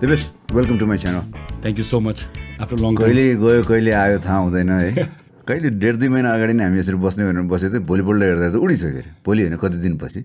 Dipesh 0.00 0.22
welcome 0.52 0.78
to 0.78 0.86
my 0.86 0.98
channel 0.98 1.20
thank 1.62 1.78
you 1.78 1.84
so 1.84 1.98
much 2.06 2.18
after 2.60 2.78
long 2.84 2.94
कहिले 3.00 3.22
गयो 3.42 3.62
कहिले 3.68 3.92
आयो 4.00 4.18
थाहा 4.24 4.36
हुँदैन 4.44 4.70
है। 4.70 5.04
कहिले 5.48 5.70
डेढ 5.82 5.94
दुई 6.00 6.08
महिना 6.14 6.30
अगाडि 6.34 6.52
नै 6.58 6.64
हामी 6.64 6.78
यसरी 6.78 6.96
बस्ने 7.04 7.24
भनेर 7.28 7.46
बसेको 7.52 7.72
थियो 7.74 7.82
भोलिपल्ट 7.90 8.22
हेर्दा 8.22 8.48
त 8.52 8.56
उडिसक्यो 8.64 8.90
अरे। 8.90 9.10
भोलि 9.26 9.40
होइन 9.44 9.56
कति 9.62 9.76
दिनपछि? 9.84 10.20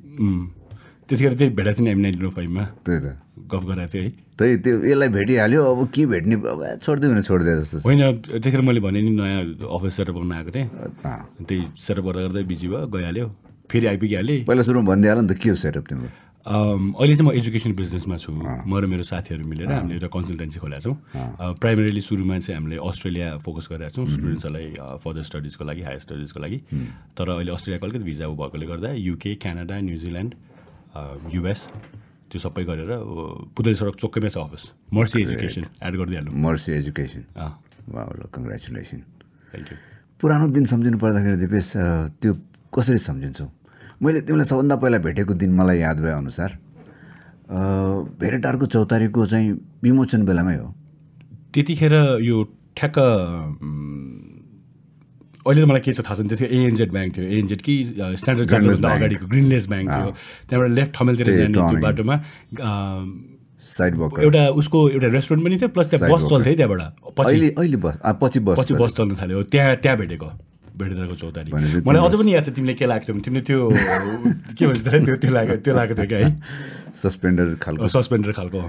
त्यतिखेर 1.09 1.33
त्यही 1.39 1.51
भेटेको 1.59 1.79
थिएँ 1.79 1.89
हामी 1.91 2.01
नाइन्टिन 2.05 2.29
फाइभमा। 2.37 2.63
त्यही 2.85 2.99
त। 2.99 3.07
गफ 3.51 3.63
गराएको 3.69 3.93
थिएँ 3.93 4.03
है। 4.03 4.11
त्यही 4.39 4.57
त्यो 4.63 4.73
यसलाई 4.89 5.09
भेटिहाल्यो 5.17 5.61
अब 5.71 5.79
के 5.95 6.05
भेट्ने 6.13 6.35
अब 6.53 6.59
छोडिदियो 6.83 7.09
भने 7.11 7.21
छोडिदियो 7.29 7.55
जस्तो 7.61 7.77
होइन 7.85 8.01
त्यतिखेर 8.29 8.61
मैले 8.67 8.79
भने 8.85 8.99
नि 9.05 9.11
नयाँ 9.21 9.41
अफिस 9.75 9.93
सेटअप 9.97 10.15
गर्न 10.17 10.31
आएको 10.39 10.51
थिएँ। 10.55 10.67
त्यही 11.45 11.61
सेटअप 11.85 12.03
गर्दा 12.05 12.21
गर्दै 12.27 12.43
बिजी 12.51 12.67
भयो 12.73 12.87
गइहाल्यो। 12.95 13.27
फेरि 13.69 13.85
आइपुगिहालेँ। 13.93 14.37
पहिला 14.49 14.61
सुरुमा 14.65 14.85
भनिदिइहाल्यो 14.91 15.23
नि 15.23 15.29
त 15.29 15.37
के 15.41 15.49
हो 15.49 15.55
सेटअप 15.63 15.85
तिम्रो? 15.89 16.09
अहिले 16.49 17.15
चाहिँ 17.15 17.29
म 17.29 17.37
एजुकेसन 17.37 17.71
बिजनेसमा 17.77 18.17
छु। 18.17 18.33
म 18.33 18.73
र 18.73 18.89
मेरो 18.89 19.05
साथीहरू 19.05 19.45
मिलेर 19.45 19.69
हामीले 19.69 20.01
एउटा 20.01 20.09
कन्सल्टेन्सी 20.09 20.57
खोलेका 20.57 20.81
छौँ। 20.81 20.97
प्राइमेरीली 21.61 22.01
सुरुमा 22.01 22.35
चाहिँ 22.41 22.57
हामीले 22.57 22.77
अस्ट्रेलिया 22.81 23.27
फोकस 23.45 23.65
गरिरहेको 23.69 23.93
छौँ। 23.93 24.05
स्टुडेन्ट्सहरूलाई 24.17 24.67
फर्दर 24.97 25.23
स्टडिजको 25.29 25.63
लागि 25.69 25.81
हायर 25.85 25.99
स्टडिजको 26.09 26.39
लागि। 26.41 26.57
तर 27.13 27.25
अहिले 27.37 27.51
अस्ट्रेलियाको 27.53 27.85
अलिकति 27.85 28.05
भिजा 28.09 28.25
भएकोले 28.33 28.65
गर्दा 28.65 28.89
युके 28.97 29.31
क्यानाडा 29.37 29.75
न्युजिल्यान्ड 29.77 30.31
युएस 31.37 31.61
त्यो 32.33 32.39
सबै 32.41 32.63
गरेर 32.65 32.91
पुदै 33.53 33.73
सडक 33.77 33.95
चोकैमै 34.01 34.29
छ 34.33 34.37
office. 34.41 34.63
Mercy 34.89 35.17
education 35.21 35.63
add 35.85 35.93
गरिदिइहाल्नु। 36.01 36.31
Mercy 36.33 36.69
education 36.81 37.21
congratulation 38.33 38.99
thank 39.53 39.67
you 39.69 39.77
पुरानो 40.17 40.45
दिन 40.49 40.65
सम्झिनु 40.65 40.97
पर्दाखेरि 40.97 41.37
दिपेश 41.45 41.67
त्यो 42.21 42.31
कसरी 42.73 42.97
सम्झिन्छौ? 42.97 43.45
मैले 44.01 44.21
तिमीलाई 44.23 44.47
सबभन्दा 44.47 44.75
पहिला 44.79 44.97
भेटेको 45.03 45.33
दिन 45.35 45.51
मलाई 45.59 45.77
याद 45.79 45.99
भए 45.99 46.11
अनुसार 46.11 46.51
भेरेटारको 48.21 48.65
चौतारीको 48.65 49.25
चाहिँ 49.25 49.49
विमोचन 49.83 50.21
बेलामै 50.25 50.55
हो। 50.55 50.67
त्यतिखेर 51.53 51.93
यो 52.23 52.37
ठ्याक्क 52.77 52.97
अहिले 55.43 55.61
त 55.61 55.65
मलाई 55.67 55.81
के 55.81 55.91
छ 55.93 55.99
थाहा 56.05 56.15
छैन 56.15 56.27
त्यतिखेर 56.29 56.51
एएनजेड 56.53 56.89
ब्याङ्क 56.91 57.11
थियो। 57.17 57.25
एएनजेड 57.25 57.61
कि 57.61 57.73
स्ट्यान्डर्ड 58.21 58.49
चार्टरभन्दा. 58.49 58.87
अगाडिको 58.87 59.25
ग्रिनलेस 59.27 59.65
ब्याङ्क 59.67 59.87
थियो। 59.89 60.09
त्यहाँबाट 60.47 60.71
लेफ्ट 60.79 60.91
ठमेलतिर 60.95 61.25
त्यही 61.27 61.39
जाने 61.39 61.53
त्यो। 61.53 61.81
बाटोमा 61.83 62.15
साइड 63.65 63.93
वक 63.99 64.19
एउटा 64.19 64.43
उसको 64.61 64.77
एउटा 64.89 65.07
रेस्टुरेन्ट 65.15 65.41
पनि 65.45 65.55
थियो 65.59 65.69
प्लस 65.75 65.87
त्यहाँ 65.89 66.11
बस. 66.11 66.23
चल्थ्यो 66.29 66.55
त्यहाँबाट। 66.55 66.81
पछि 67.17 67.27
अहिले 67.27 67.49
अहिले 67.57 67.77
बस 67.83 67.95
पछि 68.21 68.39
बस 68.47 68.55
पछि 68.59 68.73
बस 68.79 68.91
चल्न 68.95 69.11
थाल्यो। 69.19 69.43
त्यहाँ 69.51 69.75
त्यहाँ 69.83 69.97
भेटेको। 69.97 70.29
भेटेको 70.79 71.15
चौतारी 71.15 71.51
मलाई 71.83 72.01
अझ 72.07 72.13
पनि 72.15 72.33
याद 72.33 72.43
छ 72.43 72.49
तिमीले 72.55 72.73
के 72.79 72.85
लाग्थ्यो 72.87 73.13
भने 73.15 73.23
तिमीले 73.23 73.43
त्यो 73.43 73.59
के 74.55 74.63
भन्छ? 74.67 74.81
त्यो 74.87 75.15
त्यो 75.15 75.31
लाग्यो 75.31 75.55
त्यो 75.59 75.73
लागेको 75.75 75.95
थियो 75.99 76.07
क्या 76.07 76.19
है। 76.23 76.31
सस्पेन्डर 76.95 77.55
खालको। 77.59 77.87
सस्पेन्डर 77.87 78.31
खालको। 78.39 78.61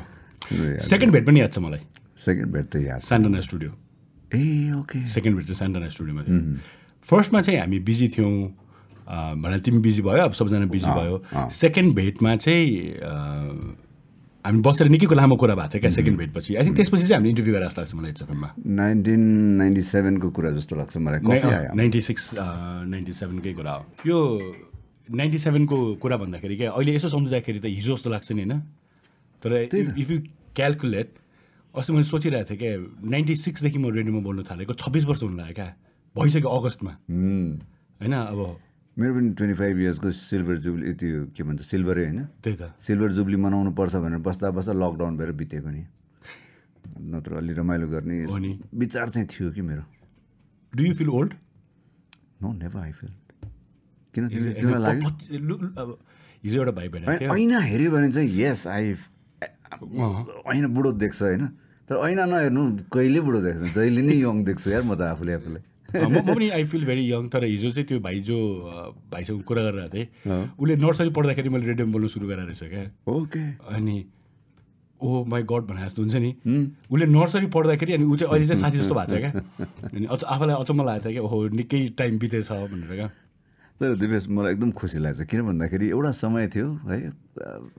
सेकेन्ड 0.90 1.12
भेट 1.14 1.24
पनि 1.26 1.40
याद 1.40 1.50
छ 1.52 1.58
मलाई। 1.58 1.82
सेकेन्ड 2.18 2.50
भेट 2.52 2.66
त 2.70 2.76
याद। 2.82 3.00
सान्डना 3.00 3.40
स्टुडियो 3.40 3.70
ए 4.34 4.72
ओके। 4.78 5.06
सेकेन्ड 5.06 5.36
भेट 5.36 5.46
चाहिँ 5.46 5.58
सान्टाना 5.58 5.88
स्टुडियोमा 5.88 6.22
थियो। 6.26 6.40
फर्स्टमा 7.06 7.40
चाहिँ 7.40 7.60
हामी 7.60 7.78
बिजी 7.86 8.08
थियौँ। 8.14 8.34
भनेर 9.10 9.58
तिमी 9.66 9.80
बिजी 9.82 10.02
भयो 10.02 10.22
अब 10.22 10.32
सबजना 10.38 10.66
बिजी 10.70 10.90
भयो। 10.90 11.48
सेकेन्ड 11.50 11.94
भेटमा 11.94 12.36
चाहिँ 12.36 12.66
हामी 14.44 14.60
बसेर 14.64 14.88
निकैको 14.88 15.14
लामो 15.14 15.36
कुरा 15.36 15.54
भएको 15.54 15.68
थियो 15.68 15.80
क्या 15.80 15.90
सेकेन्ड 15.90 16.18
भेटपछि। 16.18 16.54
आई 16.56 16.64
थिङ्क 16.64 16.76
त्यसपछि 16.76 17.04
चाहिँ 17.04 17.16
हामीले 17.16 17.30
इन्टरभ्यू 17.30 17.54
गरेर 17.54 17.68
जस्तो 17.68 17.80
लाग्छ 17.80 17.94
मलाई 17.94 18.10
एचएफएममा। 18.10 18.48
नाइन्टिन 18.80 19.20
नाइन्टी 19.60 19.82
सेभेनको 19.84 20.28
कुरा 20.32 20.50
जस्तो 20.56 20.76
लाग्छ 20.76 20.96
मलाई। 20.96 21.20
नाइन्टी 21.76 22.00
सिक्स 22.00 22.24
नाइन्टी 22.88 23.12
सेभेनकै 23.12 23.52
कुरा 23.52 23.72
हो। 23.72 23.84
यो 24.06 24.18
नाइन्टी 25.08 25.38
सेभेनको 25.38 25.76
कुरा 26.00 26.16
भन्दाखेरि 26.16 26.56
क्या 26.56 26.70
अहिले 26.72 26.94
यसो 26.94 27.08
सम्झिँदाखेरि 27.08 27.58
त 27.60 27.66
हिजो 27.68 27.96
जस्तो 27.96 28.10
लाग्छ 28.10 28.32
नि 28.32 28.42
होइन? 28.42 28.54
तर 29.42 29.50
इफ 29.76 30.08
यु 30.10 30.18
क्यालकुलेट 30.56 31.08
अस्ति 31.74 31.92
मैले 31.92 32.08
सोचिरहेको 32.08 32.48
थिएँ 32.50 32.58
क्या 32.58 32.72
नाइन्टी 33.10 33.34
सिक्सदेखि 33.36 33.78
म 33.78 33.92
रेडियोमा 33.92 34.20
बोल्नु 34.24 34.42
थालेको 34.48 34.72
छब्बिस 34.74 35.04
वर्ष 35.04 35.22
हुनु 35.22 35.36
लाग्यो 35.36 35.54
क्या। 35.54 35.68
भइसक्यो 36.16 36.48
अगस्तमा। 36.48 36.92
होइन 38.00 38.14
अब 38.14 38.40
मेरो 38.98 39.12
पनि 39.14 39.28
ट्वेन्टी 39.38 39.56
फाइभ 39.58 39.74
इयर्सको 39.80 40.10
सिल्भर 40.10 40.56
जुब्ली 40.66 40.92
त्यो 40.98 41.18
के 41.36 41.42
भन्छ 41.46 41.60
सिल्भरै 41.62 42.04
होइन? 42.04 42.20
त्यही 42.42 42.56
त। 42.56 42.74
सिल्भर 42.80 43.10
जुब्ली 43.16 43.36
मनाउनु 43.38 43.70
पर्छ 43.78 43.94
भनेर 44.02 44.18
बस्दा 44.18 44.50
बस्दा 44.50 44.72
लकडाउन 44.74 45.16
भएर 45.16 45.32
बितेको 45.40 45.70
नि। 45.70 45.82
नत्र 46.98 47.30
अलि 47.40 47.52
रमाइलो 47.54 47.86
गर्ने। 47.86 48.26
विचार 48.74 49.08
चाहिँ 49.08 49.26
थियो 49.30 49.50
कि 49.54 49.62
मेरो। 49.62 49.84
Do 50.72 50.82
you 50.84 50.94
feel 50.94 51.08
old 51.08 51.32
no 52.42 52.52
never 52.52 52.80
I 52.80 52.92
feel 52.98 53.10
किन 54.14 54.28
तिमीलाई 54.28 54.80
लाग्यो? 54.82 55.10
हिजो 56.44 56.56
एउटा 56.58 56.72
भाइ 56.72 56.88
थियो? 56.88 57.30
ऐना 57.30 57.58
हेऱ्यो 57.60 57.90
भने 57.90 58.08
चाहिँ 58.12 58.28
यस 58.42 58.66
आई 58.66 58.94
ऐना 60.50 60.68
बुढो 60.68 60.92
देख्छ 60.98 61.22
होइन। 61.22 61.46
तर 61.88 61.94
ऐना 62.10 62.24
नहेर्नु 62.26 62.62
कहिले 62.92 63.20
बुढो 63.22 63.40
देख्छ? 63.40 63.74
जहिले 63.74 64.02
नै 64.02 64.14
यङ 64.18 64.44
देख्छु 64.44 64.70
यार 64.70 64.82
म 64.82 64.94
त 64.98 65.00
आफूले 65.14 65.32
आफूलाई। 65.38 65.62
म 65.96 66.20
पनि 66.28 66.48
आई 66.58 66.64
फिल 66.72 66.84
भेरी 66.84 67.10
यङ 67.10 67.28
तर 67.34 67.44
हिजो 67.44 67.70
चाहिँ 67.70 67.86
त्यो 67.88 68.00
भाइ 68.00 68.20
जो 68.30 68.38
भाइसँग 69.12 69.42
कुरा 69.50 69.62
गरिरहेको 69.62 69.96
थिएँ 69.96 70.06
उसले 70.58 70.76
नर्सरी 70.86 71.10
पढ्दाखेरि 71.18 71.48
मैले 71.48 71.66
रेडियोमा 71.66 71.92
बोल्नु 71.92 72.08
सुरु 72.08 72.26
गरेर 72.28 72.46
रहेछ 72.46 72.62
क्या 72.70 72.84
ओके 73.14 73.44
अनि 73.74 73.96
ओ 75.00 75.24
माई 75.32 75.42
गड 75.50 75.62
भने 75.68 75.84
जस्तो 75.84 76.02
हुन्छ 76.02 76.14
नि 76.24 76.30
उसले 76.92 77.06
नर्सरी 77.16 77.46
पढ्दाखेरि 77.56 77.92
अनि 77.92 78.04
ऊ 78.04 78.16
चाहिँ 78.16 78.32
अहिले 78.32 78.46
चाहिँ 78.46 78.60
साथी 78.62 78.78
जस्तो 78.78 78.94
भएको 78.94 79.16
छ 79.16 79.20
क्या 79.24 79.32
अनि 79.88 80.06
अझ 80.06 80.22
आफूलाई 80.24 80.56
अचम्म 80.60 80.84
लागेको 80.84 81.08
थियो 81.08 81.12
क्या 81.12 81.22
ओहो 81.24 81.48
निकै 81.56 81.80
टाइम 81.98 82.18
बितेछ 82.18 82.50
भनेर 82.52 82.94
क्या 82.94 83.10
तर 83.80 83.94
दिपेश 83.96 84.28
मलाई 84.28 84.52
एकदम 84.52 84.70
खुसी 84.76 84.98
लाग्छ. 85.00 85.22
किन 85.24 85.40
भन्दाखेरि 85.42 85.88
एउटा 85.88 86.10
समय 86.12 86.48
थियो 86.52 86.68
है? 86.84 86.98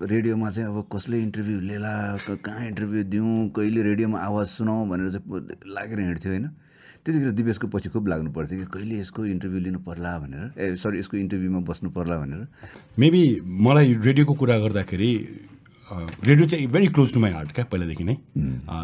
रेडियोमा 0.02 0.50
चाहिँ 0.50 0.70
अब 0.74 0.90
कसले 0.90 1.18
इन्टरभ्यू 1.22 1.60
लिएला 1.62 1.94
कहाँ 2.42 2.66
इन्टरभ्यू 2.68 3.04
दिउँ 3.14 3.50
कहिले 3.54 3.82
रेडियोमा 3.84 4.18
आवाज 4.20 4.48
सुनाउँ 4.58 4.90
भनेर 4.90 5.10
चाहिँ 5.14 5.62
लागेर 5.78 6.00
हिँड्थ्यो 6.00 6.32
होइन? 6.32 6.50
त्यतिखेर 7.02 7.32
दिपेशको 7.34 7.68
पछि 7.68 7.90
खुब 7.90 8.08
लाग्नु 8.08 8.30
पर्थ्यो 8.32 8.58
कि 8.60 8.66
कहिले 8.74 8.96
यसको 9.02 9.26
इन्टरभ्यू 9.26 9.60
लिनु 9.60 9.80
पर्ला 9.82 10.12
भनेर। 10.22 10.46
ए 10.54 10.76
सरी 10.78 11.00
यसको 11.00 11.18
इन्टरभ्यूमा 11.18 11.60
बस्नु 11.66 11.90
पर्ला 11.98 12.16
भनेर। 12.22 12.42
मेबी 13.02 13.22
मलाई 13.42 13.94
रेडियोको 14.06 14.34
कुरा 14.38 14.58
गर्दाखेरि 14.70 15.12
रेडियो 16.24 16.46
चाहिँ 16.48 16.68
very 16.70 16.88
close 16.94 17.14
to 17.14 17.20
my 17.20 17.32
heart 17.32 17.52
क्या 17.58 17.66
पहिलादेखि 17.74 18.04
नै। 18.04 18.16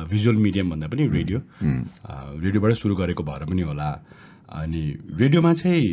भिजुअल 0.10 0.38
मिडियम 0.42 0.70
भन्दा 0.70 0.88
पनि 0.90 1.08
रेडियो 1.08 1.40
रेडियोबाट 2.42 2.74
सुरु 2.74 2.96
गरेको 2.96 3.24
भएर 3.24 3.46
पनि 3.46 3.62
होला। 3.70 3.90
अनि 4.50 4.84
रेडियोमा 5.22 5.54
चाहिँ 5.54 5.86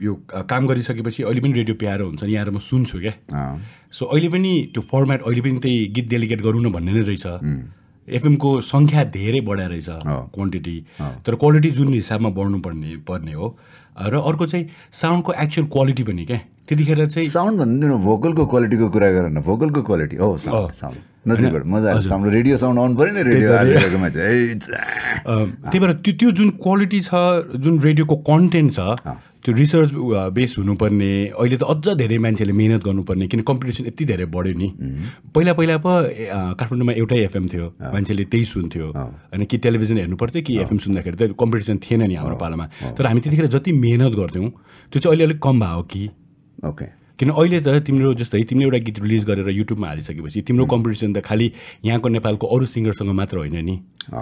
यो 0.00 0.12
काम 0.48 0.66
गरिसकेपछि 0.66 1.22
अहिले 1.22 1.40
पनि 1.40 1.52
रेडियो 1.52 1.76
प्यारो 1.84 2.06
हुन्छ 2.08 2.24
नि 2.24 2.32
यहाँ 2.32 2.48
म 2.48 2.58
सुन्छु 2.58 2.98
क्या। 3.04 3.14
सो 3.92 4.02
अहिले 4.08 4.28
पनि 4.32 4.52
त्यो 4.72 4.82
फर्मेट 4.82 5.20
अहिले 5.22 5.40
पनि 5.44 5.58
त्यही 5.60 5.86
गीत 5.94 6.06
डेलिगेट 6.08 6.40
गरौँ 6.42 6.62
न 6.64 6.72
भन्ने 6.72 6.92
नै 6.92 7.02
रहेछ। 7.04 7.26
एफएमको 8.08 8.50
सङ्ख्या 8.60 9.04
धेरै 9.16 9.40
बढाएर 9.48 9.70
रहेछ 9.70 9.88
क्वान्टिटी 10.34 10.76
तर 11.26 11.34
क्वालिटी 11.42 11.70
जुन 11.78 11.92
हिसाबमा 11.94 12.28
बढ्नु 12.38 12.58
पर्ने 12.66 12.96
पर्ने 13.08 13.32
हो 13.32 13.56
र 13.94 14.14
अर्को 14.20 14.46
चाहिँ 14.46 14.66
साउन्डको 14.92 15.32
एक्चुअल 15.42 15.66
क्वालिटी 15.72 16.02
पनि 16.02 16.24
क्या 16.26 16.38
त्यतिखेर 16.68 17.06
चाहिँ 17.06 17.28
साउन्ड 17.28 17.58
भन्दा 17.58 17.80
तिम्रो 17.80 17.98
भोकलको 18.04 18.46
क्वालिटीको 18.52 18.88
कुरा 18.90 19.10
गर 19.12 19.28
न 19.30 19.40
भोकलको 19.48 19.82
क्वालिटी 19.82 20.16
हो 20.16 20.36
साउन्ड 20.44 20.72
साउन्ड 20.74 20.98
नजिकबाट। 21.28 21.66
मजा 21.66 21.88
आयो। 21.90 22.00
साउन्ड 22.00 22.26
रेडियो 22.34 22.56
साउन्ड 22.56 22.78
आउनु 22.80 22.94
पऱ्यो 22.96 23.12
नि 23.14 23.22
रेडियो 23.22 23.48
त्यही 24.10 25.78
भएर 25.80 25.92
त्यो 26.04 26.12
त्यो 26.20 26.30
जुन 26.40 26.50
क्वालिटी 26.64 27.00
छ 27.00 27.14
जुन 27.64 27.78
रेडियोको 27.80 28.16
कन्टेन्ट 28.28 28.72
छ 28.72 28.80
त्यो 29.44 29.52
रिसर्च 29.54 29.90
बेस 30.32 30.54
हुनुपर्ने। 30.58 31.12
अहिले 31.36 31.56
त 31.60 31.64
अझ 31.68 32.00
धेरै 32.00 32.16
मान्छेले 32.16 32.52
मिहिनेत 32.56 32.80
गर्नुपर्ने 32.80 33.26
किन 33.28 33.40
कम्पिटिसन 33.44 33.84
यति 33.92 34.04
धेरै 34.08 34.26
बढ्यो 34.32 34.56
नि। 34.56 34.68
पहिला 35.36 35.52
पहिला 35.52 35.76
पो 35.84 35.92
काठमाडौँमा 36.56 36.92
एउटै 36.96 37.18
एफएम 37.28 37.44
थियो। 37.52 37.66
मान्छेले 37.92 38.24
त्यही 38.24 38.44
सुन्थ्यो। 38.44 38.86
अनि 39.36 39.44
कि 39.44 39.56
टेलिभिजन 39.60 39.96
हेर्नु 40.00 40.16
पर्थ्यो 40.16 40.42
कि 40.48 40.52
एफएम 40.64 40.78
सुन्दाखेरि 40.80 41.16
त 41.20 41.22
कम्पिटिसन 41.36 41.76
थिएन 41.84 42.02
नि 42.08 42.14
हाम्रो 42.16 42.36
पालामा। 42.40 42.96
तर 42.96 43.04
हामी 43.04 43.20
त्यतिखेर 43.20 43.46
जति 43.52 43.70
मिहिनेत 43.84 44.12
गर्थ्यौँ 44.16 44.48
त्यो 44.92 44.98
चाहिँ 45.00 45.12
अहिले 45.12 45.24
अलिक 45.28 45.38
कम 45.44 45.60
भयो 45.60 45.82
कि। 45.92 46.02
ओके। 46.64 47.03
किन 47.18 47.30
अहिले 47.30 47.58
त 47.60 47.68
तिम्रो 47.86 48.12
जस्तै 48.18 48.42
तिमीले 48.50 48.64
एउटा 48.66 48.78
गीत 48.86 48.98
रिलिज 48.98 49.24
गरेर 49.24 49.48
युट्युबमा 49.50 49.86
हालिसकेपछि 49.88 50.40
तिम्रो 50.42 50.64
कम्पिटिसन 50.66 51.12
त 51.14 51.22
खालि 51.22 51.46
यहाँको 51.84 52.08
नेपालको 52.08 52.46
अरू 52.46 52.66
सिङ्गरसँग 52.66 53.10
मात्र 53.14 53.36
होइन 53.38 53.58
नि। 53.64 53.76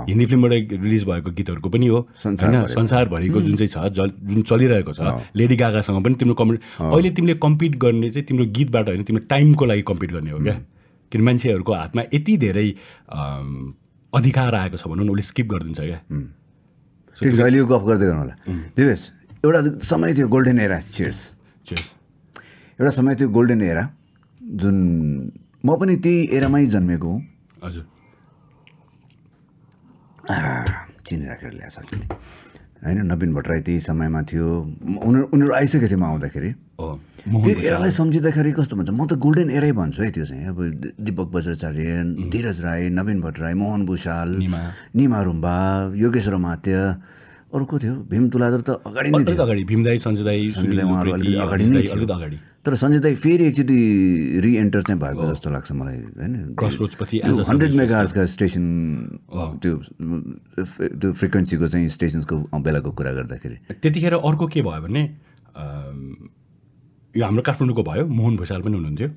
हिन्दी 0.08 0.26
फिल्मबाट 0.26 0.52
रिलिज 0.76 1.04
भएको 1.04 1.30
गीतहरूको 1.32 1.68
पनि 1.72 1.86
हो। 1.88 2.00
होइन? 2.20 2.66
संसारभरिको 2.68 3.40
जुन 3.42 3.56
चाहिँ 3.56 3.72
छ 3.72 3.96
जुन 3.96 4.42
चलिरहेको 4.44 4.92
छ 4.92 5.00
लेडी 5.36 5.56
गागासँग 5.56 6.04
पनि 6.04 6.14
तिम्रो 6.20 6.34
कम्पिट 6.36 6.60
अहिले 6.80 7.10
तिमीले 7.16 7.34
कम्पिट 7.40 7.72
गर्ने 7.80 8.10
चाहिँ 8.12 8.26
तिम्रो 8.28 8.44
गीतबाट 8.60 8.86
होइन 8.88 9.02
तिम्रो 9.08 9.24
टाइमको 9.32 9.64
लागि 9.72 9.82
कम्पिट 9.88 10.12
गर्ने 10.12 10.30
हो 10.30 10.38
क्या। 10.44 10.56
किन 11.12 11.20
मान्छेहरूको 11.22 11.72
हातमा 11.72 12.02
यति 12.12 12.36
धेरै 12.44 12.68
अधिकार 14.12 14.54
आएको 14.54 14.76
छ 14.76 14.84
भनौँ 14.92 15.04
न 15.06 15.10
उसले 15.16 15.24
स्किप 15.32 15.46
गरिदिन्छ 15.48 15.80
क्या। 15.80 16.00
अहिले 17.16 17.58
यो 17.58 17.66
गफ 17.66 17.82
गर्दै 17.88 18.06
गर्नु 18.06 18.20
होला। 18.20 18.34
दिवेश 18.76 19.00
एउटा 19.44 19.60
समय 19.80 20.14
थियो 20.14 20.28
गोल्डन 20.28 20.60
एरा 20.60 20.78
चियर्स 20.92 21.20
Cheers. 21.64 22.01
एउटा 22.82 22.90
समय 22.90 23.14
थियो 23.14 23.28
गोल्डन 23.30 23.62
एरा 23.62 23.84
जुन 24.58 24.76
म 25.62 25.68
पनि 25.78 25.94
त्यही 26.02 26.34
एरामै 26.34 26.66
जन्मेको 26.66 27.06
हुँ। 27.06 27.22
हजुर। 27.62 27.84
चिनी 31.06 31.24
राखेर 31.30 31.52
ल्याएको 31.54 31.70
छ 31.70 31.78
अलिकति। 31.78 32.06
होइन 32.82 32.98
नवीन 33.06 33.30
भट्टराई 33.38 33.60
त्यही 33.62 33.80
समयमा 33.86 34.22
थियो। 34.26 34.46
उनीहरू 34.98 35.26
उनीहरू 35.30 35.52
आइसकेको 35.54 35.86
थियो 35.94 35.98
म 36.02 36.04
आउँदाखेरि। 36.10 36.50
त्यो 37.22 37.54
एरालाई 37.70 37.92
सम्झिँदाखेरि 37.94 38.50
कस्तो 38.58 38.74
भन्छ 38.76 38.90
म 38.90 39.06
त 39.06 39.14
गोल्डन 39.14 39.48
एरै 39.54 39.70
भन्छु 39.78 40.02
है 40.02 40.10
त्यो 40.10 40.26
चाहिँ। 40.26 40.46
अब 40.50 40.58
दिपक 41.06 41.28
बज्राचार्य 41.30 41.86
धीरज 42.34 42.58
राई 42.66 42.90
नवीन 42.98 43.18
भट्टराई 43.22 43.54
मोहन 43.62 43.86
भूषाल 43.86 44.28
निमा। 44.42 45.18
रुम्बा 45.22 45.54
योगेश्वर 45.94 46.36
मात्य 46.42 46.74
अरू 47.54 47.64
को 47.64 47.78
थियो। 47.78 47.94
भीम 48.10 48.26
तुलाधर 48.26 48.60
त 48.66 48.82
अगाडि 48.82 49.10
नै 49.14 49.22
अलिक 49.22 49.38
अगाडि 49.38 49.62
भीमदाई 49.70 49.98
सञ्जय 50.02 50.24
दाई 50.26 50.40
उहाँहरू 50.50 51.10
अलिकति 51.14 51.38
अगाडि 51.46 51.64
नै 51.70 51.82
थियो। 51.86 52.06
अगाडि। 52.10 52.38
तर 52.66 52.74
सञ्जय 52.78 53.00
दाई 53.02 53.14
फेरि 53.18 53.44
एकचोटि 53.44 53.78
रिएन्टर 54.42 54.82
चाहिँ 54.82 55.00
भएको 55.00 55.22
जस्तो 55.30 55.50
लाग्छ 55.50 55.72
मलाई 55.72 55.96
होइन? 56.18 56.54
हन्ड्रेड 57.48 57.72
मेगार्सका 57.74 58.24
स्टेसन 58.34 58.64
त्यो 59.62 59.72
त्यो 60.94 61.12
फ्रिक्वेन्सीको 61.12 61.68
चाहिँ 61.68 61.88
स्टेसन्सको 61.88 62.36
बेलाको 62.62 62.90
कुरा 62.94 63.12
गर्दाखेरि। 63.12 63.56
त्यतिखेर 63.82 64.14
अर्को 64.14 64.46
के 64.46 64.62
भयो 64.62 64.80
भने 64.82 65.02
यो 67.14 67.24
हाम्रो 67.24 67.42
काठमाडौँको 67.42 67.82
भयो 67.82 68.06
मोहन 68.06 68.36
भूषाल 68.36 68.62
पनि 68.62 68.74
हुनुहुन्थ्यो। 68.78 69.08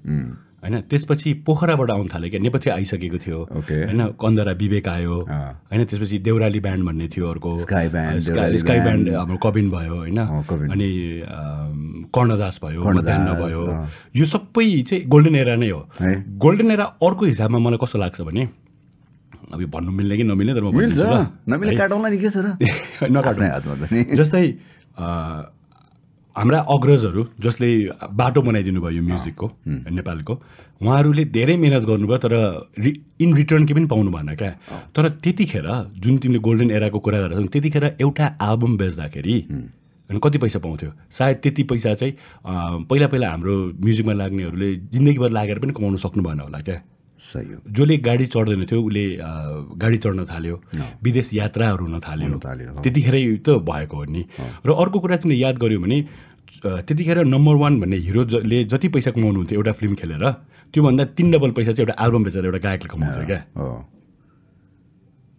होइन? 0.66 0.82
त्यसपछि 0.82 1.34
पोखराबाट 1.46 1.90
आउनु 1.92 2.10
थाल्यो 2.14 2.30
क्या। 2.30 2.40
नेपथ्य 2.42 2.70
आइसकेको 2.72 3.18
थियो। 3.18 3.40
Okay. 3.62 3.80
होइन? 3.86 4.02
कन्दरा 4.22 4.52
विवेक 4.52 4.88
आयो। 4.88 5.16
होइन? 5.70 5.86
त्यसपछि 5.86 6.18
देउराली 6.20 6.60
ब्यान्ड 6.60 6.86
भन्ने 6.86 7.08
थियो 7.08 7.26
अर्को। 7.30 7.58
स्काई. 7.58 7.88
ब्यान्ड 7.90 9.14
हाम्रो 9.14 9.38
कबिन 9.38 9.70
भयो 9.70 9.96
होइन। 9.96 10.20
अनि 10.74 10.90
कर्णदास 12.10 12.60
भयो 12.66 12.82
मध्यान्न 12.84 13.30
भयो। 13.46 13.64
यो 14.16 14.26
सबै 14.26 14.82
चाहिँ 14.82 15.06
गोल्डन 15.06 15.36
एरा 15.36 15.56
नै 15.56 15.70
हो। 15.70 15.82
गोल्डन 16.42 16.72
एरा 16.72 16.84
अर्को 16.84 17.26
हिसाबमा 17.26 17.60
मलाई 17.60 17.78
कस्तो 17.84 18.00
लाग्छ 18.00 18.22
भने 18.22 18.50
अब 19.54 19.62
यो 19.62 19.68
भन्नु 19.68 19.92
मिल्ने 19.92 20.18
कि 20.18 20.24
नमिल्ने 20.24 20.54
तर 20.54 20.64
म 20.66 20.72
जस्तै 24.18 24.46
हाम्रा 26.36 26.60
अग्रजहरू 26.76 27.26
जसले 27.40 27.68
बाटो 28.12 28.42
बनाइदिनु 28.42 28.82
भयो 28.82 28.92
यो 28.98 29.04
म्युजिकको 29.04 29.48
नेपालको 29.98 30.34
उहाँहरूले 30.84 31.24
धेरै 31.32 31.56
मिहिनेत 31.58 31.84
गर्नुभयो 31.88 32.18
तर 32.18 32.34
रि 32.80 32.92
इन 33.24 33.36
रिटर्न 33.36 33.66
के 33.66 33.74
पनि 33.74 33.86
पाउनु 33.88 34.12
भएन 34.12 34.36
क्या। 34.36 34.52
तर 34.96 35.10
त्यतिखेर 35.24 35.68
जुन 36.04 36.18
तिमीले 36.20 36.40
गोल्डन 36.48 36.72
एराको 36.76 37.00
कुरा 37.00 37.20
गरेर 37.24 37.48
त्यतिखेर 37.56 37.86
एउटा 38.04 38.26
एल्बम 38.52 38.78
बेच्दाखेरि 38.78 39.38
अनि 40.10 40.20
कति 40.24 40.38
पैसा 40.38 40.60
पाउँथ्यो? 40.60 40.92
सायद 41.18 41.38
त्यति 41.44 41.64
पैसा 41.72 41.94
चाहिँ 41.94 42.14
पहिला 42.90 43.08
पहिला 43.08 43.30
हाम्रो 43.30 43.56
म्युजिकमा 43.80 44.14
लाग्नेहरूले 44.14 44.70
जिन्दगीभर 44.92 45.30
लागेर 45.40 45.60
पनि 45.60 45.74
कमाउनु 45.74 45.98
सक्नु 46.04 46.24
भएन 46.24 46.40
होला 46.40 46.60
क्या। 46.68 46.78
सही 47.26 47.48
हो। 47.48 47.60
जसले 47.74 47.98
गाडी 48.06 48.26
चढ्दैन 48.30 48.66
थियो 48.70 48.82
उसले 48.86 49.06
गाडी 49.82 49.98
चढ्न 49.98 50.26
थाल्यो 50.30 50.56
विदेश 51.04 51.34
यात्राहरू 51.34 51.86
हुन 51.86 52.00
थाल्यो। 52.06 52.38
त्यतिखेरै 52.84 53.24
त 53.42 53.58
भएको 53.66 53.98
हो 53.98 54.04
नि। 54.06 54.22
र 54.62 54.70
अर्को 54.78 55.00
कुरा 55.00 55.18
तिमीले 55.24 55.42
याद 55.42 55.58
गर्यो 55.58 55.80
भने 55.82 55.98
त्यतिखेर 56.64 57.24
नम्बर 57.26 57.56
वान 57.62 57.80
भन्ने 57.82 57.98
हिरोले 58.08 58.64
जति 58.72 58.88
पैसा 58.96 59.12
कमाउनुहुन्थ्यो 59.12 59.58
एउटा 59.60 59.72
फिल्म 59.80 59.96
खेलेर 59.96 60.24
त्योभन्दा 60.74 61.04
तिन 61.18 61.32
डबल 61.32 61.52
पैसा 61.58 61.72
चाहिँ 61.72 61.88
एउटा 61.88 61.96
एल्बम 62.06 62.24
बेचेर 62.24 62.46
एउटा 62.46 62.60
गायकले 62.66 62.90
कमाउँथ्यो 62.94 63.26
क्या। 63.26 63.42
हो 63.58 63.68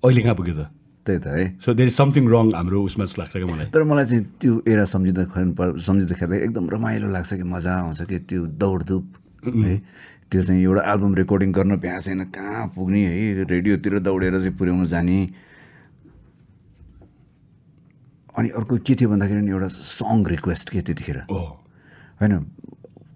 अहिले 0.02 0.22
कहाँ 0.22 0.34
पुग्यो 0.34 0.54
त? 0.54 0.68
त्यही 1.06 1.18
त 1.18 1.26
है। 1.26 1.44
So 1.62 1.74
there 1.74 1.88
is 1.88 1.94
something 1.94 2.24
wrong 2.28 2.46
हाम्रो 2.54 2.82
उसमा 2.82 3.04
जस्तो 3.04 3.22
लाग्छ 3.22 3.34
क्या 3.36 3.46
मलाई। 3.46 3.66
तर 3.70 3.82
मलाई 3.86 4.04
चाहिँ 4.04 4.24
त्यो 4.40 4.52
एरा 4.66 4.84
सम्झिँदा 4.84 5.22
सम्झिँदाखेरि 5.86 6.36
एकदम 6.46 6.64
रमाइलो 6.70 7.08
लाग्छ 7.14 7.30
कि 7.34 7.46
मजा 7.46 7.72
आउँछ 7.74 8.02
कि 8.10 8.18
त्यो 8.26 8.42
दौडधुप 8.58 9.04
है। 9.46 9.74
त्यो 10.30 10.42
चाहिँ 10.42 10.62
एउटा 10.62 10.82
एल्बम 10.92 11.14
रेकर्डिङ 11.14 11.52
गर्न 11.52 11.76
भ्यासेन 11.78 12.24
कहाँ 12.34 12.66
पुग्ने 12.74 13.02
है? 13.06 13.44
रेडियोतिर 13.44 13.98
दौडेर 14.02 14.34
चाहिँ 14.42 14.56
पुर्याउनु 14.58 14.86
जाने। 14.90 15.18
अनि 18.36 18.48
अर्को 18.48 18.76
के 18.84 18.94
थियो 18.94 19.08
भन्दाखेरि 19.10 19.40
नि 19.40 19.50
एउटा 19.50 19.68
सङ 19.68 20.24
रिक्वेस्ट 20.26 20.70
के 20.70 20.80
त्यतिखेर? 20.80 21.18
होइन 22.20 22.32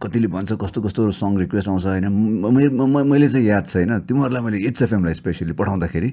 कतिले 0.02 0.28
भन्छ 0.32 0.52
कस्तो 0.56 0.80
कस्तो 0.82 1.10
सङ 1.12 1.36
रिक्वेस्ट 1.38 1.68
आउँछ 1.68 1.86
होइन 1.86 2.08
मैले 2.08 3.28
चाहिँ 3.28 3.46
याद 3.46 3.64
छ 3.68 3.76
होइन 3.76 3.98
तिमीहरूलाई 4.08 4.42
मैले 4.44 4.58
इट्स 4.68 4.82
एफएमलाई 4.82 5.14
स्पेसली 5.14 5.52
पठाउँदाखेरि 5.52 6.10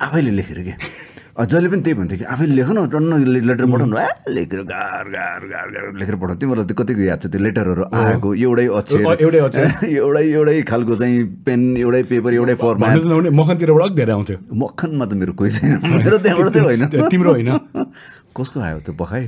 आफैले 0.00 0.30
लेखेर 0.30 0.60
के? 0.62 0.74
अ, 1.30 1.44
जसले 1.44 1.68
पनि 1.70 1.82
त्यही 1.82 1.94
भन्थ्यो 1.94 2.18
कि 2.18 2.24
आफैले 2.26 2.54
लेख 2.54 2.68
न 2.70 2.78
टन्न 2.90 3.12
लेटर 3.46 3.64
पठाउनु 3.64 3.96
आ 3.96 4.06
लेखेर 4.28 4.60
गार 4.66 5.04
गार 5.08 5.40
गार 5.46 5.66
गार 5.70 5.84
लेखेर 5.94 6.16
पठाउनु 6.16 6.38
तिमीहरूलाई 6.40 6.66
त्यो 6.66 6.76
कतिको 6.80 7.02
याद 7.02 7.18
छ 7.20 7.26
त्यो 7.30 7.40
लेटरहरू 7.40 7.84
आएको 7.88 8.28
एउटै 8.36 8.66
अक्षर। 8.68 9.00
एउटै। 9.16 9.38
एउटै 9.96 10.22
एउटै 10.28 10.54
खालको 10.66 10.92
चाहिँ 10.96 11.16
पेन 11.46 11.60
एउटै 11.78 12.02
पेपर 12.10 12.32
एउटै 12.34 12.54
फर्मा 12.60 12.84
भन्नु 12.84 13.00
त 13.00 13.06
नहुने 13.06 13.30
मखनतिरबाट 13.30 13.82
अलिक 13.82 13.94
धेरै 13.96 14.12
आउँथ्यो। 14.12 14.36
मक्खनमा 14.60 15.04
त 15.06 15.12
मेरो 15.20 15.32
कोही 15.38 15.50
छैन। 15.50 15.72
मेरो 16.02 16.16
त्यहाँबाट 16.18 16.48
चाहिँ 16.50 16.66
होइन। 16.66 16.82
तिम्रो 17.08 17.30
होइन। 17.32 17.50
कसको 18.36 18.56
आयो 18.60 18.78
त्यो 18.82 18.92
बखाइ 18.96 19.24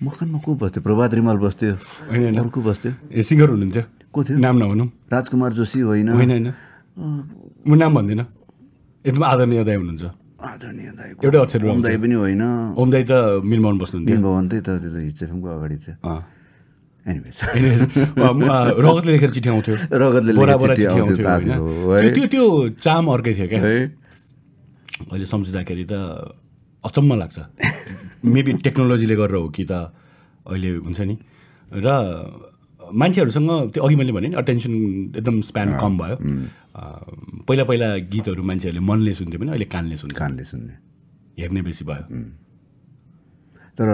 मखनमा 0.00 0.38
को 0.38 0.50
बस्थ्यो? 0.54 0.80
प्रभात 0.82 1.10
रिमाल 1.14 1.36
बस्थ्यो। 1.38 1.70
होइन। 2.08 2.34
अर्को 2.38 2.58
बस्थ्यो? 2.62 2.90
ए 3.10 3.20
सिङ्गर 3.26 3.48
हुनुहुन्थ्यो 3.52 3.82
को 4.14 4.18
थियो? 4.24 4.36
नाम 4.38 4.54
नभनौँ। 4.62 4.88
राजकुमार 5.12 5.50
जोशी 5.58 5.80
होइन। 5.82 6.08
होइन 6.14 6.30
होइन। 6.30 6.46
म 7.66 7.74
नाम 7.74 7.90
भन्दिनँ। 7.94 8.24
एकदम 9.04 9.22
आदरणीय 9.24 9.64
दाई 9.64 9.76
हुनुहुन्छ। 9.76 10.04
आदरणीय 10.38 10.90
दाईको 10.94 11.20
एउटै 11.26 11.38
अक्षर 11.38 11.64
ओम 11.66 11.82
दाई 11.82 11.96
पनि 11.98 12.14
होइन। 12.14 12.42
ओम 12.78 12.88
दाई 12.90 13.02
त 13.10 13.42
मिलमाउन 13.42 13.78
बस्नुहुन्थ्यो। 13.78 14.14
दिन 14.14 14.22
भवन 14.22 14.44
त्यही 14.48 14.62
त 14.62 14.70
त्यो 14.78 14.90
त 14.94 14.96
हिट 15.02 15.18
एफएमको 15.18 15.48
अगाडि 15.50 15.76
थियो। 15.82 15.94
रगतले 18.84 19.12
लेखेर 19.12 19.30
चिठी 19.30 19.48
आउँथ्यो। 19.48 19.74
रगतले। 19.98 20.30
त्यो 22.14 22.26
त्यो 22.28 22.44
चाम 22.78 23.04
अर्कै 23.10 23.32
थियो 23.34 23.48
क्या। 23.48 23.60
अहिले 25.10 25.26
सम्झिँदाखेरि 25.26 25.84
त 25.90 25.92
अचम्म 26.84 27.10
लाग्छ। 27.18 27.38
मेबी 28.34 28.52
टेक्नोलोजीले 28.62 29.14
गरेर 29.18 29.36
हो 29.42 29.48
कि 29.50 29.64
त 29.66 29.90
अहिले 30.46 30.70
हुन्छ 30.86 31.00
नि। 31.00 31.16
र 31.74 31.88
मान्छेहरूसँग 32.92 33.50
त्यो 33.72 33.82
अघि 33.84 33.96
मैले 33.96 34.12
भने 34.12 34.28
अटेन्सन 34.38 34.72
एकदम 35.18 35.40
स्प्यान 35.50 35.68
कम 35.78 35.92
भयो। 35.98 36.16
पहिला 37.46 37.64
पहिला 37.64 37.88
गीतहरू 38.12 38.42
मान्छेहरूले 38.42 38.82
मनले 38.86 39.12
सुन्थ्यो 39.14 39.38
भने 39.40 39.50
अहिले 39.52 39.66
कानले 39.74 39.96
सुन्थ्यो 39.96 40.18
कानले 40.18 40.44
सुन्ने। 40.44 40.74
हेर्ने 41.38 41.60
बेसी 41.62 41.84
भयो। 41.84 42.04
तर 43.78 43.88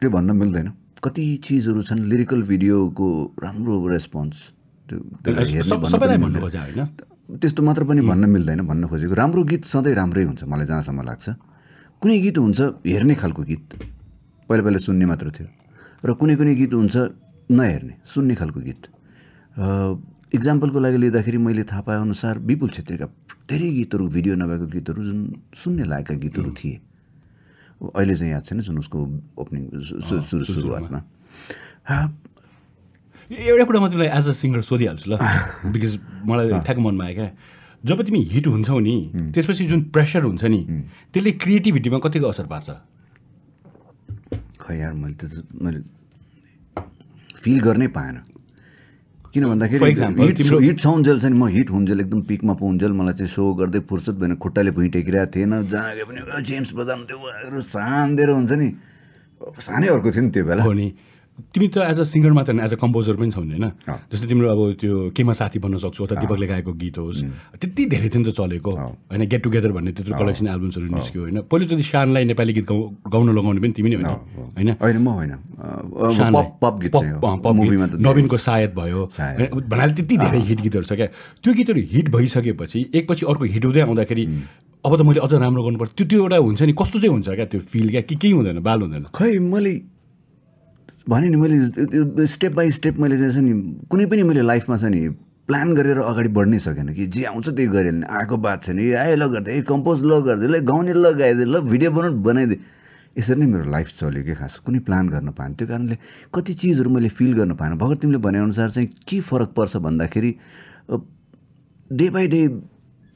त्यो 0.00 0.08
भन्न 0.10 0.30
मिल्दैन। 0.36 0.68
कति 1.04 1.24
चिजहरू 1.44 1.80
छन् 1.84 2.08
लिरिकल 2.08 2.42
भिडियोको 2.48 3.06
राम्रो 3.44 3.74
रेस्पोन्स 3.88 4.36
सबैलाई 4.88 6.18
भन्नु। 6.18 6.40
खोजा 6.40 6.60
होइन? 6.60 6.80
त्यस्तो 7.40 7.60
मात्र 7.62 7.84
पनि 7.84 8.00
भन्न 8.00 8.24
मिल्दैन 8.28 8.60
भन्न 8.68 8.84
खोजेको। 8.88 9.14
राम्रो 9.14 9.42
गीत 9.44 9.64
सधैँ 9.64 9.94
राम्रै 9.94 10.24
हुन्छ 10.24 10.44
मलाई 10.44 10.66
जहाँसम्म 10.66 11.00
लाग्छ। 11.04 11.26
कुनै 12.02 12.16
गीत 12.20 12.36
हुन्छ 12.38 12.60
हेर्ने 12.84 13.14
खालको 13.16 13.42
गीत। 13.42 13.64
पहिला 14.48 14.62
पहिला 14.64 14.78
सुन्ने 14.80 15.04
मात्र 15.08 15.26
थियो। 15.36 15.48
र 16.04 16.12
कुनै 16.20 16.36
कुनै 16.36 16.54
गीत 16.54 16.72
हुन्छ 16.72 16.96
नहेर्ने 17.50 17.94
सुन्ने 18.06 18.34
खालको 18.34 18.60
गीत। 18.60 18.82
इक्जाम्पलको 20.34 20.78
लागि 20.80 20.98
लिँदाखेरि 20.98 21.38
मैले 21.38 21.64
थाहा 21.70 21.80
पाएअनुसार 21.86 22.38
विपुल 22.48 22.70
छेत्रीका 22.76 23.06
धेरै 23.50 23.70
गीतहरू 23.70 24.08
भिडियो 24.08 24.34
नभएको 24.34 24.66
गीतहरू 24.66 25.00
जुन 25.04 25.18
सुन्ने 25.54 25.84
लायकका 25.84 26.14
गीतहरू 26.24 26.50
थिए। 26.58 26.80
अहिले 27.94 28.14
चाहिँ 28.14 28.32
याद 28.32 28.44
छैन 28.44 28.60
जुन 28.66 28.78
उसको 28.78 28.98
ओपनिङ 29.38 29.62
सुरु 29.78 30.44
सुरुवातमा। 30.44 31.00
एउटा 33.30 33.64
कुरा 33.64 33.80
म 33.80 33.88
तिमीलाई 33.88 34.10
एज 34.18 34.26
अ 34.28 34.32
सिङ्गर 34.32 34.60
सोधिहाल्छु 34.64 35.06
ल 35.10 35.14
बिकज 35.74 35.92
मलाई 36.26 36.48
ठ्याक्क 36.64 36.80
मनमा 36.80 37.04
आयो 37.04 37.14
क्या। 37.14 37.30
जब 37.84 38.02
तिमी 38.02 38.20
हिट 38.32 38.46
हुन्छौ 38.46 38.78
नि 38.80 38.96
त्यसपछि 39.34 39.64
जुन 39.68 39.80
प्रेसर 39.94 40.22
हुन्छ 40.24 40.44
नि 40.44 40.60
त्यसले 41.12 41.32
क्रिएटिभिटीमा 41.44 41.98
कतिको 42.04 42.26
असर 42.32 42.46
पार्छ? 42.48 42.68
खै 44.60 44.74
यार 44.80 44.92
मैले 44.96 45.16
त 45.20 45.44
मैले 45.62 45.80
फिल 47.44 47.60
गर्नै 47.60 47.88
पाएन। 47.96 48.16
किन 49.34 49.44
भन्दाखेरि 49.50 49.84
हिट 49.90 50.38
हिट 50.62 50.80
छाउन्जेल 50.80 51.20
चाहिँ 51.20 51.34
म 51.36 51.46
हिट 51.50 51.70
हुन्जेल 51.70 52.00
एकदम 52.00 52.20
पिकमा 52.30 52.52
पाउन्जेल 52.62 52.92
मलाई 52.94 53.14
चाहिँ 53.14 53.30
सो 53.34 53.44
गर्दै 53.60 53.80
फुर्सद 53.90 54.14
भएन 54.20 54.34
खुट्टाले 54.38 54.70
भुइँ 54.70 54.88
टेकिरहेको 54.94 55.30
थिएन 55.34 55.52
जहाँ 55.68 55.94
गए 55.94 56.04
पनि 56.08 56.20
"ओ, 56.22 56.40
जेम्स 56.40 56.70
बजाउनु 56.78 57.04
त्यो 57.10 57.60
साँधेर 57.74 58.30
हुन्छ 58.30 58.52
नि। 58.52 58.68
सानै 59.60 59.86
अर्को 59.90 60.08
थियो 60.14 60.22
नि 60.24 60.30
त्यो 60.30 60.44
बेला। 60.44 60.62
हो 60.62 60.72
नि। 60.72 60.86
तिमी 61.34 61.66
त 61.68 61.82
एज 61.90 61.98
अ 61.98 62.04
सिङ्गर 62.06 62.32
मात्र 62.32 62.54
एज 62.62 62.72
अ 62.74 62.78
कम्पोजर 62.78 63.14
पनि 63.18 63.30
छौ 63.34 63.42
होइन? 63.42 63.66
जस्तै 64.10 64.26
तिम्रो 64.30 64.46
अब 64.54 64.60
त्यो 64.78 65.10
केमा 65.16 65.32
साथी 65.34 65.58
बन्न 65.58 65.78
सक्छौ 65.82 66.04
अथवा 66.06 66.20
दिपकले 66.22 66.46
गाएको 66.46 66.72
गीत 66.78 66.98
होस्। 66.98 67.20
त्यति 67.58 67.82
धेरै 67.90 68.08
थियो 68.08 68.20
नि 68.22 68.26
त 68.30 68.34
चलेको। 68.38 68.70
होइन 68.70 69.22
गेट 69.26 69.42
टुगेदर 69.42 69.70
भन्ने 69.74 69.90
त्यत्रो 69.98 70.14
कलेक्सन 70.14 70.46
एल्बम्सहरू 70.46 70.86
निस्क्यो 70.94 71.20
होइन? 71.22 71.38
पहिलोचोटि 71.50 71.82
शानलाई 71.82 72.24
नेपाली 72.30 72.52
गीत 72.54 72.66
गाउ 72.70 72.78
गाउन 73.10 73.28
लगाउने 73.34 73.60
पनि 73.66 73.72
तिमी 73.74 73.88
नै 73.90 73.96
होइन 73.98 74.14
होइन? 74.54 74.68
होइन 74.78 74.98
म 75.02 75.08
होइन। 75.18 75.32
नवीनको 77.98 78.38
सायद 78.38 78.70
भयो। 78.78 79.00
होइन? 79.10 79.66
भन्नाले 79.66 79.92
त्यति 79.98 80.14
धेरै 80.16 80.40
हिट 80.48 80.60
गीतहरू 80.62 80.86
छ 80.86 80.92
क्या। 80.94 81.06
त्यो 81.42 81.50
गीतहरू 81.50 81.80
हिट 81.82 82.06
भइसकेपछि 82.14 82.78
एकपछि 82.94 83.26
अर्को 83.26 83.44
हिट 83.50 83.64
हुँदै 83.64 83.80
आउँदाखेरि 83.90 84.24
अब 84.84 84.92
त 84.96 85.00
मैले 85.02 85.20
अझ 85.24 85.32
राम्रो 85.34 85.62
गर्नुपर्छ। 85.64 85.90
त्यो 85.98 86.06
त्यो 86.06 86.18
एउटा 86.22 86.36
हुन्छ 86.46 86.62
नि 86.62 86.72
कस्तो 86.78 86.96
चाहिँ 87.00 87.12
हुन्छ 87.16 87.28
क्या 87.28 87.46
त्यो 87.50 87.60
फिल 87.72 87.90
क्या? 87.90 88.02
कि 88.06 88.14
केही 88.14 88.32
हुँदैन 88.38 88.58
बाल 88.60 88.78
हुँदैन। 88.84 89.04
खै 89.10 89.38
मैले 89.40 89.72
भने 91.08 91.28
नि 91.28 91.36
मैले 91.36 92.26
स्टेप 92.26 92.52
बाई 92.52 92.70
स्टेप 92.70 92.98
मैले 92.98 93.16
चाहिँ 93.18 93.42
नि 93.42 93.52
कुनै 93.90 94.06
पनि 94.06 94.22
मैले 94.22 94.42
लाइफमा 94.42 94.76
छ 94.76 94.84
नि 94.88 95.08
प्लान 95.44 95.74
गरेर 95.76 95.98
अगाडि 96.00 96.28
बढ्नै 96.32 96.58
सकेन 96.58 96.92
कि। 96.96 97.06
जे 97.06 97.24
आउँछ 97.28 97.48
त्यही 97.48 97.68
गरेँ 97.68 97.92
नि। 97.92 98.06
आएको 98.08 98.36
बात 98.40 98.62
छैन 98.64 98.78
ए 98.80 98.92
आयो 98.96 99.16
ल 99.16 99.26
गर्दै 99.28 99.52
ए 99.52 99.62
कम्पोज 99.68 100.02
ल 100.04 100.20
गरिदिए 100.24 100.48
ल 100.48 100.64
गाउने 100.64 100.92
ल 100.96 101.12
गाइदिए 101.12 101.44
ल 101.44 101.60
भिडियो 101.60 101.90
बनाउनु 101.92 102.16
बनाइदिए। 102.24 102.60
यसरी 103.20 103.36
नै 103.36 103.46
मेरो 103.46 103.68
लाइफ 103.70 103.88
चल्यो 104.00 104.22
कि 104.24 104.34
खास। 104.34 104.64
कुनै 104.64 104.80
प्लान 104.88 105.04
गर्न 105.12 105.28
पाएन। 105.36 105.52
त्यो 105.54 105.66
कारणले 105.68 105.96
कति 106.32 106.52
चिजहरू 106.56 106.90
मैले 106.90 107.08
फिल 107.12 107.32
गर्न 107.36 107.52
पाएन। 107.60 107.76
भर्खर 107.76 107.96
तिमीले 108.00 108.18
भनेअनुसार 108.24 108.70
चाहिँ 108.72 108.88
के 109.04 109.20
फरक 109.20 109.52
पर्छ 109.52 109.76
भन्दाखेरि 109.84 110.30
डे 111.92 112.06
बाई 112.10 112.26
डे 112.26 112.40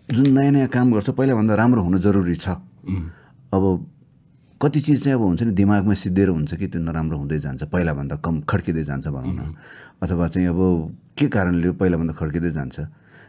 जुन 0.09 0.29
नयाँ 0.37 0.53
नयाँ 0.53 0.69
काम 0.69 0.93
गर्छ 0.93 1.11
पहिलाभन्दा 1.17 1.55
राम्रो 1.57 1.81
हुनु 1.83 1.99
जरुरी 2.05 2.37
छ। 2.37 2.49
अब 3.57 3.65
कति 4.59 4.81
चिज 4.81 5.03
चाहिँ 5.05 5.15
अब 5.15 5.23
हुन्छ 5.23 5.43
नि 5.43 5.53
दिमागमा 5.55 5.95
सिद्धिएर 5.95 6.29
हुन्छ 6.29 6.55
कि 6.59 6.67
त्यो 6.67 6.81
नराम्रो 6.83 7.17
हुँदै 7.19 7.39
जान्छ 7.39 7.63
पहिलाभन्दा 7.71 8.17
कम 8.27 8.41
खड्किँदै 8.43 8.85
जान्छ 8.85 9.07
भनौँ 9.09 9.35
न। 9.35 9.55
अथवा 10.03 10.27
चाहिँ 10.35 10.49
अब 10.51 10.61
के 11.15 11.27
कारणले 11.31 11.71
पहिलाभन्दा 11.79 12.15
खड्किँदै 12.19 12.51
जान्छ? 12.59 12.77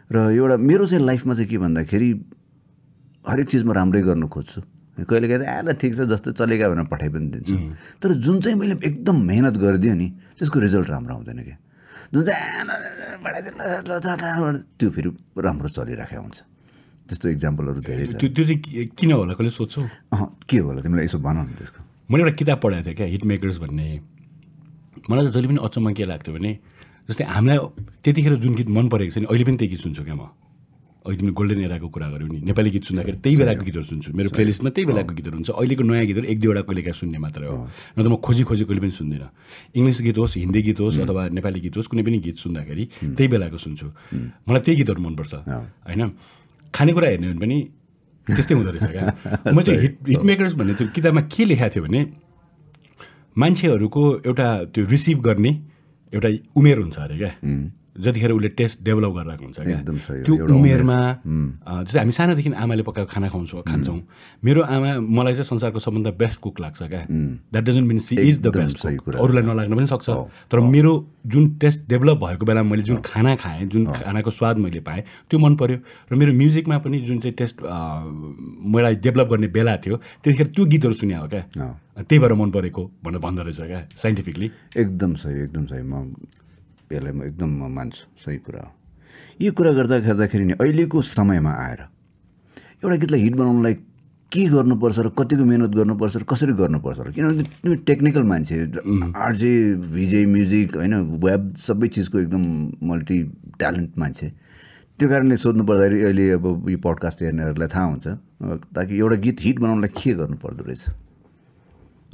र 0.10 0.18
एउटा 0.34 0.58
मेरो 0.58 0.86
चाहिँ 0.90 1.06
लाइफमा 1.06 1.34
चाहिँ 1.34 1.50
के 1.50 1.58
भन्दाखेरि 1.62 2.10
हरेक 3.30 3.48
चिजमा 3.50 3.74
राम्रै 3.78 4.02
गर्न 4.10 4.26
खोज्छु। 4.26 4.62
कहिले 5.06 5.28
कहिले 5.30 5.46
आएर 5.46 5.78
ठिक 5.78 5.94
छ 5.96 6.10
जस्तो 6.10 6.32
चलेका 6.34 6.66
भनेर 6.66 6.90
पठाइ 6.90 7.10
पनि 7.14 7.28
दिन्छु। 7.30 7.56
तर 8.02 8.10
जुन 8.26 8.42
चाहिँ 8.42 8.58
मैले 8.58 8.76
एकदम 8.82 9.16
मेहनत 9.22 9.56
गरिदिएँ 9.62 9.96
नि 9.96 10.08
त्यसको 10.34 10.58
रिजल्ट 10.60 10.90
राम्रो 10.90 11.14
आउँदैन 11.14 11.40
क्या 11.46 11.58
जुन 12.10 12.24
चाहिँ 12.26 12.58
त्यो 14.76 14.90
फेरि 14.90 15.10
राम्रो 15.46 15.70
चलिरहेको 15.78 16.22
हुन्छ। 16.26 16.42
त्यस्तो 17.10 17.28
इक्जाम्पलहरू 17.36 17.80
धेरै 17.82 18.06
छ। 18.06 18.22
त्यो 18.22 18.30
त्यो 18.30 18.44
चाहिँ 18.46 18.94
किन 18.94 19.12
होला? 19.12 19.34
कहिले 19.34 19.50
सोध्छौ? 19.50 19.82
अँ, 20.14 20.26
के 20.46 20.58
होला? 20.62 20.80
तिमीलाई 20.86 21.06
यसो 21.10 21.18
भन 21.18 21.38
न 21.42 21.58
त्यसको। 21.58 21.80
मैले 22.10 22.22
एउटा 22.24 22.36
किताब 22.38 22.58
पढाएको 22.62 22.86
थिएँ 22.86 22.96
क्या 22.96 23.08
हिट 23.10 23.24
मेकर्स 23.26 23.58
भन्ने। 23.66 23.88
मलाई 25.10 25.24
चाहिँ 25.26 25.34
जहिले 25.34 25.48
पनि 25.50 25.60
अचम्म 25.66 25.88
के 25.98 26.04
लाग्थ्यो 26.06 26.34
भने 26.38 26.52
जस्तै 27.10 27.26
हामीलाई 27.26 27.58
त्यतिखेर 28.06 28.34
जुन 28.38 28.54
गीत 28.56 28.70
मन 28.70 28.86
परेको 28.94 29.12
छ 29.14 29.18
नि 29.18 29.28
अहिले 29.34 29.44
पनि 29.50 29.58
त्यही 29.58 29.72
गीत 29.74 29.82
सुन्छु 29.82 30.04
क्या 30.06 30.14
म। 30.14 30.30
अहिले 31.00 31.18
तिमीले 31.18 31.34
गोल्डन 31.34 31.60
एराको 31.66 31.88
कुरा 31.90 32.08
गऱ्यौ 32.12 32.28
नि 32.28 32.40
नेपाली 32.44 32.70
गीत 32.70 32.84
सुन्दाखेरि 32.92 33.18
त्यही 33.24 33.36
बेलाको 33.40 33.64
गीतहरू 33.66 33.88
सुन्छु। 33.90 34.10
मेरो 34.14 34.30
प्लेलिस्टमा 34.30 34.70
त्यही 34.70 34.86
बेलाको 34.86 35.14
गीतहरू 35.18 35.36
हुन्छ। 35.40 35.50
अहिलेको 35.56 35.84
नयाँ 35.90 36.06
गीतहरू 36.06 36.26
एक 36.28 36.40
दुईवटा 36.44 36.62
कहिले 36.70 36.82
काहीँ 36.86 37.00
सुन्ने 37.02 37.18
मात्रै 37.18 37.48
हो। 37.50 37.56
न 37.66 38.00
त 38.04 38.08
म 38.12 38.16
खोजी 38.20 38.44
खोजी 38.46 38.64
कहिले 38.68 38.82
पनि 38.84 38.94
सुन्दिनँ। 39.00 39.30
इङ्ग्लिस 39.80 40.00
गीत 40.06 40.18
होस् 40.20 40.38
हिन्दी 40.44 40.62
गीत 40.70 40.80
होस् 40.84 40.98
अथवा 41.08 41.22
नेपाली 41.34 41.60
गीत 41.66 41.76
होस् 41.80 41.88
कुनै 41.90 42.04
पनि 42.04 42.18
गीत 42.20 42.38
सुन्दाखेरि 42.44 42.84
त्यही 43.16 43.28
बेलाको 43.32 43.58
सुन्छु। 43.58 43.88
मलाई 44.44 44.62
त्यही 44.62 44.76
गीतहरू 44.84 45.00
मनपर्छ। 45.02 45.34
होइन? 45.88 46.02
खानेकुरा 46.76 47.08
हेर्ने 47.08 47.28
हो 47.28 47.34
भने 47.34 47.46
पनि 47.46 47.58
त्यस्तै 48.28 48.56
हुँदो 48.56 48.72
रहेछ 48.72 48.92
क्या। 48.92 49.06
म 49.56 49.62
चाहिँ 49.62 49.80
हिट 49.80 49.98
हिट 50.10 50.24
मेकर्स 50.30 50.54
भन्ने 50.54 50.74
त्यो 50.74 50.88
किताबमा 50.96 51.22
के 51.34 51.46
लेखाएको 51.46 51.74
थियो 51.76 51.84
भने 51.84 52.02
मान्छेहरूको 53.38 54.04
एउटा 54.26 54.48
त्यो 54.74 54.86
रिसिभ 54.86 55.18
गर्ने 55.22 55.52
एउटा 56.14 56.30
उमेर 56.56 56.78
हुन्छ 56.80 56.98
अरे 57.00 57.18
क्या। 57.18 57.32
जतिखेर 58.00 58.32
उसले 58.32 58.50
टेस्ट 58.60 58.84
डेभलप 58.84 59.12
गरिरहेको 59.16 59.44
हुन्छ 59.44 59.60
क्या। 59.60 59.80
त्यो 60.24 60.34
उमेरमा 60.56 60.98
जस्तै 61.84 62.00
हामी 62.00 62.12
सानोदेखि 62.16 62.50
आमाले 62.56 62.84
पकाएको 62.88 63.10
खाना 63.12 63.28
खुवाउँछौँ 63.30 63.64
खान्छौँ। 63.68 64.00
मेरो 64.44 64.62
आमा 64.64 64.90
मलाई 65.00 65.34
चाहिँ 65.34 65.50
संसारको 65.52 65.80
सबभन्दा 65.80 66.12
बेस्ट 66.16 66.40
कुक 66.40 66.60
लाग्छ 66.60 66.80
क्या। 66.84 67.04
That 67.10 67.64
doesn't 67.64 67.88
mean 67.88 68.00
she 68.00 68.16
is 68.20 68.40
the 68.40 68.48
best. 68.56 68.78
अरूलाई 69.14 69.44
नलाग्न 69.44 69.76
पनि 69.76 69.88
सक्छ। 69.88 70.10
तर 70.52 70.60
मेरो 70.60 70.94
जुन 71.28 71.44
टेस्ट 71.60 71.88
डेभलप 71.90 72.18
भएको 72.24 72.46
बेलामा 72.46 72.70
मैले 72.70 72.84
जुन 72.84 72.98
खाना 73.06 73.36
खाएँ 73.36 73.66
जुन 73.68 73.86
खानाको 73.92 74.32
स्वाद 74.32 74.58
मैले 74.64 74.80
पाएँ 74.80 75.04
त्यो 75.30 75.40
मन 75.40 75.56
पऱ्यो 75.60 75.78
र 76.12 76.16
मेरो 76.16 76.34
म्युजिकमा 76.34 76.78
पनि 76.80 77.00
जुन 77.04 77.20
चाहिँ 77.20 77.36
टेस्ट 77.36 77.62
मलाई 77.62 78.96
डेभलप 79.04 79.28
गर्ने 79.28 79.48
बेला 79.52 79.76
थियो 79.84 79.96
त्यतिखेर 80.24 80.48
त्यो 80.56 80.66
गीतहरू 80.66 80.94
सुने 80.94 81.16
हो 81.16 81.28
क्या। 81.28 81.44
त्यही 82.00 82.20
भएर 82.20 82.34
मन 82.34 82.52
परेको 82.52 82.84
भनेर 83.04 83.20
भन्दो 83.20 83.42
रहेछ 83.44 83.62
क्या 83.62 83.82
साइन्टिफिकली 83.92 84.48
एकदम 84.78 85.14
सही 85.20 85.44
एकदम 85.44 85.66
सही। 85.66 85.84
म 85.84 86.16
यसलाई 86.96 87.14
म 87.14 87.24
एकदम 87.24 87.50
म 87.50 87.72
मान्छु 87.76 88.04
सही 88.26 88.38
कुरा 88.46 88.62
हो। 88.62 88.72
यो 89.42 89.52
कुरा 89.52 89.72
गर्दा 89.74 90.00
गर्दाखेरि 90.08 90.46
नि 90.46 90.54
अहिलेको 90.62 91.02
समयमा 91.02 91.54
आएर 91.66 91.82
एउटा 92.84 92.96
गीतलाई 92.96 93.22
हिट 93.22 93.36
बनाउनलाई 93.36 93.74
के 94.32 94.44
गर्नुपर्छ 94.46 95.00
र 95.00 95.10
कतिको 95.18 95.44
मिहिनेत 95.46 95.72
गर्नुपर्छ 95.74 96.16
र 96.18 96.24
कसरी 96.30 96.54
गर्नुपर्छ 96.54 97.00
र 97.00 97.12
किनभने 97.12 97.44
तिमी 97.44 97.76
टेक्निकल 97.90 98.24
मान्छे 98.30 98.56
आरजे 99.18 99.52
भिजे 99.96 100.26
म्युजिक 100.26 100.76
होइन 100.78 100.96
वेब 101.26 101.42
सबै 101.58 101.88
चिजको 101.98 102.20
एकदम 102.20 102.44
मल्टी 102.90 103.18
ट्यालेन्ट 103.58 103.98
मान्छे। 103.98 104.28
त्यो 105.00 105.10
कारणले 105.10 105.38
सोध्नु 105.40 105.64
पर्दाखेरि 105.64 106.02
अहिले 106.04 106.30
अब 106.38 106.46
यो 106.70 106.78
पडकास्ट 106.78 107.22
हेर्नेहरूलाई 107.24 107.70
थाहा 107.74 107.86
हुन्छ 107.90 108.08
ताकि 108.76 108.98
एउटा 108.98 109.16
गीत 109.26 109.38
हिट 109.42 109.60
बनाउनलाई 109.60 109.92
के 109.98 110.14
गर्नु 110.14 110.38
पर्दो 110.44 110.64
रहेछ? 110.68 110.84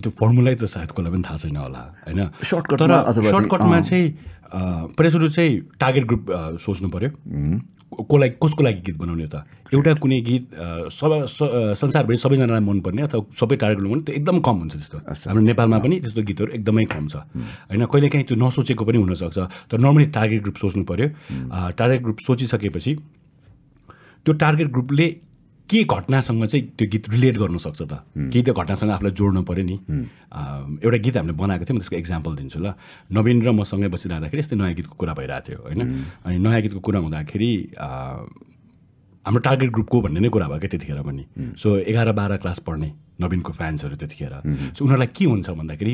त्यो 0.02 0.12
फर्मुलै 0.20 0.56
त 0.56 0.66
सायद 0.66 0.90
कसलाई 0.96 1.12
पनि 1.12 1.24
थाहा 1.24 1.38
छैन 1.44 1.58
होला 1.58 1.84
होइन? 2.06 2.22
Shortcut 2.44 2.78
तर 2.80 2.92
सर्टकटमा। 3.32 3.80
चाहिँ 3.82 4.08
सुरु 5.12 5.28
चाहिँ 5.28 5.54
टार्गेट 5.80 6.06
ग्रुप 6.06 6.24
सोच्नु 6.62 6.88
पऱ्यो 6.90 7.10
कसलाई 7.96 8.30
कसको 8.44 8.62
लागि 8.64 8.82
गीत 8.86 8.98
बनाउने 8.98 9.28
त? 9.28 9.36
एउटा 9.74 9.94
कुनै 10.04 10.20
गीत 10.22 10.44
सब 10.92 11.12
संसारभरि 11.80 12.18
सबैजनालाई 12.18 12.64
मनपर्ने 12.70 13.02
अथवा 13.08 13.24
सबै 13.40 13.56
टार्गेट 13.56 13.80
ग्रुप 13.80 14.04
त्यो 14.06 14.16
एकदम 14.16 14.38
कम 14.46 14.56
हुन्छ 14.62 14.74
त्यस्तो। 14.76 14.98
हाम्रो 15.32 15.44
नेपालमा 15.50 15.78
पनि 15.80 15.96
त्यस्तो 16.04 16.22
गीतहरू 16.30 16.52
एकदमै 16.60 16.86
कम 16.92 17.06
छ। 17.08 17.16
होइन 17.72 17.86
कहिलेकाहीँ 17.88 18.26
त्यो 18.28 18.36
नसोचेको 18.36 18.84
पनि 18.86 18.98
हुनसक्छ। 19.00 19.38
तर 19.72 19.78
नर्मली 19.80 20.06
टार्गेट 20.18 20.42
ग्रुप 20.44 20.58
सोच्नु 20.62 20.84
पऱ्यो 20.84 21.08
टार्गेट 21.80 22.02
ग्रुप 22.06 22.20
सोचिसकेपछि 22.28 22.92
त्यो 24.26 24.34
टार्गेट 24.44 24.68
ग्रुपले 24.76 25.08
के 25.66 25.84
घटनासँग 25.84 26.46
चाहिँ 26.46 26.66
त्यो 26.78 26.88
गीत 26.88 27.10
रिलेट 27.10 27.38
गर्न 27.38 27.58
सक्छ 27.58 27.82
त? 27.82 27.94
केही 28.14 28.44
त्यो 28.46 28.54
घटनासँग 28.54 28.92
आफूलाई 28.92 29.14
जोड्नु 29.18 29.42
पऱ्यो 29.42 29.66
नि। 29.66 29.76
एउटा 30.86 30.98
गीत 31.02 31.16
हामीले 31.18 31.34
बनाएको 31.34 31.66
थियौँ 31.66 31.78
म 31.78 31.82
त्यसको 31.82 31.98
इक्जाम्पल 31.98 32.32
दिन्छु 32.38 32.60
ल। 32.62 32.78
नवीन 33.10 33.38
र 33.42 33.50
मसँगै 33.52 33.90
बसिरहँदाखेरि 33.90 34.40
यस्तै 34.46 34.56
नयाँ 34.56 34.74
गीतको 34.78 34.96
कुरा 34.96 35.14
भइरहेको 35.18 35.46
थियो 35.46 35.60
होइन? 35.66 35.82
अनि 36.26 36.38
नयाँ 36.38 36.62
गीतको 36.62 36.80
कुरा 36.86 37.00
हुँदाखेरि 37.02 37.50
हाम्रो 39.26 39.42
टार्गेट 39.42 39.70
ग्रुपको 39.74 40.02
भन्ने 40.06 40.20
नै 40.22 40.30
कुरा 40.30 40.48
भयो 40.54 40.60
क्या 40.62 40.70
त्यतिखेर 40.70 41.02
पनि। 41.02 41.24
सो 41.58 41.68
एघार 41.82 42.14
बाह्र 42.14 42.38
क्लास 42.46 42.60
पढ्ने 42.62 42.90
नवीनको 43.26 43.52
फ्यान्सहरू 43.58 43.96
त्यतिखेर। 43.98 44.34
सो 44.78 44.86
उनीहरूलाई 44.86 45.10
के 45.18 45.26
हुन्छ 45.26 45.50
भन्दाखेरि 45.50 45.94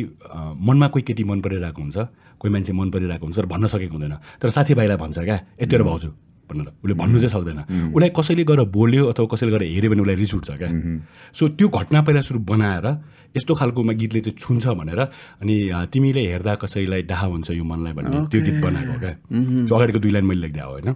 मनमा 0.68 0.88
कोही 0.92 1.04
केटी 1.08 1.24
मन 1.24 1.40
परिरहेको 1.40 1.80
हुन्छ 1.80 1.98
कोही 2.36 2.52
मान्छे 2.52 2.74
मन 2.76 2.92
परिरहेको 2.92 3.24
हुन्छ 3.24 3.40
र 3.40 3.46
भन्न 3.48 3.72
सकेको 3.72 3.96
हुँदैन। 3.96 4.16
तर 4.36 4.50
साथीभाइलाई 4.52 4.98
भन्छ 5.00 5.18
क्या 5.24 5.38
यतिवटा 5.64 5.86
भाउजू 5.88 6.10
भनेर 6.52 6.68
उसले 6.84 6.94
भन्नु 7.00 7.18
चाहिँ 7.20 7.34
सक्दैन। 7.34 7.60
उसलाई 7.96 8.12
कसैले 8.12 8.44
गएर 8.44 8.62
बोल्यो 8.70 9.04
अथवा 9.08 9.26
कसैले 9.32 9.52
गएर 9.56 9.64
हेऱ्यो 9.72 9.90
भने 9.92 10.02
उसलाई 10.02 10.18
रिस 10.20 10.34
उठ्छ 10.36 10.50
क्या। 10.52 10.70
सो 11.32 11.44
त्यो 11.56 11.68
घटना 11.72 12.02
पहिला 12.04 12.22
सुरु 12.28 12.40
बनाएर 12.44 12.88
यस्तो 13.32 13.56
खालकोमा 13.56 13.94
गीतले 13.96 14.20
चाहिँ 14.28 14.36
छुन्छ 14.36 14.68
भनेर 14.76 15.00
अनि 15.40 15.56
तिमीले 15.88 16.22
हेर्दा 16.28 16.56
कसैलाई 16.60 17.02
डाहा 17.08 17.28
हुन्छ 17.32 17.56
यो 17.56 17.64
मनलाई 17.64 17.94
भन्ने 17.96 18.28
त्यो 18.28 18.40
गीत 18.44 18.58
बनाएको 18.60 18.96
क्या। 19.00 19.12
त्यो 19.68 19.76
अगाडिको 19.76 20.00
दुई 20.04 20.12
लाइन 20.12 20.26
मैले 20.28 20.42
लेख्दा 20.42 20.64
हो 20.68 20.72
होइन? 20.72 20.90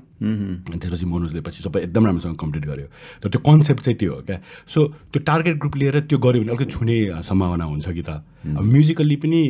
अनि 0.67 0.77
त्यसपछि 0.83 1.05
मनोजले 1.07 1.41
पछि 1.47 1.63
सबै 1.63 1.79
एकदम 1.88 2.03
राम्रोसँग 2.05 2.35
कम्प्लिट 2.35 2.63
गर्यो। 2.67 2.88
तर 3.24 3.27
त्यो 3.31 3.39
कन्सेप्ट 3.39 3.81
चाहिँ 3.88 3.97
त्यो 4.03 4.12
हो 4.12 4.21
क्या। 4.27 4.38
सो 4.67 4.79
त्यो 5.15 5.19
टार्गेट 5.24 5.55
ग्रुप 5.63 5.75
लिएर 5.79 6.00
त्यो 6.12 6.17
गऱ्यो 6.19 6.41
भने 6.43 6.51
अलिकति 6.51 6.71
छुने 6.75 7.24
सम्भावना 7.24 7.65
हुन्छ 7.71 7.88
कि 7.88 8.03
त। 8.03 8.19
म्युजिकल्ली 8.51 9.15
पनि 9.15 9.41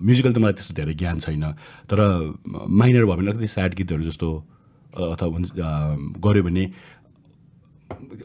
म्युजिकल 0.00 0.32
त 0.32 0.38
मलाई 0.40 0.56
त्यस्तो 0.56 0.74
धेरै 0.80 0.94
ज्ञान 0.96 1.20
छैन। 1.20 1.44
तर 1.92 2.00
माइनर 2.48 3.04
भयो 3.04 3.16
भने 3.20 3.30
अलिकति 3.36 3.52
स्याड 3.52 3.74
गीतहरू 3.76 4.08
जस्तो 4.08 4.28
अथवा 4.94 5.38
गऱ्यो 6.24 6.42
भने 6.42 6.64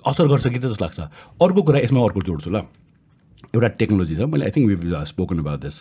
असर 0.06 0.28
गर्छ 0.28 0.48
कि 0.48 0.60
त 0.60 0.66
जस्तो 0.72 0.86
लाग्छ। 0.86 1.00
अर्को 1.42 1.62
कुरा 1.62 1.80
यसमा 1.80 2.00
अर्को 2.04 2.22
जोड्छु 2.22 2.50
ल। 2.50 2.58
एउटा 3.56 3.68
टेक्नोलोजी 3.82 4.16
छ। 4.16 4.22
मैले 4.30 4.46
I 4.46 4.52
think 4.52 4.68
we've 4.70 5.04
spoken 5.06 5.40
about 5.40 5.60
this 5.62 5.76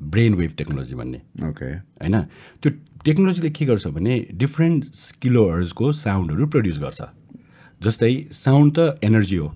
brain 0.00 0.34
wave 0.34 0.52
technology 0.58 0.94
भन्ने। 0.94 1.20
ओके 1.48 1.68
होइन? 2.02 2.16
त्यो 2.62 2.70
टेक्नोलोजीले 3.04 3.50
के 3.50 3.64
गर्छ 3.66 3.86
भने 3.94 4.14
डिफ्रेन्ट 4.34 4.84
किलोहर्सको 5.22 5.92
साउन्डहरू 5.92 6.46
प्रड्युस 6.46 6.78
गर्छ। 6.78 7.00
जस्तै 7.82 8.12
साउन्ड 8.32 8.78
त 8.78 8.98
एनर्जी 9.04 9.36
हो। 9.36 9.48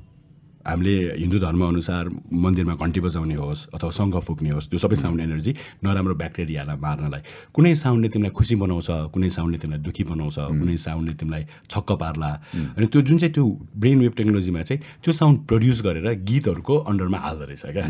हामीले 0.61 0.95
हिन्दू 1.17 1.39
धर्मअनुसार 1.41 2.05
मन्दिरमा 2.45 2.75
घन्टी 2.77 3.01
बजाउने 3.01 3.35
होस् 3.35 3.61
अथवा 3.75 3.91
शङ्ख 3.97 4.17
फुक्ने 4.29 4.51
होस् 4.51 4.69
त्यो 4.71 4.79
सबै 4.79 4.97
साउन्ड 4.97 5.21
एनर्जी 5.21 5.53
नराम्रो 5.85 6.15
ब्याक्टेरियालाई 6.21 6.77
मार्नलाई। 6.77 7.23
कुनै 7.55 7.75
साउन्डले 7.75 8.09
तिमीलाई 8.13 8.33
खुसी 8.37 8.55
बनाउँछ 8.61 8.89
कुनै 9.15 9.31
साउन्डले 9.37 9.59
तिमीलाई 9.59 9.81
दुःखी 9.81 10.05
बनाउँछ 10.13 10.37
कुनै 10.61 10.77
साउन्डले 10.77 11.15
तिमीलाई 11.17 11.43
छक्क 11.73 11.91
पार्ला। 12.03 12.31
अनि 12.77 12.87
त्यो 12.93 13.01
जुन 13.09 13.17
चाहिँ 13.19 13.33
त्यो 13.35 13.45
ब्रेन 13.81 13.99
वेभ 14.01 14.13
टेक्नोलोजीमा 14.21 14.63
चाहिँ 14.69 14.81
त्यो 15.01 15.13
साउन्ड 15.17 15.37
प्रड्युस 15.49 15.79
गरेर 15.81 16.07
गीतहरूको 16.29 16.75
अन्डरमा 16.91 17.19
हाल्दो 17.25 17.45
रहेछ 17.49 17.65
क्या। 17.77 17.87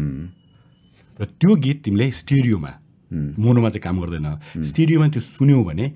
र 1.19 1.25
त्यो 1.27 1.53
गीत 1.65 1.79
तिमीले 1.85 2.11
स्टेरियोमा 2.23 2.73
मोनोमा 3.11 3.69
चाहिँ 3.75 3.83
काम 3.83 3.97
गर्दैन। 4.00 4.62
स्टेरियोमा 4.62 5.07
त्यो 5.11 5.21
सुन्यौ 5.21 5.65
भने 5.67 5.87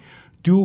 त्यो 0.45 0.57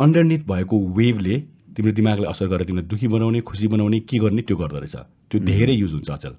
अन्डरनिथ 0.00 0.42
भएको 0.48 0.76
वेभले 0.96 1.36
तिम्रो 1.78 1.92
दिमागलाई 1.92 2.30
असर 2.30 2.46
गरेर 2.46 2.66
तिमीलाई 2.66 2.88
दुःखी 2.90 3.08
बनाउने 3.08 3.40
खुसी 3.40 3.68
बनाउने 3.70 4.00
के 4.00 4.18
गर्ने 4.18 4.42
त्यो 4.42 4.56
गर्दो 4.56 4.78
रहेछ। 4.78 4.96
त्यो 5.30 5.38
धेरै 5.40 5.72
युज 5.72 5.92
हुन्छ 5.94 6.10
अचल। 6.10 6.34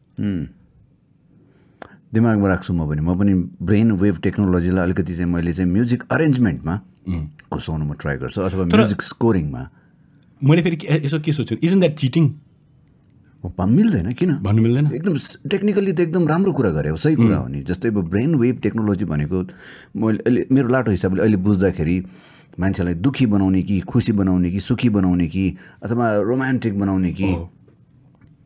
दिमागमा 2.14 2.48
राख्छु 2.48 2.74
म 2.74 2.90
पनि। 2.90 3.02
म 3.02 3.16
पनि 3.16 3.34
ब्रेन 3.62 3.92
वेभ 3.92 4.18
टेक्नोलोजीलाई 4.20 4.84
अलिकति 4.84 5.16
चाहिँ 5.16 5.32
मैले 5.32 5.54
चाहिँ 5.54 5.72
म्युजिक 5.72 6.04
अरेन्जमेन्टमा 6.12 6.76
घुसाउनु 7.54 7.86
म 7.86 7.94
ट्राई 7.94 8.18
गर्छु 8.18 8.42
अथवा 8.42 8.66
म्युजिक 8.66 9.02
स्कोरिङमा। 9.02 9.70
मैले 10.44 10.62
फेरि 10.62 10.76
के- 10.76 11.06
यसो 11.06 11.20
के 11.20 11.34
सोच्छु? 11.34 11.56
इजन 11.64 11.80
द्याट 11.80 11.94
चिटिङ 11.94 12.34
मिल्दैन 13.68 14.12
किन? 14.12 14.36
भन्नु 14.36 14.62
मिल्दैन। 14.62 14.92
एकदम 14.96 15.16
टेक्निकली 15.50 15.94
त 15.94 16.00
एकदम 16.00 16.28
राम्रो 16.28 16.52
कुरा 16.54 16.72
गरे 16.72 16.90
हो 16.90 16.96
सही 16.96 17.16
कुरा 17.16 17.38
हो 17.38 17.48
नि। 17.48 17.62
जस्तै 17.64 17.88
अब 17.88 18.10
ब्रेन 18.10 18.36
वेभ 18.36 18.60
टेक्नोलोजी 18.60 19.06
भनेको 19.06 19.44
मैले 19.96 20.18
अहिले 20.18 20.48
मेरो 20.52 20.68
लाटो 20.68 20.92
हिसाबले 20.92 21.22
अहिले 21.22 21.38
बुझ्दाखेरि 21.38 22.06
मान्छेलाई 22.60 22.94
दुःखी 23.00 23.26
बनाउने 23.26 23.62
कि 23.64 23.80
खुसी 23.88 24.12
बनाउने 24.12 24.50
कि 24.52 24.60
सुखी 24.60 24.90
बनाउने 24.90 25.28
कि 25.28 25.44
अथवा 25.84 26.06
रोमान्टिक 26.28 26.80
बनाउने 26.80 27.12
कि 27.16 27.30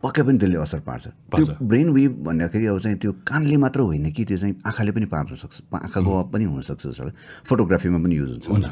पक्कै 0.04 0.22
पनि 0.24 0.38
त्यसले 0.38 0.58
असर 0.60 0.80
पार्छ। 0.86 1.08
त्यो 1.34 1.46
ब्रेन 1.64 1.90
वेभ 1.90 2.12
भन्दाखेरि 2.28 2.66
अब 2.68 2.80
चाहिँ 2.80 2.98
त्यो 3.00 3.12
कानले 3.26 3.58
मात्र 3.58 3.80
होइन 3.80 4.12
कि 4.12 4.26
त्यो 4.26 4.38
चाहिँ 4.38 4.56
आँखाले 4.68 4.92
पनि 4.92 5.06
पार्न 5.08 5.36
सक्छ 5.36 5.62
आँखाको 5.74 6.12
अफ 6.20 6.28
पनि 6.34 6.44
हुनसक्छ 6.44 6.84
जस्तो 6.88 7.04
लाग्छ। 7.04 7.18
फोटोग्राफीमा 7.48 7.98
पनि 8.04 8.16
युज 8.16 8.48
हुन्छ। 8.52 8.68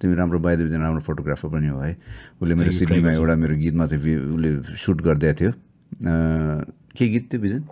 तिमी 0.00 0.14
राम्रो 0.14 0.38
बाहिर 0.38 0.58
राम्रो 0.70 1.02
फोटोग्राफर 1.02 1.48
पनि 1.50 1.66
हो 1.66 1.78
है। 1.78 1.92
उसले 2.42 2.54
मेरो 2.54 2.70
सिडनीमा 2.70 3.10
एउटा 3.12 3.34
मेरो 3.42 3.54
गीतमा 3.58 3.86
चाहिँ 3.86 4.16
उसले 4.34 4.50
सुट 4.78 4.98
गरिदिएको 5.02 5.38
थियो। 5.38 5.52
के 6.96 7.04
गीत 7.10 7.24
थियो 7.32 7.40
बिजन 7.42 7.62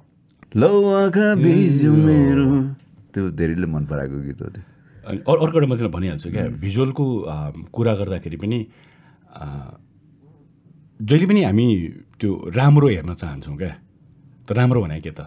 लौ 0.59 0.71
आँखा 1.07 1.27
बिज्यो 1.39 1.93
मेरो। 1.95 2.45
त्यो 3.15 3.23
धेरैले 3.39 3.67
मन 3.67 3.87
पराएको 3.87 4.19
गीत 4.27 4.43
हो 4.43 4.49
त्यो। 4.51 4.63
अनि 5.07 5.19
अर- 5.29 5.41
अर्को 5.45 5.57
एउटा 5.59 5.69
मात्रै 5.73 5.89
भनिहाल्छु 5.97 6.29
क्या 6.31 6.45
भिजुअलको 6.65 7.05
कुरा 7.75 7.93
गर्दाखेरि 8.01 8.37
पनि 8.43 8.59
जहिले 11.01 11.27
पनि 11.31 11.41
हामी 11.49 11.67
त्यो 12.21 12.31
राम्रो 12.57 12.89
हेर्न 12.95 13.13
चाहन्छौँ 13.15 13.57
क्या 13.57 13.73
त 14.47 14.53
राम्रो 14.53 14.81
भने 14.85 15.01
के 15.01 15.11
त? 15.11 15.21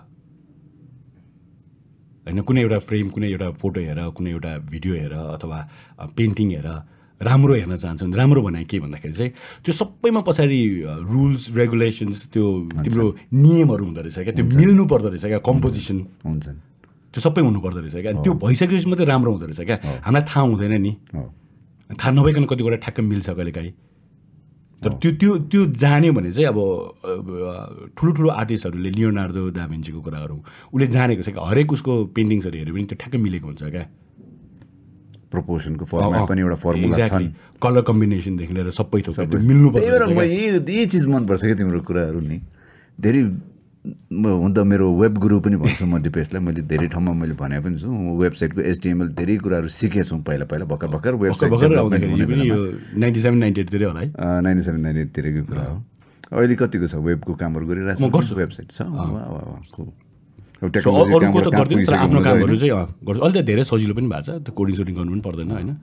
होइन 2.26 2.40
कुनै 2.48 2.62
एउटा 2.62 2.80
फ्रेम 2.88 3.08
कुनै 3.16 3.28
एउटा 3.36 3.48
फोटो 3.62 3.80
हेर 3.88 4.00
कुनै 4.18 4.30
एउटा 4.32 4.52
भिडियो 4.72 4.94
हेर 4.96 5.14
अथवा 5.36 5.60
पेन्टिङ 6.18 6.48
हेर 6.56 6.68
राम्रो 7.22 7.54
हेर्न 7.56 7.76
चाहन्छौँ। 7.78 8.12
राम्रो 8.20 8.42
बनाए 8.42 8.64
के 8.68 8.80
भन्दाखेरि 8.84 9.14
चाहिँ 9.16 9.32
त्यो 9.64 9.74
सबैमा 9.80 10.22
पछाडि 10.28 10.60
रुल्स 11.12 11.44
रेगुलेसन्स 11.56 12.20
त्यो 12.34 12.46
तिम्रो 12.84 13.06
नियमहरू 13.34 13.84
हुँदो 13.86 14.02
रहेछ 14.04 14.18
क्या 14.28 14.34
त्यो 14.38 14.46
मिल्नु 14.60 14.84
पर्दो 14.92 15.08
रहेछ 15.10 15.26
क्या 15.32 15.40
कम्पोजिसन 15.48 15.98
हुन्छ। 16.28 16.48
त्यो 17.14 17.22
सबै 17.22 17.42
हुनुपर्दो 17.46 17.80
रहेछ 17.80 17.96
क्या। 18.02 18.12
अनि 18.12 18.22
त्यो 18.26 18.34
भइसकेपछि 18.42 18.88
मात्रै 18.90 19.06
राम्रो 19.06 19.32
हुँदो 19.32 19.46
रहेछ 19.54 19.62
क्या। 19.70 19.78
हामीलाई 20.02 20.26
थाहा 20.26 20.42
हुँदैन 20.50 20.74
नि। 20.82 20.92
थाहा 21.94 22.12
नभइकन 22.12 22.44
कति 22.50 22.62
कुरा 22.66 22.78
ठ्याक्क 22.84 23.00
मिल्छ 23.00 23.30
कहिलेकाहीँ। 23.30 23.74
तर 24.82 24.92
त्यो 25.00 25.12
त्यो 25.22 25.32
त्यो 25.48 25.62
जान्यो 25.80 26.12
भने 26.12 26.32
चाहिँ 26.34 26.48
अब 26.52 26.60
ठुलो 27.96 28.12
ठुलो 28.18 28.30
आर्टिस्टहरूले 28.36 28.90
लियोनार्दो 28.98 29.42
दाभिन्चीको 29.56 30.00
कुरा 30.02 30.20
गरौँ 30.20 30.40
उसले 30.74 30.88
जानेको 30.92 31.22
छ 31.24 31.30
कि 31.32 31.40
हरेक 31.40 31.72
उसको 31.72 31.92
पेन्टिङ्सहरू 32.18 32.58
हेऱ्यो 32.58 32.74
भने 32.74 32.86
त्यो 32.92 32.98
ठ्याक्कै 33.00 33.20
मिलेको 33.24 33.48
हुन्छ 33.48 33.64
क्या। 33.64 33.86
प्रपोर्सनको 35.32 35.86
फर्मुला 35.88 36.26
पनि 36.28 36.42
एउटा 36.42 36.58
फर्मुला 36.66 36.96
छ 37.08 37.14
कलर 37.64 37.82
कम्बिनेसनदेखि 37.90 38.54
लिएर 38.54 38.70
सबै 38.76 39.02
थोक 39.08 39.40
मिल्नु 39.50 39.70
पर्छ 39.72 39.86
यही 39.88 40.86
चिज 40.92 41.06
मनपर्छ 41.08 41.42
क्या 41.42 41.56
तिम्रो 41.58 41.80
कुराहरू 41.88 42.20
नि। 42.22 42.38
धेरै 43.00 43.22
म 43.84 44.40
हुन 44.40 44.56
त 44.56 44.64
मेरो 44.64 44.96
वेब 44.96 45.20
गुरु 45.20 45.44
पनि 45.44 45.60
भन्छु 45.60 45.84
म 45.84 46.00
दिपेशलाई। 46.00 46.40
मैले 46.40 46.64
धेरै 46.64 46.88
ठाउँमा 46.88 47.20
मैले 47.20 47.36
भने 47.36 47.60
पनि 47.60 47.84
छु। 47.84 47.92
वेबसाइटको 47.92 48.64
एचडिएमएल 48.64 49.12
धेरै 49.12 49.44
कुराहरू 49.44 49.68
सिकेछु 49.68 50.24
पहिला 50.24 50.48
पहिला 50.48 50.64
भर्खर 50.72 50.88
भर्खर 50.88 51.20
वेबसाइट 51.20 51.52
नाइन्टी 52.96 53.20
सेभेन 53.20 53.44
नाइन्टी 53.44 53.60
एटतिरै 53.62 53.86
होला 53.92 54.00
है। 54.00 54.16
नाइन्टी 54.16 54.64
सेभेन 54.64 54.82
नाइन्टी 54.88 55.02
एटतिरकै 55.04 55.44
कुरा 55.52 55.64
हो। 55.68 55.84
अहिले 56.32 56.56
कतिको 56.56 56.88
छ? 56.88 56.96
वेबको 56.96 57.36
कामहरू 57.36 57.68
गरिरहेको 57.68 58.00
म 58.00 58.08
गर्छु। 58.08 58.40
वेबसाइट 58.40 58.72
छ? 58.72 58.88
आफ्नो 58.88 59.20
कामहरू? 62.24 62.56
चाहिँ 62.56 63.04
गर्छु। 63.04 63.20
अहिले 63.20 63.36
त 63.36 63.44
धेरै 63.44 63.68
सजिलो 63.68 64.00
पनि 64.00 64.08
भएको 64.08 64.24
छ। 64.24 64.40
त्यो 64.48 64.56
कोडिङ 64.56 64.80
सोडिङ 64.80 64.96
गर्नु 64.96 65.12
पनि 65.12 65.28
पर्दैन 65.28 65.52
होइन? 65.60 65.76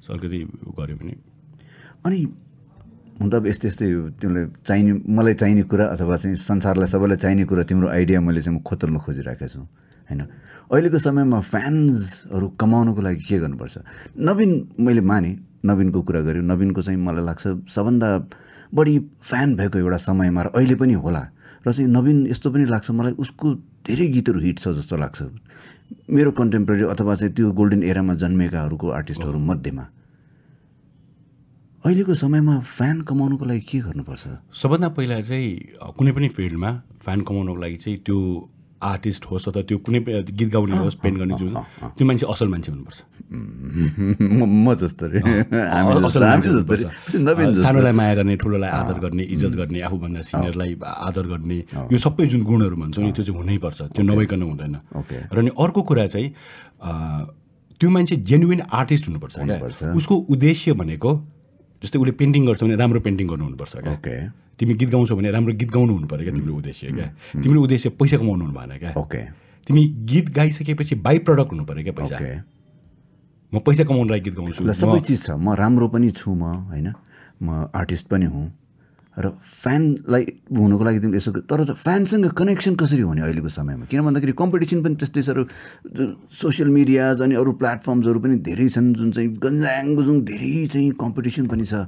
सो 0.00 0.16
अलिकति 0.16 0.72
गऱ्यो 0.72 0.96
भने। 0.96 1.20
अनि 2.08 2.18
हुन 3.22 3.30
त 3.30 3.34
अब 3.38 3.46
यस्तै 3.46 3.68
यस्तै 3.70 3.86
तिमीलाई 4.18 4.44
चाहिने 4.66 4.92
मलाई 5.06 5.34
चाहिने 5.38 5.62
कुरा 5.70 5.84
अथवा 5.94 6.16
चाहिँ 6.18 6.36
संसारलाई 6.36 6.88
सबैलाई 6.90 7.18
चाहिने 7.22 7.44
कुरा 7.46 7.62
तिम्रो 7.70 7.88
आइडिया 7.88 8.18
मैले 8.20 8.42
चाहिँ 8.42 8.58
म 8.58 8.62
खोतल्न 8.66 8.98
खोजिरहेको 8.98 9.46
छु 9.46 9.60
होइन? 9.62 10.20
अहिलेको 10.72 10.98
समयमा 10.98 11.38
फ्यान्सहरू 11.40 12.46
कमाउनुको 12.58 13.00
लागि 13.00 13.22
के 13.28 13.38
गर्नुपर्छ? 13.38 13.74
नवीन 14.18 14.50
मैले 14.82 15.00
माने 15.00 15.30
नवीनको 15.62 16.00
कुरा 16.02 16.20
गऱ्यो 16.26 16.42
नवीनको 16.42 16.80
चाहिँ 16.82 16.98
मलाई 16.98 17.24
लाग्छ 17.24 17.44
सबभन्दा 17.70 18.08
बढी 18.74 18.94
फ्यान 19.22 19.48
भएको 19.56 19.78
एउटा 19.78 19.98
समयमा 20.10 20.40
र 20.42 20.48
अहिले 20.58 20.74
पनि 20.74 20.94
होला। 20.98 21.22
र 21.62 21.72
चाहिँ 21.72 21.86
नवीन 21.86 22.26
यस्तो 22.26 22.50
पनि 22.50 22.64
लाग्छ 22.66 22.90
मलाई 22.90 23.14
उसको 23.22 23.46
धेरै 23.86 24.06
गीतहरू 24.10 24.40
हिट 24.42 24.58
छ 24.58 24.74
जस्तो 24.74 24.96
लाग्छ। 24.98 25.22
मेरो 26.10 26.30
कन्टेम्पोरेरी 26.34 26.84
अथवा 26.90 27.14
चाहिँ 27.14 27.32
त्यो 27.36 27.52
गोल्डन 27.54 27.82
एरामा 27.86 28.14
जन्मेकाहरूको 28.18 28.86
आर्टिस्टहरू 28.90 29.38
मध्येमा। 29.38 29.84
अहिलेको 31.82 32.14
समयमा 32.14 32.62
फ्यान 32.62 33.02
कमाउनुको 33.10 33.42
लागि 33.42 33.60
के 33.66 33.78
गर्नुपर्छ? 33.82 34.54
सबभन्दा 34.54 34.88
पहिला 34.94 35.18
चाहिँ 35.26 35.50
कुनै 35.98 36.12
पनि 36.14 36.28
फिल्डमा 36.30 36.70
फ्यान 37.02 37.18
कमाउनको 37.26 37.58
लागि 37.58 37.76
चाहिँ 37.82 37.98
त्यो 38.06 38.18
आर्टिस्ट 38.78 39.22
होस् 39.26 39.50
अथवा 39.50 39.62
त्यो 39.66 39.78
कुनै 39.82 40.00
गीत 40.30 40.50
गाउने 40.54 40.78
होस् 40.78 41.02
पेन्ट 41.02 41.16
गर्ने 41.18 41.34
जो 41.42 41.46
त्यो 41.50 42.04
मान्छे 42.06 42.26
असल 42.30 42.48
मान्छे 42.54 42.70
हुनुपर्छ। 42.70 42.98
म 44.30 44.74
जस्तो 44.78 45.06
सानोलाई 47.66 47.94
माया 47.98 48.14
गर्ने 48.14 48.34
ठुलोलाई 48.38 48.70
आदर 48.70 48.98
गर्ने 49.02 49.22
इज्जत 49.34 49.54
गर्ने 49.58 49.78
आफूभन्दा 49.82 50.20
सिनियरलाई 50.22 50.78
आदर 50.86 51.26
गर्ने 51.34 51.58
यो 51.90 51.98
सबै 51.98 52.30
जुन 52.30 52.42
गुणहरू 52.46 52.76
भन्छौँ 52.78 53.02
नि 53.02 53.10
त्यो 53.10 53.26
चाहिँ 53.26 53.38
हुनैपर्छ। 53.42 53.78
त्यो 53.90 54.02
नभइकन 54.06 54.42
हुँदैन। 54.42 54.74
र 55.34 55.36
अनि 55.38 55.50
अर्को 55.58 55.82
कुरा 55.82 56.06
चाहिँ 56.14 56.30
त्यो 57.74 57.90
मान्छे 57.90 58.14
जेन्युन 58.22 58.70
आर्टिस्ट 58.70 59.04
हुनुपर्छ। 59.10 59.98
उसको 59.98 60.14
उद्देश्य 60.30 60.78
भनेको 60.78 61.41
जस्तै 61.82 61.98
उसले 61.98 62.12
पेन्टिङ 62.14 62.46
गर्छ 62.46 62.62
भने 62.62 62.76
राम्रो 62.78 63.00
पेन्टिङ 63.02 63.26
गर्नु 63.28 63.44
हुनुपर्छ 63.44 63.76
क्या। 63.76 63.92
ओके। 63.92 64.14
तिमी 64.58 64.74
गीत 64.74 64.90
गाउँछौ 64.90 65.16
भने 65.16 65.30
राम्रो 65.30 65.52
गीत 65.58 65.70
गाउनु 65.70 65.92
हुनु 65.92 66.06
पऱ्यो 66.06 66.24
क्या 66.24 66.34
तिम्रो 66.34 66.54
उद्देश्य 66.54 66.86
क्या। 66.92 67.06
तिम्रो 67.42 67.62
उद्देश्य 67.62 67.88
पैसा 67.98 68.16
कमाउनु 68.16 68.44
हुनु 68.44 68.54
भएन 68.54 68.78
क्या। 68.78 68.90
ओके। 68.94 69.22
तिमी 69.66 69.82
गीत 70.06 70.26
गाइसकेपछि 70.30 70.94
बाई 71.02 71.18
प्रडक्ट 71.26 71.50
हुनु 71.52 71.64
पऱ्यो 71.64 71.82
क्या 71.82 71.94
पैसा। 71.98 72.16
म 73.52 73.58
पैसा 73.58 73.84
कमाउनु 73.84 74.10
लागि 74.10 74.22
गीत 74.30 74.34
गाउँछु। 74.38 74.72
सबै 74.72 75.00
चिज 75.00 75.18
छ। 75.26 75.30
म 75.34 75.54
राम्रो 75.58 75.88
पनि 75.88 76.10
छु 76.14 76.30
म 76.30 76.70
होइन। 76.70 76.88
म 77.42 77.66
आर्टिस्ट 77.74 78.06
पनि 78.06 78.26
हुँ। 78.26 78.46
र 79.12 79.28
फ्यानलाई 79.40 80.24
हुनुको 80.56 80.84
लागि 80.84 80.98
तिमीले 80.98 81.16
यसो 81.20 81.30
तर 81.44 81.76
फ्यानसँग 81.76 82.26
कनेक्सन 82.32 82.74
कसरी 82.80 83.00
हुने 83.04 83.22
अहिलेको 83.22 83.48
समयमा? 83.48 83.84
किन 83.84 84.00
भन्दाखेरि 84.08 84.32
कम्पिटिसन 84.32 84.82
पनि 84.82 84.94
त्यस्तै 84.96 85.22
साह्रो 85.22 85.42
सोसियल 86.32 86.68
मिडियाज 86.72 87.20
अनि 87.20 87.34
अरू 87.36 87.52
प्लेटफर्म्सहरू 87.60 88.18
पनि 88.24 88.36
धेरै 88.40 88.68
छन् 88.72 88.92
जुन 88.96 89.10
चाहिँ 89.12 89.28
गन्जाङ 89.36 89.94
गुजुङ 89.94 90.16
धेरै 90.24 90.66
चाहिँ 90.72 90.90
कम्पिटिसन 90.96 91.44
पनि 91.52 91.64
छ। 91.64 91.84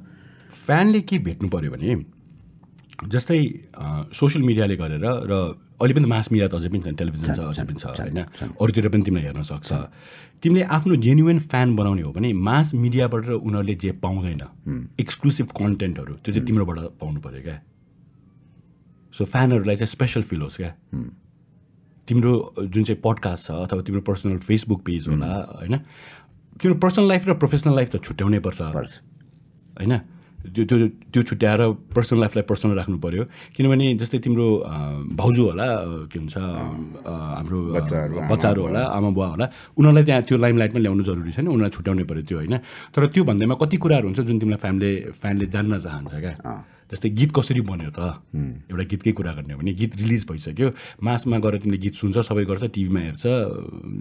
फ्यानले 0.69 1.01
के 1.09 1.19
भेट्नु 1.25 1.49
पऱ्यो 1.49 1.71
भने 1.73 1.97
जस्तै 2.95 3.39
सोसियल 4.15 4.43
मिडियाले 4.45 4.77
गरेर 4.77 5.03
र 5.03 5.35
अहिले 5.81 5.95
पनि 5.95 6.07
मास 6.07 6.31
मिडिया 6.31 6.49
त 6.49 6.55
अझै 6.55 6.69
पनि 6.71 6.81
छ 6.81 6.95
टेलिभिजन 6.95 7.35
छ 7.35 7.41
अझै 7.51 7.65
पनि 7.67 7.79
छ 7.83 7.85
होइन? 7.91 8.21
अरूतिर 8.55 8.89
पनि 8.89 9.03
तिमीलाई 9.03 9.25
हेर्न 9.27 9.43
सक्छ। 9.43 9.71
तिमीले 10.39 10.63
आफ्नो 10.71 10.95
जेन्युन 11.03 11.39
फ्यान 11.51 11.75
बनाउने 11.75 12.03
हो 12.07 12.13
भने 12.15 12.31
मास 12.33 12.75
मिडियाबाट 12.75 13.43
उनीहरूले 13.43 13.75
जे 13.75 13.91
पाउँदैन 13.99 14.43
एक्सक्लुसिभ 15.01 15.47
कन्टेन्टहरू 15.59 16.15
त्यो 16.23 16.31
चाहिँ 16.35 16.47
तिम्रोबाट 16.47 16.79
पाउनु 17.03 17.21
पऱ्यो 17.21 17.43
क्या। 17.43 17.59
सो 19.15 19.25
फ्यानहरूलाई 19.27 19.77
चाहिँ 19.77 19.91
स्पेसल 19.91 20.23
फिल 20.23 20.41
होस् 20.47 20.57
क्या। 20.57 20.71
तिम्रो 22.09 22.33
जुन 22.71 22.83
चाहिँ 22.85 23.01
पडकास्ट 23.03 23.43
छ 23.47 23.51
अथवा 23.67 23.83
तिम्रो 23.83 24.03
पर्सनल 24.07 24.39
फेसबुक 24.39 24.81
पेज 24.87 25.09
होला 25.09 25.31
होइन? 25.59 25.75
तिम्रो 26.63 26.79
पर्सनल 26.79 27.07
लाइफ 27.09 27.23
र 27.27 27.35
प्रोफेसनल 27.35 27.75
लाइफ 27.75 27.89
त 27.91 27.97
छुट्याउनै 27.99 28.39
पर्छ। 28.39 28.61
पर्छ। 28.71 28.93
होइन? 29.83 29.95
त्यो 30.45 30.65
त्यो 30.69 30.77
त्यो 31.13 31.23
छुट्याएर 31.25 31.61
पर्सनल 31.97 32.21
लाइफलाई 32.21 32.45
पर्सनल 32.51 32.75
राख्नु 32.77 32.97
पऱ्यो 33.01 33.25
किनभने 33.57 33.85
जस्तै 34.01 34.19
तिम्रो 34.25 34.47
भाउजू 35.17 35.43
होला 35.49 35.67
के 36.13 36.19
भन्छ 36.21 36.37
हाम्रो 36.37 37.59
बच्चाहरू, 38.31 38.63
होला 38.69 38.83
आमा 38.97 39.09
बुवा 39.17 39.29
होला 39.33 39.47
उनीहरूलाई 39.79 40.05
त्यहाँ 40.05 40.23
त्यो 40.29 40.37
लाइमलाइटमा 40.45 40.81
ल्याउनु 40.85 41.03
जरुरी 41.09 41.33
छैन 41.33 41.49
उनीहरूलाई 41.49 41.73
छुट्याउनै 41.77 42.05
पऱ्यो 42.11 42.23
त्यो 42.29 42.37
होइन? 42.39 42.55
तर 42.93 43.01
त्यो 43.15 43.23
भन्दैमा 43.25 43.55
कति 43.63 43.77
कुराहरू 43.81 44.07
हुन्छ 44.13 44.21
जुन 44.29 44.37
तिमीलाई 44.43 44.61
फ्यामिली 44.65 44.93
फ्यानले 45.21 45.47
जान्न 45.55 45.73
चाहन्छ 45.81 46.13
क्या? 46.25 46.35
जस्तै 46.93 47.09
गीत 47.11 47.31
कसरी 47.33 47.61
बन्यो 47.65 47.91
त? 47.91 48.01
एउटा 48.71 48.85
गीतकै 48.91 49.13
कुरा 49.13 49.33
गर्ने 49.33 49.53
हो 49.55 49.59
भने 49.61 49.73
गीत 49.73 49.93
रिलिज 49.97 50.23
भइसक्यो। 50.29 50.69
मासमा 51.01 51.37
गएर 51.41 51.55
तिमीले 51.65 51.79
गीत 51.85 51.95
सुन्छ 51.97 52.17
सबै 52.29 52.45
गर्छ 52.45 52.65
टिभीमा 52.75 53.01
हेर्छ 53.01 53.25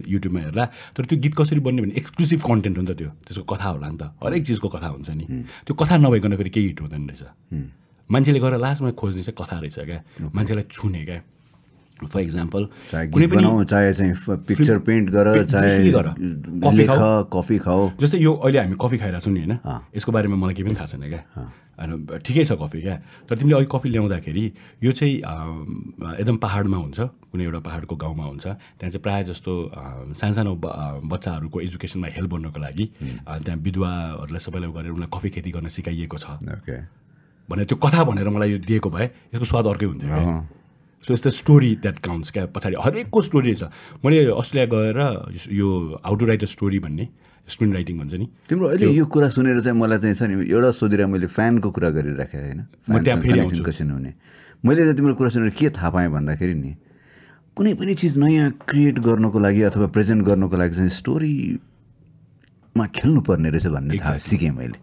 युट्युबमा 0.07 0.39
हेर्ला। 0.39 0.65
तर 0.95 1.03
त्यो 1.07 1.17
गीत 1.23 1.33
कसरी 1.39 1.59
बन्यो 1.63 1.81
भने 1.83 1.93
एक्सक्लुसिभ 1.97 2.39
कन्टेन्ट 2.43 2.75
हो 2.77 2.83
नि 2.83 2.89
त 2.91 2.97
त्यो। 2.99 3.09
त्यसको 3.25 3.45
कथा 3.47 3.69
होला 3.73 3.87
नि 3.87 3.97
त। 3.97 4.03
हरेक 4.23 4.43
चिजको 4.47 4.67
कथा 4.67 4.87
हुन्छ 4.93 5.09
नि। 5.09 5.25
त्यो 5.65 5.73
कथा 5.73 5.95
नभइकन 5.97 6.35
फेरि 6.37 6.51
केही 6.51 6.67
हिट 6.67 6.79
हुँदैन 6.81 7.03
रहेछ। 7.09 7.23
मान्छेले 8.09 8.39
गएर 8.39 8.55
लास्टमा 8.59 8.91
खोज्ने 8.99 9.23
चाहिँ 9.23 9.37
कथा 9.39 9.57
रहेछ 9.63 9.77
क्या। 9.79 9.99
मान्छेलाई 10.35 10.65
छुने 10.69 11.01
क्या। 11.07 11.19
फर 12.05 12.19
इक्जाम्पल 12.19 12.67
चाहे 12.91 13.07
कुनै 13.07 13.27
पनि 13.27 13.65
चाहे 13.65 13.93
चाहिँ 13.93 14.13
पिक्चर 14.47 14.77
पेन्ट 14.79 15.09
गर 15.09 15.43
चाहे। 15.43 15.91
कफी। 15.91 16.85
कफी 17.33 17.57
खाऊ 17.57 17.91
जस्तै 17.99 18.17
यो 18.17 18.33
अहिले 18.33 18.59
हामी 18.59 18.75
कफी 18.81 18.97
खाइरहेको 18.97 19.25
छौँ 19.25 19.33
नि 19.33 19.39
होइन? 19.39 19.59
यसको 19.97 20.11
बारेमा 20.11 20.35
मलाई 20.35 20.53
केही 20.53 20.67
पनि 20.67 20.75
थाहा 20.75 20.85
छैन 20.85 21.09
क्या। 21.09 21.23
होइन 21.73 22.21
ठिकै 22.25 22.43
छ 22.45 22.51
कफी 22.53 22.81
क्या। 22.81 22.95
तर 23.29 23.37
तिमीले 23.37 23.55
अहिले 23.55 23.69
कफी 23.71 23.89
ल्याउँदाखेरि 23.89 24.45
यो 24.83 24.91
चाहिँ 24.91 25.15
एकदम 26.21 26.35
पाहाडमा 26.37 26.77
हुन्छ 26.77 26.99
कुनै 27.01 27.43
एउटा 27.43 27.59
पाहाडको 27.59 27.95
गाउँमा 27.95 28.23
हुन्छ। 28.23 28.45
त्यहाँ 28.45 28.89
चाहिँ 28.91 29.01
प्रायः 29.01 29.23
जस्तो 29.23 29.51
अम, 29.73 30.13
सानो 30.13 30.33
सानो 30.33 30.55
ब- 30.55 30.69
अ, 30.69 30.99
बच्चाहरूको 31.03 31.61
एजुकेसनमा 31.61 32.07
हेल्प 32.07 32.29
गर्नको 32.29 32.59
लागि 32.59 32.85
त्यहाँ 33.01 33.57
विधवाहरूलाई 33.57 34.39
सबैलाई 34.39 34.69
गरेर 34.69 34.91
उनीहरूलाई 34.93 35.09
कफी 35.17 35.29
खेती 35.29 35.49
गर्न 35.51 35.67
सिकाइएको 35.67 36.17
छ। 36.17 36.25
ओके। 36.29 36.77
भने 37.49 37.65
त्यो 37.65 37.77
कथा 37.77 38.03
भनेर 38.03 38.29
मलाई 38.29 38.51
यो 38.51 38.57
दिएको 38.59 38.89
भए 38.89 39.05
यसको 39.33 39.45
स्वाद 39.45 39.65
अर्कै 39.67 39.85
हुन्थ्यो 39.85 40.09
क्या। 40.09 40.62
सो 41.03 41.13
यस्तो 41.13 41.29
स्टोरी 41.29 41.71
द्याट 41.83 41.99
काउन्ट्स 41.99 42.31
क्या 42.31 42.45
पछाडि? 42.55 42.75
हरेकको 42.79 43.21
स्टोरी 43.21 43.53
छ 43.55 43.63
मैले 44.05 44.25
अस्ट्रेलिया 44.31 44.65
गएर 44.71 44.99
यो 45.51 45.69
how 46.05 46.15
to 46.15 46.25
write 46.25 46.43
a 46.43 46.47
story 46.47 46.79
भन्ने 46.79 47.07
स्क्रिन 47.47 47.73
राइटिङ 47.73 47.99
भन्छ 47.99 48.13
नि। 48.13 48.27
तिम्रो 48.49 48.67
अहिले 48.67 48.87
यो 48.87 49.05
कुरा 49.05 49.29
सुनेर 49.35 49.59
चाहिँ 49.59 49.77
मलाई 49.79 49.99
चाहिँ 49.99 50.15
छ 50.15 50.23
नि 50.31 50.47
एउटा 50.47 50.71
सोधिरहेको 50.79 51.11
मैले 51.11 51.27
फ्यानको 51.27 51.71
कुरा 51.75 51.89
गरिराखेँ 51.91 52.39
होइन। 52.39 52.59
म 52.87 53.03
त्यहाँ 53.03 53.19
फेरि 53.19 53.63
कसरी 53.67 53.87
हुने? 53.91 54.13
मैले 54.63 54.81
चाहिँ 54.81 54.95
तिम्रो 54.95 55.15
कुरा 55.19 55.29
सुनेर 55.35 55.51
के 55.59 55.69
थाहा 55.75 55.89
पाएँ 55.91 56.07
भन्दाखेरि 56.07 56.55
नि 56.55 56.71
कुनै 57.57 57.73
पनि 57.75 57.93
चिज 57.99 58.17
नयाँ 58.17 58.63
क्रिएट 58.63 58.99
गर्नको 59.03 59.39
लागि 59.39 59.61
अथवा 59.69 59.87
प्रेजेन्ट 59.91 60.23
गर्नको 60.23 60.55
लागि 60.57 60.73
चाहिँ 60.73 60.89
स्टोरीमा 61.03 62.85
खेल्नुपर्ने 62.95 63.49
रहेछ 63.51 63.67
भन्ने 63.67 63.97
थाहा 63.99 64.17
सिकेँ 64.23 64.51
मैले। 64.55 64.79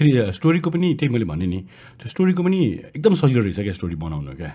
फेरि 0.00 0.32
स्टोरीको 0.32 0.70
पनि 0.72 0.88
त्यही 0.96 1.12
मैले 1.12 1.28
भने 1.28 1.46
नि 1.46 1.60
त्यो 2.00 2.08
स्टोरीको 2.08 2.40
पनि 2.40 2.58
एकदम 2.96 3.14
सजिलो 3.20 3.40
रहेछ 3.44 3.60
क्या 3.60 3.72
स्टोरी 3.76 3.96
बनाउनु 4.00 4.32
क्या। 4.32 4.52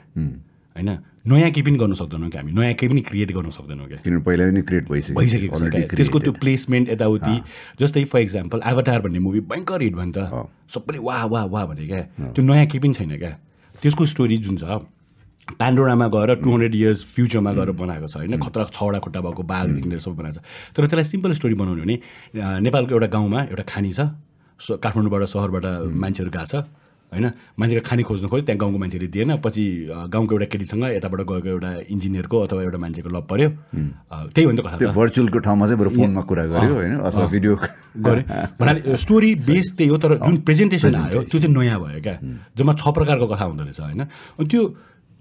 होइन? 0.76 0.90
नयाँ 1.30 1.50
केही 1.54 1.62
पनि 1.62 1.78
गर्न 1.78 1.94
सक्दैनौँ 1.94 2.30
क्या 2.30 2.42
हामी। 2.42 2.52
नयाँ 2.52 2.74
केही 2.74 2.90
पनि 2.90 3.02
क्रिएट 3.06 3.32
गर्न 3.32 3.50
सक्दैनौँ 3.54 3.88
क्या। 3.88 3.98
किनभने 4.02 4.24
पहिला 4.26 4.44
पनि 4.50 4.62
क्रिएट 4.66 4.86
भइसक्यो। 4.90 5.16
भइसकेको 5.16 5.58
छ। 5.62 5.94
त्यसको 5.94 6.20
त्यो. 6.20 6.34
प्लेसमेन्ट 6.42 6.90
यताउति 6.90 7.36
जस्तै 7.80 8.04
फर 8.10 8.20
इक्जाम्पल 8.26 8.62
एभाटार 8.66 9.00
भन्ने 9.06 9.20
मुभी 9.22 9.40
भयङ्कर 9.46 9.82
हिट 9.82 9.94
भयो 9.96 10.06
नि 10.06 10.14
त। 10.18 10.50
सबैले 10.74 11.00
वाह 11.06 11.24
वाह 11.30 11.46
वाह 11.54 11.66
भने 11.70 11.86
क्या। 11.86 12.02
त्यो 12.34 12.42
नयाँ 12.42 12.66
केही 12.66 12.80
पनि 12.82 12.94
छैन 12.98 13.14
क्या। 13.22 13.34
त्यसको 13.86 14.06
स्टोरी 14.06 14.38
जुन 14.42 14.58
छ 14.58 14.82
पान्डोरामा 15.62 16.08
गएर 16.10 16.42
टु 16.42 16.50
हन्ड्रेड 16.50 16.76
इयर्स 16.76 17.00
फ्युचरमा 17.06 17.52
गएर 17.54 17.72
बनाएको 17.78 18.08
छ 18.10 18.18
होइन? 18.18 18.42
खतरा 18.42 18.64
छवटा 18.74 19.00
खुट्टा 19.00 19.22
भएको 19.22 19.44
बाघदेखि 19.46 19.90
लिएर 19.90 20.02
सबै 20.02 20.16
बनाएको 20.18 20.42
छ। 20.42 20.74
तर 20.74 20.82
त्यसलाई 20.90 21.06
सिम्पल 21.06 21.32
स्टोरी 21.38 21.56
बनाउने 21.56 21.82
हो 21.82 21.86
भने 21.86 21.96
नेपालको 22.66 22.92
एउटा 22.98 23.08
गाउँमा 23.14 23.40
एउटा 23.54 23.64
खानी 23.64 23.94
छ। 23.94 24.10
काठमाडौँबाट 24.56 25.24
सहरबाट 25.28 25.66
मान्छेहरू 25.94 26.32
गएको 26.32 26.46
छ 26.46 26.56
होइन? 27.12 27.26
मान्छेको 27.60 27.82
खानी 27.86 28.04
खोज्नु 28.04 28.28
खोज्यो 28.28 28.46
त्यहाँ 28.46 28.60
गाउँको 28.60 28.78
मान्छेले 28.82 29.08
दिएन। 29.08 29.32
पछि 29.40 29.64
गाउँको 30.10 30.32
एउटा 30.36 30.48
केटीसँग 30.52 30.84
यताबाट 30.98 31.22
गएको 31.22 31.48
एउटा 31.48 31.72
इन्जिनियरको 31.94 32.38
अथवा 32.44 32.62
एउटा 32.66 32.80
मान्छेको 32.82 33.10
लभ 33.14 33.26
पऱ्यो 33.30 33.50
त्यही 34.34 34.44
हो 34.44 34.52
नि 34.52 34.58
त 34.58 34.62
कथा 34.66 34.92
भर्चुअलको 34.92 35.40
ठाउँमा 35.46 35.66
चाहिँ 35.66 35.80
बरु 35.80 35.90
फोनमा 35.96 36.22
कुरा 36.26 36.46
गर्यो 36.50 36.74
होइन? 36.76 36.94
अथवा 37.00 37.26
भिडियो 37.30 37.54
गरे 38.04 38.22
भन्नाले 38.60 38.98
स्टोरी 38.98 39.32
बेस 39.48 39.68
त्यही 39.78 39.90
हो 39.92 39.98
तर 40.02 40.18
जुन 40.26 40.36
प्रेजेन्टेसन 40.44 40.96
आयो 40.96 41.22
त्यो 41.30 41.40
चाहिँ 41.40 41.54
नयाँ 41.56 41.80
भयो 41.80 42.02
क्या। 42.02 42.16
जम्मा 42.58 42.74
छ 42.74 42.84
प्रकारको 42.90 43.26
कथा 43.28 43.46
हुँदो 43.46 43.64
रहेछ 43.64 43.80
होइन? 43.80 44.02
अनि 44.40 44.48
त्यो 44.50 44.62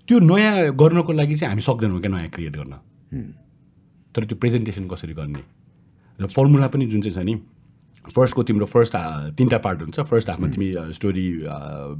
त्यो 0.08 0.18
नयाँ 0.18 0.72
गर्नको 0.74 1.12
लागि 1.12 1.34
चाहिँ 1.36 1.50
हामी 1.52 1.62
सक्दैनौँ 1.62 2.00
क्या 2.00 2.10
नयाँ 2.10 2.30
क्रिएट 2.32 2.54
गर्न। 2.56 2.74
तर 4.14 4.24
त्यो 4.24 4.36
प्रेजेन्टेसन 4.40 4.88
कसरी 4.88 5.14
गर्ने? 5.14 5.42
र 6.18 6.26
फर्मुला 6.26 6.66
पनि 6.72 6.86
जुन 6.86 7.00
चाहिँ 7.02 7.14
छ 7.14 7.22
नि 7.22 7.34
फर्स्टको 8.04 8.42
तिम्रो 8.42 8.66
फर्स्ट 8.66 8.94
तिनवटा 9.36 9.58
पार्ट 9.64 9.78
हुन्छ। 9.82 10.00
फर्स्ट 10.00 10.28
हाफमा 10.30 10.48
तिमी 10.52 10.68
स्टोरी 10.92 11.26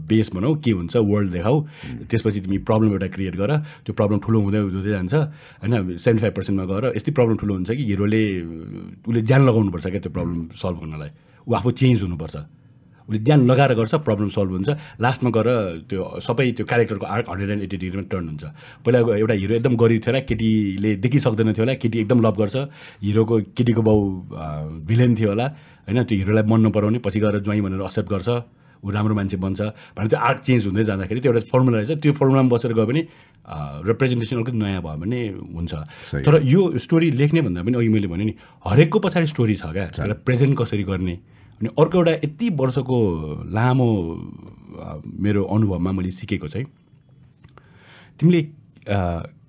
बेस 0.09 0.31
भनौ 0.35 0.55
के 0.61 0.71
हुन्छ 0.71 0.97
वर्ल्ड 0.97 1.31
देखाऊ। 1.33 1.57
त्यसपछि 2.11 2.41
तिमी 2.45 2.59
प्रब्लम 2.69 2.93
एउटा 2.93 3.09
क्रिएट 3.15 3.37
गर। 3.37 3.51
त्यो 3.85 3.93
प्रब्लम 3.97 4.19
ठुलो 4.21 4.39
हुँदै 4.41 4.61
हुँदै 4.69 4.91
जान्छ। 4.91 5.15
होइन 5.65 5.97
सेभेन्टी 5.97 6.21
फाइभ 6.21 6.35
पर्सेन्टमा 6.35 6.65
गएर 6.69 6.85
यस्तै 6.97 7.13
प्रब्लम 7.13 7.37
ठुलो 7.41 7.53
हुन्छ 7.55 7.71
कि 7.73 7.85
हिरोले 7.85 8.23
उसले 9.09 9.21
ज्यान 9.23 9.43
लगाउनुपर्छ 9.49 9.87
क्या 9.87 10.01
त्यो 10.05 10.13
प्रब्लम 10.13 10.39
सल्भ 10.53 10.77
गर्नलाई। 10.81 11.11
ऊ 11.49 11.51
आफू 11.55 11.71
चेन्ज 11.73 12.03
हुनुपर्छ। 12.03 12.37
उसले 13.09 13.19
ध्यान 13.21 13.41
लगाएर 13.47 13.73
गर्छ 13.77 13.95
प्रब्लम 14.01 14.29
सल्भ 14.33 14.51
हुन्छ। 14.51 14.71
लास्टमा 15.01 15.31
गएर 15.37 15.49
त्यो 15.89 16.01
सबै 16.25 16.45
त्यो 16.57 16.65
क्यारेक्टरको 16.65 17.07
आर्क 17.07 17.27
हन्ड्रेड 17.29 17.51
एन्ड 17.51 17.63
एट्टी 17.63 17.77
डिग्रीमा 17.77 18.07
टर्न 18.09 18.25
हुन्छ। 18.29 18.45
पहिला 18.81 18.99
एउटा 19.21 19.35
हिरो 19.35 19.55
एकदम 19.61 19.75
गरिब 19.77 20.01
थियो 20.01 20.13
होला 20.13 20.21
केटीले 20.25 20.91
देखिसक्दैन 21.05 21.53
थियो 21.53 21.65
होला 21.65 21.75
केटी 21.85 21.99
एकदम 22.01 22.19
लभ 22.25 22.37
गर्छ। 22.41 22.57
हिरोको 23.05 23.35
केटीको 23.53 23.83
बाउ 23.85 23.99
भिलेन 24.89 25.13
थियो 25.21 25.29
होला 25.29 25.47
होइन? 25.85 25.99
त्यो 26.09 26.17
हिरोलाई 26.19 26.45
मन 26.49 26.61
नपराउने 26.67 26.99
पछि 27.05 27.21
गएर 27.21 27.45
ज्वाइँ 27.45 27.61
भनेर 27.61 27.83
एक्सेप्ट 27.85 28.09
गर्छ। 28.09 28.29
ऊ 28.85 28.91
राम्रो 28.93 29.15
मान्छे 29.17 29.37
बन्छ। 29.41 29.61
भने 29.97 30.09
त्यो 30.13 30.19
आर्क 30.21 30.41
चेन्ज 30.45 30.67
हुँदै 30.69 30.85
जाँदाखेरि 30.85 31.21
त्यो 31.25 31.33
एउटा 31.33 31.49
फर्मुला 31.49 31.77
रहेछ। 31.81 32.05
त्यो 32.05 32.13
फर्मुलामा 32.21 32.49
बसेर 32.53 32.73
गयो 32.77 32.85
भने 32.85 33.03
रिप्रेजेन्टेसन 33.89 34.37
अलिकति 34.37 34.59
नयाँ 34.61 34.83
भयो 34.85 34.97
भने 35.01 35.21
हुन्छ। 35.57 35.73
तर 36.21 36.41
यो 36.45 36.61
स्टोरी 36.85 37.11
लेख्ने 37.17 37.41
भन्दा 37.49 37.65
पनि 37.65 37.77
अघि 37.81 37.89
मैले 37.89 38.09
भने 38.13 38.25
नि 38.25 38.35
हरेकको 38.61 38.99
पछाडि 39.01 39.27
स्टोरी 39.33 39.55
छ 39.57 39.73
क्या। 39.73 39.89
त्यसलाई 39.89 40.21
प्रेजेन्ट 40.21 40.53
कसरी 40.57 40.85
गर्ने? 40.85 41.17
अनि 41.61 41.69
अर्को 41.79 41.99
एउटा 41.99 42.13
यति 42.13 42.51
वर्षको 42.51 42.97
लामो 43.51 43.89
मेरो 45.07 45.45
अनुभवमा 45.45 45.93
मैले 45.93 46.11
सिकेको 46.11 46.49
चाहिँ 46.49 46.67
तिमीले 48.21 48.43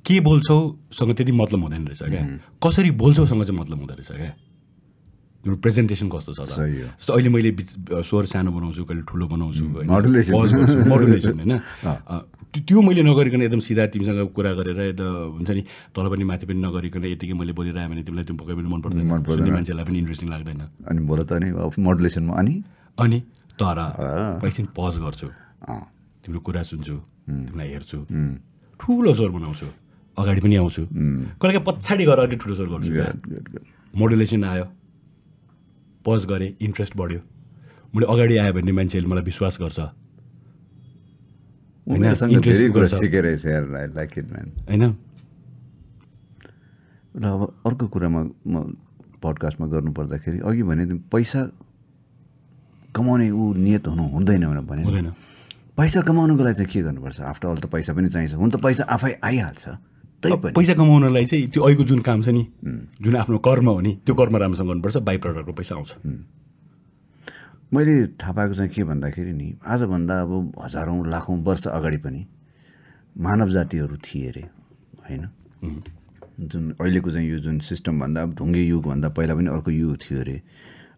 के 0.05 0.19
बोल्छौसँग 0.19 1.13
त्यति 1.17 1.31
मतलब 1.31 1.61
हुँदैन 1.61 1.87
रहेछ 1.87 2.03
क्या? 2.03 2.23
कसरी 2.63 2.91
बोल्छौसँग 2.91 3.43
चाहिँ 3.43 3.59
मतलब 3.59 3.77
हुँदो 3.79 3.93
रहेछ 3.93 4.11
क्या? 4.11 4.33
तिम्रो 5.43 5.57
प्रेजेन्टेसन 5.57 6.09
कस्तो 6.09 6.33
छ। 6.33 6.39
जस्तो 6.49 7.13
अहिले 7.13 7.29
मैले 7.29 7.51
बिच 7.51 7.69
स्वर 8.05 8.25
सानो 8.25 8.51
बनाउँछु 8.51 8.85
कहिले 8.85 9.01
ठुलो 9.01 9.25
बनाउँछु 9.27 9.63
होइन? 9.73 11.61
त्यो 12.63 12.81
मैले 12.81 13.03
नगरिकन 13.03 13.41
एकदम 13.41 13.59
सिधा 13.59 13.85
तिमीसँग 13.91 14.31
कुरा 14.31 14.51
गरेर 14.55 14.79
एकदम 14.95 15.43
हुन्छ 15.43 15.49
नि 15.51 15.61
तल 15.91 16.05
पनि 16.07 16.23
माथि 16.23 16.45
पनि 16.47 16.59
नगरिकन 16.63 17.03
यतिकै 17.05 17.35
मैले 17.35 17.53
बोलिरहेँ 17.53 17.89
भने 17.91 18.03
तिमीलाई 18.07 18.25
त्यो 18.25 18.35
पक्कै 18.39 18.55
पनि 18.55 18.67
मन 18.71 18.81
पर्दैन। 18.81 19.03
मन 19.11 19.21
पर्दैन। 19.27 19.51
मान्छेलाई 19.51 19.85
पनि 19.85 19.97
इन्ट्रेस्टिङ 19.99 20.29
लाग्दैन। 20.29 20.61
अनि 20.87 20.99
बोल 21.03 21.19
त 21.27 21.33
नि 21.43 21.51
मोडुलेसनमा 21.51 22.33
अनि? 22.39 22.55
अनि 22.97 23.19
तर 23.59 23.79
एकछिन 24.47 24.65
पज 24.71 24.93
गर्छु। 25.03 25.27
तिम्रो 26.23 26.39
कुरा 26.39 26.63
सुन्छु 26.63 26.95
तिमीलाई 27.27 27.69
हेर्छु। 27.75 27.97
ठुलो 28.79 29.11
स्वर 29.13 29.29
बनाउँछु। 29.35 29.67
अगाडि 30.17 30.41
पनि 30.41 30.55
आउँछु। 30.55 30.81
कहिले 31.39 31.53
काहीँ 31.59 31.65
पछाडि 31.67 32.03
गएर 32.05 32.19
अलिक 32.19 32.39
ठुलो 32.39 32.55
स्वर 32.55 32.67
गर्छु. 32.71 32.91
मोडुलेसन 33.93 34.43
आयो। 34.43 34.65
पज 36.05 36.21
गरेँ 36.25 36.49
इन्ट्रेस्ट 36.61 36.93
बढ्यो। 36.95 37.19
मैले 37.95 38.05
अगाडि 38.05 38.35
आयो 38.37 38.53
भने 38.53 38.71
मान्छेहरूले 38.71 39.11
मलाई 39.11 39.23
विश्वास 39.23 39.57
गर्छ 39.61 39.79
होइन, 39.79 39.83
उनीहरूसँग 39.83 39.83
interest 39.83 39.83
धेरै 39.83 39.83
कुरा 39.83 39.83
गर्छ। 39.83 39.83
सिकेर 39.85 39.91
यार 39.91 39.91
आई 39.91 39.93
लाइक 39.93 39.93
इट 39.95 41.63
म्यान 41.65 41.74
होइन 44.67 44.83
र 47.15 47.25
अब 47.25 47.41
अर्को 47.65 47.85
कुरामा 47.87 48.21
म 48.43 48.55
पडकास्टमा 49.21 49.65
गर्नुपर्दाखेरि 49.67 50.39
अघि 50.41 50.63
भने 50.63 50.83
पैसा 51.07 51.41
कमाउने 52.91 53.29
ऊ 53.31 53.53
नियत 53.55 53.87
हुनु 53.87 54.03
हुँदैन 54.03 54.43
भनेर 54.63 54.85
भने 54.85 55.11
पैसा 55.77 56.01
कमाउनुको 56.01 56.43
लागि 56.43 56.55
चाहिँ 56.55 56.71
के 56.71 56.81
गर्नुपर्छ 56.81 57.21
आफ्टर 57.23 57.47
अल 57.47 57.57
त 57.57 57.65
पैसा 57.67 57.93
पनि 57.93 58.09
चाहिन्छ 58.09 58.33
हुन 58.33 58.49
त 58.49 58.55
पैसा 58.59 58.83
आफै 58.89 59.11
आइहाल्छ 59.23 59.63
पैसा 60.23 60.73
कमाउनलाई 60.73 61.25
चाहिँ 61.25 61.47
त्यो 61.47 61.61
अहिलेको 61.61 61.83
जुन 61.83 61.99
काम 62.01 62.21
छ 62.21 62.29
नि 62.29 62.43
जुन 63.01 63.15
आफ्नो 63.15 63.37
कर्म 63.39 63.69
हो 63.69 63.79
नि 63.81 63.91
त्यो 64.05 64.15
कर्म 64.15 64.37
राम्रोसँग 64.37 64.67
गर्नुपर्छ 64.67 64.97
बाई 65.03 65.17
प्रडक्टको 65.17 65.53
पैसा 65.53 65.75
आउँछ 65.75 65.91
मैले 67.73 67.93
थाहा 68.21 68.31
पाएको 68.33 68.53
चाहिँ 68.53 68.71
के 68.71 68.83
भन्दाखेरि 68.83 69.33
नि 69.33 69.47
आजभन्दा 69.65 70.19
अब 70.21 70.31
हजारौँ 70.63 71.05
लाखौँ 71.07 71.37
वर्ष 71.43 71.67
अगाडि 71.67 71.97
पनि 71.97 72.25
मानव 73.17 73.49
जातिहरू 73.49 73.97
थिए 73.97 74.29
अरे 74.29 74.43
होइन? 75.03 75.23
जुन 76.39 76.63
अहिलेको 76.81 77.11
चाहिँ 77.11 77.29
यो 77.29 77.39
जुन 77.39 77.59
सिस्टमभन्दा 77.59 78.21
अब 78.21 78.33
ढुङ्गे 78.35 78.61
युगभन्दा 78.63 79.09
पहिला 79.09 79.35
पनि 79.35 79.49
अर्को 79.49 79.71
युग 79.71 79.97
थियो 79.97 80.19
अरे 80.19 80.41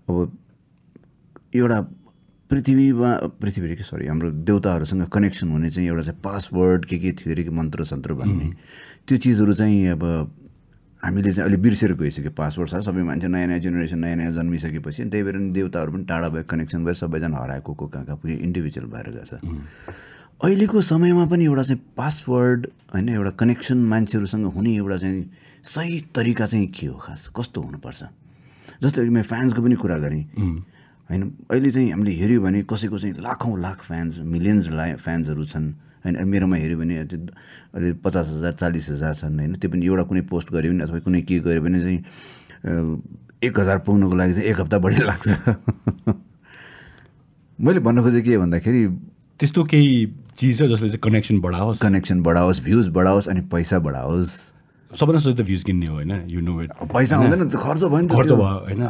अब 0.09 0.15
एउटा 1.55 1.79
पृथ्वीमा 2.49 3.11
पृथ्वी 3.41 3.75
कि 3.75 3.83
सरी 3.83 4.07
हाम्रो 4.07 4.31
देउताहरूसँग 4.47 5.03
कनेक्सन 5.07 5.47
हुने 5.51 5.69
चाहिँ 5.69 5.87
एउटा 5.89 6.03
चाहिँ 6.03 6.19
पासवर्ड 6.23 6.85
के 6.85 6.97
के 6.97 7.11
थियो 7.11 7.33
अरे 7.33 7.43
कि 7.43 7.49
मन्त्र 7.49 7.83
सन्त्र 7.85 8.13
भन्ने 8.13 8.47
त्यो 9.07 9.17
चिजहरू 9.17 9.53
चाहिँ 9.53 9.87
अब 9.87 10.03
हामीले 11.03 11.31
चाहिँ 11.31 11.45
अहिले 11.45 11.57
बिर्सेर 11.61 11.93
गइसक्यो 11.93 12.31
पासवर्ड 12.33 12.69
छ 12.69 12.75
सबै 12.85 13.01
मान्छे 13.05 13.27
नयाँ 13.27 13.47
नयाँ 13.47 13.59
जेनेरेसन 13.59 13.99
नयाँ 13.99 14.15
नयाँ 14.17 14.31
जन्मिसकेपछि। 14.33 15.03
त्यही 15.07 15.23
भएर 15.23 15.35
नि 15.37 15.51
देउताहरू 15.53 15.91
पनि 15.93 16.03
टाढा 16.09 16.27
भयो 16.33 16.43
कनेक्सन 16.49 16.83
भएर 16.85 16.95
सबैजना 16.95 17.37
हराएको 17.37 17.73
को 17.73 17.85
कहाँ 17.87 18.05
कहाँ 18.05 18.17
पुरै 18.17 18.35
इन्डिभिजुअल 18.41 18.87
भएर 18.89 19.07
गएछ 19.13 19.33
अहिलेको 20.37 20.81
समयमा 20.81 21.25
पनि 21.29 21.43
एउटा 21.45 21.63
चाहिँ 21.63 21.81
पासवर्ड 21.97 22.67
होइन 22.93 23.09
एउटा 23.09 23.31
कनेक्सन 23.41 23.77
मान्छेहरूसँग 23.77 24.45
हुने 24.53 24.75
एउटा 24.75 24.97
चाहिँ 24.97 25.21
सही 25.65 25.99
तरिका 26.15 26.45
चाहिँ 26.45 26.67
के 26.67 26.87
हो 26.87 26.97
खास? 26.97 27.31
कस्तो 27.35 27.61
हुनुपर्छ? 27.61 28.03
जस्तो 28.81 29.01
मैले 29.01 29.21
फ्यान्सको 29.21 29.61
पनि 29.61 29.75
कुरा 29.75 29.97
गरेँ। 29.97 30.23
होइन 31.09 31.21
अहिले 31.49 31.71
चाहिँ 31.71 31.91
हामीले 31.91 32.11
हेऱ्यो 32.21 32.41
भने 32.41 32.61
कसैको 32.69 32.97
चाहिँ 32.99 33.15
लाखौँ 33.17 33.57
लाख 33.59 33.81
फ्यान्स 33.83 34.19
मिलियन्स 34.23 34.69
ला 34.69 34.85
फ्यान्सहरू 34.95 35.45
छन्। 35.45 35.65
होइन 36.05 36.27
मेरोमा 36.27 36.55
हेऱ्यो 36.55 36.77
भने 36.77 37.03
त्यो 37.05 37.19
अहिले 37.73 37.93
पचास 38.03 38.27
हजार 38.37 38.53
चालिस 38.61 38.89
हजार 38.89 39.13
छन् 39.13 39.39
होइन। 39.39 39.55
त्यो 39.57 39.69
पनि 39.71 39.85
एउटा 39.85 40.03
कुनै 40.09 40.21
पोस्ट 40.29 40.51
गऱ्यो 40.53 40.71
भने 40.71 40.83
अथवा 40.83 40.99
कुनै 41.05 41.21
के 41.25 41.39
गऱ्यो 41.39 41.61
भने 41.61 41.79
चाहिँ 41.81 41.99
एक 43.43 43.59
हजार 43.59 43.77
पुग्नुको 43.85 44.15
लागि 44.17 44.33
चाहिँ 44.33 44.49
एक 44.49 44.59
हप्ता 44.59 44.77
बढी 44.77 45.03
लाग्छ। 45.03 45.27
मैले 47.59 47.79
भन्न 47.79 48.01
खोजेँ 48.03 48.21
के 48.21 48.37
भन्दाखेरि 48.37 48.87
त्यस्तो 49.39 49.63
केही 49.63 50.05
चिज 50.37 50.57
छ 50.57 50.61
जसले 50.69 50.89
चाहिँ 50.89 50.99
कनेक्सन 51.01 51.39
बढाओस्? 51.41 51.79
कनेक्सन 51.81 52.21
बढाओस् 52.21 52.61
भ्युज 52.65 52.87
बढाओस् 52.93 53.27
अनि 53.29 53.41
पैसा 53.53 53.79
बढाओस्। 53.79 54.53
सोच्दा 54.91 55.43
भ्युज 55.43 55.63
किन्ने 55.63 55.87
हो 55.87 55.93
होइन? 55.93 56.11
यु 56.29 56.41
नो 56.41 56.61
इट 56.61 56.71
पैसा 56.93 57.17
त 57.17 57.57
खर्च 57.57 57.83
भयो 57.83 58.01
नि 58.01 58.07
खर्च। 58.07 58.31
भयो 58.31 58.59
होइन? 58.65 58.81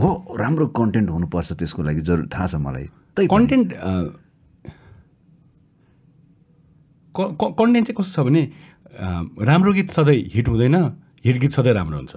हो 0.00 0.36
राम्रो 0.40 0.66
कन्टेन्ट 0.76 1.10
हुनुपर्छ 1.10 1.52
त्यसको 1.52 1.82
लागि 1.82 2.00
जरुर 2.00 2.28
थाहा 2.28 2.46
छ 2.46 2.54
मलाई। 2.56 2.88
कन्टेन्ट 3.16 3.72
कन्टेन्ट 7.16 7.86
चाहिँ 7.86 7.96
कस्तो 7.96 8.12
छ 8.14 8.26
भने 8.26 8.42
राम्रो 9.42 9.72
गीत 9.72 9.90
सधैँ 9.92 10.18
हिट 10.34 10.48
हुँदैन 10.48 10.76
हिट 11.24 11.36
गीत 11.40 11.52
सधैँ 11.52 11.74
राम्रो 11.74 11.96
हुन्छ। 11.98 12.14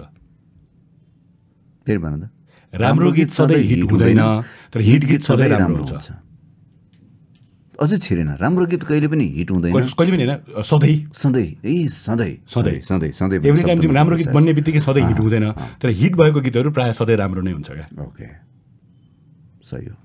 फेरि 1.86 1.98
भन 1.98 2.14
त। 2.20 2.28
राम्रो 2.72 3.10
गीत 3.12 3.30
सधैँ 3.32 3.62
हिट 3.64 3.90
हुँदैन 3.90 4.20
तर 4.72 4.80
हिट 4.80 5.04
गीत 5.04 5.22
सधैँ 5.22 5.48
राम्रो 5.48 5.82
हुन्छ। 5.82 6.12
अझै 7.80 7.96
छिरेन 7.96 8.30
राम्रो 8.36 8.66
गीत 8.68 8.82
कहिले 8.84 9.08
पनि 9.08 9.24
हिट 9.36 9.50
हुँदैन। 9.50 9.72
कहिले 9.72 10.12
पनि 10.12 10.24
होइन 10.24 10.62
सधैँ। 10.62 10.96
सधैँ 11.16 11.48
ए 11.64 11.88
सधैँ। 11.88 12.44
सधैँ। 12.46 12.80
सधैँ 12.84 13.12
सधैँ 13.12 13.38
एभ्री 13.40 13.62
टाइम 13.62 13.80
तिमी 13.80 13.94
राम्रो 13.94 14.16
गीत 14.16 14.28
बन्ने 14.30 14.52
बित्तिकै 14.52 14.80
सधैँ 14.80 15.04
हिट 15.08 15.18
हुँदैन 15.18 15.50
तर 15.80 15.88
हिट 15.88 16.12
भएको 16.16 16.40
गीतहरू 16.40 16.70
प्रायः 16.70 16.92
सधैँ 16.92 17.16
राम्रो 17.16 17.40
नै 17.42 17.52
हुन्छ 17.52 17.70
क्या। 17.70 17.88
ओके। 18.04 18.26
सही 19.64 19.86
हो। 19.86 19.96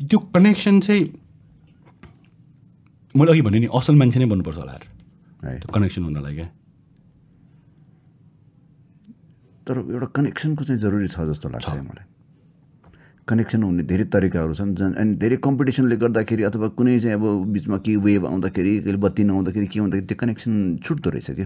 त्यो 0.00 0.18
कनेक्सन 0.34 0.80
चाहिँ 0.80 1.04
मैले 3.16 3.30
अघि 3.32 3.42
भने 3.46 3.58
नि 3.62 3.68
असल 3.70 3.94
मान्छे 3.94 4.18
नै 4.20 4.26
बन्नुपर्छ 4.26 4.58
होला 4.58 4.74
त्यो 4.78 5.72
कनेक्सन 5.74 6.02
हुनलाई 6.04 6.34
क्या। 6.34 6.48
तर 9.66 9.76
एउटा 9.80 10.06
कनेक्सनको 10.18 10.62
चाहिँ 10.64 10.80
जरुरी 10.82 11.08
छ 11.08 11.16
जस्तो 11.30 11.48
लाग्छ 11.48 11.68
मलाई। 11.88 12.06
कनेक्सन 13.28 13.62
हुने 13.62 13.82
धेरै 13.88 14.04
तरिकाहरू 14.12 14.52
छन् 14.52 14.74
जन 14.76 14.92
अनि 15.00 15.14
धेरै 15.16 15.36
कम्पिटिसनले 15.46 15.96
गर्दाखेरि 15.96 16.42
अथवा 16.50 16.68
कुनै 16.76 16.98
चाहिँ 17.00 17.16
अब 17.16 17.24
बिचमा 17.54 17.78
के 17.80 17.92
वेभ 17.96 18.22
आउँदाखेरि 18.26 18.72
कहिले 18.84 18.98
बत्ती 19.00 19.22
नआउँदाखेरि 19.24 19.66
के 19.72 19.78
हुँदाखेरि 19.80 20.06
त्यो 20.10 20.18
कनेक्सन 20.20 20.52
छुट्दो 20.84 21.08
रहेछ 21.10 21.30
कि 21.38 21.44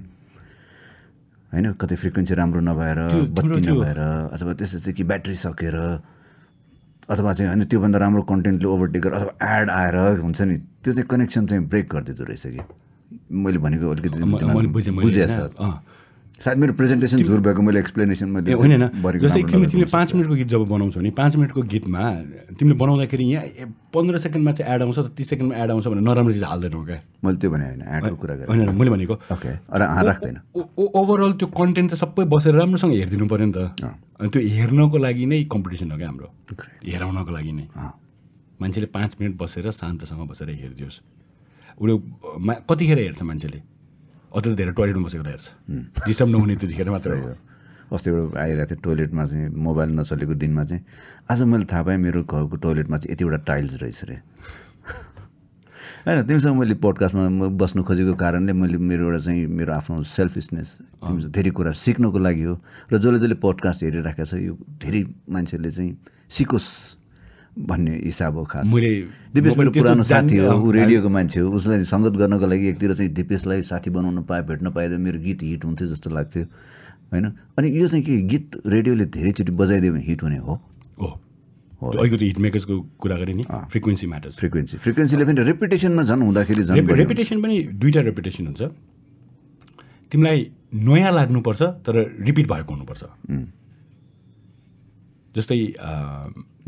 होइन 1.53 1.67
कतै 1.79 1.97
फ्रिक्वेन्सी 2.03 2.35
राम्रो 2.35 2.61
नभएर 2.67 2.99
बत्ती 3.39 3.61
नभएर 3.71 4.01
अथवा 4.35 4.53
त्यस्तो 4.59 4.79
चाहिँ 4.83 4.97
कि 4.97 5.05
ब्याट्री 5.07 5.37
सकेर 5.47 5.77
अथवा 7.11 7.33
चाहिँ 7.33 7.49
होइन 7.49 7.65
त्योभन्दा 7.65 7.99
राम्रो 7.99 8.23
कन्टेन्टले 8.23 8.69
ओभरटेक 8.69 9.03
गरेर 9.03 9.15
अथवा 9.15 9.33
एड 9.59 9.71
आएर 9.71 9.97
हुन्छ 10.21 10.41
नि 10.43 10.57
त्यो 10.85 10.93
चाहिँ 10.93 11.09
कनेक्सन 11.09 11.47
चाहिँ 11.47 11.65
ब्रेक 11.67 11.89
गरिदिँदो 11.93 12.25
रहेछ 12.25 12.47
कि? 12.47 12.61
मैले 13.33 13.59
भनेको 13.59 13.91
अलिकति 13.91 14.91
बुझेछ। 14.91 15.31
सायद 16.39 16.59
मेरो 16.59 16.73
प्रेजेन्टेसन 16.79 17.23
झुर 17.23 17.41
भएको 17.43 17.63
मैले 17.63 17.79
एक्सप्लेनेसन 17.79 18.29
मैले 18.31 18.53
होइन 18.55 18.83
जस्तै 19.19 19.43
तिमीले 19.43 19.67
तिमीले 19.71 19.91
पाँच 19.91 20.15
मिनटको 20.15 20.35
गीत 20.35 20.49
जब 20.49 20.63
बनाउँछौ 20.71 21.01
नि 21.01 21.11
पाँच 21.11 21.37
मिनटको 21.37 21.63
गीतमा 21.67 22.03
तिमीले 22.55 22.77
बनाउँदाखेरि 22.79 23.25
यहाँ 23.27 23.67
पन्ध्र 23.91 24.19
सेकेन्डमा 24.23 24.53
चाहिँ 24.53 24.75
एड 24.75 24.83
आउँछ 24.83 24.99
तिस 25.19 25.29
सेकेन्डमा 25.29 25.55
एड 25.59 25.71
आउँछ 25.71 25.87
भने 25.89 26.01
नराम्रो 26.01 26.33
चिज 26.33 26.45
हाल्दैनौ 26.45 26.83
क्या 26.87 26.99
मैले 27.25 27.39
त्यो 27.43 27.51
भने 27.51 27.65
होइन 27.67 27.83
एडको 27.83 28.17
कुरा 28.23 28.35
गरेँ। 28.39 28.47
होइन 28.47 28.71
मैले 28.71 28.91
भनेको। 28.91 29.15
ओके 29.35 29.51
राख्दैन। 30.07 30.37
ओभरअल 30.55 31.33
त्यो 31.43 31.47
कन्टेन्ट 31.59 31.91
त 31.91 31.95
सबै 31.99 32.25
बसेर 32.31 32.55
राम्रोसँग 32.55 32.93
हेरिदिनु 32.95 33.27
पऱ्यो 33.27 33.47
नि 33.47 33.53
त। 33.59 33.59
अनि 34.23 34.29
त्यो 34.31 34.41
हेर्नको 34.47 34.99
लागि 34.99 35.27
नै 35.27 35.43
कम्पिटिसन 35.51 35.91
हो 35.91 35.99
क्या 35.99 36.07
हाम्रो। 36.07 36.29
हेराउनको 36.87 37.31
लागि 37.35 37.53
नै। 37.53 37.67
मान्छेले 38.63 38.87
पाँच 38.95 39.11
मिनट 39.21 39.35
बसेर 39.43 39.71
शान्तसँग 39.75 40.23
बसेर 40.31 40.49
हेरिदियोस्। 40.55 40.97
उसले 41.83 41.95
मा 42.47 42.53
कतिखेर 42.63 42.99
हेर्छ 42.99 43.23
मान्छेले? 43.23 43.59
अझ 44.35 44.47
धेरै 44.47 44.73
टोइलेटमा 44.73 45.05
बसेर 45.07 45.27
हेर्छ 45.27 45.47
डिस्टर्ब 46.07 46.29
नहुने 46.29 46.57
त्यतिखेर 46.57 46.91
मात्र 46.95 47.11
हो। 47.17 47.35
अस्ति 47.97 48.11
एउटा 48.11 48.41
आइरहेको 48.41 48.69
थियो 48.69 48.81
टोइलेटमा 48.85 49.25
चाहिँ 49.27 49.49
मोबाइल 49.49 49.91
नचलेको 49.99 50.35
दिनमा 50.35 50.65
चाहिँ। 50.65 50.83
आज 51.31 51.43
मैले 51.43 51.65
थाहा 51.65 51.83
पाएँ 51.83 51.99
मेरो 51.99 52.23
घरको 52.23 52.57
टोइलेटमा 52.57 52.97
चाहिँ 52.97 53.13
यतिवटा 53.13 53.37
टाइल्स 53.49 53.83
रहेछ 53.83 54.03
अरे 54.05 54.17
होइन 56.07 56.23
तिमीसँग 56.29 56.57
मैले 56.61 56.75
पोडकास्टमा 56.85 57.49
बस्नु 57.57 57.83
खोजेको 57.85 58.15
कारणले 58.21 58.53
मैले 58.53 58.79
मेरो 58.79 59.05
एउटा 59.09 59.19
चाहिँ 59.25 59.47
मेरो 59.49 59.73
आफ्नो 59.73 60.03
सेल्फिसनेस 60.05 60.69
धेरै 61.33 61.51
कुरा 61.51 61.73
सिक्नको 61.73 62.19
लागि 62.19 62.43
हो। 62.43 62.55
र 62.93 62.99
जसले 62.99 63.19
जसले 63.19 63.35
पोडकास्ट 63.41 63.83
हेरिराखेको 63.83 64.25
छ 64.25 64.35
यो 64.45 64.53
धेरै 64.85 65.03
मान्छेले 65.29 65.71
चाहिँ 65.71 65.93
सिकोस्। 66.29 66.98
भन्ने 67.59 67.95
हिसाब 68.05 68.37
हो 68.37 68.45
खास। 68.45 68.67
मैले 68.71 68.91
दिपेश 69.35 69.57
मेरो 69.59 69.71
पुरानो 69.71 70.03
साथी 70.03 70.37
हो 70.39 70.53
ऊ 70.55 70.71
रेडियोको 70.71 71.09
मान्छे 71.09 71.41
हो। 71.41 71.51
उसलाई 71.51 71.85
सङ्गत 71.85 72.15
गर्नको 72.19 72.47
लागि 72.47 72.69
एकतिर 72.69 72.95
चाहिँ 72.95 73.11
दिपेशलाई 73.13 73.63
साथी 73.67 73.91
बनाउन 73.91 74.23
पाए 74.25 74.43
भेट्न 74.47 74.71
पाए 74.71 74.89
त 74.89 74.99
मेरो 75.03 75.19
गीत 75.19 75.43
हिट 75.43 75.65
हुन्थ्यो 75.65 75.87
जस्तो 75.89 76.11
लाग्थ्यो 76.11 76.43
होइन? 77.13 77.25
अनि 77.59 77.67
यो 77.79 77.89
चाहिँ 77.89 78.05
के 78.05 78.21
गीत 78.31 78.63
रेडियोले 78.67 79.05
धेरैचोटि 79.11 79.53
बजाइदियो 79.53 79.93
भने 79.93 80.05
हिट 80.07 80.23
हुने 80.23 80.39
हो? 80.39 80.55
त्यो 81.79 82.17
हिट 82.19 82.39
मेकर्सको 82.39 82.75
कुरा 82.99 83.17
गरेँ 83.17 83.35
नि 83.35 83.45
फ्रिक्वेन्सी 83.71 84.07
म्याटर्स 84.07 84.37
फ्रिक्वेन्सी। 84.39 84.77
फ्रिक्वेन्सीले 84.79 85.25
पनि 85.25 85.43
रेपुटेसनमा 85.47 86.03
झन् 86.03 86.23
हुँदाखेरि 86.23 86.63
झन्। 86.63 86.91
रेपुटेसन 86.91 87.43
पनि 87.43 87.57
दुईवटा 87.75 88.01
रेपुटेसन 88.03 88.47
हुन्छ। 88.47 88.63
तिमीलाई 90.13 90.51
नयाँ 90.75 91.13
लाग्नुपर्छ 91.13 91.63
तर 91.87 91.95
रिपिट 92.27 92.47
भएको 92.49 92.75
हुनुपर्छ। 92.75 93.03
जस्तै 95.37 95.59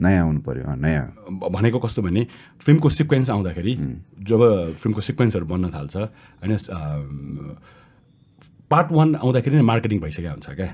नयाँ 0.01 0.25
हुनु 0.27 0.41
पऱ्यो 0.41 0.75
नयाँ। 0.77 1.05
भनेको 1.51 1.79
कस्तो 1.79 2.03
भने 2.03 2.27
फिल्मको 2.61 2.89
सिक्वेन्स 2.91 3.31
आउँदाखेरि 3.31 3.73
जब 4.25 4.41
फिल्मको 4.81 5.01
सिक्वेन्सहरू 5.01 5.47
बन्न 5.47 5.71
थाल्छ 5.71 5.97
होइन 5.97 6.57
पार्ट 8.71 8.93
वान 8.93 9.15
आउँदाखेरि 9.17 9.57
नै 9.57 9.63
मार्केटिङ 9.67 9.99
भइसकेको 10.01 10.31
हुन्छ 10.31 10.49
क्या। 10.51 10.69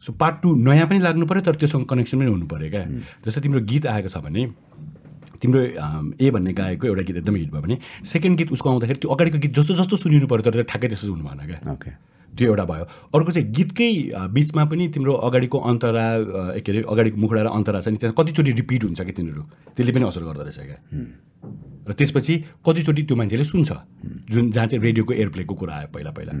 सो 0.00 0.12
पार्ट 0.14 0.36
टू 0.42 0.54
नयाँ 0.56 0.86
पनि 0.86 0.98
लाग्नु 1.02 1.26
पऱ्यो 1.26 1.42
तर 1.42 1.54
त्योसँग 1.58 1.84
कनेक्सन 1.90 2.18
पनि 2.18 2.30
हुनु 2.30 2.46
पऱ्यो 2.46 2.70
क्या। 2.70 2.84
जस्तै 3.26 3.40
तिम्रो 3.42 3.60
गीत 3.66 3.86
आएको 3.86 4.08
छ 4.08 4.22
भने 4.22 4.46
तिम्रो 5.42 5.60
ए 6.22 6.30
भन्ने 6.30 6.52
गाएको 6.54 6.86
एउटा 6.86 7.02
गीत 7.02 7.16
एकदमै 7.16 7.38
हिट 7.38 7.50
भयो 7.50 7.62
भने 7.62 7.76
सेकेन्ड 8.06 8.38
गीत 8.38 8.52
उसको 8.54 8.70
आउँदाखेरि 8.70 8.98
त्यो 9.02 9.10
अगाडिको 9.10 9.38
गीत 9.42 9.52
जस्तो 9.58 9.74
जस्तो 9.74 9.96
सुनिनु 10.06 10.26
पऱ्यो 10.30 10.42
तर 10.46 10.62
ठ्याक्कै 10.62 10.88
त्यस्तो 10.88 11.10
हुनु 11.12 11.24
भएन 11.26 11.40
क्या। 11.50 11.58
ओके। 11.72 11.90
त्यो 12.32 12.48
एउटा 12.48 12.64
भयो। 12.64 12.84
अर्को 13.14 13.30
चाहिँ 13.32 13.48
गीतकै 13.52 13.90
बिचमा 14.32 14.64
पनि 14.64 14.88
तिम्रो 14.94 15.12
अगाडिको 15.28 15.58
अन्तरा 15.58 16.04
के 16.64 16.70
अरे 16.72 16.80
अगाडिको 16.88 17.16
मुखडा 17.20 17.42
र 17.42 17.48
अन्तरा 17.52 17.80
छ 17.80 17.88
नि 17.92 17.96
त्यहाँ 18.00 18.14
कतिचोटि 18.18 18.52
रिपिट 18.60 18.82
हुन्छ 18.84 19.00
कि 19.00 19.12
तिनीहरू? 19.12 19.42
त्यसले 19.76 19.92
पनि 19.92 20.04
असर 20.08 20.22
गर्दो 20.24 20.42
रहेछ 20.42 20.60
क्या। 20.64 20.78
र 21.88 21.92
त्यसपछि 21.92 22.34
कतिचोटि 22.64 23.02
त्यो 23.04 23.16
मान्छेले 23.16 23.44
सुन्छ। 23.44 23.70
जुन 24.32 24.50
जहाँ 24.50 24.66
चाहिँ 24.66 24.82
रेडियोको 24.82 25.12
एयरप्लेको 25.12 25.54
कुरा 25.54 25.74
आयो 25.76 25.88
पहिला 25.92 26.10
पहिला। 26.16 26.32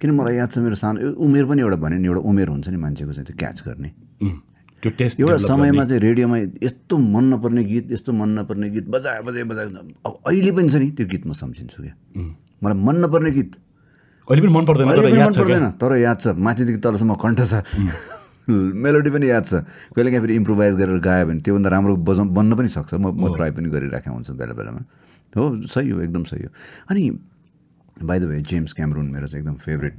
किन 0.00 0.10
मलाई 0.16 0.34
याद 0.36 0.50
छ 0.50 0.58
मेरो 0.58 0.76
सानो 0.80 0.98
उमेर 1.20 1.44
पनि 1.46 1.60
एउटा 1.62 1.76
भने 1.76 1.96
नि 1.98 2.06
एउटा 2.08 2.22
उमेर 2.26 2.48
हुन्छ 2.48 2.68
नि 2.72 2.78
मान्छेको 2.80 3.12
चाहिँ 3.12 3.26
त्यो 3.26 3.36
क्याच 3.38 3.58
गर्ने। 3.66 3.90
त्यो 4.82 4.90
टेस्ट 4.98 5.20
एउटा 5.20 5.36
समयमा 5.46 5.84
चाहिँ 5.86 6.00
रेडियोमा 6.02 6.36
यस्तो 6.58 6.94
मन 6.98 7.24
नपर्ने 7.34 7.62
गीत 7.64 7.92
यस्तो 7.92 8.10
मन 8.12 8.28
नपर्ने 8.38 8.68
गीत 8.70 8.86
बजाए 8.90 9.20
बजाए 9.22 9.44
बजाए 9.46 9.66
अब 10.06 10.12
अहिले 10.26 10.50
पनि 10.52 10.68
छ 10.70 10.74
नि 10.82 10.90
त्यो 10.90 11.06
गीत 11.06 11.26
म 11.26 11.32
सम्झिन्छु 11.38 11.78
क्या। 11.82 11.94
मलाई 12.62 12.78
मन 12.82 12.96
नपर्ने 13.04 13.30
गीत 13.30 13.50
अहिले 14.32 14.42
पनि 14.42 14.52
मन 14.56 14.64
पर्दैन 14.64 14.86
मन 14.88 14.96
पर्दैन। 15.36 15.76
तर 15.76 15.92
याद 16.00 16.18
छ। 16.18 16.26
माथिदेखि 16.32 16.80
तलसम्म 16.80 17.14
कण्ठ 17.20 17.40
छ। 17.44 17.54
मेलोडी 18.48 19.10
पनि 19.12 19.28
याद 19.28 19.44
छ। 19.44 19.54
कहिले 19.92 20.08
काहीँ 20.10 20.22
फेरि 20.24 20.34
इम्प्रोभाइज 20.40 20.74
गरेर 20.80 20.98
गायो 21.04 21.24
भने 21.28 21.40
त्योभन्दा 21.44 21.68
राम्रो 21.68 21.94
बजाउ 22.00 22.24
बन्न 22.32 22.52
पनि 22.56 22.68
सक्छ। 22.72 22.96
म 22.96 23.12
म 23.12 23.36
ट्राई 23.36 23.50
पनि 23.52 23.68
गरिराखेको 23.68 24.08
हुन्छु 24.08 24.32
बेला 24.34 24.54
बेलामा। 24.56 24.82
हो 25.36 25.44
सही 25.68 25.88
हो 25.92 26.00
एकदम 26.00 26.24
सही 26.24 26.42
हो। 26.48 26.50
अनि 26.88 27.02
by 28.02 28.18
the 28.18 28.24
way 28.24 28.40
James 28.40 28.72
Cameron 28.72 29.06
मेरो 29.12 29.26
चाहिँ 29.28 29.44
एकदम 29.44 29.56
फेभरेट 29.60 29.94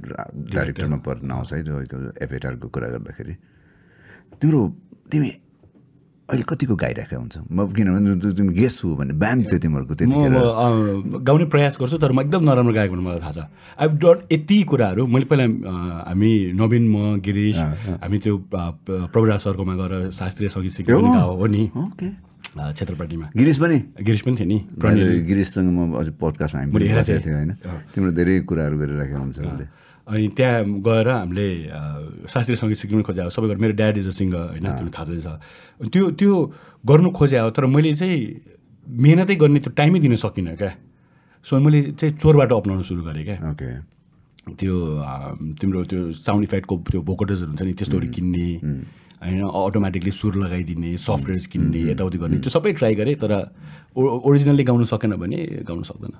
डाइरेक्टरमा 0.50 0.98
पर्न 1.06 1.30
आउँछ 1.30 1.52
है। 1.54 1.62
जो 1.62 1.74
एफएटारको 2.18 2.68
कुरा 2.68 2.88
गर्दाखेरि। 2.90 3.34
तिम्रो 4.42 4.60
तिमी 5.10 5.30
अहिले 6.24 6.44
कतिको 6.48 6.74
गाइरहेको 6.80 7.16
हुन्छ? 7.20 7.36
म 7.52 7.68
किनभने 7.76 8.52
गेस्ट 8.56 8.78
हो 8.84 8.96
भने 8.96 9.12
ब्यान्ड 9.12 9.42
थियो 9.44 9.58
तिमीहरूको 9.60 9.94
त्यतिखेर। 10.00 10.34
अ, 10.34 10.66
गाउने 11.20 11.44
प्रयास 11.52 11.76
गर्छु 11.80 11.96
तर 12.00 12.12
म 12.16 12.20
एकदम 12.24 12.42
नराम्रो 12.48 12.72
भने 12.72 13.02
मलाई 13.04 13.20
थाहा 13.20 13.32
छ। 13.36 13.38
आई 13.76 13.86
डट 14.00 14.32
यति 14.32 14.56
कुराहरू 14.72 15.04
मैले 15.04 15.26
पहिला 15.28 15.44
हामी 16.08 16.32
नवीन 16.56 16.84
म 16.88 17.20
गिरिश 17.20 17.56
हामी 18.00 18.18
त्यो 18.24 18.34
प्रभुराज 18.48 19.40
सरकोमा 19.44 19.74
गएर 19.76 19.92
शास्त्रीय 20.16 20.48
सङ्गीत 20.48 20.72
गाएको 20.88 21.36
हो 21.36 21.46
नि। 21.46 21.62
क्षेत्रपाटीमा 22.56 23.26
गिरिश 23.36 23.56
पनि? 23.58 23.78
गिरिश 24.00 24.20
पनि 24.24 24.34
थियो 24.38 24.48
नि 24.48 24.58
गिरिशसँग 25.28 25.68
म 25.76 25.92
अझ 26.00 26.08
पडकास्टमा 26.16 26.60
हामी 26.60 26.72
हेरेको 26.72 27.04
थिएँ। 27.04 27.20
थियो 27.20 27.36
होइन। 27.36 27.52
तिम्रो 27.92 28.12
धेरै 28.16 28.34
कुराहरू 28.48 28.76
गरिराखेको 28.80 29.20
हुन्छ 29.20 29.38
अनि 30.06 30.28
त्यहाँ 30.28 30.64
गएर 30.84 31.08
हामीले 31.08 31.48
शास्त्रीय 32.28 32.56
सङ्गीत 32.56 32.76
सिक्नु 32.76 33.02
हो 33.02 33.30
सबै 33.30 33.46
गरेर 33.48 33.58
मेरो 33.58 33.72
ड्याड 33.72 33.96
इज 33.96 34.08
अ 34.08 34.10
सिङ्गर 34.10 34.42
होइन 34.52 34.66
तिमीलाई 34.68 34.92
थाहा 34.92 35.04
छ 35.16 35.88
त्यो 35.88 36.10
त्यो 36.10 36.32
गर्नु 36.84 37.10
खोज्या 37.10 37.42
हो 37.42 37.50
तर 37.50 37.66
मैले 37.66 37.94
चाहिँ 37.94 38.18
मिहिनेतै 38.86 39.34
गर्ने 39.36 39.60
त्यो 39.60 39.72
टाइमै 39.72 39.98
दिन 40.00 40.16
सकिनँ 40.16 40.56
क्या। 40.56 40.72
सो 41.46 41.58
मैले 41.58 41.80
चाहिँ 41.96 42.12
चोरबाट 42.16 42.52
अप्नाउन 42.52 42.82
सुरु 42.82 43.02
गरेँ 43.02 43.24
क्या। 43.24 43.36
ओके। 43.50 43.68
त्यो 44.60 44.74
तिम्रो 45.60 45.84
त्यो 45.84 46.00
साउन्ड 46.12 46.42
इफेक्टको 46.44 46.74
त्यो 46.90 47.00
भोकटर्सहरू 47.02 47.48
हुन्छ 47.48 47.62
नि 47.62 47.72
त्यस्तोहरू 47.72 48.08
किन्ने 48.12 48.46
होइन 49.24 49.40
अटोमेटिकली 49.40 50.12
सुर 50.12 50.34
लगाइदिने 50.36 50.96
सफ्टवेयर्स 51.00 51.46
किन्ने 51.46 51.80
यताउति 51.90 52.18
गर्ने 52.18 52.38
त्यो 52.44 52.50
सबै 52.50 52.72
ट्राई 52.72 52.94
गरेँ 52.94 53.16
तर 53.16 53.32
ओ- 53.96 54.20
ओरिजिनल्ली 54.20 54.64
गाउनु 54.64 54.84
सकेन 54.84 55.16
भने 55.16 55.38
गाउनु 55.64 55.82
सक्दैन। 55.82 56.12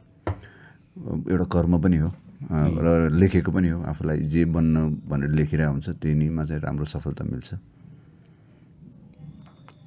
एउटा 1.31 1.45
कर्म 1.53 1.73
पनि 1.79 1.97
हो। 1.97 2.09
र 2.51 3.11
लेखेको 3.15 3.51
पनि 3.53 3.69
हो 3.69 3.83
आफूलाई 3.83 4.19
जे 4.29 4.45
बन्न 4.45 5.05
भनेर 5.09 5.31
लेखिरहेको 5.33 5.73
हुन्छ 5.73 5.89
त्यहीमा 6.03 6.45
चाहिँ 6.45 6.63
राम्रो 6.63 6.85
सफलता 6.85 7.25
मिल्छ। 7.25 7.55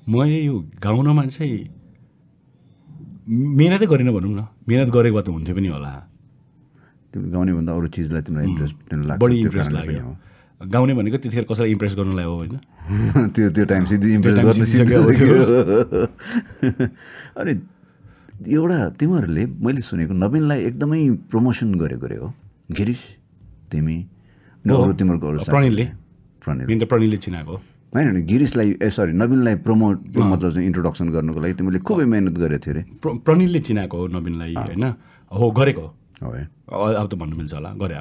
म 0.10 0.24
यो 0.26 0.56
गाउनमा 0.82 1.26
चाहिँ 1.28 1.60
मिहिनेतै 3.28 3.86
गरिनँ 3.86 4.14
भनौँ 4.14 4.32
न। 4.32 4.42
मिहिनेत 4.68 4.90
गरेको 4.90 5.16
भए 5.16 5.24
त 5.24 5.30
हुन्थ्यो 5.30 5.56
पनि 5.56 5.68
होला। 5.68 5.92
तिमीले 7.14 7.32
गाउने 7.32 7.52
भन्दा 7.54 7.72
अरू 7.76 7.88
चिजलाई 7.88 8.22
तिमीलाई 8.24 8.46
इन्ट्रेस्ट 8.48 8.76
लाग्छ 8.94 9.22
बढी 9.22 9.36
इन्ट्रेस्ट 9.40 9.72
लाग्यो। 9.72 10.16
गाउने 10.64 10.94
भनेको 10.98 11.18
त्यतिखेर 11.18 11.46
कसैलाई 11.52 11.72
इम्प्रेस 11.72 11.94
गर्नुलाई 11.96 12.26
हो 12.26 12.36
होइन। 12.40 12.56
त्यो 13.36 13.50
त्यो 13.52 13.66
टाइम 13.68 13.84
सिधै 13.84 14.10
इम्प्रेस 14.18 14.38
गर्न 14.38 14.64
अनि 17.40 17.52
एउटा 18.48 18.78
तिमीहरूले 19.00 19.44
मैले 19.60 19.82
सुनेको 19.82 20.14
नवीनलाई 20.14 20.60
एकदमै 20.72 21.02
प्रमोसन 21.30 21.76
गरेको 21.76 22.08
रे 22.08 22.18
हो। 22.18 22.34
गिरिश 22.70 23.02
तिमी। 23.72 23.98
अरू 24.66 24.94
प्रणिलले। 25.50 25.86
प्रणिल। 26.44 26.80
त 26.80 26.84
प्रणिलले 26.92 27.18
चिनाएको। 27.18 27.56
होइन 27.96 28.06
होइन 28.12 28.26
गिरिसलाई 28.28 28.70
ए 28.84 28.90
सरी 28.90 29.14
नवीनलाई 29.14 29.56
प्रमोट 29.64 29.98
मतलब 30.18 30.52
चाहिँ 30.52 30.66
इन्ट्रोडक्सन 30.68 31.10
गर्नुको 31.10 31.40
लागि 31.40 31.54
तिमीले 31.60 31.80
खुबै 31.88 32.06
मेहनत 32.06 32.36
गरेको 32.44 32.60
थियो 32.66 32.74
अरे 32.76 32.84
प्र 33.02 33.08
प्रणिलले 33.26 33.60
चिनाएको 33.68 33.96
हो 33.98 34.08
नवीनलाई 34.08 34.54
होइन? 34.54 34.84
हो 35.32 35.46
गरेको। 35.52 35.86
हो 36.24 36.30
अब 37.00 37.08
त 37.08 37.14
भन्नु 37.16 37.36
मिल्छ 37.38 37.54
होला 37.54 37.70
गरे 37.80 37.96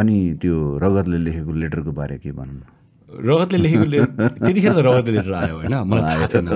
अनि 0.00 0.16
त्यो 0.40 0.54
रगतले 0.82 1.18
लेखेको 1.18 1.52
लेटरको 1.52 1.92
बारे 1.92 2.16
के 2.24 2.32
भनौँ 2.32 2.64
रगतले 3.08 3.58
लेखेको 3.58 3.84
ले 3.84 3.98
त्यतिखेर 4.06 4.72
त 4.72 4.80
रगतले 4.88 5.12
लेटर 5.18 5.32
आयो 5.34 5.54
होइन? 5.60 5.74
मलाई 5.84 6.02
थाहा 6.08 6.26
थिएन। 6.32 6.48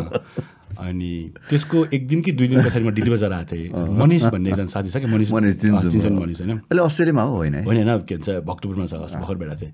अनि 0.78 1.12
त्यसको 1.44 1.84
एक 1.92 2.06
दिन 2.08 2.20
कि 2.22 2.32
दुई 2.32 2.48
दिन 2.48 2.62
पछाडि 2.62 2.84
म 2.84 2.90
दिल्ली 2.92 3.10
बजार 3.12 3.32
आएको 3.34 3.50
थिएँ 3.50 3.68
मनिष 3.96 4.24
भन्ने 4.26 4.50
एकजना 4.50 4.66
साथी 4.68 4.88
छ 4.88 4.96
कि 4.98 5.06
मनिष 5.08 5.32
मनिष 5.32 5.64
मनिष 5.64 6.40
होइन 6.40 6.50
अहिले 6.52 6.82
अस्ट्रेलियामा 6.82 7.22
हो 7.24 7.36
होइन 7.36 7.54
होइन 7.62 7.88
होइन 7.88 8.00
के 8.02 8.16
भन्छ 8.16 8.28
भक्तपुरमा 8.44 8.86
छ 8.86 8.94
भर्खर 9.14 9.34
भेटाएको 9.36 9.60
थिएँ 9.60 9.72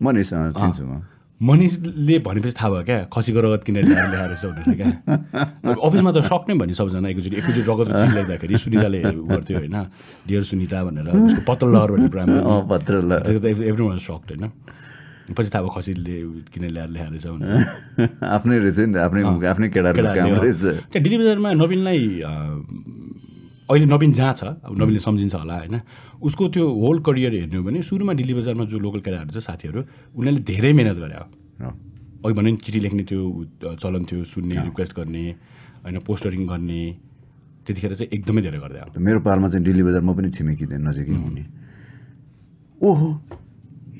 मनिष 0.00 0.32
अँ, 0.34 0.52
चिन्छु 0.54 0.84
म 0.84 1.02
मनिषले 1.40 2.18
भनेपछि 2.20 2.54
थाहा 2.54 2.68
भयो 2.70 2.82
क्या 2.84 2.98
खसीको 3.10 3.40
रगत 3.42 3.62
किनेर 3.64 3.84
ल्याएर 3.84 4.08
ल्याएर 4.08 4.28
रहेछ 4.28 4.44
भनेर 4.46 4.76
क्या 4.76 5.74
अफिसमा 5.76 6.10
त 6.12 6.18
सक 6.24 6.42
नै 6.48 6.54
भन्ने 6.56 6.74
सबजना 6.74 7.08
एकैचोटि 7.10 7.36
एकैचोटि 7.36 7.62
रगत 7.64 7.88
चिन्लाइदाखेरि 7.92 8.54
सुनिताले 8.60 9.00
गर्थ्यो 9.28 9.56
होइन 9.58 9.76
डियर 10.24 10.42
सुनिता 10.44 10.84
भनेर 10.84 11.08
उसको 11.10 11.40
पत्तल 11.44 11.68
लहर 11.74 11.90
भन्ने 11.92 12.08
प्रोग्राम 12.08 12.38
अँ 12.40 12.60
पत्र 12.68 12.92
ल 13.02 13.12
एभ्री 13.64 13.84
वान 13.84 13.98
सक्ड 14.00 14.28
होइन 14.32 14.44
पछि 15.26 15.50
थाहा 15.50 15.62
भयो 15.62 15.72
खसीले 15.72 16.16
किनेर 16.52 16.70
ल्याएर 16.70 16.90
ल्याएर 16.90 17.08
रहेछ 17.10 17.26
भनेर 17.26 18.26
आफ्नै 18.28 18.56
रहेछ 18.58 18.78
नि 18.84 18.98
आफ्नै 19.00 19.22
आफ्नै 19.46 19.68
केटाहरूको 19.70 20.14
काम 20.14 20.30
रहेछ 20.36 20.62
त्यहाँ 20.84 21.02
दिल्ली 21.02 21.18
बजारमा 21.18 21.50
नवीनलाई 21.54 22.02
अहिले 23.64 23.86
नवीन 23.86 24.12
जहाँ 24.12 24.34
छ 24.34 24.44
अब 24.60 24.72
नवीनले 24.76 25.00
सम्झिन्छ 25.00 25.34
होला 25.34 25.56
होइन 25.58 25.80
उसको 26.20 26.48
त्यो 26.50 26.64
होल 26.76 26.98
करियर 27.00 27.32
हेर्ने 27.34 27.56
हो 27.56 27.62
भने 27.64 27.82
सुरुमा 27.82 28.12
दिल्ली 28.20 28.34
बजारमा 28.34 28.64
जो 28.68 28.78
लोकल 28.78 29.00
केटाहरू 29.00 29.32
छ 29.32 29.40
साथीहरू 29.42 29.80
उनीहरूले 30.12 30.42
धेरै 30.44 30.72
मिहिनेत 30.76 30.98
गरे 31.00 31.16
हो 31.16 31.72
अघि 32.20 32.34
भने 32.34 32.50
चिठी 32.58 32.80
लेख्ने 32.80 33.02
त्यो 33.08 33.20
चलन 33.80 34.04
थियो 34.04 34.24
सुन्ने 34.26 34.54
रिक्वेस्ट 34.62 34.92
गर्ने 34.96 35.24
होइन 35.82 35.98
पोस्टरिङ 36.04 36.46
गर्ने 36.46 36.80
त्यतिखेर 37.64 37.94
चाहिँ 37.94 38.08
एकदमै 38.12 38.42
धेरै 38.42 38.58
गर्दै 38.60 38.78
आयो 38.78 39.00
मेरो 39.00 39.20
पालमा 39.24 39.48
चाहिँ 39.48 39.64
दिल्ली 39.64 39.82
बजार 39.88 40.02
म 40.02 40.12
पनि 40.12 40.28
छिमेकी 40.30 40.64
थिएँ 40.66 40.80
नजिकै 40.80 41.16
हुने 41.16 41.44
ओहो 42.78 43.08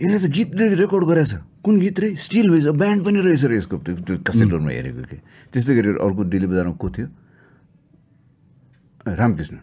यसले 0.02 0.18
त 0.18 0.30
गीत 0.30 0.50
रे- 0.54 0.78
रेकर्ड 0.78 1.04
गरेछ। 1.04 1.34
कुन 1.64 1.80
गीत 1.80 2.00
रे? 2.00 2.16
स्टिल 2.16 2.50
भएछ 2.50 2.66
ब्यान्ड 2.66 3.04
पनि 3.04 3.20
रहेछ 3.20 3.44
रे 3.44 3.56
यसको। 3.56 3.78
त्यो 3.78 3.94
त्यो 3.96 4.16
कसेटहरूमा 4.18 4.70
हेरेको 4.70 5.02
के? 5.02 5.16
त्यस्तै 5.52 5.74
गरेर 5.74 5.96
अर्को 5.96 6.24
दिल्ली 6.24 6.46
बजारमा 6.46 6.72
को 6.72 6.90
थियो? 6.90 7.08
रामकृष्ण। 9.08 9.56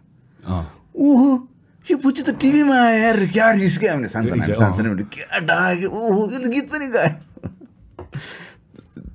ओहो 0.96 1.48
यो 1.92 1.98
पुच्ची 1.98 2.22
त 2.24 2.30
टिभीमा 2.30 2.76
आयो 2.76 2.98
यार 3.04 3.26
क्या 3.28 3.52
रिस्क्यो 3.52 3.98
भने 3.98 4.08
सानसानो। 4.08 4.56
सानसानो 4.56 4.96
क्या 4.96 5.40
ढाक्यो 5.40 5.90
ओहो 5.90 6.32
यसले 6.32 6.50
गीत 6.50 6.72
पनि 6.72 6.88
गायो। 6.88 7.50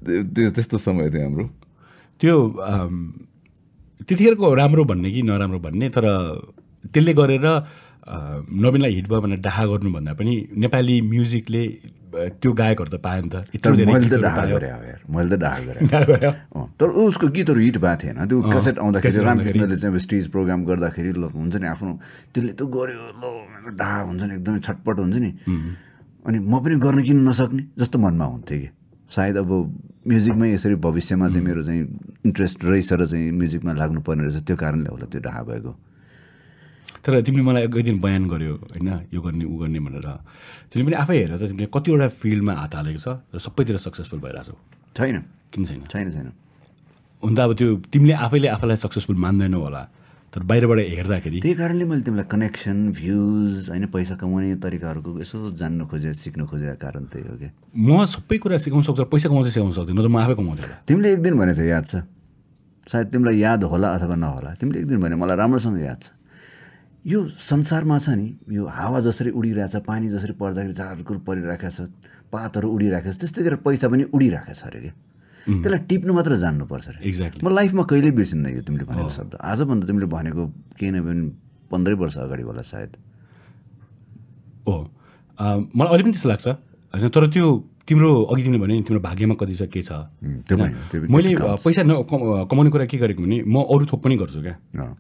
त्यो- 0.06 0.26
त्यो 0.34 0.50
त्यस्तो 0.50 0.78
समय 0.78 1.10
थियो 1.10 1.22
हाम्रो। 1.22 1.50
त्यो 2.20 2.34
त्यतिखेरको 4.06 4.54
राम्रो 4.54 4.84
भन्ने 4.84 5.10
कि 5.10 5.22
नराम्रो 5.22 5.58
भन्ने 5.58 5.88
तर 5.88 6.04
त्यसले 6.92 7.14
गरेर 7.14 7.46
नवीनलाई 8.06 8.92
हिट 8.94 9.06
भयो 9.10 9.20
भनेर 9.20 9.40
डाहा 9.42 9.62
गर्नुभन्दा 9.66 10.12
पनि 10.14 10.34
नेपाली 10.62 10.94
म्युजिकले 11.10 11.62
त्यो 12.16 12.50
गायकहरू 12.52 12.90
त 12.90 12.96
पायो 13.02 13.22
नि 13.22 13.28
त। 13.28 13.36
मैले 13.84 14.08
त। 14.08 14.22
गरेँ 14.22 14.70
गरेँ। 15.68 15.88
डाहा 15.90 16.04
गऱ्यो। 16.06 16.30
अँ, 16.56 16.66
तर 16.80 16.86
उसको 16.86 17.26
गीतहरू 17.28 17.60
हिट 17.60 17.76
भएको 17.76 17.96
थिएन। 18.02 18.18
त्यो 18.30 18.36
क्यासेट 18.46 18.78
आउँदाखेरि 18.78 19.24
रामकृष्णले 19.26 19.76
चाहिँ 19.76 19.92
अब 19.92 19.98
स्टेज 20.00 20.24
प्रोग्राम 20.32 20.64
गर्दाखेरि 20.64 21.12
ल 21.12 21.24
हुन्छ 21.34 21.56
नि 21.60 21.66
आफ्नो 21.66 21.92
त्यसले 22.32 22.52
त 22.56 22.62
गर्यो 22.62 23.04
ल 23.20 23.74
ढाहा 23.74 24.00
हुन्छ 24.08 24.22
नि 24.22 24.34
एकदमै 24.38 24.60
छटपट 24.64 24.96
हुन्छ 25.02 25.16
नि। 25.16 25.30
अनि 26.26 26.38
म 26.40 26.54
पनि 26.62 26.74
गर्न 26.80 27.02
किन 27.04 27.18
नसक्ने 27.28 27.62
जस्तो 27.74 27.98
मनमा 27.98 28.24
हुन्थ्यो 28.24 28.58
कि। 28.58 28.68
सायद 29.10 29.36
अब 29.36 29.50
म्युजिकमै 30.06 30.48
यसरी 30.54 30.74
भविष्यमा 30.78 31.26
चाहिँ 31.28 31.44
मेरो 31.46 31.62
चाहिँ 31.62 31.82
इन्ट्रेस्ट 32.26 32.64
रहेछ 32.64 32.92
र 32.92 33.06
चाहिँ 33.06 33.30
म्युजिकमा 33.34 33.72
लाग्नुपर्ने 33.76 34.22
रहेछ। 34.24 34.42
त्यो 34.46 34.56
कारणले 34.56 34.88
होला 34.88 35.06
त्यो 35.10 35.20
ढाहा 35.20 35.42
भएको। 35.42 35.72
तर 37.06 37.22
तिमीले 37.22 37.42
मलाई 37.46 37.62
एक 37.70 37.74
दिन 37.86 38.02
बयान 38.02 38.26
गर्यो 38.26 38.54
होइन? 38.74 38.88
यो 39.14 39.20
गर्ने 39.22 39.44
ऊ 39.46 39.54
गर्ने 39.62 39.78
भनेर। 39.78 40.08
तिमीले 40.74 40.90
पनि 40.90 40.96
आफै 40.98 41.14
हेरेर 41.22 41.38
तिमीले 41.54 41.70
कतिवटा 41.70 42.06
फिल्डमा 42.18 42.52
हात 42.66 42.74
हालेको 42.74 42.98
छ 42.98 43.08
र 43.30 43.38
सबैतिर 43.38 43.78
सक्सेसफुल 43.78 44.18
भइरहेको 44.26 44.50
छौ 44.50 44.58
छैन। 44.98 45.22
किन 45.54 45.62
छैन? 45.62 45.80
छैन 45.86 46.10
छैन। 46.10 46.28
हुन 47.22 47.32
त 47.32 47.38
अब 47.46 47.54
त्यो 47.54 47.68
तिमीले 47.94 48.14
आफैले 48.26 48.48
आफैलाई 48.58 48.76
सक्सेसफुल 48.82 49.16
मान्दैनौ 49.22 49.60
होला। 49.62 49.82
तर 50.34 50.42
बाहिरबाट 50.42 50.78
हेर्दाखेरि 50.98 51.38
त्यही 51.40 51.54
कारणले 51.54 51.84
मैले 51.86 52.02
तिमीलाई 52.02 52.26
कनेक्सन 52.26 52.76
भ्युज 52.92 53.70
होइन 53.70 53.84
पैसा 53.88 54.14
कमाउने 54.20 54.58
तरिकाहरूको 54.58 55.10
यसो 55.22 55.38
जान्न 55.56 55.86
खोजे 55.86 56.12
सिक्न 56.12 56.44
खोजेको 56.50 56.76
कारण 56.76 57.04
त्यही 57.08 57.24
हो 57.24 57.34
कि। 57.40 57.48
म 57.72 58.04
सबै 58.04 58.36
कुरा 58.42 58.58
सिकाउन 58.58 58.82
सक्छु 58.82 59.06
पैसा 59.06 59.30
कमाउँछ 59.30 59.48
सिकाउन 59.54 59.72
सक्दिनँ 59.78 60.02
त 60.02 60.08
म 60.10 60.16
आफै 60.26 60.34
कमाउँथेँ 60.34 60.84
तिमीले 60.84 61.08
एक 61.14 61.20
दिन 61.22 61.34
भनेको 61.38 61.56
थियो 61.56 61.70
याद 61.70 61.84
छ? 61.86 61.94
सायद 62.84 63.06
तिमीलाई 63.14 63.36
याद 63.38 63.64
होला 63.64 63.88
अथवा 63.96 64.16
नहोला। 64.18 64.50
तिमीले 64.60 64.78
एक 64.82 64.86
दिन 64.90 64.98
भने 65.00 65.14
मलाई 65.16 65.36
राम्रोसँग 65.40 65.80
याद 65.80 66.00
छ। 66.02 66.06
यो 67.06 67.18
संसारमा 67.38 67.98
छ 68.02 68.08
नि 68.18 68.28
यो 68.50 68.66
हावा 68.66 69.00
जसरी 69.00 69.30
उडिरहेछ 69.30 69.76
पानी 69.86 70.08
जसरी 70.10 70.32
पर्दाखेरि 70.42 70.74
झारकुर 70.74 71.16
परिरहेको 71.22 71.70
छ 71.70 71.86
पातहरू 72.34 72.66
उडिरहेको 72.66 73.10
छ 73.14 73.16
त्यस्तै 73.22 73.42
गरेर 73.46 73.58
पैसा 73.62 73.86
पनि 73.88 74.04
उडिरहेको 74.10 74.54
छ 74.54 74.62
अरे 74.66 74.80
कि 74.82 74.90
त्यसलाई 75.46 75.80
टिप्नु 75.86 76.12
मात्र 76.18 76.36
जान्नुपर्छ 76.42 76.86
अरे। 76.88 76.98
एक्ज्याक्टली 77.06 77.42
म 77.46 77.48
लाइफमा 77.54 77.82
कहिल्यै 77.86 78.14
बिर्सिन्न 78.18 78.46
यो 78.58 78.62
तिमीले 78.66 78.84
भनेको 78.90 79.10
शब्द। 79.18 79.32
आजभन्दा 79.38 79.86
तिमीले 79.86 80.06
भनेको 80.10 80.42
केही 80.74 80.90
न 80.90 80.98
पनि 81.06 81.22
पन्ध्रै 81.70 81.94
वर्ष 82.02 82.16
अगाडि 82.26 82.42
होला 82.42 82.62
सायद। 82.66 82.90
हो 84.66 84.74
मलाई 85.38 85.90
अहिले 85.94 86.02
पनि 86.02 86.12
त्यस्तो 86.18 86.28
लाग्छ। 86.34 86.46
होइन 86.90 87.08
तर 87.14 87.24
त्यो 87.30 87.46
तिम्रो 87.86 88.10
अघि 88.34 88.42
तिमीले 88.42 88.58
भने 88.62 88.74
नि 88.74 88.82
तिम्रो 88.82 89.00
भाग्यमा 89.02 89.34
कति 89.40 89.54
छ 89.54 89.62
के 89.70 89.82
छ? 89.82 89.92
मैले 91.06 91.30
पैसा 91.38 91.82
न 91.86 92.02
कम- 92.10 92.50
कमाउने 92.50 92.70
कुरा 92.70 92.84
के 92.90 92.96
गरेको 92.98 93.22
भने 93.22 93.36
म 93.46 93.62
अरू 93.62 93.84
थोक 93.86 94.00
पनि 94.02 94.16
गर्छु 94.18 94.42
क्या। 94.42 94.54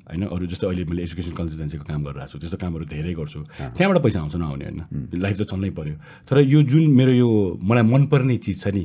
होइन? 0.06 0.22
अरू 0.30 0.44
जस्तै 0.46 0.66
अहिले 0.66 0.84
मैले 0.86 1.02
एजुकेसन 1.02 1.32
कन्सल्टेन्सीको 1.34 1.84
काम 1.84 2.00
गरिरहेको 2.06 2.30
छु 2.30 2.38
त्यस्तो 2.38 2.58
कामहरू 2.62 2.84
धेरै 2.86 3.12
गर्छु। 3.18 3.40
त्यहाँबाट 3.74 3.98
पैसा 4.02 4.18
आउँछ 4.22 4.34
नआउने 4.38 4.64
होइन? 4.64 4.80
लाइफ 5.18 5.36
त 5.36 5.42
चल्नै 5.50 5.70
पऱ्यो 5.74 5.94
तर 6.30 6.36
यो 6.46 6.62
जुन 6.62 6.84
मेरो 6.94 7.12
यो 7.12 7.28
मलाई 7.58 7.82
मनपर्ने 7.82 8.36
चिज 8.38 8.56
छ 8.62 8.66
नि 8.70 8.84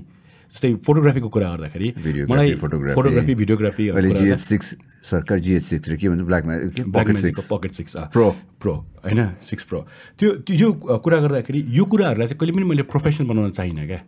जस्तै 0.52 0.70
फोटोग्राफीको 0.84 1.30
कुरा 1.32 1.48
गर्दाखेरि 1.56 1.88
मलाई 2.28 2.56
photography. 2.60 2.96
Photography 2.96 3.34
videography 3.36 3.84
G H 4.20 4.40
six 4.40 4.68
सरकार 5.04 5.40
जिएच 5.40 5.64
सिक्स 5.64 5.90
र 5.90 5.96
के 5.96 6.10
भन्छ 6.12 6.24
ब्ल्याकमा 6.28 6.54
pocket 6.92 7.18
six 7.18 7.48
pocket 7.48 7.72
six 7.72 7.92
Pro. 8.12 8.36
Pro 8.60 8.74
होइन? 9.06 9.40
सिक्स 9.42 9.64
प्रो 9.64 9.80
त्यो 10.20 10.30
यो 10.52 10.72
कुरा 11.00 11.18
गर्दाखेरि 11.24 11.60
यो 11.72 11.84
कुराहरूलाई 11.88 12.28
चाहिँ 12.28 12.40
कहिले 12.40 12.54
पनि 12.54 12.66
मैले 12.68 12.84
प्रोफेसन 12.92 13.28
बनाउन 13.28 13.52
चाहिनँ 13.56 13.88
क्या। 13.88 14.02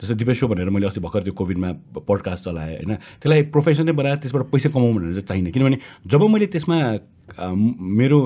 जस्तै 0.00 0.14
दिपेश 0.16 0.38
सो 0.40 0.48
भनेर 0.48 0.68
मैले 0.68 0.86
अस्ति 0.86 1.00
भर्खर 1.00 1.22
त्यो 1.28 1.34
कोभिडमा 1.36 1.70
पडकास्ट 2.08 2.44
चलाएँ 2.44 2.76
होइन? 2.84 2.92
त्यसलाई 3.20 3.42
प्रोफेसनै 3.52 3.92
बनाएर 3.92 4.16
त्यसबाट 4.20 4.48
पैसा 4.52 4.68
कमाउँ 4.68 4.92
भनेर 4.96 5.12
चाहिँ 5.16 5.28
चाहिनँ। 5.28 5.52
किनभने 5.52 5.78
जब 6.08 6.22
मैले 6.24 6.46
त्यसमा 6.52 6.78
मेरो 7.40 8.20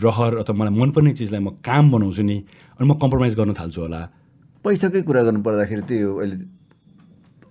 रहर 0.00 0.32
अथवा 0.44 0.54
मलाई 0.56 0.72
मनपर्ने 0.76 1.12
चिजलाई 1.12 1.40
म 1.40 1.56
काम 1.60 1.84
बनाउँछु 1.92 2.22
नि 2.24 2.36
अनि 2.80 2.84
म 2.84 2.92
कम्प्रोमाइज 3.00 3.32
गर्न 3.36 3.52
थाल्छु 3.56 3.80
होला 3.80 4.00
पैसाकै 4.64 5.02
कुरा 5.02 5.22
गर्नु 5.22 5.42
पर्दाखेरि 5.42 5.82
त्यही 5.82 6.02
हो 6.02 6.16
अहिले 6.16 6.36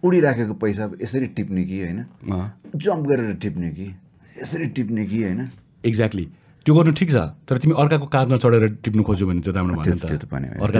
उडिराखेको 0.03 0.53
पैसा 0.53 0.91
यसरी 1.01 1.25
टिप्ने 1.25 1.63
कि 1.63 1.81
होइन? 1.83 2.05
जम्प 2.75 3.07
गरेर 3.07 3.33
टिप्ने 3.33 3.69
कि? 3.69 3.95
यसरी 4.41 4.65
टिप्ने 4.65 5.05
कि 5.05 5.23
होइन? 5.23 5.49
एक्ज्याक्टली 5.85 6.29
त्यो 6.65 6.75
गर्नु 6.75 6.91
ठिक 6.91 7.11
छ 7.11 7.15
तर 7.15 7.57
तिमी 7.57 7.73
अर्काको 7.77 8.05
काँधमा 8.05 8.37
चढेर 8.37 8.79
टिप्नु 8.83 9.03
खोज्यो 9.03 9.27
भने 9.27 9.41
त्यो 9.41 9.53
राम्रो 9.53 9.75
त्यो- 9.75 9.99
त्यो 9.99 10.17
त्यो- 10.17 10.29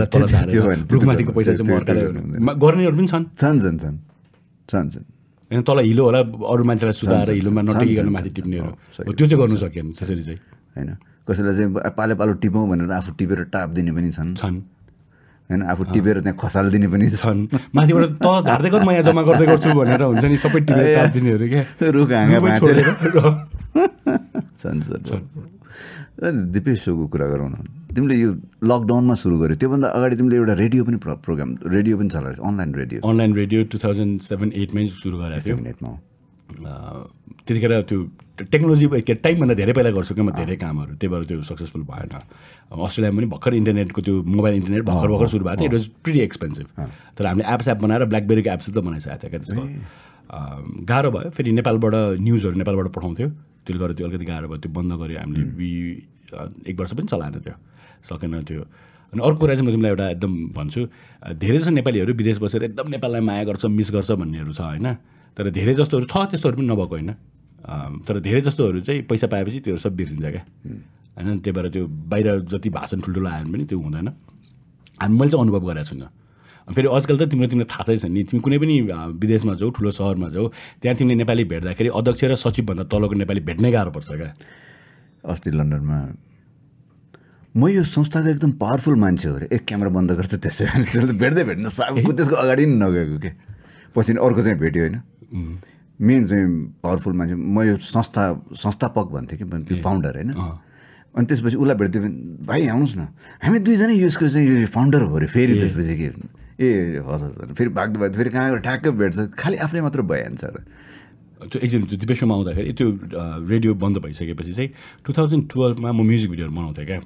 त्यो- 0.10 0.50
त्यो 0.50 0.62
त्यो 0.62 0.88
रुखमाथिको 0.92 1.32
पैसा 1.32 1.54
त्यो- 1.54 1.84
त्यो 1.84 2.56
गर्नेहरू 2.56 2.98
पनि 2.98 3.08
छन्। 3.08 3.26
छन् 3.26 3.62
छन् 3.62 3.80
छन्। 3.80 3.98
छन् 4.70 4.90
छन्। 4.90 5.04
होइन 5.52 5.62
तल 5.62 5.80
हिलो 5.80 6.04
होला 6.04 6.20
अरू 6.20 6.64
मान्छेलाई 6.64 6.94
सुधाएर 6.94 7.32
हिलोमा 7.32 7.62
छन्, 7.62 7.70
नटेकी 7.70 7.96
छन्, 7.96 8.06
गर्न 8.06 8.16
छन्, 8.16 8.22
माथि 8.22 8.30
टिप्नेहरू। 8.30 9.14
त्यो 9.14 9.28
चाहिँ 9.28 9.44
गर्नु 9.44 9.58
सकेन 9.58 9.92
त्यसरी 9.92 10.24
चाहिँ। 10.24 10.38
होइन। 10.78 10.96
कसैलाई 11.28 11.54
चाहिँ 11.54 11.76
पाले 11.98 12.16
पालो 12.16 12.34
टिपौँ 12.34 12.70
भनेर 12.70 12.92
आफू 12.92 13.12
टिपेर 13.12 13.44
टाप 13.44 13.70
दिने 13.70 13.92
पनि 13.92 14.12
छन्। 14.12 14.36
छन्। 14.36 14.62
होइन 15.50 15.62
आफू 15.72 15.84
टिपेर 15.94 16.16
त्यहाँ 16.26 16.38
खसालिदिने 16.42 16.88
पनि 16.90 17.06
छन्। 17.14 17.40
माथिबाट 17.76 18.04
त 18.18 18.28
झार्दै 18.46 18.70
गर 18.74 18.82
म 18.82 18.90
यहाँ 18.92 19.04
जम्मा 19.08 19.22
गर्दै 19.30 19.46
गर्छु 19.46 19.70
भनेर 19.78 20.02
हुन्छ 20.10 20.26
नि 20.26 20.38
सबै 20.42 20.60
टिपेर 20.66 21.08
दिनेहरू 21.16 21.46
क्या। 21.54 21.64
रुख 21.96 22.10
हाँगा 22.12 22.40
भाँचेर 22.42 22.78
छन् 24.60 24.82
छन् 24.82 25.24
अनि 26.26 26.42
दिपेश 26.56 26.80
सोको 26.88 27.06
कुरा 27.12 27.28
गरौँ 27.28 27.50
न। 27.50 27.56
तिमीले 27.96 28.16
यो 28.16 28.30
लकडाउनमा 28.64 29.16
सुरु 29.16 29.36
गर्यो 29.40 29.56
त्योभन्दा 29.60 29.88
अगाडि 29.92 30.16
तिमीले 30.20 30.36
एउटा 30.36 30.54
रेडियो 30.64 30.82
पनि 30.88 30.98
प्रो- 31.04 31.20
प्रोग्राम 31.22 31.50
रेडियो 31.68 31.96
पनि 32.00 32.10
चलाएको 32.10 32.42
online 32.42 32.72
radio 32.76 33.00
online 33.04 33.32
radio 33.36 33.60
two 33.72 33.78
thousand 33.84 34.14
seven 34.22 34.50
एटमै 34.56 34.84
सुरु 34.96 35.16
गरेको 35.20 35.44
थियो। 35.46 35.56
नेटमा 35.60 35.90
अँ, 35.92 37.04
त्यतिखेर 37.46 37.72
त्यो 37.90 38.00
टेक्नोलोजी 38.36 38.88
के 39.08 39.14
टाइमभन्दा 39.16 39.54
धेरै 39.56 39.74
पहिला 39.74 39.90
गर्छु 39.96 40.16
क्या 40.16 40.24
म 40.24 40.32
धेरै 40.36 40.56
कामहरू 40.60 40.96
त्यही 41.00 41.10
भएर 41.14 41.24
त्यो 41.24 41.44
सक्सेसफुल 41.44 41.84
भएन। 41.88 42.10
अस्ट्रेलियामा 42.76 43.18
पनि 43.18 43.28
भर्खर 43.32 43.54
इन्टरनेटको 43.56 44.02
त्यो 44.02 44.16
मोबाइल 44.24 44.56
इन्टरनेट 44.56 44.84
भर्खर 44.84 45.08
भर्खर 45.08 45.28
सुरु 45.32 45.44
भएको 45.46 45.60
थियो 45.62 45.68
इट 45.68 45.74
वाज 45.74 45.86
प्रिटी 46.04 46.20
एक्सपेन्सिभ 46.20 46.68
तर 47.16 47.26
हामीले 47.26 47.48
एप्स 47.54 47.68
एप 47.68 47.78
बनाएर 47.86 48.06
ब्ल्याकबेरीको 48.12 48.50
एप्स 48.52 48.70
त 48.70 48.78
बनाइसकेको 48.84 49.20
थियो 49.24 49.30
क्या 49.32 49.40
त्यसको। 49.40 49.64
गाह्रो 50.84 51.12
भयो। 51.12 51.30
फेरि 51.32 51.52
नेपालबाट 51.52 51.96
न्युजहरू 52.20 52.56
नेपालबाट 52.60 52.88
पठाउँथ्यो। 52.92 53.28
त्यसले 53.64 53.80
गर्दा 53.80 53.94
त्यो 53.96 54.06
अलिकति 54.08 54.26
गाह्रो 54.26 54.48
भयो। 54.52 54.60
त्यो 54.60 54.72
बन्द 54.74 54.92
गऱ्यो। 55.00 55.18
हामीले 55.22 55.44
अँ, 56.36 56.50
एक 56.68 56.76
वर्ष 56.80 56.92
पनि 56.98 57.08
चलाएन 57.08 57.40
त्यो। 57.40 57.56
सकेन 58.04 58.34
त्यो। 58.44 58.62
अनि 59.14 59.22
अर्को 59.22 59.40
कुरा 59.40 59.54
चाहिँ 59.56 59.68
म 59.68 59.72
तिमीलाई 59.72 59.92
एउटा 59.96 60.06
एकदम 60.12 60.34
भन्छु 60.52 60.82
धेरै 61.40 61.58
जस्तो 61.58 61.72
नेपालीहरू 61.72 62.12
विदेश 62.20 62.38
बसेर 62.44 62.64
एकदम 62.68 62.90
नेपाललाई 63.00 63.22
माया 63.22 63.44
गर्छ 63.48 63.66
मिस 63.72 63.90
गर्छ 63.96 64.12
भन्नेहरू 64.12 64.52
छ 64.52 64.62
होइन? 64.66 64.88
तर 65.38 65.50
धेरै 65.56 65.74
जस्तोहरू 65.80 66.06
छ 66.10 66.16
त्यस्तोहरू 66.36 66.58
पनि 66.58 66.68
नभएको 66.68 66.96
होइन? 67.00 67.12
तर 68.06 68.20
धेरै 68.22 68.42
जस्तोहरू 68.42 68.80
चाहिँ 68.86 69.02
पैसा 69.10 69.28
पाएपछि 69.28 69.60
त्यो 69.66 69.78
सब 69.78 69.96
बिर्सिन्छ 69.96 70.26
क्या। 70.26 70.44
होइन? 71.18 71.40
त्यही 71.40 71.54
भएर 71.58 71.68
त्यो 71.74 71.84
बाहिर 71.88 72.28
जति 72.52 72.70
भाषण 72.70 73.00
ठुल्ठुलो 73.02 73.30
आयो 73.30 73.44
भने 73.46 73.52
पनि 73.54 73.66
त्यो 73.66 73.80
हुँदैन। 73.80 74.08
हामी 75.02 75.16
मैले 75.18 75.32
चाहिँ 75.32 75.44
अनुभव 75.44 75.66
गरेको 75.66 75.90
छुइनँ। 75.90 76.10
फेरि 76.68 76.88
आजकल 76.88 77.18
त 77.18 77.30
तिम्रो 77.30 77.48
तिमीलाई 77.48 77.70
थाहा 77.70 77.94
छ 77.96 78.06
नि। 78.06 78.24
तिमी 78.30 78.42
कुनै 78.42 78.58
पनि 78.58 78.76
विदेशमा 79.22 79.54
जाऊ 79.58 79.70
ठुलो 79.70 79.92
सहरमा 79.92 80.30
जाऊ 80.30 80.46
त्यहाँ 80.82 80.96
तिमीले 80.98 81.16
नेपाली 81.22 81.44
भेट्दाखेरि 81.46 81.90
अध्यक्ष 81.90 82.24
र 82.26 82.36
सचिवभन्दा 82.38 82.84
तलको 82.90 83.16
नेपाली 83.18 83.42
भेट्नै 83.50 83.72
गाह्रो 83.72 83.92
पर्छ 83.94 84.10
क्या। 84.14 84.34
अस्ति 85.26 85.50
लन्डनमा 85.52 85.98
म 87.56 87.68
यो 87.70 87.84
संस्थाको 87.88 88.28
एकदम 88.30 88.52
पावरफुल 88.62 88.96
मान्छे 89.00 89.28
हो 89.30 89.36
अरे 89.36 89.48
एक 89.56 89.64
क्यामेरा 89.66 89.90
बन्द 89.90 90.12
गर्छ 90.20 90.34
त्यसो 90.38 90.66
त्यसले 90.66 91.08
त 91.08 91.16
भेट्दै 91.16 91.44
भेट्न 91.50 91.70
साको 91.72 92.12
त्यसको 92.12 92.36
अगाडि 92.36 92.66
नै 92.66 92.76
नगएको 92.84 93.18
के? 93.24 93.32
पछि 93.96 94.12
अर्को 94.12 94.42
चाहिँ 94.44 94.60
भेट्यो 94.60 94.82
होइन। 94.84 94.96
मेन 96.00 96.28
चाहिँ 96.28 96.48
पावरफुल 96.84 97.14
मान्छे 97.14 97.36
म 97.36 97.62
यो 97.64 97.76
संस्था 97.80 98.24
संस्थापक 98.54 99.08
भन्थेँ 99.16 99.38
कि 99.40 99.46
त्यो 99.46 99.82
फाउन्डर 99.82 100.14
होइन। 100.16 100.32
अनि 101.16 101.26
त्यसपछि 101.26 101.56
उसलाई 101.56 101.76
भेट्थ्यो 101.80 102.02
भने 102.04 102.44
भाइ 102.44 102.68
आउनुहोस् 102.68 102.98
न। 102.98 103.08
हामी 103.44 103.60
दुईजना 103.64 103.94
यसको 104.04 104.28
चाहिँ 104.28 104.48
यो 104.62 104.68
फाउन्डर 104.68 105.02
हो 105.08 105.16
अरे 105.16 105.28
फेरि 105.32 105.54
त्यसपछि 105.60 105.96
के? 105.96 106.08
ए 106.60 107.00
हस् 107.00 107.56
फेरि 107.56 107.70
भाग्दो 107.72 108.00
भयो 108.00 108.12
फेरि 108.12 108.30
कहाँ 108.30 108.50
गएर 108.52 108.60
ठ्याक्कै 108.68 108.92
भेट्छ। 108.92 109.20
खालि 109.40 109.56
आफ्नै 109.64 109.82
मात्र 109.88 110.02
भइहाल्छ 110.04 110.44
र 110.44 110.58
त्यो 111.52 111.60
एकजना 111.64 111.86
त्यो 111.88 112.00
दिपेसमा 112.00 112.34
आउँदाखेरि 112.36 112.74
त्यो 112.80 112.88
रेडियो 113.48 113.72
बन्द 113.76 113.98
भइसकेपछि 114.04 114.54
चाहिँ 114.56 114.70
टु 115.04 115.10
थाउजन्ड 115.16 115.44
टुवेल्भमा 115.52 115.92
म 115.92 116.02
म्युजिक 116.04 116.30
भिडियोहरू 116.32 116.56
बनाउँथेँ 116.56 116.86
क्या। 116.86 117.00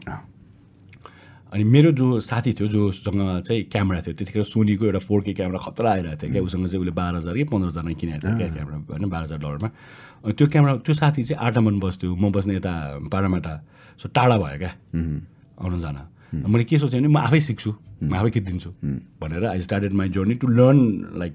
अनि 1.49 1.63
मेरो 1.63 1.91
जो 1.97 2.19
साथी 2.21 2.53
थियो 2.53 2.67
जोसँग 2.69 3.21
चाहिँ 3.47 3.63
क्यामेरा 3.73 3.99
थियो 4.05 4.13
त्यतिखेर 4.13 4.43
सोनीको 4.45 4.85
एउटा 4.85 4.99
फोर 5.01 5.21
के 5.25 5.33
क्यामेरा 5.33 5.59
खतरा 5.65 5.89
आइरहेको 5.91 6.21
थियो 6.21 6.31
क्या। 6.31 6.41
उसँग 6.45 6.65
चाहिँ 6.69 6.81
उसले 6.81 6.93
बाह्र 6.93 7.15
हजार 7.17 7.35
कि 7.37 7.43
पन्ध्र 7.49 7.67
हजारमा 7.73 7.93
किनेको 7.97 8.21
थियो 8.21 8.37
क्या 8.37 8.49
क्यामेरा 8.53 8.77
होइन 8.85 9.09
बाह्र 9.09 9.23
हजार 9.25 9.39
डलरमा। 9.41 9.69
अनि 10.29 10.33
त्यो 10.37 10.47
क्यामेरा 10.47 10.73
त्यो 10.85 10.93
साथी 10.93 11.23
चाहिँ 11.25 11.41
आटामन 11.41 11.79
बस्थ्यो। 11.81 12.13
म 12.13 12.29
बस्ने 12.29 12.53
यता 12.61 12.73
पाडामाटा 13.09 13.53
सो 13.97 14.05
टाढा 14.13 14.37
भयो 14.37 14.57
क्या। 14.61 14.71
आउनु 15.57 15.77
जान। 15.81 15.97
मैले 16.29 16.63
के 16.69 16.77
सोचेँ 16.77 17.01
भने 17.01 17.09
म 17.09 17.17
आफै 17.17 17.39
सिक्छु। 17.41 17.71
म 18.05 18.13
आफै 18.13 18.29
खिचिदिन्छु 18.29 18.69
भनेर 19.17 19.43
I 19.49 19.59
started 19.65 19.93
my 19.97 20.09
journey 20.13 20.35
to 20.37 20.47
learn 20.47 20.79
like 21.17 21.33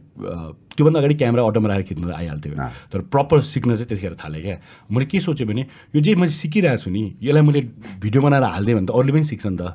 त्योभन्दा 0.79 0.99
अगाडि 1.03 1.15
क्यामेरा 1.19 1.43
अटोमा 1.43 1.69
राखेर 1.69 1.87
खिच्नु 1.91 2.07
आइहाल्थ्यो। 2.15 2.55
तर 2.95 3.01
प्रपर 3.11 3.41
सिक्न 3.43 3.75
चाहिँ 3.75 3.89
त्यतिखेर 3.91 4.15
थालेँ 4.15 4.43
क्या। 4.43 4.57
मैले 4.95 5.07
के 5.11 5.21
सोचेँ 5.21 5.47
भने 5.47 5.67
यो 5.91 6.01
जे 6.01 6.15
मैले 6.15 6.31
सिकिरहेको 6.31 6.83
छु 6.87 6.91
नि 6.95 7.03
यसलाई 7.19 7.43
मैले 7.43 7.61
भिडियो 7.99 8.23
बनाएर 8.23 8.43
हालिदिएँ 8.47 8.77
भने 8.79 8.87
त 8.87 8.91
अरूले 8.95 9.12
पनि 9.12 9.27
सिक्छ 9.27 9.47
नि 9.51 9.59
त। 9.59 9.75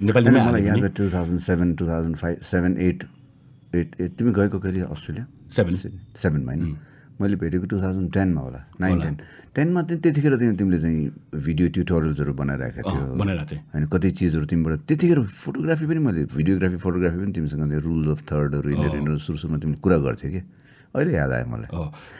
नेपालीमै 0.00 0.40
मलाई 0.48 0.62
याद 0.64 0.76
भयो 0.80 0.92
two 0.96 1.04
thousand 1.12 1.40
seven 1.40 1.68
two 1.74 1.84
thousand 1.86 2.16
five 2.16 2.36
seven 2.44 2.72
eight 2.88 2.98
eight 3.74 3.88
eight 4.00 4.10
तिमी 4.18 4.30
गएको 4.38 4.58
कहिले 4.58 4.80
अस्ट्रेलिया? 4.92 5.24
सेभेन 5.56 5.74
सेभेनमा 6.22 6.52
होइन 6.52 6.76
मैले 7.20 7.36
भेटेको 7.40 7.66
टु 7.66 7.76
थाउजन्ड 7.80 8.12
टेनमा 8.12 8.40
होला 8.40 8.60
नाइन 8.80 9.00
टेन 9.00 9.14
टेनमा 9.56 9.82
चाहिँ 9.88 10.00
त्यतिखेर 10.04 10.36
चाहिँ 10.36 10.56
तिमीले 10.56 10.78
चाहिँ 10.80 11.40
भिडियो 11.46 11.66
ट्युटोरियल्सहरू 11.76 12.32
बनाइरहेको 12.40 12.90
थियो। 12.90 13.04
होइन 13.72 13.86
कति 13.88 14.10
चिजहरू 14.20 14.44
तिमीबाट 14.52 14.84
त्यतिखेर 14.84 15.20
फोटोग्राफी 15.24 15.84
पनि 15.88 16.00
मैले 16.06 16.24
भिडियोग्राफी 16.36 16.76
फोटोग्राफी 16.84 17.18
पनि 17.22 17.32
तिमीसँग 17.32 17.72
रुल 17.88 18.04
अफ 18.12 18.20
थर्डहरू 18.28 18.68
यिनीहरू 18.68 19.16
सुरु 19.16 19.38
सुरुमा 19.40 19.58
तिमीले 19.64 19.80
कुरा 19.80 19.96
गर्थ्यो 20.04 20.28
कि। 20.30 20.40
अहिले 20.92 21.12
याद 21.16 21.32
आयो 21.32 21.46
मलाई। 21.48 21.68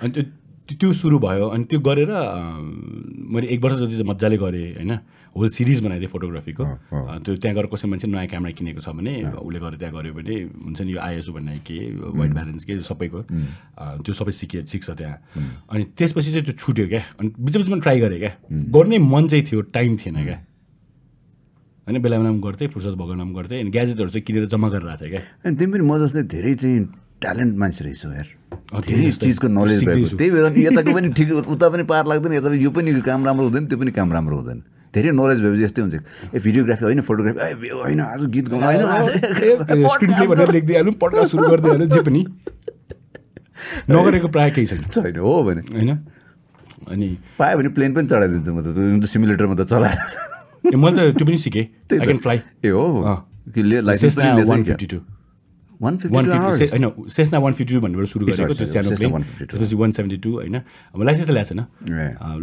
अनि 0.01 0.11
त्यो 0.81 0.93
सुरु 0.97 1.18
भयो 1.20 1.47
अनि 1.53 1.64
त्यो 1.68 1.81
गरेर 1.85 2.12
मैले 3.37 3.47
एक 3.53 3.61
वर्ष 3.64 3.77
जति 3.85 3.95
चाहिँ 4.01 4.09
मजाले 4.09 4.37
गरेँ 4.41 4.64
होइन। 4.81 4.93
होल 5.37 5.49
सिरिज 5.53 5.80
बनाइदिएँ 5.84 6.09
फोटोग्राफीको 6.09 6.64
त्यो 7.22 7.37
त्यहाँ 7.37 7.55
गएर 7.57 7.66
कसै 7.68 7.89
मान्छे 7.89 8.09
नयाँ 8.09 8.26
क्यामेरा 8.26 8.53
किनेको 8.57 8.80
छ 8.80 8.89
भने 8.97 9.12
उसले 9.37 9.59
गएर 9.61 9.74
त्यहाँ 9.76 9.93
गऱ्यो 9.95 10.12
भने 10.16 10.34
हुन्छ 10.64 10.80
नि 10.80 10.93
यो 10.93 10.99
आइएसओ 10.99 11.32
भन्ने 11.37 11.59
के 11.61 11.76
वाइट 12.16 12.32
ब्यालेन्स 12.32 12.64
के 12.64 12.80
सबैको। 12.80 13.20
त्यो 14.01 14.12
सबै 14.16 14.32
सिके 14.32 14.64
सिक्छ 14.64 14.91
त्यहाँ। 14.91 15.16
अनि 15.70 15.82
त्यसपछि 15.93 16.30
चाहिँ 16.32 16.45
त्यो 16.45 16.55
छुट्यो 16.57 16.87
क्या। 16.89 17.03
अनि 17.20 17.28
बिच 17.37 17.57
बिचमा 17.57 17.78
ट्राई 17.84 18.01
गरेँ 18.01 18.18
क्या। 18.18 18.32
गर्ने 18.72 18.99
मन 18.99 19.28
चाहिँ 19.28 19.45
थियो 19.45 19.61
टाइम 19.76 19.97
थिएन 20.01 20.24
क्या। 20.24 20.39
होइन 21.87 22.03
बेला 22.03 22.16
बेलामा 22.18 22.41
गर्थेँ 22.43 22.68
फुर्सद 22.68 22.95
भएको 22.97 23.12
बेलामा 23.12 23.32
गर्थेँ। 23.37 23.61
अनि 23.61 23.70
ग्याजेटहरू 23.70 24.09
चाहिँ 24.09 24.24
किनेर 24.26 24.47
जम्मा 24.49 24.68
गरेर 24.68 24.97
थिएँ 25.01 25.11
क्या। 25.11 25.22
अनि 25.45 25.57
तिमी 25.57 25.72
पनि 25.78 25.84
म 25.84 25.99
जस्तै 26.03 26.22
धेरै 26.32 26.55
चाहिँ 26.55 26.80
ट्यालेन्ट 27.20 27.55
मान्छे 27.57 27.84
रहेछौ 27.84 28.11
यार। 28.12 28.28
धेरै। 28.82 29.11
चिजको 29.12 29.49
नलेज 29.49 29.84
भएको। 29.84 30.16
त्यही 30.16 30.30
भएर 30.30 30.47
यताको 30.59 30.91
पनि 30.93 31.09
ठिक 31.12 31.28
उता 31.47 31.66
पनि 31.68 31.82
पार 31.87 32.05
लाग्दैन। 32.07 32.32
यता 32.32 32.49
यो 32.57 32.70
पनि 32.70 33.01
काम 33.01 33.20
राम्रो 33.26 33.45
हुँदैन 33.47 33.66
त्यो 33.66 33.78
पनि 33.78 33.91
काम 33.93 34.12
राम्रो 34.12 34.37
हुँदैन। 34.37 34.61
धेरै 34.97 35.11
नलेज 35.12 35.38
भएपछि 35.44 35.64
यस्तै 35.64 35.82
हुन्छ। 35.82 35.94
ए 36.32 36.38
भिडियोग्राफी 36.40 36.84
होइन 36.88 37.01
फोटोग्राफी 37.05 37.68
होइन 37.68 38.01
आज 38.01 38.20
गीत 38.34 38.47
गाउनु 38.49 38.64
होइन 38.64 40.49
लेखिदिइहाल्नु 40.57 40.92
पढ्न 41.03 41.24
सुरु 41.30 41.42
गरिदिइहाल्नु 41.53 41.86
जे 41.92 42.01
पनि। 42.09 42.22
नगरेको 43.90 44.28
प्रायः 44.28 44.51
केही 44.57 44.66
छैन। 44.66 44.82
छैन 44.88 45.16
हो 45.16 45.42
भने। 45.44 45.62
होइन? 45.72 45.90
अनि 46.88 47.09
पायो 47.38 47.55
भने 47.59 47.68
प्लेन 47.76 47.90
पनि 47.94 48.07
चढाइदिन्छु 48.09 48.53
म 48.53 48.61
त 48.64 49.07
सिमुलेटरमा 49.07 49.55
त 49.57 49.62
चलाएर। 49.68 49.99
मैले 50.76 51.12
त 51.12 51.16
त्यो 51.16 51.24
पनि 51.26 51.38
सिकेँ। 51.38 51.64
फ्लाइ 52.24 52.38
ए 52.64 52.68
हो। 52.68 52.84
होइन 56.72 57.09
सेस्ना 57.09 57.38
वान 57.38 57.53
फिफ्टी 57.53 57.74
टू 57.74 57.80
भन्नेबाट 57.80 58.07
सुरु 58.09 58.24
गरेको 58.26 58.55
त्यो 58.55 58.66
सानो 58.66 58.97
प्लेन 58.97 59.12
152. 59.12 59.44
त्यसपछि 59.51 59.76
वान 59.76 59.90
सेभेन्टी 59.92 60.18
टू 60.24 60.30
होइन। 60.40 60.57
अब 60.94 61.03
लाइसेन्स 61.05 61.28
त 61.28 61.32
ल्याएको 61.36 61.53
छैन। 61.53 61.61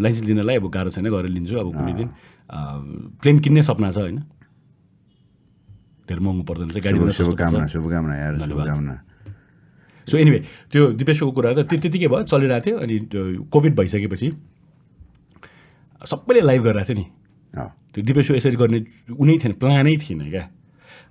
लाइसेन्स 0.01 0.27
लिनलाई 0.29 0.55
अब 0.61 0.65
गाह्रो 0.69 0.89
छैन 0.93 1.09
गरेर 1.09 1.31
लिन्छु 1.33 1.55
अब 1.57 1.67
कुनै 1.73 1.93
दिन। 1.97 2.09
प्लेन 2.53 3.39
किन्ने 3.39 3.61
सपना 3.63 3.91
छ 3.91 3.97
होइन 3.97 4.19
धेरै 6.07 6.21
महँगो 6.21 6.43
पर्दैन। 6.43 6.69
शुभकामना 7.11 7.65
शुभकामना 7.67 8.15
यार 8.15 8.39
शुभकामना 8.39 8.95
सो 10.07 10.17
एनिवे 10.17 10.39
त्यो 10.71 10.81
दिपेशको 10.99 11.31
कुरा 11.31 11.53
त 11.53 11.59
त्यो 11.69 11.79
त्यतिकै 11.79 12.07
भयो 12.07 12.23
चलिरहेको 12.27 12.65
थियो 12.65 12.77
अनि 12.77 12.95
त्यो 13.11 13.21
कोभिड 13.47 13.73
भइसकेपछि 13.75 14.27
सबैले 16.01 16.41
लाइभ 16.41 16.61
गरिरहेको 16.63 16.93
थियो 16.93 16.99
नि 16.99 17.05
त्यो 17.93 18.03
दिपेश 18.03 18.31
यसरी 18.31 18.57
गर्ने 18.59 18.79
उनै 19.15 19.37
थिएन 19.39 19.53
प्लानै 19.61 19.95
थिएन 20.03 20.29
क्या 20.29 20.43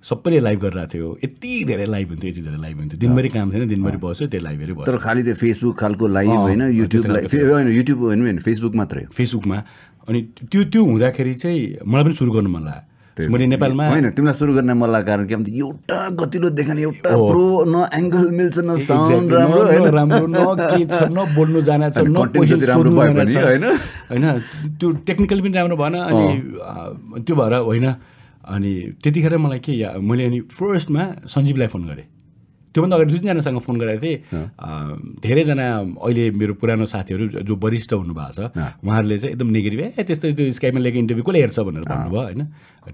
सबैले 0.03 0.39
लाइभ 0.39 0.59
गरिरहेको 0.59 0.91
थियो 0.93 1.07
यति 1.23 1.51
धेरै 1.65 1.85
लाइभ 1.85 2.07
हुन्थ्यो 2.09 2.29
यति 2.29 2.41
धेरै 2.41 2.59
लाइभ 2.61 2.77
हुन्थ्यो 2.77 2.99
दिनभरि 2.99 3.29
काम 3.33 3.51
थिएन 3.53 3.67
दिनभरि 3.67 3.97
बस्यो 4.03 4.27
त्यही 4.27 4.43
लाइभहरू 4.43 4.73
भयो 4.75 4.85
तर 4.85 4.97
खालि 5.05 5.23
त्यो 5.23 5.35
फेसबुक 5.41 5.75
खालको 5.79 6.07
लाइभ 6.07 6.29
होइन 6.29 6.61
युट्युब 6.79 7.03
होइन 7.07 7.67
युट्युब 7.73 7.99
होइन 8.03 8.37
फेसबुक 8.45 8.75
मात्रै 8.75 9.03
हो 9.03 9.11
फेसबुकमा 9.17 9.57
अनि 10.07 10.19
त्यो 10.51 10.63
त्यो 10.73 10.81
हुँदाखेरि 10.85 11.33
चाहिँ 11.43 11.61
मलाई 11.85 12.03
पनि 12.03 12.13
सुरु 12.19 12.31
गर्नु 12.33 12.49
मन 12.55 12.63
लाग्यो 12.65 13.29
मैले 13.33 13.45
नेपालमा 13.45 13.83
होइन 13.89 14.09
तिमीलाई 14.17 14.35
सुरु 14.39 14.51
गर्न 14.53 14.71
मन 14.73 14.89
लागेको 14.89 15.07
कारण 15.09 15.25
के 15.29 15.35
भन्दा 15.35 15.51
एउटा 15.53 15.97
गतिलो 16.19 16.49
देखाउने 16.57 16.81
एउटा 16.81 17.09
प्रो 17.13 17.43
न 17.69 17.75
एङ्गल 17.99 18.25
मिल्छ 18.37 18.57
न 18.59 18.77
साउन्ड. 18.87 19.33
राम्रो 19.33 19.61
होइन 19.69 19.85
राम्रो 19.97 20.27
न 20.27 20.37
के 20.59 20.85
छ 20.85 21.01
न 21.13 21.19
बोल्नु 21.35 21.61
जाना 21.69 21.89
छ 21.89 21.97
न 22.03 22.25
राम्रो। 22.69 22.91
होइन? 23.37 23.63
होइन 24.09 24.25
त्यो 24.79 24.87
टेक्निकल 25.07 25.41
पनि 25.41 25.53
राम्रो 25.59 25.77
भएन 25.77 25.95
अनि 26.09 27.21
त्यो 27.21 27.35
भएर 27.35 27.53
होइन 27.69 27.87
अनि 28.43 28.71
त्यतिखेर 29.03 29.37
मलाई 29.45 29.59
के 29.65 29.73
मैले 30.09 30.23
अनि 30.25 30.39
फर्स्टमा 30.57 31.03
सञ्जीवलाई 31.33 31.67
फोन 31.73 31.83
गरेँ 31.87 32.07
त्योभन्दा 32.73 32.95
अगाडि 32.97 33.11
दुई 33.13 33.19
तिनजनासँग 33.21 33.59
फोन 33.65 33.75
गरेको 33.79 34.01
थिएँ। 34.01 34.17
धेरैजना 35.23 35.65
अहिले 36.01 36.23
मेरो 36.33 36.53
पुरानो 36.57 36.85
साथीहरू 36.89 37.23
जो- 37.45 37.57
वरिष्ठ 37.63 37.91
हुनुभएको 37.93 38.33
छ 38.33 38.39
उहाँहरूले 38.83 39.17
चाहिँ 39.19 39.33
एकदम 39.33 39.47
नेगेटिभ 39.57 39.79
ए 39.97 40.03
त्यस्तो 40.03 40.25
त्यो 40.33 40.51
स्काइमा 40.57 40.79
लिएको 40.81 40.97
इन्टरभ्यू 40.99 41.23
कसले 41.23 41.39
हेर्छ? 41.41 41.59
भनेर 41.69 41.83
भन्नुभयो 41.85 42.21
होइन। 42.27 42.41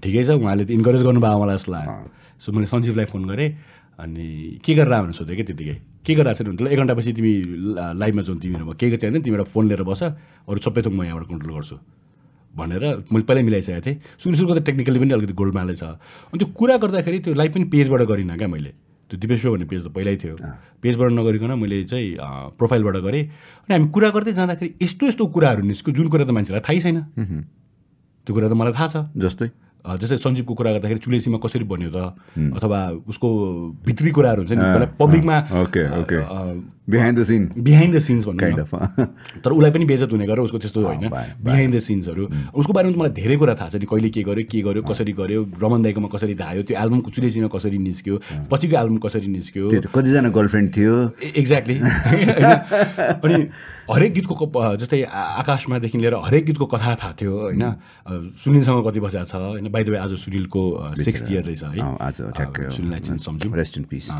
ठिकै 0.04 0.22
छ 0.24 0.30
उहाँले 0.36 0.64
त 0.64 0.70
इन्करेज 0.76 1.02
गर्नुभयो 1.08 1.38
मलाई 1.40 1.56
जस्तो 1.56 1.72
लाग्यो 1.72 1.94
सो 2.44 2.48
मैले 2.52 2.66
सञ्जीवलाई 2.72 3.06
फोन 3.12 3.22
गरेँ 3.30 3.48
अनि 4.04 4.60
के 4.64 4.72
गरेर 4.74 4.92
भनेर 5.00 5.12
सोधेँ 5.16 5.36
कि 5.36 5.44
त्यतिकै? 5.48 5.76
के 6.04 6.12
गरिरहेको 6.14 6.44
छैन? 6.44 6.56
भने 6.56 6.70
एक 6.72 6.78
घन्टापछि 6.80 7.12
तिमी 7.16 7.32
लाइभमा 8.00 8.22
जाउँ 8.22 8.38
तिमीहरूमा 8.40 8.72
के 8.80 8.86
के 8.90 8.96
छैन 8.96 9.20
तिमी 9.20 9.36
एउटा 9.36 9.44
फोन 9.52 9.64
लिएर 9.68 9.82
बस 9.84 10.02
अरू 10.48 10.58
सबै 10.60 10.80
थोक 10.84 10.92
म 10.92 11.02
यहाँबाट 11.04 11.26
कन्ट्रोल 11.28 11.52
गर्छु। 11.56 11.76
भनेर 12.56 12.84
मैले 13.12 13.24
पहिल्यै 13.28 13.44
मिलाइसकेको 13.44 13.80
थिएँ। 13.86 13.96
सुरु 14.20 14.34
सुरुको 14.36 14.54
त 14.56 14.64
टेक्निकली 14.66 14.98
पनि 15.00 15.12
अलिकति 15.16 15.34
गोल्डमालै 15.40 15.74
छ। 15.76 15.82
अनि 16.32 16.38
त्यो 16.40 16.48
कुरा 16.56 16.76
गर्दाखेरि 16.84 17.18
त्यो 17.24 17.34
लाइभ 17.34 17.50
पनि 17.54 17.64
पेजबाट 17.72 18.00
गरिनँ 18.08 18.36
क्या 18.36 18.48
मैले। 18.48 18.72
त्यो 19.10 19.18
दिपेश 19.18 19.42
भन्ने 19.50 19.66
पेज 19.66 19.80
त 19.84 19.88
पहिल्यै 19.90 20.16
थियो। 20.22 20.34
पेजबाट 20.78 21.10
नगरिकन 21.10 21.52
मैले 21.58 21.78
चाहिँ 21.90 22.08
प्रोफाइलबाट 22.54 22.96
गरेँ। 23.02 23.22
अनि 23.66 23.72
हामी 23.74 23.86
कुरा 23.90 24.08
गर्दै 24.14 24.32
जाँदाखेरि 24.38 24.70
यस्तो 24.78 25.04
यस्तो 25.10 25.24
कुराहरू 25.34 25.62
निस्क्यो। 25.66 25.90
जुन 25.90 26.06
कुरा 26.14 26.24
त 26.24 26.30
मान्छेलाई 26.30 26.62
थाहै 26.62 26.78
छैन। 26.78 26.98
त्यो 28.22 28.30
कुरा 28.30 28.46
त 28.46 28.54
मलाई 28.54 28.72
थाहा 28.78 28.86
छ। 28.86 28.96
जस्तै? 29.18 29.48
जस्तै 29.84 30.16
सञ्जीवको 30.18 30.54
कुरा 30.54 30.70
गर्दाखेरि 30.72 31.00
चुलेसीमा 31.00 31.38
कसरी 31.38 31.64
बन्यो 31.64 31.90
त 31.90 31.98
अथवा 32.56 32.78
उसको 33.08 33.28
भित्री 33.86 34.10
कुराहरू 34.10 34.40
हुन्छ 34.42 34.52
नि 34.52 34.86
पब्लिकमा 34.98 35.36
okay 35.62 35.82
okay 36.00 36.18
behind 36.90 37.18
the 37.18 37.22
scene 37.22 37.42
behind 37.58 37.94
the 37.94 37.98
scenes 38.02 38.24
भन्नु 38.26 38.40
तर 39.44 39.50
उसलाई 39.52 39.70
पनि 39.70 39.84
बेजत 39.86 40.12
हुने 40.12 40.26
गरेर 40.26 40.42
उसको 40.42 40.58
त्यस्तो 40.58 40.80
होइन। 40.82 41.08
बाय- 41.08 41.30
बिहाइन्ड 41.38 41.74
द 41.74 41.78
सिन्सहरू 41.78 42.24
उसको 42.52 42.72
बारेमा 42.72 42.98
मलाई 42.98 43.12
धेरै 43.14 43.36
कुरा 43.36 43.54
थाहा 43.54 43.68
छ 43.70 43.76
नि 43.78 43.86
कहिले 43.86 44.10
के 44.10 44.22
गर्यो 44.26 44.44
के 44.50 44.60
गर्यो 44.60 44.82
कसरी 44.82 45.12
गर्यो 45.12 45.40
रमन 45.62 45.82
दाईकोमा 45.82 46.08
कसरी 46.10 46.34
धायो 46.34 46.62
त्यो 46.66 46.74
एल्बम 46.74 47.00
चुलेसीमा 47.14 47.48
कसरी 47.48 47.78
निस्क्यो 47.78 48.14
पछिको 48.50 48.74
एल्बम 48.74 48.98
कसरी 48.98 49.28
निस्क्यो। 49.30 49.64
कतिजना 49.70 50.28
गर्लफ्रेन्ड 50.34 50.68
थियो। 50.76 50.94
एक्ज्याक्टली 51.38 51.76
अनि 53.24 53.38
हरेक 53.90 54.12
गीतको 54.14 54.34
जस्तै 54.76 55.02
आकाशमादेखि 55.40 55.98
लिएर 55.98 56.14
हरेक 56.26 56.44
गीतको 56.46 56.66
कथा 56.74 56.94
थाहा 56.96 57.12
थियो 57.14 57.32
होइन? 57.38 57.62
सुनिलसँग 58.42 58.82
कति 58.86 59.00
बसेको 59.00 59.24
छ 59.24 59.34
होइन? 59.34 59.69
बाई 59.70 59.84
द 59.84 59.88
वे 59.88 59.96
आज 59.96 60.14
सुनिलको 60.14 60.94
सिक्स 61.04 61.22
इयर 61.30 61.44
रहेछ 61.44 61.62
है। 61.62 61.80
आज। 62.00 62.72
सुनिललाई 62.72 63.00
सम्झौँ। 63.18 63.56
Rest 63.56 63.78
in 63.78 63.84
peace. 63.84 64.10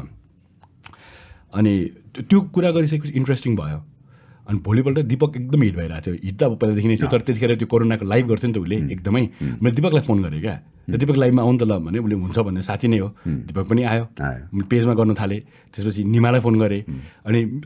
अनि 1.55 1.91
त्यो- 2.29 2.49
कुरा 2.49 2.71
गरिसकेपछि 2.71 3.13
इन्ट्रेस्टिङ 3.13 3.57
भयो। 3.57 3.85
अनि 4.49 4.59
भोलिपल्ट 4.59 4.99
दिपक 4.99 5.33
एकदम 5.37 5.63
हिट 5.63 5.77
भइरहेको 5.77 6.07
थियो। 6.07 6.15
हिट 6.25 6.39
त 6.39 6.43
अब 6.43 6.57
पहिलादेखि 6.57 6.89
नै 6.89 6.97
थियो 6.97 7.07
तर 7.09 7.21
त्यतिखेर 7.21 7.57
त्यो 7.57 7.67
कोरोनाको 7.67 8.07
लाइभ 8.07 8.29
गर्थ्यो 8.29 8.49
नि 8.49 8.55
त 8.55 8.59
उसले 8.59 8.77
एकदमै। 8.77 9.29
मैले 9.43 9.71
दिपकलाई 9.71 10.03
फोन 10.03 10.23
गरेँ 10.23 10.41
क्या। 10.41 10.61
र 10.91 10.97
दिपक 10.97 11.17
लाइभमा 11.17 11.43
आउनु 11.43 11.59
त 11.59 11.63
ल 11.63 11.79
भने 11.79 11.99
उसले 11.99 12.15
हुन्छ 12.15 12.39
भन्ने 12.39 12.63
साथी 12.63 12.89
नै 12.89 12.99
हो। 12.99 13.09
दिपक 13.29 13.69
पनि 13.69 13.83
आयो। 13.83 14.05
मैले 14.55 14.67
पेजमा 14.67 14.95
गर्न 14.95 15.15
थालेँ। 15.15 15.41
त्यसपछि 15.41 16.05
निमालाई 16.05 16.41
फोन 16.41 16.59
गरेँ। 16.59 16.83
अनि 17.27 17.61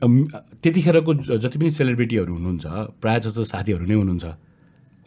त्यतिखेरको 0.62 1.14
जति 1.14 1.58
पनि 1.58 1.70
सेलिब्रिटीहरू 1.70 2.34
हुनुहुन्छ 2.34 2.66
प्रायः 3.00 3.18
जस्तो 3.18 3.44
साथीहरू 3.44 3.86
नै 3.86 3.94
हुनुहुन्छ। 3.94 4.24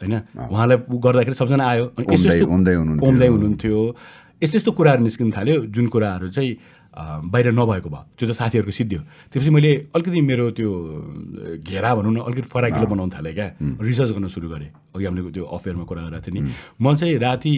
होइन? 0.02 0.14
उहाँलाई 0.52 0.78
गर्दाखेरि 1.06 1.36
सबजना 1.36 1.66
आयो। 1.68 1.86
ओमदाई 1.98 3.30
हुनुहुन्थ्यो। 3.34 3.78
यस्तो 4.42 4.56
यस्तो 4.58 4.72
कुराहरू 4.78 5.02
निस्किनु 5.04 5.32
थाल्यो। 5.34 5.56
जुन 5.74 5.88
कुराहरू 5.90 6.28
चाहिँ 6.30 6.52
बाहिर 6.98 7.48
नभएको 7.54 7.90
भयो। 7.90 8.02
त्यो 8.18 8.26
त 8.30 8.32
साथीहरूको 8.38 8.74
सिद्धियो। 8.74 9.02
त्यसपछि 9.30 9.50
मैले 9.54 9.72
अलिकति 9.94 10.22
मेरो 10.22 10.46
त्यो 10.58 10.70
घेरा 11.62 11.90
भनौँ 11.98 12.14
न 12.14 12.18
अलिकति 12.26 12.50
फराकिलो 12.50 12.86
बनाउनु 12.90 13.12
थालेँ 13.14 13.34
क्या। 13.34 13.48
रिसर्च 13.82 14.10
गर्न 14.18 14.28
सुरु 14.34 14.50
गरेँ। 14.50 14.70
अघि 14.94 15.06
हामीले 15.06 15.30
त्यो 15.34 15.46
अफेयरमा 15.46 15.86
कुरा 15.90 16.02
गरेको 16.10 16.22
थियो 16.26 16.34
नि। 16.34 16.42
म 16.82 16.86
चाहिँ 16.98 17.18
राति 17.18 17.54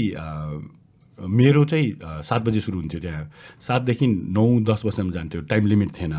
मेरो 1.19 1.61
चाहिँ 1.67 1.87
सात 2.23 2.41
बजी 2.47 2.59
सुरु 2.63 2.77
हुन्थ्यो 2.79 2.99
त्यहाँ। 2.99 3.23
सातदेखि 3.59 4.07
नौ 4.07 4.45
दस 4.63 4.81
बजीसम्म 4.87 5.11
जान्थ्यो। 5.11 5.41
टाइम 5.51 5.63
लिमिट 5.67 5.89
थिएन। 5.95 6.15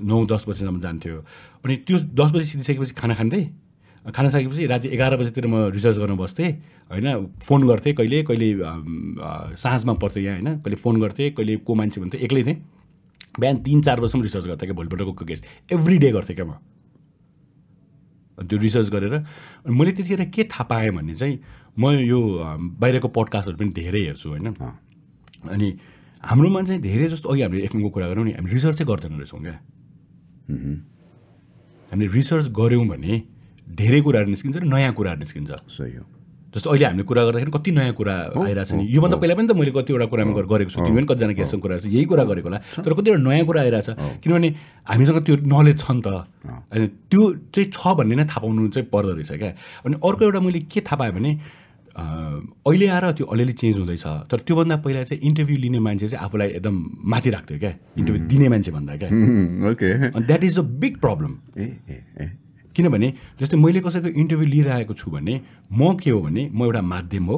नौ 0.00 0.16
दस 0.24 0.44
बजीसम्म 0.48 0.80
जान्थ्यो। 0.80 1.16
अनि 1.64 1.74
त्यो 1.84 1.96
दस 2.16 2.28
बजी 2.32 2.44
सिधिसकेपछि 2.44 2.92
खाना 2.96 3.14
खाँदै 3.20 3.42
खाना 4.06 4.28
सकेपछि 4.28 4.66
राति 4.66 4.88
एघार 4.88 5.16
बजीतिर 5.16 5.46
म 5.46 5.68
रिसर्च 5.70 5.96
गर्न 5.98 6.16
बस्थेँ 6.16 6.50
होइन? 6.90 7.26
फोन 7.42 7.66
गर्थेँ 7.68 7.94
कहिले 7.94 8.22
कहिले 8.22 8.48
साँझमा 9.56 9.92
पर्थेँ 9.94 10.24
यहाँ 10.24 10.36
होइन? 10.36 10.58
कहिले 10.58 10.76
फोन 10.76 11.00
गर्थेँ 11.00 11.30
कहिले 11.30 11.56
को 11.56 11.74
मान्छे 11.74 12.00
भन्थेँ 12.00 12.20
एक्लै 12.20 12.42
थिएँ। 12.44 12.56
बिहान 13.40 13.56
तिन 13.62 13.80
चार 13.82 14.00
बजीसम्म 14.00 14.22
रिसर्च 14.22 14.44
गर्थेँ 14.46 14.66
क्या 14.66 14.74
भोलिपल्टको 14.74 15.24
केस 15.24 15.42
एभ्री 15.72 15.98
डे 15.98 16.10
गर्थेँ 16.12 16.36
क्या 16.36 16.46
म। 16.46 16.56
त्यो 18.38 18.58
रिसर्च 18.58 18.88
गरेर 18.88 19.14
मैले 19.68 19.92
त्यतिखेर 19.92 20.24
के 20.32 20.44
थाहा 20.44 20.64
पाएँ 20.64 20.90
भने 20.90 21.14
चाहिँ 21.14 21.38
म 21.78 21.90
यो 22.00 22.20
बाहिरको 22.80 23.08
पडकास्टहरू 23.08 23.56
पनि 23.58 23.70
धेरै 23.76 24.00
हेर्छु 24.00 24.28
होइन? 24.28 24.48
अनि 25.44 25.68
हाम्रोमा 26.24 26.60
चाहिँ 26.62 26.80
धेरै 26.82 27.08
जस्तो 27.08 27.28
अघि 27.28 27.42
हामीले 27.42 27.64
एफएमको 27.64 27.90
कुरा 27.90 28.08
गऱ्यौँ 28.08 28.24
नि 28.24 28.32
हामी 28.32 28.50
रिसर्च 28.50 28.76
चाहिँ 28.78 28.88
गर्दैन 28.88 29.12
रहेछौँ 29.12 29.40
क्या। 29.40 29.56
हामीले 31.92 32.08
रिसर्च 32.12 32.48
गऱ्यौँ 32.48 32.86
भने 32.88 33.14
धेरै 33.76 34.00
कुराहरू 34.00 34.28
निस्किन्छ 34.30 34.56
र 34.56 34.64
नयाँ 34.64 34.92
कुराहरू 34.92 35.20
निस्किन्छ। 35.20 35.50
सही 35.50 35.96
हो। 35.96 36.04
जस्तो 36.50 36.70
अहिले 36.70 36.84
हामीले 36.84 37.04
कुरा 37.06 37.22
गर्दाखेरि 37.24 37.50
कति 37.54 37.70
नयाँ 37.70 37.94
कुरा 37.94 38.14
आइरहेको 38.42 38.64
छ 38.66 38.72
नि। 38.74 38.82
योभन्दा 38.90 39.16
पहिला 39.22 39.34
पनि 39.38 39.46
त 39.46 39.52
मैले 39.54 39.70
कतिवटा 39.70 40.06
कुरामा 40.10 40.32
गर- 40.34 40.50
गरेको 40.50 40.70
छु। 40.74 40.82
तिमी 40.82 40.98
पनि 40.98 41.06
कतिजना 41.06 41.32
गेस्टसँग 41.38 41.62
कुरा 41.62 41.76
यही 41.86 42.04
कुरा 42.10 42.24
गरेको 42.26 42.48
होला। 42.50 42.58
तर 42.82 42.90
कतिवटा 42.90 43.22
नयाँ 43.22 43.46
कुरा 43.46 43.60
आइरहेछ। 43.62 43.88
किनभने 44.26 44.48
हामीसँग 44.90 45.18
त्यो 45.26 45.34
नलेज 45.46 45.78
छ 45.78 45.86
नि 45.94 46.02
त। 46.02 46.08
अनि 46.74 46.86
त्यो 47.06 47.22
चाहिँ 47.54 47.70
छ 47.70 47.82
भन्ने 47.94 48.14
नै 48.18 48.24
थाहा 48.26 48.40
पाउनु 48.42 48.68
चाहिँ 48.74 48.88
पर्दो 48.90 49.12
रहेछ 49.14 49.30
क्या। 49.38 49.50
अनि 49.86 49.94
अर्को 50.02 50.22
एउटा 50.26 50.40
मैले 50.42 50.60
के 50.66 50.80
थाहा 50.82 50.96
पाएँ 50.98 51.12
भने 51.14 51.30
अहिले 52.00 52.86
आएर 52.86 53.04
त्यो 53.14 53.26
अलिअलि 53.30 53.54
चेन्ज 53.54 53.76
हुँदैछ। 53.78 54.06
तर 54.30 54.38
त्योभन्दा 54.42 54.76
पहिला 54.82 55.02
चाहिँ 55.06 55.22
इन्टरभ्यू 55.22 55.56
लिने 55.70 55.78
मान्छे 55.78 56.08
चाहिँ 56.08 56.24
आफूलाई 56.26 56.48
एकदम 56.58 56.74
माथि 57.14 57.30
राख्थ्यो 57.30 57.58
क्या। 57.62 57.72
इन्टरभ्यू 57.98 58.26
दिने 58.26 58.48
मान्छे 58.50 58.70
भन्दा 58.74 58.92
क्या। 58.98 59.08
ओके। 59.70 59.90
अनि 60.18 60.24
that 60.26 60.42
is 60.44 60.58
a 60.58 60.62
big 60.82 60.98
problem 60.98 61.32
ए। 61.58 62.49
किनभने 62.76 63.08
जस्तै 63.40 63.56
मैले 63.56 63.80
कसैको 63.80 64.08
इन्टरभ्यू 64.08 64.46
लिइरहेको 64.48 64.94
छु 64.94 65.10
भने 65.10 65.40
म 65.72 65.96
के 65.96 66.10
हो 66.10 66.20
भने 66.20 66.42
म 66.54 66.64
एउटा 66.64 66.82
माध्यम 66.82 67.24
हो। 67.26 67.36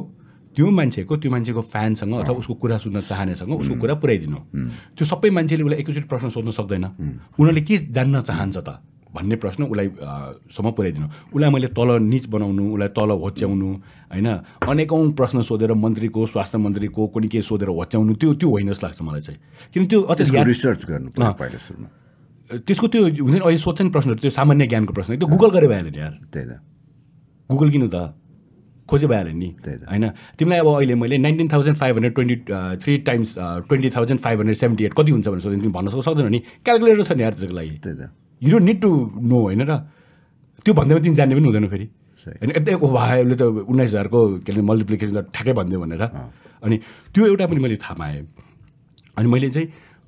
त्यो 0.53 0.69
मान्छेको 0.69 1.17
त्यो 1.17 1.31
मान्छेको 1.31 1.61
फ्यानसँग 1.65 2.13
अथवा 2.13 2.35
उसको 2.37 2.53
कुरा 2.61 2.77
सुन्न 2.77 3.01
चाहनेसँग 3.01 3.51
उसको 3.57 3.75
कुरा 3.81 3.93
पुऱ्याइदिनु 3.97 4.37
त्यो 4.93 5.05
सबै 5.05 5.29
मान्छेले 5.33 5.63
उसलाई 5.65 5.79
एकैचोटि 5.81 6.07
प्रश्न 6.07 6.29
सोध्न 6.29 6.51
सक्दैन। 6.53 6.85
उनीहरूले 7.41 7.61
के 7.65 7.77
जान्न 7.89 8.21
चाहन्छ 8.21 8.57
त 8.61 8.69
भन्ने 9.13 9.35
प्रश्न 9.41 9.63
उसलाई 9.73 9.87
सम्म 10.53 10.71
पुऱ्याइदिनु 10.77 11.07
उसलाई 11.33 11.49
मैले 11.49 11.67
तल 11.73 11.89
निच 12.05 12.25
बनाउनु 12.29 12.63
उसलाई 12.73 12.89
तल 12.93 13.09
होच्याउनु 13.17 13.69
होइन? 14.13 14.29
अनेकौँ 14.69 15.11
प्रश्न 15.17 15.41
सोधेर 15.41 15.73
मन्त्रीको 15.73 16.21
स्वास्थ्य 16.33 16.57
मन्त्रीको 16.61 17.01
कुनै 17.13 17.27
के 17.33 17.41
सोधेर 17.41 17.69
होच्याउनु 17.73 18.13
त्यो 18.13 18.33
त्यो 18.37 18.49
होइन 18.53 18.69
जस्तो 18.69 18.85
लाग्छ 18.85 19.01
मलाई 19.01 19.21
चाहिँ। 19.21 19.39
किन 19.73 19.85
त्यो 19.89 20.01
अझ 20.05 20.21
रिसर्च 20.21 20.85
गर्नु 20.85 21.09
पर्यो 21.17 21.33
पहिला 21.33 21.59
सुरुमा। 21.65 21.89
त्यसको 22.57 22.87
त्यो 22.87 23.03
हुँदैन 23.03 23.41
अहिले 23.41 23.57
सोध्छ 23.57 23.81
नि 23.81 23.89
प्रश्नहरू 23.89 24.19
त्यो 24.19 24.31
सामान्य 24.31 24.67
ज्ञानको 24.67 24.93
प्रश्न। 24.93 25.17
त्यो 25.17 25.27
गुगल 25.27 25.49
गरेर 25.49 25.69
भइहाल्यो 25.69 25.91
नि 25.91 25.97
यार। 25.97 26.19
त्यही 26.33 26.45
त। 26.45 26.59
गुगल 27.51 27.69
किन 27.69 27.89
त? 27.93 28.13
खोजे 28.89 29.07
भइहाल्यो 29.07 29.33
नि। 29.33 29.55
होइन? 29.67 30.09
तिमीलाई 30.09 30.59
अब 30.59 30.67
अहिले 30.67 30.95
मैले 30.95 31.17
nineteen 31.17 31.47
thousand 31.53 31.77
five 31.77 31.95
hundred 31.95 32.13
twenty 32.13 32.35
three 32.83 32.97
times 32.97 33.35
twenty 33.39 33.89
thousand 33.89 34.19
five 34.19 34.37
hundred 34.37 34.57
seventy 34.57 34.83
eight 34.83 34.93
कति 34.93 35.11
हुन्छ 35.11 35.27
भनेर 35.27 35.39
सोध्यो। 35.39 35.59
तिमी 35.59 35.73
भन्न 35.73 35.89
सक्- 35.89 36.01
सक्दैनौ 36.01 36.29
नि। 36.29 36.39
क्यालकुलेटर 36.39 37.03
छ 37.03 37.11
नि 37.11 37.23
यार 37.23 37.33
त्यसको 37.33 37.55
लागि। 37.55 37.69
त्यही 37.69 37.97
त। 37.97 38.09
You 38.43 38.51
don't 38.51 38.63
need 38.63 38.81
to 38.81 39.11
know 39.21 39.39
होइन 39.41 39.61
र? 39.61 39.77
त्यो 40.65 40.73
भन्दैमा 40.73 41.01
तिमी 41.01 41.15
जान्ने 41.15 41.35
पनि 41.35 41.43
हुँदैन 41.43 41.67
फेरि। 41.67 41.89
होइन? 42.27 42.51
यतै 42.51 42.73
ओ 42.73 42.87
भा 42.91 43.17
उसले 43.17 43.35
त 43.35 43.41
उन्नाइस 43.41 43.89
हजारको 43.89 44.39
के 44.39 44.51
अरे 44.51 44.61
मल्टिप्लिकेसन 44.61 45.21
त 45.21 45.25
ठ्याक्कै 45.33 45.53
भनिदियो 45.53 45.79
भनेर। 45.81 46.01
अनि 46.63 46.77
त्यो 47.15 47.27
एउटा 47.27 47.47
पनि 47.47 47.59
मैले 47.59 47.75
थाहा 47.75 47.93
पाएँ। 47.93 48.27
अनि 49.17 49.27
मैले 49.27 49.49
चाहिँ 49.49 49.67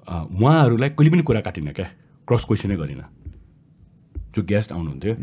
उहाँहरूलाई 0.09 0.89
कहिले 0.89 1.11
पनि 1.11 1.21
कुरा 1.21 1.41
काटिनँ 1.41 1.73
क्या। 1.73 1.89
क्रस 2.27 2.43
क्वेसनै 2.45 2.75
गरिनँ 2.75 3.07
जो 4.31 4.43
गेस्ट 4.43 4.71
आउनुहुन्थ्यो 4.71 5.13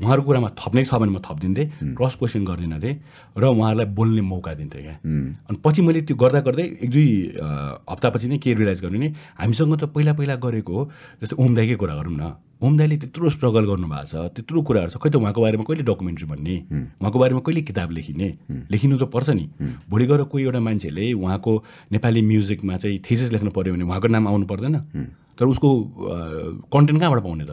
उहाँहरूको 0.00 0.26
कुरामा 0.26 0.48
थप्नै 0.54 0.84
छ 0.84 0.94
भने 0.94 1.10
म 1.10 1.18
थपिदिन्थेँ 1.18 1.94
क्रस 1.94 2.14
क्वेसन 2.16 2.44
गर्दिनँ 2.44 2.78
थिएँ 2.78 2.94
र 3.34 3.44
उहाँहरूलाई 3.44 3.86
बोल्ने 3.90 4.22
मौका 4.22 4.52
दिन्थेँ 4.54 4.82
क्या 4.82 4.94
अनि 5.44 5.58
पछि 5.58 5.82
मैले 5.82 6.00
त्यो 6.06 6.16
गर्दा 6.16 6.40
गर्दै 6.46 6.66
एक 6.78 6.90
दुई 6.90 7.06
हप्तापछि 7.84 8.28
नै 8.28 8.38
के 8.38 8.54
रियलाइज 8.54 8.80
गर्नु 8.80 8.98
नि 8.98 9.08
हामीसँग 9.34 9.74
त 9.74 9.90
पहिला 9.90 10.12
पहिला 10.14 10.34
गरेको 10.38 10.72
हो 10.72 10.82
जस्तै 11.18 11.34
ओमदाईकै 11.36 11.76
कुरा 11.82 11.94
गरौँ 11.98 12.14
न 12.14 12.30
ओमदाईले 12.62 12.96
त्यत्रो 13.02 13.28
स्ट्रगल 13.28 13.64
गर्नुभएको 13.66 14.06
छ 14.06 14.14
त्यत्रो 14.38 14.62
कुराहरू 14.62 14.90
छ 14.94 15.02
खै 15.02 15.10
त 15.10 15.16
उहाँको 15.18 15.40
बारेमा 15.42 15.64
कहिले 15.66 15.82
डकुमेन्ट्री 15.82 16.26
भन्ने 16.30 16.56
उहाँको 17.02 17.18
बारेमा 17.18 17.42
कहिले 17.42 17.62
किताब 17.66 17.90
लेखिने 17.98 18.28
लेखिनु 18.70 18.94
त 18.98 19.10
पर्छ 19.10 19.34
नि 19.34 19.46
भोलि 19.90 20.06
गएर 20.06 20.22
कोही 20.30 20.42
एउटा 20.46 20.60
मान्छेले 20.62 21.06
उहाँको 21.18 21.52
नेपाली 21.90 22.22
म्युजिकमा 22.22 22.76
चाहिँ 22.78 22.98
थेसिस 23.02 23.34
लेख्नु 23.34 23.50
पऱ्यो 23.50 23.74
भने 23.74 23.84
उहाँको 23.90 24.08
नाम 24.14 24.28
आउनु 24.30 24.46
पर्दैन 24.46 24.74
तर 25.38 25.46
उसको 25.46 25.68
कन्टेन्ट 26.74 27.00
कहाँबाट 27.00 27.22
पाउने 27.22 27.44
त? 27.46 27.52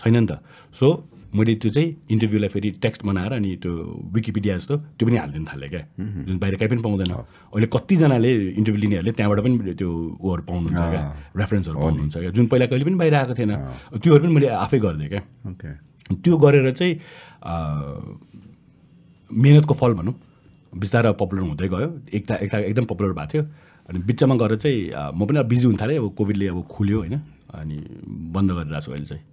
छैन 0.00 0.16
नि 0.16 0.26
त। 0.26 0.40
सो 0.74 0.88
मैले 1.32 1.54
त्यो 1.56 1.70
चाहिँ 1.72 1.88
इन्टरभ्यूलाई 2.12 2.48
फेरि 2.52 2.70
टेक्स्ट 2.84 3.04
बनाएर 3.08 3.32
अनि 3.32 3.50
त्यो 3.62 3.72
विकिपिडिया 4.12 4.56
जस्तो 4.56 4.76
त्यो 5.00 5.04
पनि 5.08 5.16
हालिदिनु 5.16 5.46
थालेँ 5.48 5.68
क्या। 5.68 5.82
जुन 6.28 6.36
बाहिर 6.36 6.56
कहीँ 6.60 6.68
पनि 6.68 6.82
पाउँदैन। 6.84 7.12
अहिले 7.56 7.68
कतिजनाले 7.72 8.30
इन्टरभ्यू 8.60 8.80
लिनेहरूले 8.84 9.12
त्यहाँबाट 9.16 9.40
पनि 9.40 9.74
त्यो 9.80 9.90
उहरू 10.20 10.42
पाउनुहुन्छ 10.44 10.82
क्या। 10.92 11.02
रेफरेन्सहरू 11.36 11.78
पाउनुहुन्छ 11.80 12.16
क्या। 12.20 12.30
जुन 12.36 12.46
पहिला 12.52 12.66
कहिले 12.68 12.84
पनि 12.84 12.96
बाहिर 13.00 13.14
आएको 13.16 13.34
थिएन। 13.40 13.52
त्योहरू 13.96 14.22
पनि 14.24 14.32
मैले 14.36 14.48
आफै 14.60 14.78
गरिदिएँ 14.84 15.08
क्या। 15.08 15.22
त्यो 16.12 16.36
गरेर 16.36 16.68
चाहिँ 16.76 16.94
मेहनतको 19.30 19.74
फल 19.80 19.92
भनौँ। 19.96 20.14
बिस्तारै 20.72 21.12
पपुलर 21.16 21.42
हुँदै 21.48 21.68
गयो। 21.68 21.88
एकता 22.12 22.34
एकता 22.44 22.58
एकदम 22.68 22.84
पपुलर 22.92 23.12
भएको 23.16 23.32
थियो। 23.32 23.44
अनि 23.92 23.98
बिचमा 24.08 24.34
गएर 24.40 24.56
चाहिँ 24.56 25.12
म 25.12 25.20
पनि 25.28 25.38
अब 25.44 25.46
बिजी 25.52 25.66
हुन 25.68 25.76
थालेँ 25.76 26.00
अब 26.00 26.08
कोभिडले 26.16 26.46
अब 26.48 26.64
खुल्यो 26.64 26.98
होइन। 26.98 27.14
अनि 27.52 27.76
बन्द 28.32 28.50
गरिरहेको 28.56 28.80
छु 28.80 28.92
अहिले 28.92 29.06
चाहिँ। 29.12 29.24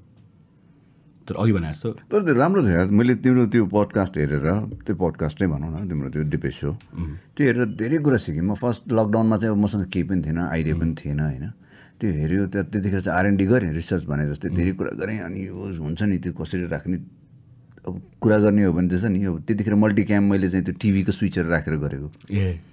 तर 1.23 1.35
अघि 1.39 1.51
भने 1.55 1.69
जस्तो 1.71 1.89
तर 2.11 2.19
त्यो 2.27 2.33
राम्रो 2.35 2.61
यार 2.67 2.87
मैले 2.91 3.15
तिम्रो 3.23 3.45
त्यो 3.53 3.65
पडकास्ट 3.71 4.17
हेरेर 4.17 4.47
त्यो 4.83 4.95
पडकास्टै 4.99 5.47
भनौँ 5.47 5.71
न 5.71 5.87
तिम्रो 5.87 6.09
त्यो 6.11 6.23
डिपेस 6.27 6.55
सो 6.59 6.71
त्यो 6.75 7.43
हेरेर 7.47 7.65
धेरै 7.79 7.97
कुरा 8.03 8.17
सिकेँ। 8.19 8.43
म 8.43 8.59
फर्स्ट 8.59 8.91
लकडाउनमा 8.91 9.37
चाहिँ 9.39 9.55
मसँग 9.55 9.87
केही 9.87 10.03
पनि 10.09 10.21
थिएन 10.25 10.39
आइडिया 10.51 10.75
पनि 10.75 10.93
थिएन 10.99 11.19
होइन। 11.23 11.45
त्यो 12.01 12.09
हेऱ्यो 12.11 12.41
त्यहाँ 12.51 12.65
त्यतिखेर 12.67 13.01
चाहिँ 13.05 13.15
आरएनडी 13.15 13.45
गरेँ 13.45 13.71
रिसर्च 13.77 14.03
भने 14.09 14.25
जस्तै 14.27 14.49
धेरै 14.57 14.73
कुरा 14.75 14.91
गरेँ। 14.99 15.19
अनि 15.23 15.39
यो 15.47 15.55
हुन्छ 15.55 16.01
नि 16.03 16.17
त्यो 16.17 16.33
कसरी 16.33 16.65
राख्ने 16.67 16.97
अब 17.87 17.93
कुरा 18.19 18.37
गर्ने 18.43 18.63
हो 18.65 18.73
भने 18.73 18.97
छ 18.97 19.05
नि 19.07 19.23
अब 19.23 19.39
त्यतिखेर 19.47 19.75
मल्टिक्याम 19.79 20.23
मैले 20.27 20.49
चाहिँ 20.49 20.65
त्यो 20.65 20.75
टिभीको 20.81 21.11
स्विचहरू 21.13 21.49
राखेर 21.49 21.75
गरेको। 21.77 22.07
ए। 22.33 22.68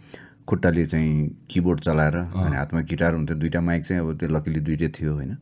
खुट्टाले 0.47 0.87
चाहिँ 0.87 1.47
किबोर्ड 1.51 1.81
चलाएर 1.81 2.17
अनि 2.17 2.57
हातमा 2.57 2.81
गिटार 2.81 3.15
हुन्थ्यो 3.15 3.37
दुइटा 3.37 3.61
माइक 3.61 3.85
चाहिँ 3.85 4.03
अब 4.03 4.17
त्यो 4.19 4.29
लकिली 4.29 4.61
दुइटै 4.61 4.89
थियो 4.89 5.13
होइन। 5.13 5.37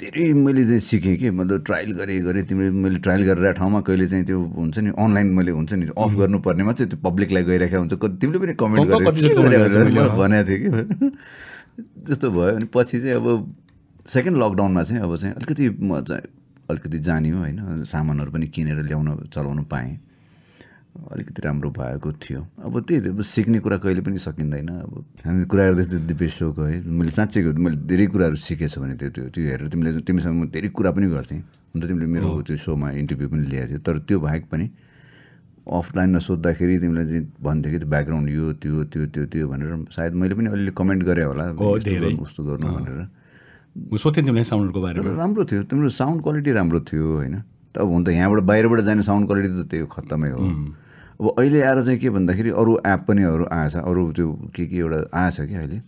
धेरै 0.00 0.32
मैले 0.32 0.64
चाहिँ 0.64 0.80
सिकेँ 0.80 1.16
कि 1.16 1.30
मतलब 1.30 1.64
ट्रायल 1.64 1.92
गरेँ 1.92 2.20
गरेँ 2.22 2.42
तिमीले 2.46 2.70
मैले 2.70 2.98
ट्रायल 2.98 3.22
गरेर 3.24 3.52
ठाउँमा 3.52 3.80
कहिले 3.80 4.06
चाहिँ 4.06 4.24
त्यो 4.24 4.40
हुन्छ 4.40 4.78
नि 4.78 4.90
अनलाइन 4.98 5.26
मैले 5.26 5.50
हुन्छ 5.50 5.72
नि 5.74 5.86
अफ 5.98 6.14
गर्नुपर्नेमा 6.14 6.72
चाहिँ 6.72 6.90
त्यो 6.90 7.10
पब्लिकलाई 7.10 7.42
गइरहेको 7.44 7.78
हुन्छ। 7.78 7.94
तिमीले 8.22 8.38
पनि 8.38 8.54
कमेन्ट 8.54 8.86
गरेर। 8.88 10.08
भनेको 10.08 10.48
थिएँ 10.48 10.60
कि? 10.62 11.10
त्यस्तो 12.06 12.30
भयो। 12.30 12.54
अनि 12.56 12.66
पछि 12.74 13.00
चाहिँ 13.00 13.14
अब 13.14 13.54
सेकेन्ड 14.06 14.36
लकडाउनमा 14.38 14.82
चाहिँ 14.82 15.02
अब 15.02 15.16
चाहिँ 15.16 15.34
अलिकति 15.34 15.68
म 15.82 16.04
अलिकति 16.70 16.98
जानियो 16.98 17.36
होइन। 17.38 17.84
सामानहरू 17.84 18.30
पनि 18.30 18.46
किनेर 18.46 18.82
ल्याउन 18.84 19.28
चलाउनु 19.34 19.62
पाएँ। 19.64 20.07
अलिकति 20.98 21.40
राम्रो 21.46 21.70
भएको 21.70 22.10
थियो। 22.18 22.40
अब 22.58 22.74
त्यही 22.82 23.08
अब 23.14 23.20
सिक्ने 23.22 23.58
कुरा 23.62 23.76
कहिले 23.78 24.02
पनि 24.02 24.18
सकिँदैन। 24.18 24.68
अब 24.82 24.92
हामी 25.24 25.44
कुरा 25.46 25.62
गर्दै 25.70 25.84
थियो 25.86 26.00
दिपेश 26.10 26.32
सोको 26.42 26.62
है। 26.62 26.82
मैले 26.82 27.10
साँच्चै 27.14 27.54
मैले 27.54 27.76
धेरै 27.86 28.06
कुराहरू 28.12 28.36
सिकेछु 28.36 28.78
भने 28.82 28.94
त्यो 28.98 29.08
त्यो 29.14 29.24
त्यो 29.30 29.42
हेरेर 29.46 29.68
तिमीले 29.70 30.02
तिमीसँग 30.02 30.34
म 30.34 30.50
धेरै 30.50 30.68
कुरा 30.74 30.90
पनि 30.90 31.06
गर्थेँ। 31.06 31.40
अन्त 31.74 31.84
तिमीले 31.86 32.06
मेरो 32.12 32.42
त्यो 32.42 32.56
सोमा 32.58 32.86
इन्टरभ्यू 32.98 33.28
पनि 33.30 33.42
ल्याएको 33.46 33.68
थियो। 33.70 33.80
तर 33.86 33.94
त्यो 34.04 34.18
बाहेक 34.18 34.44
पनि 34.50 34.66
अफलाइनमा 35.68 36.18
सोद्धाखेरि 36.18 36.74
तिमीलाई 36.82 37.06
चाहिँ 37.06 37.24
भन्थ्यो 37.46 37.70
कि 37.72 37.78
त्यो 37.78 37.88
ब्याकग्राउन्ड 37.94 38.28
यो 38.28 38.44
त्यो 38.58 38.84
त्यो 38.90 39.06
त्यो 39.14 39.24
त्यो 39.32 39.44
भनेर 39.48 39.70
सायद 39.94 40.12
मैले 40.18 40.34
पनि 40.34 40.48
अलिअलि 40.50 40.72
कमेन्ट 40.74 41.02
गरेँ 41.08 41.24
होला। 41.30 41.44
उस्तो 41.54 42.40
गर्नु 42.42 42.68
भनेर। 42.74 43.00
म 43.78 43.94
सोध्थेँ 43.94 44.24
तिमीलाई 44.26 44.46
साउन्डको 44.50 44.80
बारेमा। 44.82 45.14
राम्रो 45.14 45.44
थियो। 45.46 45.62
तिम्रो 45.68 45.88
साउन्ड 45.94 46.18
क्वालिटी 46.24 46.50
राम्रो 46.58 46.80
थियो 46.88 47.06
होइन। 47.22 47.36
त 47.70 47.84
अब 47.84 47.86
हुन 47.86 48.02
त 48.02 48.08
यहाँबाट 48.16 48.40
बाहिरबाट 48.48 48.80
जाने 48.88 49.02
साउन्ड 49.04 49.24
क्वालिटी 49.28 49.48
त 49.54 49.68
त्यो 49.70 49.86
खत्तमै 49.86 50.30
हो। 50.34 50.42
अब 51.20 51.34
अहिले 51.38 51.60
आएर 51.62 51.82
चाहिँ 51.84 51.98
के 51.98 52.10
भन्दाखेरि 52.10 52.50
अरू 52.62 52.78
एप 52.86 53.00
पनि 53.08 53.22
अरू 53.26 53.46
आएछ 53.52 53.76
अरू 53.76 54.02
त्यो 54.14 54.32
के 54.54 54.66
के 54.66 54.76
एउटा 54.76 54.98
आएछ 55.18 55.40
कि 55.40 55.54
अहिले? 55.54 55.80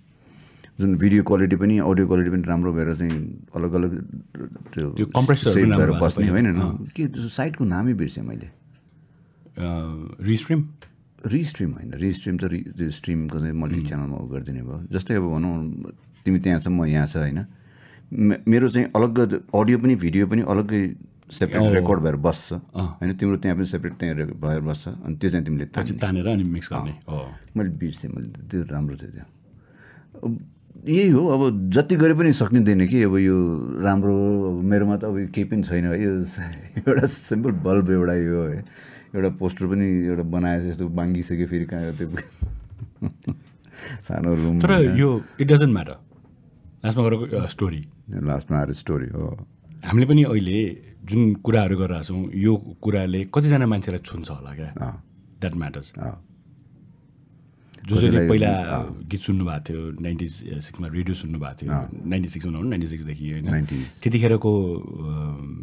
जुन 0.80 0.96
भिडियो 0.96 1.22
क्वालिटी 1.22 1.56
पनि 1.56 1.78
अडियो 1.78 2.06
क्वालिटी 2.06 2.30
पनि 2.30 2.42
राम्रो 2.48 2.72
भएर 2.72 2.94
चाहिँ 2.94 3.14
अलग 3.56 3.72
अलग 3.78 3.90
त्यो 4.74 5.06
पनि 5.14 5.76
भएर 5.76 5.90
बस्ने 6.02 6.28
होइन 6.28 6.46
के 6.96 7.06
त्यो 7.06 7.28
साइटको 7.28 7.64
नामै 7.64 7.94
बिर्सेँ 7.94 8.24
मैले? 8.24 8.48
रिस्ट्रिम 10.26 10.60
रिस्ट्रिम 11.26 11.70
होइन 11.72 11.92
रिस्ट्रिम 12.00 12.36
त 12.38 12.44
रि 12.50 12.90
स्ट्रिमको 12.90 13.38
चाहिँ 13.38 13.54
मल्टी 13.54 13.82
च्यानलमा 13.86 14.16
उ 14.16 14.26
गरिदिने 14.34 14.62
भयो। 14.66 14.78
जस्तै 14.90 15.14
अब 15.14 15.24
भनौँ 15.30 15.54
तिमी 16.24 16.38
त्यहाँ 16.40 16.60
छ 16.60 16.68
म 16.68 16.84
यहाँ 16.90 17.06
छ 17.06 17.16
होइन? 17.22 17.44
मेरो 18.48 18.68
चाहिँ 18.70 18.88
अलग 18.96 19.18
अडियो 19.54 19.78
पनि 19.78 19.94
भिडियो 19.94 20.26
पनि 20.26 20.42
अलग्गै 20.48 20.82
सेपरेट 21.30 21.72
रेकर्ड 21.74 22.00
भएर 22.00 22.16
बस्छ 22.18 22.52
होइन 22.52 23.14
तिम्रो 23.14 23.36
त्यहाँ 23.38 23.56
पनि 23.56 23.66
सेपरेट 23.66 23.94
त्यहाँ 23.94 24.14
भएर 24.36 24.60
बस्छ 24.60 24.88
अनि 24.88 25.16
त्यो 25.16 25.30
चाहिँ 25.30 25.44
तिमीले 25.44 25.66
तानेर 25.96 26.28
अनि 26.28 26.44
मिक्स 26.46 26.68
गर्ने 26.72 26.94
मैले 27.56 27.70
बिर्सेँ 27.76 28.10
मैले 28.10 28.28
त्यो 28.44 28.62
राम्रो 28.66 28.96
थियो 28.96 29.10
त्यो 29.10 29.26
यही 30.86 31.08
हो 31.08 31.26
अब 31.28 31.70
जति 31.70 31.96
गरे 31.96 32.14
पनि 32.14 32.32
सकिँदैन 32.34 32.86
कि 32.86 33.02
अब 33.02 33.16
यो 33.18 33.36
राम्रो 33.80 34.14
अब 34.48 34.62
मेरोमा 34.64 34.96
त 34.96 35.04
अब 35.04 35.16
केही 35.28 35.44
पनि 35.46 35.62
छैन 35.62 35.84
यो 35.92 36.12
एउटा 36.80 37.06
सिम्पल 37.06 37.52
बल्ब 37.60 37.90
एउटा 37.90 38.14
यो 38.16 38.44
एउटा 39.12 39.28
पोस्टर 39.36 39.66
पनि 39.66 39.86
एउटा 40.06 40.22
बनाएछ 40.30 40.64
यस्तो 40.66 40.88
बाङ्गिसक्यो 40.90 41.46
फेरि 41.46 41.64
कहाँ 41.66 41.92
त्यो 41.92 42.08
सानो 44.02 44.34
रुम 44.34 44.60
तर 44.60 44.72
यो 44.96 45.10
इट 45.40 45.46
डजन्ट 45.48 45.72
म्याटर 45.72 45.96
लास्टमा 46.84 47.04
गरेको 47.04 47.46
स्टोरी 47.48 47.82
लास्टमा 48.24 48.58
आएर 48.58 48.72
स्टोरी 48.74 49.08
हो 49.14 49.36
हामीले 49.84 50.06
पनि 50.06 50.22
अहिले 50.24 50.58
जुन 51.08 51.20
कुराहरू 51.44 51.76
गरिरहेको 51.80 52.04
छौँ 52.08 52.22
यो 52.36 52.52
कुराले 52.82 53.20
कतिजना 53.34 53.66
मान्छेलाई 53.66 54.02
छुन्छ 54.04 54.28
होला 54.30 54.52
क्या? 54.54 54.70
द्याट 55.40 55.54
म्याटर्स 55.56 55.88
जो 57.80 57.96
जसले 57.96 58.28
पहिला 58.28 58.52
गीत 59.08 59.20
सुन्नुभएको 59.20 59.64
थियो 59.66 59.80
नाइन्टी 60.04 60.26
सिक्समा 60.28 60.86
रेडियो 60.92 61.14
सुन्नुभएको 61.16 61.56
थियो 61.60 61.72
नाइन्टी 62.12 62.28
सिक्समा 62.28 62.52
नभनौँ 62.52 62.70
नाइन्टी 62.70 62.88
सिक्सदेखि 62.92 63.24
होइन? 63.32 63.46
90s। 63.48 64.04
त्यतिखेरको 64.04 64.52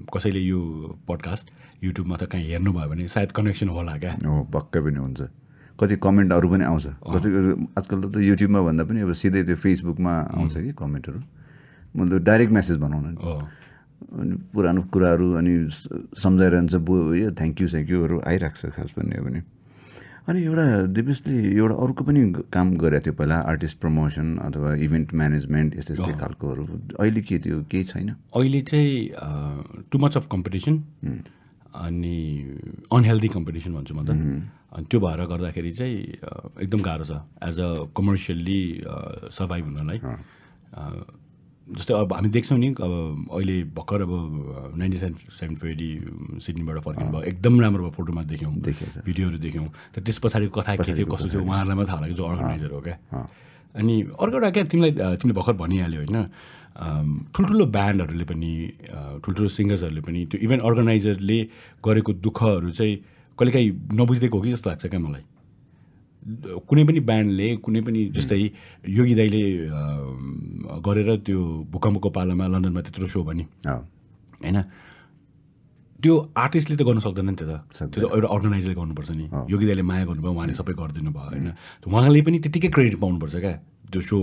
कसैले 0.09 0.41
यो 0.41 0.59
पडकास्ट 1.07 1.45
युट्युबमा 1.83 2.15
त 2.17 2.23
कहीँ 2.33 2.45
हेर्नुभयो 2.51 2.89
भने 2.89 3.07
सायद 3.07 3.31
कनेक्सन 3.37 3.69
होला 3.69 3.97
क्या? 4.01 4.13
हो 4.25 4.43
पक्कै 4.49 4.79
पनि 4.81 4.97
हुन्छ। 4.97 5.21
कति 5.77 5.95
कमेन्टहरू 6.01 6.47
पनि 6.49 6.63
आउँछ। 6.65 6.85
कति 7.05 7.29
आजकल 7.77 7.97
त 8.09 8.17
युट्युबमा 8.17 8.59
भन्दा 8.65 8.83
पनि 8.89 8.99
अब 9.05 9.13
सिधै 9.13 9.43
त्यो 9.45 9.55
फेसबुकमा 9.61 10.13
आउँछ 10.41 10.53
कि 10.57 10.71
कमेन्टहरू। 10.73 11.19
मतलब 11.95 12.17
डाइरेक्ट 12.25 12.51
मेसेज 12.57 12.77
भनौँ 12.81 13.01
न। 13.05 13.15
हो 13.21 13.33
अनि 13.97 14.35
पुरानो 14.53 14.81
कुराहरू 14.93 15.27
अनि 15.41 15.53
सम्झाइरहन्छ 16.23 16.75
बो 16.87 16.95
यो 17.13 17.31
थ्याङ्क 17.39 17.61
यू 17.61 17.67
थ्याङ्क 17.67 17.89
यूहरू 17.89 18.17
आइरहेको 18.31 18.57
छ 18.57 18.73
खास 18.75 18.93
भन्ने 18.97 19.17
हो 19.17 19.23
भने। 19.25 19.41
अनि 20.27 20.39
एउटा 20.43 20.65
दिपेशले 20.91 21.33
एउटा 21.55 21.75
अर्को 21.83 22.03
पनि 22.03 22.21
काम 22.51 22.67
गरेको 22.83 23.03
थियो 23.05 23.13
पहिला 23.19 23.37
आर्टिस्ट 23.47 23.77
प्रमोसन 23.79 24.27
अथवा 24.47 24.73
इभेन्ट 24.85 25.13
म्यानेजमेन्ट 25.15 25.69
यस्तै 25.77 25.93
यस्तै 25.93 26.13
खालकोहरू। 26.19 26.63
अहिले 26.99 27.21
के 27.23 27.39
थियो 27.39 27.57
केही 27.71 27.83
छैन? 27.83 28.09
अहिले 28.35 28.61
चाहिँ 28.67 28.91
टु 29.91 29.95
मच 30.03 30.17
अफ 30.17 30.27
कम्पिटिसन 30.31 30.75
अनि 31.87 32.17
अनहेल्दी 32.91 33.27
कम्पिटिसन 33.35 33.71
भन्छु 33.73 33.93
म 33.95 34.03
त। 34.03 34.09
अनि 34.75 34.85
त्यो 34.91 34.99
भएर 34.99 35.21
गर्दाखेरि 35.31 35.71
चाहिँ 35.71 35.97
एकदम 36.63 36.81
गाह्रो 36.83 37.05
छ। 37.07 37.23
एज 37.47 37.59
अ 37.59 37.69
कमर्सियल्ली 37.95 38.61
सर्भाइभ 39.31 39.63
हुनलाई 39.65 39.99
जस्तै 41.67 41.93
अब 41.93 42.13
हामी 42.13 42.29
देख्छौँ 42.31 42.57
नि 42.57 42.67
अब 42.79 42.93
अहिले 43.35 43.55
भर्खर 43.75 44.01
अब 44.01 44.11
नाइन्टी 44.79 44.97
सेभेन 44.97 45.15
सेभेन 45.35 45.55
फेरि 45.59 45.89
सिडनीबाट 46.39 46.77
फर्किनु 46.79 47.09
भयो 47.11 47.23
एकदम 47.31 47.59
राम्रो 47.61 47.83
भयो 47.83 47.91
फोटोमा 47.91 48.21
देख्यौँ। 48.23 48.53
भिडियोहरू 49.03 49.37
देख्यौँ। 49.37 49.67
तर 49.95 50.01
त्यस 50.01 50.17
पछाडिको 50.23 50.61
कथा 50.61 50.75
के 50.79 50.93
थियो 50.95 51.07
कस्तो 51.11 51.27
थियो 51.27 51.43
उहाँहरूलाई 51.43 51.75
मात्रै 51.75 51.91
थाहा 51.91 52.01
लाग्यो 52.01 52.17
जो 52.17 52.23
अर्गनाइजर 52.23 52.71
हो 52.71 52.81
क्या। 52.87 52.97
अनि 53.75 53.95
अर्को 54.15 54.35
एउटा 54.37 54.49
क्या 54.55 54.63
तिमीलाई 54.71 54.91
तिमीले 55.19 55.35
भर्खर 55.39 55.55
भनिहाल्यो 55.59 55.99
होइन 56.07 56.17
ठुल्ठुलो 57.35 57.65
ब्यान्डहरूले 57.75 58.25
पनि 58.31 58.51
ठुल्ठुलो 59.25 59.49
सिङ्गर्सहरूले 59.49 60.01
पनि 60.07 60.19
त्यो 60.31 60.37
इभेन्ट 60.45 60.61
अर्गनाइजरले 60.63 61.39
गरेको 61.83 62.11
दुःखहरू 62.25 62.69
चाहिँ 62.71 62.95
कहिलेकाहीँ 63.37 63.69
नबुझिदिएको 63.97 64.37
हो 64.37 64.43
कि 64.43 64.51
जस्तो 64.51 64.69
लाग्छ 64.69 64.85
क्या 64.87 64.99
मलाई? 64.99 65.23
कुनै 66.67 66.83
पनि 66.83 66.99
ब्यान्डले 67.07 67.47
कुनै 67.63 67.81
पनि 67.87 67.99
जस्तै 68.15 68.39
योगी 68.83 69.13
दाईले 69.15 69.43
गरेर 70.83 71.09
त्यो 71.23 71.39
भूकम्पको 71.71 72.09
पालामा 72.11 72.45
लन्डनमा 72.53 72.81
त्यत्रो 72.83 73.07
सो 73.07 73.23
भने। 73.23 73.43
होइन? 73.63 74.57
त्यो 75.97 76.13
आर्टिस्टले 76.35 76.75
त 76.77 76.83
गर्न 76.83 76.99
सक्दैन 76.99 77.25
नि 77.31 77.35
त्यो 77.39 77.47
त। 77.47 77.63
त्यो 77.89 77.99
त 78.03 78.11
एउटा 78.11 78.27
अर्गनाइजरले 78.27 78.75
गर्नुपर्छ 78.75 79.09
नि। 79.17 79.25
योगी 79.49 79.65
दाईले 79.65 79.83
माया 79.87 80.03
गर्नुभयो 80.11 80.31
उहाँले 80.35 80.53
सबै 80.59 80.73
गरिदिनु 80.75 81.11
भयो 81.15 81.31
होइन? 81.31 81.47
उहाँले 81.87 82.21
पनि 82.21 82.37
त्यतिकै 82.43 82.69
क्रेडिट 82.75 82.99
पाउनुपर्छ 83.01 83.35
क्या। 83.39 83.55
त्यो 83.87 84.01
सो 84.03 84.17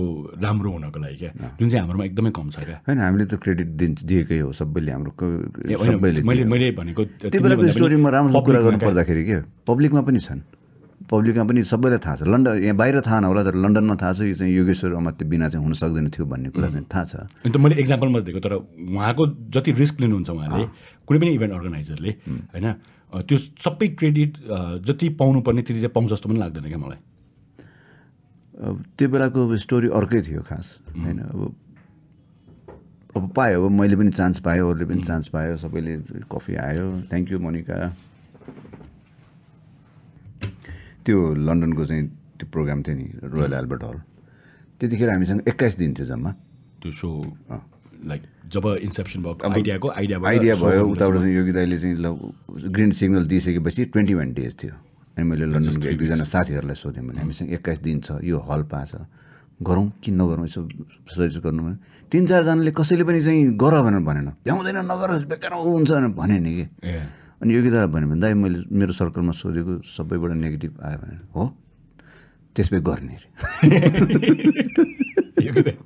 राम्रो 0.45 0.69
हुनको 0.71 0.99
लागि 1.01 1.17
क्या। 1.17 1.31
जुन 1.57 1.67
चाहिँ 1.73 1.81
हाम्रोमा 1.81 2.05
एकदमै 2.05 2.31
कम 2.37 2.47
छ 2.53 2.57
क्या। 2.69 2.77
होइन 2.85 2.97
हामीले 3.01 3.25
त 3.25 3.41
क्रेडिट 3.41 3.69
दिन्छ 3.81 3.97
दिएकै 4.05 4.39
हो 4.45 4.53
सबैले 4.53 4.91
हाम्रो 4.93 5.11
सबैले 5.17 6.21
मैले। 6.21 6.45
मैले 6.45 6.67
भनेको 6.77 7.01
त्यो 7.33 7.39
बेलाको 7.41 7.73
स्टोरीमा 7.73 8.09
राम्रो 8.13 8.39
कुरा 8.45 8.59
गर्नु 8.61 8.77
क्या। 8.77 8.89
पर्दाखेरि 8.93 9.23
के 9.25 9.35
पब्लिकमा 9.65 10.01
पनि 10.05 10.19
छन्। 10.21 10.45
पब्लिकमा 11.05 11.43
पनि 11.45 11.63
सबैलाई 11.63 11.99
थाहा 12.01 12.15
छ। 12.15 12.21
लन्डन 12.25 12.63
यहाँ 12.63 12.75
बाहिर 12.75 13.01
थाहा 13.05 13.19
नहोला 13.19 13.41
तर 13.45 13.55
लन्डनमा 13.55 13.95
थाहा 14.01 14.13
छ 14.13 14.19
यो 14.25 14.35
चाहिँ 14.35 14.53
योगेश्वर 14.55 14.93
अमात्य 14.97 15.25
बिना 15.25 15.49
चाहिँ 15.49 15.63
हुन 15.65 15.73
सक्दैन 15.73 16.09
थियो 16.09 16.25
भन्ने 16.25 16.49
कुरा 16.49 16.69
चाहिँ 16.69 16.85
थाहा 16.89 17.03
छ। 17.05 17.13
अन्त 17.45 17.55
मैले 17.57 17.75
एक्जाम्पल 17.81 18.07
मात्रै 18.09 18.25
दिएको 18.25 18.41
तर 18.41 18.53
उहाँको 18.55 19.23
जति 19.53 19.71
रिस्क 19.81 20.01
लिनुहुन्छ 20.01 20.29
उहाँले 20.29 20.63
कुनै 21.05 21.17
पनि 21.19 21.31
इभेन्ट 21.37 21.53
अर्गनाइजरले 21.53 22.11
होइन 22.53 22.67
त्यो 23.13 23.37
सबै 23.37 23.87
क्रेडिट 23.95 24.31
जति 24.83 25.09
पाउनुपर्ने 25.21 25.61
त्यति 25.61 25.79
चाहिँ 25.79 25.93
पाउँछ 25.93 26.09
जस्तो 26.11 26.29
पनि 26.29 26.39
लाग्दैन 26.39 26.65
क्या 26.67 26.79
मलाई। 26.81 26.99
त्यो 28.97 29.07
बेलाको 29.09 29.39
अब 29.45 29.55
स्टोरी 29.61 29.87
अर्कै 29.93 30.21
थियो 30.25 30.41
खास 30.41 30.67
होइन 30.89 31.19
अब 31.21 31.41
अब 33.15 33.23
पायो 33.31 33.63
अब 33.63 33.71
मैले 33.71 33.95
पनि 33.95 34.11
चान्स 34.11 34.39
पाएँ 34.43 34.59
अरूले 34.59 34.85
पनि 34.85 35.01
चान्स 35.03 35.27
पायो 35.31 35.55
सबैले 35.57 35.93
कफी 36.27 36.55
आयो 36.55 36.85
थ्याङ्क 37.07 37.31
यू 37.31 37.39
मोनिका। 37.39 37.77
त्यो 41.05 41.17
लन्डनको 41.47 41.85
चाहिँ 41.85 42.03
त्यो 42.39 42.47
प्रोग्राम 42.51 42.81
थियो 42.83 42.95
नि 42.97 43.07
रोयल 43.33 43.53
एल्बर्ट 43.53 43.83
हल 43.83 43.97
त्यतिखेर 44.81 45.09
हामीसँग 45.09 45.41
एक्काइस 45.47 45.77
दिन 45.77 45.93
थियो 45.93 46.05
जम्मा। 46.05 46.31
त्यो 46.81 46.91
सो 46.91 47.07
लाइक 48.05 48.21
जब 48.53 48.65
इन्सेप्सन 48.81 49.21
भएको 49.23 49.49
आइडियाको 49.49 49.89
आइडिया 49.89 50.17
आइडिया 50.27 50.55
भयो 50.55 50.83
उताबाट 50.87 51.17
चाहिँ 51.19 51.35
योगी 51.35 51.51
दाईले 51.51 51.77
चाहिँ 51.77 51.95
ल 51.95 52.15
ग्रिन 52.75 52.91
सिग्नल 52.91 53.25
दिइसकेपछि 53.25 53.85
ट्वेन्टी 53.93 54.13
वान 54.13 54.33
डेज 54.33 54.55
थियो। 54.63 54.73
अनि 55.17 55.23
मैले 55.25 55.45
लन्डनको 55.45 55.87
एक 55.89 55.97
दुईजना 55.97 56.23
साथीहरूलाई 56.23 56.75
सोधेँ 56.75 57.03
मैले 57.03 57.19
हामीसँग 57.21 57.53
एक्काइस 57.53 57.79
दिन 57.81 57.99
छ 58.05 58.19
यो 58.23 58.37
हल 58.49 58.63
पाएछ 58.67 58.91
गरौँ 59.63 59.87
कि 60.03 60.11
नगरौँ 60.11 60.45
यसो 60.45 60.61
सजेस्ट 61.15 61.39
गर्नु 61.39 61.63
भने 61.63 61.77
तिन 62.11 62.25
चारजनाले 62.27 62.71
कसैले 62.75 63.03
पनि 63.07 63.21
चाहिँ 63.23 63.55
गर 63.55 63.81
भनेर 63.81 64.03
भनेन। 64.03 64.27
भ्याउँदैन 64.43 64.77
नगर 64.91 65.09
बेकार 65.31 65.53
हुन्छ 65.55 65.91
भनेर 65.91 66.11
भने 66.11 66.39
नि 66.39 66.51
कि। 66.53 66.65
अनि 67.41 67.51
योगी 67.55 67.69
दादा 67.69 67.87
भन्यो 67.93 68.07
भने 68.09 68.19
दाइ 68.21 68.33
मैले 68.33 68.59
मेरो 68.71 68.93
सर्कलमा 68.93 69.31
सोधेको 69.41 69.73
सबैबाट 69.95 70.31
नेगेटिभ 70.43 70.73
आयो 70.87 70.97
भनेर। 71.03 71.19
हो? 71.35 71.43
त्यसमै 72.55 72.79
गर्ने 72.79 73.15
अरे। 73.15 73.27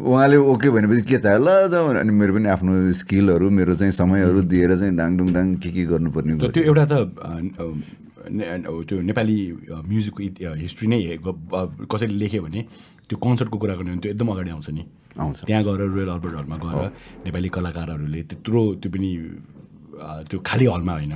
उहाँले 0.00 0.36
ओके 0.36 0.70
भनेपछि 0.70 1.02
के 1.02 1.18
चाहियो? 1.18 1.44
ल 1.44 1.68
जाउँ 1.68 1.88
भने 1.88 2.00
अनि 2.00 2.12
मेरो 2.14 2.32
पनि 2.34 2.48
आफ्नो 2.48 2.72
स्किलहरू 3.00 3.50
मेरो 3.50 3.74
चाहिँ 3.74 3.92
समयहरू 3.92 4.40
दिएर 4.48 4.76
चाहिँ 4.78 4.96
डाङडुङ 4.96 5.28
डाङ 5.34 5.46
के 5.60 5.70
के 5.70 5.84
गर्नुपर्ने 5.92 6.48
त्यो 6.48 6.62
एउटा 6.64 6.84
त 6.88 6.92
त्यो 8.30 8.96
नेपाली 9.10 9.36
म्युजिकको 9.90 10.20
हिस्ट्री 10.56 10.86
नै 10.88 10.98
कसैले 11.92 12.14
लेख्यो 12.16 12.42
भने 12.42 12.60
त्यो 13.08 13.16
कन्सर्टको 13.18 13.56
कुरा 13.58 13.74
गर्ने 13.76 13.90
भने 13.90 14.00
त्यो 14.00 14.10
एकदम 14.12 14.28
अगाडि 14.32 14.50
आउँछ 14.50 14.68
नि। 14.70 14.82
आउँछ। 15.18 15.38
त्यहाँ 15.44 15.62
गएर 15.64 15.80
रोयल 15.90 16.08
अल्बर्ट 16.16 16.34
हलमा 16.38 16.56
गएर 16.64 16.78
नेपाली 17.26 17.48
कलाकारहरूले 17.56 18.20
त्यत्रो 18.30 18.62
त्यो 18.80 18.90
पनि 18.92 19.10
त्यो 20.00 20.38
खाली 20.40 20.66
हलमा 20.66 20.92
होइन। 20.92 21.14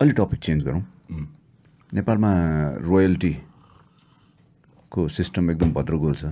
अलि 0.00 0.12
टपिक 0.14 0.40
चेन्ज 0.40 0.60
गरौँ। 0.64 0.82
नेपालमा 1.90 2.30
रोयल्टीको 2.86 3.40
सिस्टम 5.08 5.50
एकदम 5.50 5.70
भद्रगोल 5.74 6.14
छ। 6.14 6.24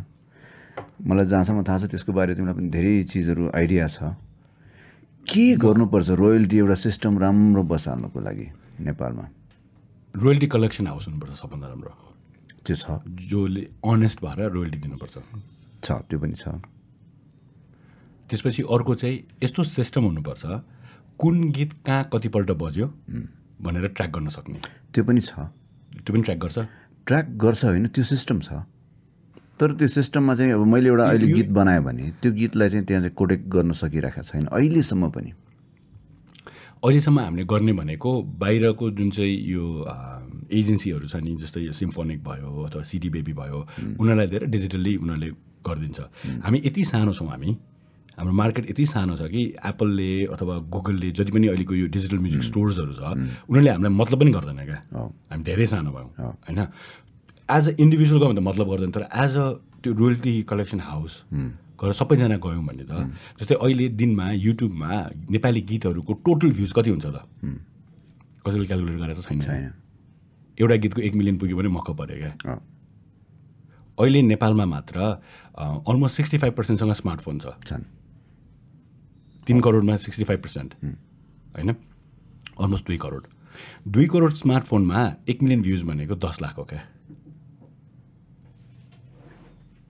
मलाई 1.03 1.27
जहाँसम्म 1.27 1.63
थाहा 1.67 1.79
छ 1.79 1.85
त्यसको 1.91 2.13
बारे 2.13 2.35
तिमीलाई 2.37 2.55
पनि 2.57 2.69
धेरै 2.71 2.95
चिजहरू 3.11 3.51
आइडिया 3.55 3.87
छ। 3.89 3.99
के 5.27 5.57
गर्नुपर्छ 5.59 6.09
रोयल्टी 6.23 6.57
एउटा 6.63 6.77
सिस्टम 6.87 7.19
राम्रो 7.19 7.63
बसाल्नको 7.67 8.19
लागि 8.21 8.47
नेपालमा? 8.87 9.25
रोयल्टी 10.15 10.47
कलेक्सन 10.47 10.87
हाउस 10.87 11.05
हुनुपर्छ 11.09 11.35
सबभन्दा 11.35 11.67
राम्रो। 11.69 11.93
त्यो 12.65 12.77
छ। 12.77 12.87
जसले 13.27 13.63
अनेस्ट 13.83 14.19
भएर 14.23 14.41
रोयल्टी 14.55 14.79
दिनुपर्छ। 14.79 15.15
छ 15.83 15.89
त्यो 16.07 16.19
पनि 16.19 16.37
छ। 16.39 16.45
त्यसपछि 18.31 18.63
अर्को 18.63 18.93
चाहिँ 18.95 19.17
यस्तो 19.43 19.63
सिस्टम 19.65 20.03
हुनुपर्छ 20.05 20.45
कुन 21.21 21.51
गीत 21.51 21.73
कहाँ 21.87 22.09
कतिपल्ट 22.13 22.51
बज्यो 22.63 22.87
भनेर 23.63 23.87
ट्र्याक 23.89 24.11
गर्न 24.13 24.29
सक्ने? 24.29 24.59
त्यो 24.93 25.05
पनि 25.05 25.21
छ। 25.21 25.33
त्यो 26.05 26.13
पनि 26.13 26.23
ट्र्याक 26.23 26.39
गर्छ? 26.39 26.59
ट्र्याक 27.07 27.27
गर्छ 27.41 27.65
होइन 27.65 27.87
त्यो 27.89 28.05
सिस्टम 28.05 28.41
छ। 28.41 28.53
तर 29.57 29.73
त्यो 29.73 29.89
सिस्टममा 29.89 30.35
चाहिँ 30.37 30.53
अब 30.53 30.67
मैले 30.69 30.89
एउटा 30.89 31.05
अहिले 31.09 31.27
गीत 31.33 31.49
बनाएँ 31.57 31.81
भने 31.81 32.11
त्यो 32.21 32.33
गीतलाई 32.33 32.69
चाहिँ 32.69 32.85
त्यहाँ 32.87 33.03
चाहिँ 33.03 33.15
कोटेक्ट 33.17 33.45
गर्न 33.49 33.73
सकिरहेको 33.73 34.23
छैन 34.23 34.47
अहिलेसम्म 34.53 35.09
पनि। 35.11 35.33
अहिलेसम्म 36.85 37.19
हामीले 37.21 37.45
गर्ने 37.49 37.73
भनेको 37.73 38.11
बाहिरको 38.37 38.91
जुन 38.93 39.11
चाहिँ 39.17 39.37
यो 39.49 39.65
एजेन्सीहरू 40.53 41.09
छ 41.09 41.17
नि 41.25 41.37
जस्तै 41.41 41.61
यो 41.61 41.73
सिम्फोनिक 41.73 42.21
भयो 42.21 42.51
अथवा 42.69 42.83
सिडी 42.85 43.09
बेबी 43.17 43.33
भयो 43.33 43.59
उनीहरूलाई 43.97 44.27
दिएर 44.29 44.45
डिजिटल्ली 44.53 44.97
उनीहरूले 45.01 45.31
गरिदिन्छ। 45.65 46.01
हामी 46.45 46.59
यति 46.67 46.85
सानो 46.85 47.13
छौँ 47.17 47.29
हामी 47.33 47.57
हाम्रो 48.19 48.33
मार्केट 48.33 48.71
यति 48.71 48.85
सानो 48.87 49.17
छ 49.17 49.29
कि 49.31 49.43
एप्पलले 49.67 50.11
अथवा 50.33 50.59
गुगलले 50.73 51.11
जति 51.13 51.33
पनि 51.33 51.47
अहिलेको 51.49 51.75
यो 51.75 51.87
डिजिटल 51.93 52.19
म्युजिक 52.19 52.43
स्टोर्सहरू 52.43 52.93
छ 52.93 53.03
उनीहरूले 53.49 53.71
हामीलाई 53.71 53.93
मतलब 53.93 54.21
पनि 54.21 54.31
गर्दैन 54.33 54.65
क्या। 54.65 54.81
हामी 55.31 55.43
धेरै 55.45 55.67
सानो 55.67 55.91
भयौँ 55.93 56.11
होइन? 56.49 56.61
एज 57.49 57.69
अ 57.69 57.73
इन्डिभिजुअल 57.79 58.19
गयो 58.21 58.29
भने 58.29 58.41
त 58.41 58.45
मतलब 58.49 58.67
गर्दैन 58.71 58.91
तर 58.91 59.03
एज 59.25 59.37
अ 59.37 59.47
त्यो 59.83 59.93
रोयल्टी 59.95 60.33
कलेक्सन 60.51 60.81
हाउस 60.81 61.23
गएर 61.83 61.93
सबैजना 61.93 62.37
गयौँ 62.41 62.65
भने 62.67 62.85
त 62.89 62.93
जस्तै 63.41 63.55
अहिले 63.55 63.89
दिनमा 64.01 64.31
युट्युबमा 64.33 64.91
नेपाली 65.31 65.61
गीतहरूको 65.71 66.13
टोटल 66.27 66.51
भ्युज 66.57 66.73
कति 66.73 66.91
हुन्छ 66.91 67.07
त? 67.07 67.19
कसैले 68.47 68.65
क्यालकुलेट 68.65 68.99
गरेर 69.01 69.21
छैन। 69.21 69.41
छैन। 69.41 69.73
एउटा 70.59 70.77
गीतको 70.83 71.01
एक 71.03 71.15
मिलियन 71.15 71.37
पुग्यो 71.39 71.57
भने 71.57 71.69
मक्क 71.69 71.91
पऱ्यो 72.01 72.17
क्या। 72.17 72.57
अहिले 73.99 74.23
नेपालमा 74.23 74.65
मात्र 74.67 74.97
अलमोस्ट 75.59 76.17
सिक्सटी 76.17 76.39
फाइभ 76.39 76.53
पर्सेन्टसँग 76.55 76.93
स्मार्टफोन 77.03 77.39
छ। 77.39 77.47
तिन 79.47 79.61
करोडमा 79.61 79.97
सिक्सटी 79.97 80.25
फाइभ 80.25 80.41
पर्सेन्ट। 80.41 80.75
होइन? 81.57 81.75
अलमोस्ट 82.61 82.87
दुई 82.87 82.97
करोड। 82.97 83.27
दुई 83.89 84.07
करोड 84.07 84.33
स्मार्टफोनमा 84.35 85.01
एक 85.29 85.43
मिलियन 85.43 85.63
भ्युज 85.63 85.83
भनेको 85.83 86.15
दस 86.17 86.43
लाख 86.43 86.59
हो 86.59 86.65
क्या। 86.65 86.83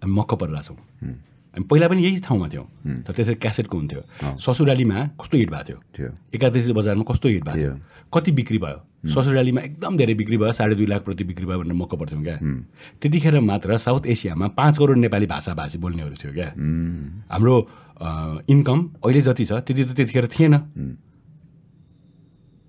हामी 0.02 0.12
मक्क 0.12 0.34
परिरहेछौँ 0.34 0.76
हामी 1.56 1.64
पहिला 1.66 1.88
पनि 1.88 2.02
यही 2.04 2.20
ठाउँमा 2.20 2.48
थियौँ। 2.48 2.66
तर 3.02 3.12
त्यसरी 3.12 3.34
क्यासेटको 3.34 3.76
हुन्थ्यो। 3.76 4.02
ससुरालीमा 4.38 4.98
कस्तो 5.16 5.36
हिट 5.38 5.50
भएको 5.50 5.64
थियो? 5.64 5.78
थियो। 5.98 6.10
एकादशी 6.34 6.72
बजारमा 6.72 7.04
कस्तो 7.08 7.28
हिट 7.28 7.44
भएको 7.44 7.56
थियो। 7.56 7.74
कति 8.12 8.32
बिक्री 8.32 8.58
भयो? 8.58 8.78
ससुरालीमा 9.08 9.60
एकदम 9.60 9.96
धेरै 9.96 10.14
बिक्री 10.14 10.36
भयो। 10.36 10.52
साढे 10.52 10.74
दुई 10.74 10.86
लाख 10.86 11.02
प्रति 11.02 11.24
बिक्री 11.24 11.46
भयो 11.46 11.58
भनेर 11.58 11.74
मक्क 11.74 11.94
पर्थ्यौँ 11.96 12.22
क्या। 12.22 12.36
त्यतिखेर 13.00 13.40
मात्र 13.40 13.78
साउथ 13.78 14.06
एसियामा 14.06 14.46
पाँच 14.52 14.78
करोड 14.78 14.96
नेपाली 14.98 15.26
भाषा 15.26 15.54
भाषी 15.54 15.78
बोल्नेहरू 15.78 16.14
थियो 16.20 16.32
क्या। 16.32 16.48
हाम्रो 17.32 17.54
इन्कम 17.96 18.78
अहिले 19.04 19.20
जति 19.22 19.44
छ 19.44 19.52
त्यति 19.64 19.84
त 19.84 19.90
त्यतिखेर 19.96 20.26
थिएन। 20.28 20.54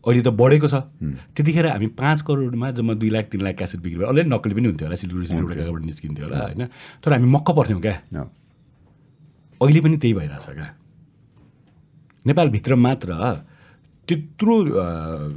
अहिले 0.04 0.22
त 0.24 0.30
बढेको 0.32 0.68
छ। 0.68 0.76
त्यतिखेर 1.36 1.66
हामी 1.68 1.88
पाँच 2.00 2.22
करोडमा 2.24 2.72
जम्मा 2.80 2.94
दुई 2.96 3.10
लाख 3.12 3.26
तिन 3.28 3.42
लाख 3.44 3.56
क्यासेट 3.60 3.80
बिक्री 3.84 4.00
भयो 4.00 4.08
अलरेडी 4.08 4.30
नक्कली 4.30 4.54
पनि 4.56 4.68
हुन्थ्यो 4.72 4.88
होला 4.88 4.98
सिलगढी 5.04 5.26
सिलगढीबाट 5.28 5.84
निस्किन्थ्यो 5.84 6.26
होला 6.26 6.40
होइन। 6.48 6.64
तर 7.04 7.12
हामी 7.12 7.28
मक्क 7.28 7.48
पर्थ्यौँ 7.52 7.82
क्या। 7.82 7.96
अहिले 9.60 9.80
पनि 9.84 9.98
त्यही 10.00 10.14
भइरहेछ 10.16 10.48
क्या। 10.48 10.68
नेपालभित्र 12.26 12.76
मात्र 12.76 13.10
त्यत्रो 14.08 14.56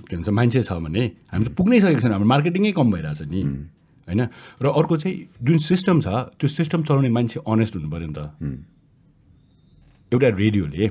के 0.06 0.14
भन्छ 0.14 0.28
मान्छे 0.30 0.62
छ 0.62 0.72
भने 0.78 1.02
हामी 1.34 1.44
त 1.44 1.48
पुग्नै 1.58 1.78
सकेको 1.82 2.00
छैन। 2.06 2.14
हाम्रो 2.14 2.30
मार्केटिङै 2.30 2.72
कम 2.78 2.86
भइरहेछ 2.94 3.26
नि। 3.26 3.42
होइन? 4.06 4.22
र 4.62 4.66
अर्को 4.70 4.94
चाहिँ 5.02 5.16
जुन 5.42 5.58
सिस्टम 5.58 5.98
छ 6.06 6.06
त्यो 6.38 6.46
सिस्टम 6.46 6.86
चलाउने 6.86 7.10
मान्छे 7.10 7.42
अनेस्ट 7.42 7.74
हुनु 7.74 7.90
पऱ्यो 7.90 8.06
नि 8.06 8.14
त। 8.14 8.30
एउटा 10.12 10.28
रेडियोले 10.42 10.86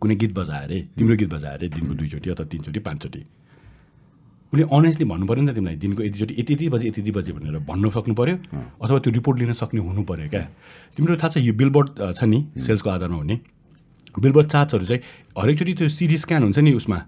कुनै 0.00 0.14
गीत 0.20 0.32
बजायो 0.36 0.64
अरे 0.66 0.78
तिम्रो 0.98 1.16
गीत 1.16 1.30
बजायो 1.34 1.54
अरे 1.56 1.66
दिनको 1.72 1.94
दुईचोटि 2.00 2.28
अथवा 2.30 2.44
तिनचोटि 2.52 2.80
पाँचचोटि। 2.84 3.20
उसले 4.52 4.64
अनेस्टली 4.76 5.04
भन्नु 5.08 5.26
पऱ्यो 5.26 5.42
नि 5.42 5.50
त 5.50 5.54
तिमीलाई 5.56 5.76
दिनको 5.80 6.02
यतिचोटि 6.04 6.34
यति 6.38 6.52
यति 6.54 6.68
बजे 6.68 6.84
यति 6.88 7.00
यति 7.00 7.12
बजे 7.16 7.32
भनेर 7.32 7.58
भन्नु 7.64 7.88
सक्नु 7.96 8.14
पऱ्यो 8.14 8.36
अथवा 8.82 8.98
त्यो 9.00 9.12
रिपोर्ट 9.18 9.36
लिन 9.40 9.52
सक्ने 9.56 9.80
हुनु 9.80 10.02
पऱ्यो 10.04 10.28
क्या। 10.28 10.44
तिम्रो 10.96 11.16
थाहा 11.16 11.28
छ 11.32 11.36
यो 11.48 11.52
बिलबोर्ड 11.56 11.88
छ 12.12 12.20
नि 12.28 12.38
सेल्सको 12.60 12.88
आधारमा 12.90 13.16
हुने। 13.16 13.36
बिलबोर्ड 14.20 14.48
चार्जहरू 14.52 14.84
चाहिँ 14.84 15.00
हरेकचोटि 15.40 15.72
त्यो 15.80 15.88
सिडी 15.88 16.16
स्क्यान 16.20 16.42
हुन्छ 16.44 16.58
नि 16.60 16.72
उसमा 16.76 16.98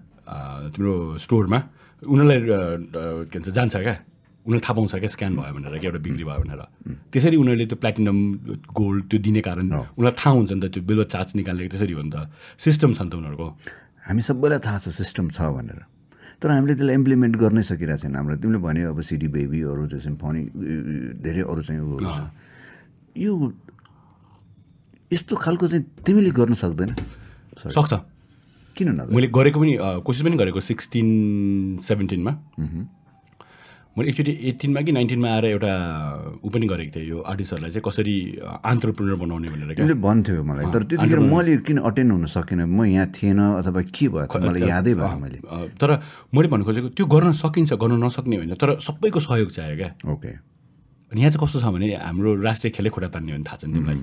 तिम्रो 0.73 0.93
स्टोरमा 1.25 1.59
उनीहरूलाई 2.01 2.39
के 3.29 3.37
भन्छ 3.37 3.49
जान्छ 3.49 3.75
क्या। 3.77 3.95
उनीहरूले 4.49 4.65
थाहा 4.65 4.73
पाउँछ 4.73 4.93
क्या 4.97 5.11
स्क्यान 5.13 5.33
भयो 5.37 5.53
भनेर 5.53 5.77
क्या 5.77 5.89
एउटा 5.93 6.01
बिक्री 6.01 6.23
भयो 6.25 6.41
भनेर। 6.41 6.61
त्यसरी 7.13 7.37
उनीहरूले 7.37 7.65
त्यो 7.69 7.77
प्लेटिनम 7.77 8.17
गोल्ड 8.73 9.03
त्यो 9.13 9.19
दिने 9.21 9.41
कारण 9.45 9.65
उनीहरूलाई 9.69 10.15
थाहा 10.17 10.33
हुन्छ 10.33 10.51
नि 10.57 10.61
त 10.65 10.65
त्यो 10.73 10.81
बिलबोर्ड 10.89 11.09
चार्ज 11.13 11.29
निकाल्ने 11.37 11.69
त्यसरी 11.69 11.93
हो 11.93 12.01
नि 12.01 12.11
त। 12.11 12.17
सिस्टम 12.57 12.89
छ 12.97 12.99
नि 13.05 13.09
त 13.09 13.15
उनीहरूको। 13.21 13.47
हामी 14.09 14.21
सबैलाई 14.25 14.59
थाहा 14.65 14.77
छ 14.81 14.89
सिस्टम 14.89 15.29
छ 15.29 15.39
भनेर। 15.53 15.79
तर 16.41 16.49
हामीले 16.49 16.73
त्यसलाई 16.79 16.95
इम्प्लिमेन्ट 16.97 17.33
गर्नै 17.37 17.63
सकिरहेको 17.69 18.01
छैन। 18.09 18.15
हाम्रो 18.17 18.35
तिमीले 18.41 18.59
भन्यो 18.65 18.87
अब 18.89 18.99
सिडी 19.05 19.27
बेबी 19.29 19.59
अरू 19.69 19.85
चाहिँ 19.93 20.03
सिम्फोनी 20.09 20.41
धेरै 21.21 21.43
अरू 21.45 21.61
चाहिँ 21.61 21.81
उयोहरू 21.85 22.09
छ। 22.09 22.19
यो 23.21 23.31
यस्तो 25.13 25.33
खालको 25.35 25.65
चाहिँ 25.67 25.83
तिमीले 26.01 26.31
गर्न 26.33 26.53
सक्दैन। 26.57 26.91
सक्छ। 27.59 27.93
किन 28.77 28.87
मैले 29.11 29.27
गरेको 29.27 29.59
पनि 29.59 29.73
कोसिस 30.07 30.23
पनि 30.23 30.37
गरेको 30.39 30.59
सिक्सटिन 30.63 31.07
सेभेन्टिनमा 31.83 32.31
मैले 33.99 34.09
एकचोटि 34.09 34.31
एट्टिनमा 34.47 34.81
कि 34.87 34.91
नाइन्टिनमा 34.95 35.27
आएर 35.27 35.45
एउटा 35.45 35.71
ऊ 36.39 36.49
पनि 36.49 36.67
गरेको 36.71 36.91
थिएँ 36.95 37.07
यो 37.11 37.19
आर्टिस्टहरूलाई 37.19 37.71
चाहिँ 37.75 37.83
कसरी 37.83 38.15
आन्टरप्रिनर 38.63 39.15
बनाउने 39.19 39.47
भनेर 39.51 39.75
तिमीले 39.75 39.95
भन्थ्यो 39.99 40.43
मलाई। 40.47 40.65
तर 40.71 40.83
त्यतिखेर 40.87 41.19
मैले 41.19 41.57
किन 41.67 41.77
अटेन्ड 41.83 42.11
हुन 42.11 42.25
सकिनँ? 42.31 42.63
म 42.63 42.87
यहाँ 42.95 43.11
थिएन 43.11 43.39
अथवा 43.59 43.81
के 43.91 44.07
भयो? 44.07 44.39
मलाई 44.39 44.61
यादै 44.71 44.93
भएन 44.95 45.19
मैले। 45.19 45.39
तर 45.75 45.89
मैले 46.31 46.47
भन्नु 46.47 46.63
खोजेको 46.63 46.89
त्यो 46.95 47.05
गर्न 47.11 47.31
सकिन्छ 47.43 47.75
गर्न 47.75 47.99
नसक्ने 47.99 48.35
होइन 48.39 48.55
तर 48.55 48.79
सबैको 48.79 49.19
सहयोग 49.19 49.49
चाहियो 49.51 49.75
क्या। 49.75 49.91
ओके। 50.07 50.31
अनि 51.11 51.19
यहाँ 51.19 51.31
चाहिँ 51.35 51.43
कस्तो 51.43 51.59
छ 51.59 51.67
भने 51.67 51.91
हाम्रो 51.99 52.39
राष्ट्रिय 52.39 52.71
खेलै 52.71 52.89
खुट्टा 52.95 53.09
तान्ने 53.11 53.31
हो 53.31 53.37
भने 53.37 53.43
थाहा 53.51 53.57
छ 53.59 53.67
नि 53.67 53.73
तिमीलाई। 53.75 53.99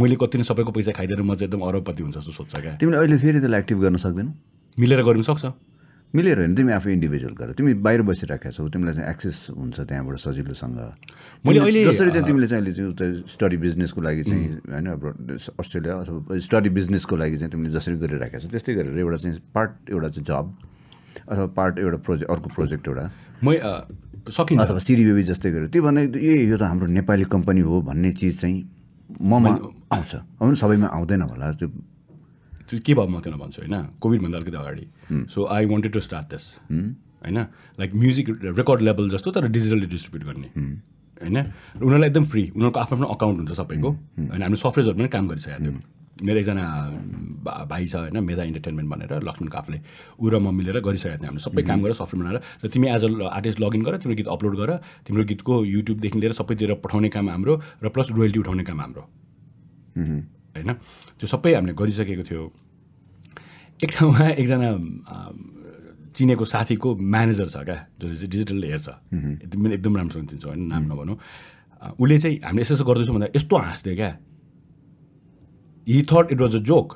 मैले 0.00 0.16
कति 0.16 0.38
नै 0.40 0.44
सबैको 0.48 0.70
पैसा 0.72 0.92
खाइदिएर 0.96 1.20
म 1.20 1.36
चाहिँ 1.36 1.52
एकदम 1.52 1.60
अरबपति 1.68 2.00
हुन्छ 2.08 2.16
जस्तो 2.16 2.32
सोध्छ 2.40 2.54
क्या। 2.56 2.72
तिमीले 2.80 2.96
अहिले 3.04 3.16
फेरि 3.20 3.38
त्यसलाई 3.44 3.60
एक्टिभ 3.60 3.78
गर्न 3.84 3.96
सक्दैनौ? 4.00 4.32
मिलेर 4.80 5.02
गर्नु 5.04 5.28
सक्छ। 5.28 5.44
मिलेर 6.14 6.38
होइन 6.38 6.54
तिमी 6.54 6.72
आफै 6.72 6.90
इन्डिभिजुअल 6.92 7.34
गर। 7.34 7.52
तिमी 7.54 7.74
बाहिर 7.86 8.02
बसिरहेका 8.02 8.50
छौ 8.50 8.68
तिमीलाई 8.68 8.94
चाहिँ 8.94 9.08
एक्सेस 9.10 9.36
हुन्छ 9.54 9.80
त्यहाँबाट 9.80 10.16
सजिलोसँग। 10.18 10.74
मैले 10.74 11.60
तिमीले- 11.60 11.62
अहिले, 11.62 11.84
जसरी 11.86 12.10
चाहिँ 12.10 12.26
तिमीले 12.26 12.46
चाहिँ 12.46 12.62
अहिले 12.62 12.92
चाहिँ 12.98 13.22
स्टडी 13.30 13.56
बिजनेसको 13.56 14.00
लागि 14.00 14.22
चाहिँ 14.22 14.46
होइन 14.74 14.86
अब 14.90 15.02
अस्ट्रेलिया 15.60 15.94
अथवा 15.94 16.38
स्टडी 16.38 16.70
बिजनेसको 16.70 17.14
लागि 17.16 17.36
चाहिँ 17.36 17.50
तिमीले 17.50 17.70
जसरी 17.70 17.96
गरिरहेका 18.02 18.38
छौ 18.42 18.48
त्यस्तै 18.50 18.74
गरेर 18.74 18.98
एउटा 18.98 19.16
चाहिँ 19.16 19.38
पार्ट 19.54 19.70
एउटा 19.90 20.08
चाहिँ 20.08 20.24
जब 20.26 20.46
अथवा 21.30 21.46
पार्ट 21.46 21.78
एउटा 21.78 21.96
प्रोजेक्ट 21.96 22.30
अर्को 22.30 22.48
प्रोजेक्ट 22.54 22.88
एउटा। 22.88 23.04
मै 23.44 23.54
सकिन्छ। 24.30 24.62
अथवा 24.62 24.78
सिरी 24.78 25.04
बेबी 25.04 25.22
जस्तै 25.22 25.50
गरेर। 25.50 25.68
त्यो 25.70 25.82
भन्दा 25.82 26.00
ए 26.18 26.32
यो 26.50 26.56
त 26.58 26.62
हाम्रो 26.62 26.86
नेपाली 26.86 27.24
कम्पनी 27.24 27.60
हो 27.60 27.80
भन्ने 27.82 28.10
चिज 28.12 28.40
चाहिँ 28.40 28.58
ममा 29.22 29.50
आउँछ। 29.94 30.58
सबैमा 30.58 30.86
आउँदैन 30.86 31.22
होला 31.22 31.52
त्यो 31.54 31.68
त्यो 32.70 32.80
के 32.86 32.94
भयो 32.94 33.06
म 33.06 33.20
किन 33.20 33.32
भन्छु 33.32 33.62
होइन? 33.62 33.82
कोभिडभन्दा 34.00 34.38
अलिकति 34.38 34.56
अगाडि। 34.56 34.86
So 35.26 35.44
I 35.44 35.66
wanted 35.66 35.92
to 35.92 36.00
start 36.00 36.26
this 36.26 36.58
होइन? 37.24 37.38
लाइक 37.80 37.94
म्युजिक 37.94 38.28
रेकर्ड 38.30 38.82
लेभल 38.82 39.10
जस्तो 39.10 39.30
तर 39.30 39.48
डिजिटली 39.48 39.86
डिस्ट्रिब्युट 39.86 40.34
गर्ने। 40.34 40.46
होइन? 41.22 41.38
उनीहरूलाई 41.76 42.08
एकदम 42.08 42.24
फ्री 42.24 42.50
उनीहरूको 42.56 42.80
आफ्नो 42.80 42.96
आफ्नो 42.96 43.08
अकाउन्ट 43.08 43.38
हुन्छ 43.38 43.52
सबैको। 43.52 43.90
होइन? 43.90 44.42
हामीले 44.42 44.56
सफ्टवेयर्सहरू 44.56 44.98
पनि 44.98 45.08
काम 45.08 45.28
गरिसकेको 45.28 45.64
थियौँ। 45.64 45.80
मेरो 46.22 46.40
एकजना 46.40 46.62
भा- 47.44 47.68
भाइ 47.68 47.86
छ 47.86 47.96
होइन? 47.96 48.24
मेधा 48.24 48.42
इन्टरटेनमेन्ट 48.42 48.90
भनेर 48.90 49.22
लक्ष्मण 49.22 49.48
काफले 49.48 49.80
ऊ 50.20 50.28
र 50.28 50.38
म 50.38 50.54
मिलेर 50.54 50.80
गरिसकेको 50.80 51.14
थियौँ। 51.14 51.26
हामीले 51.26 51.38
सबै 51.38 51.62
काम 51.62 51.82
गरेर 51.82 51.94
सफ्टवेयर 51.94 52.26
बनाएर 52.26 52.42
र 52.64 52.68
तिमी 52.68 52.88
एज 52.88 53.04
अ 53.04 53.24
आर्टिस्ट 53.24 53.60
लगइन 53.60 53.82
गर 53.82 53.96
तिम्रो 53.96 54.16
गीत 54.16 54.28
अपलोड 54.28 54.56
गर 54.56 54.76
तिम्रो 54.76 55.24
गीतको 55.24 55.64
युट्युबदेखि 55.64 56.20
लिएर 56.20 56.32
सबैतिर 56.32 56.74
पठाउने 56.74 57.08
काम 57.08 57.30
हाम्रो 57.30 57.62
र 57.82 57.88
प्लस 57.88 58.08
रोयल्टी 58.10 58.38
उठाउने 58.38 58.64
काम 58.64 58.80
हाम्रो। 58.80 59.10
होइन? 60.54 60.72
त्यो 61.18 61.26
सबै 61.26 61.54
हामीले 61.54 61.74
गरिसकेको 61.74 62.24
थियो। 62.24 62.42
एक 63.84 63.90
ठाउँमा 63.90 64.24
एकजना 64.42 64.70
चिनेको 66.10 66.44
साथीको 66.44 66.88
म्यानेजर 66.96 67.48
छ 67.48 67.56
क्या 67.64 67.78
जसले 67.96 68.14
चाहिँ 68.16 68.30
डिजिटल 68.30 68.64
हेर्छ। 68.64 68.88
एकदम 69.44 69.72
एकदम 69.72 69.96
राम्रोसँग 69.96 70.28
चिन्छ 70.28 70.44
होइन? 70.44 70.60
नाम 70.68 70.82
नभनौँ। 70.92 71.16
उसले 71.96 72.18
चाहिँ 72.18 72.36
हामीले 72.44 72.62
यसो 72.62 72.74
यसो 72.74 72.84
गर्दैछौँ 72.84 73.14
भन्दा 73.14 73.28
यस्तो 73.36 73.56
हाँस्थ्यो 73.56 73.94
क्या। 73.94 74.10
He 75.86 76.02
thought 76.02 76.26
it 76.32 76.40
was 76.40 76.56
a 76.56 76.62
joke 76.66 76.88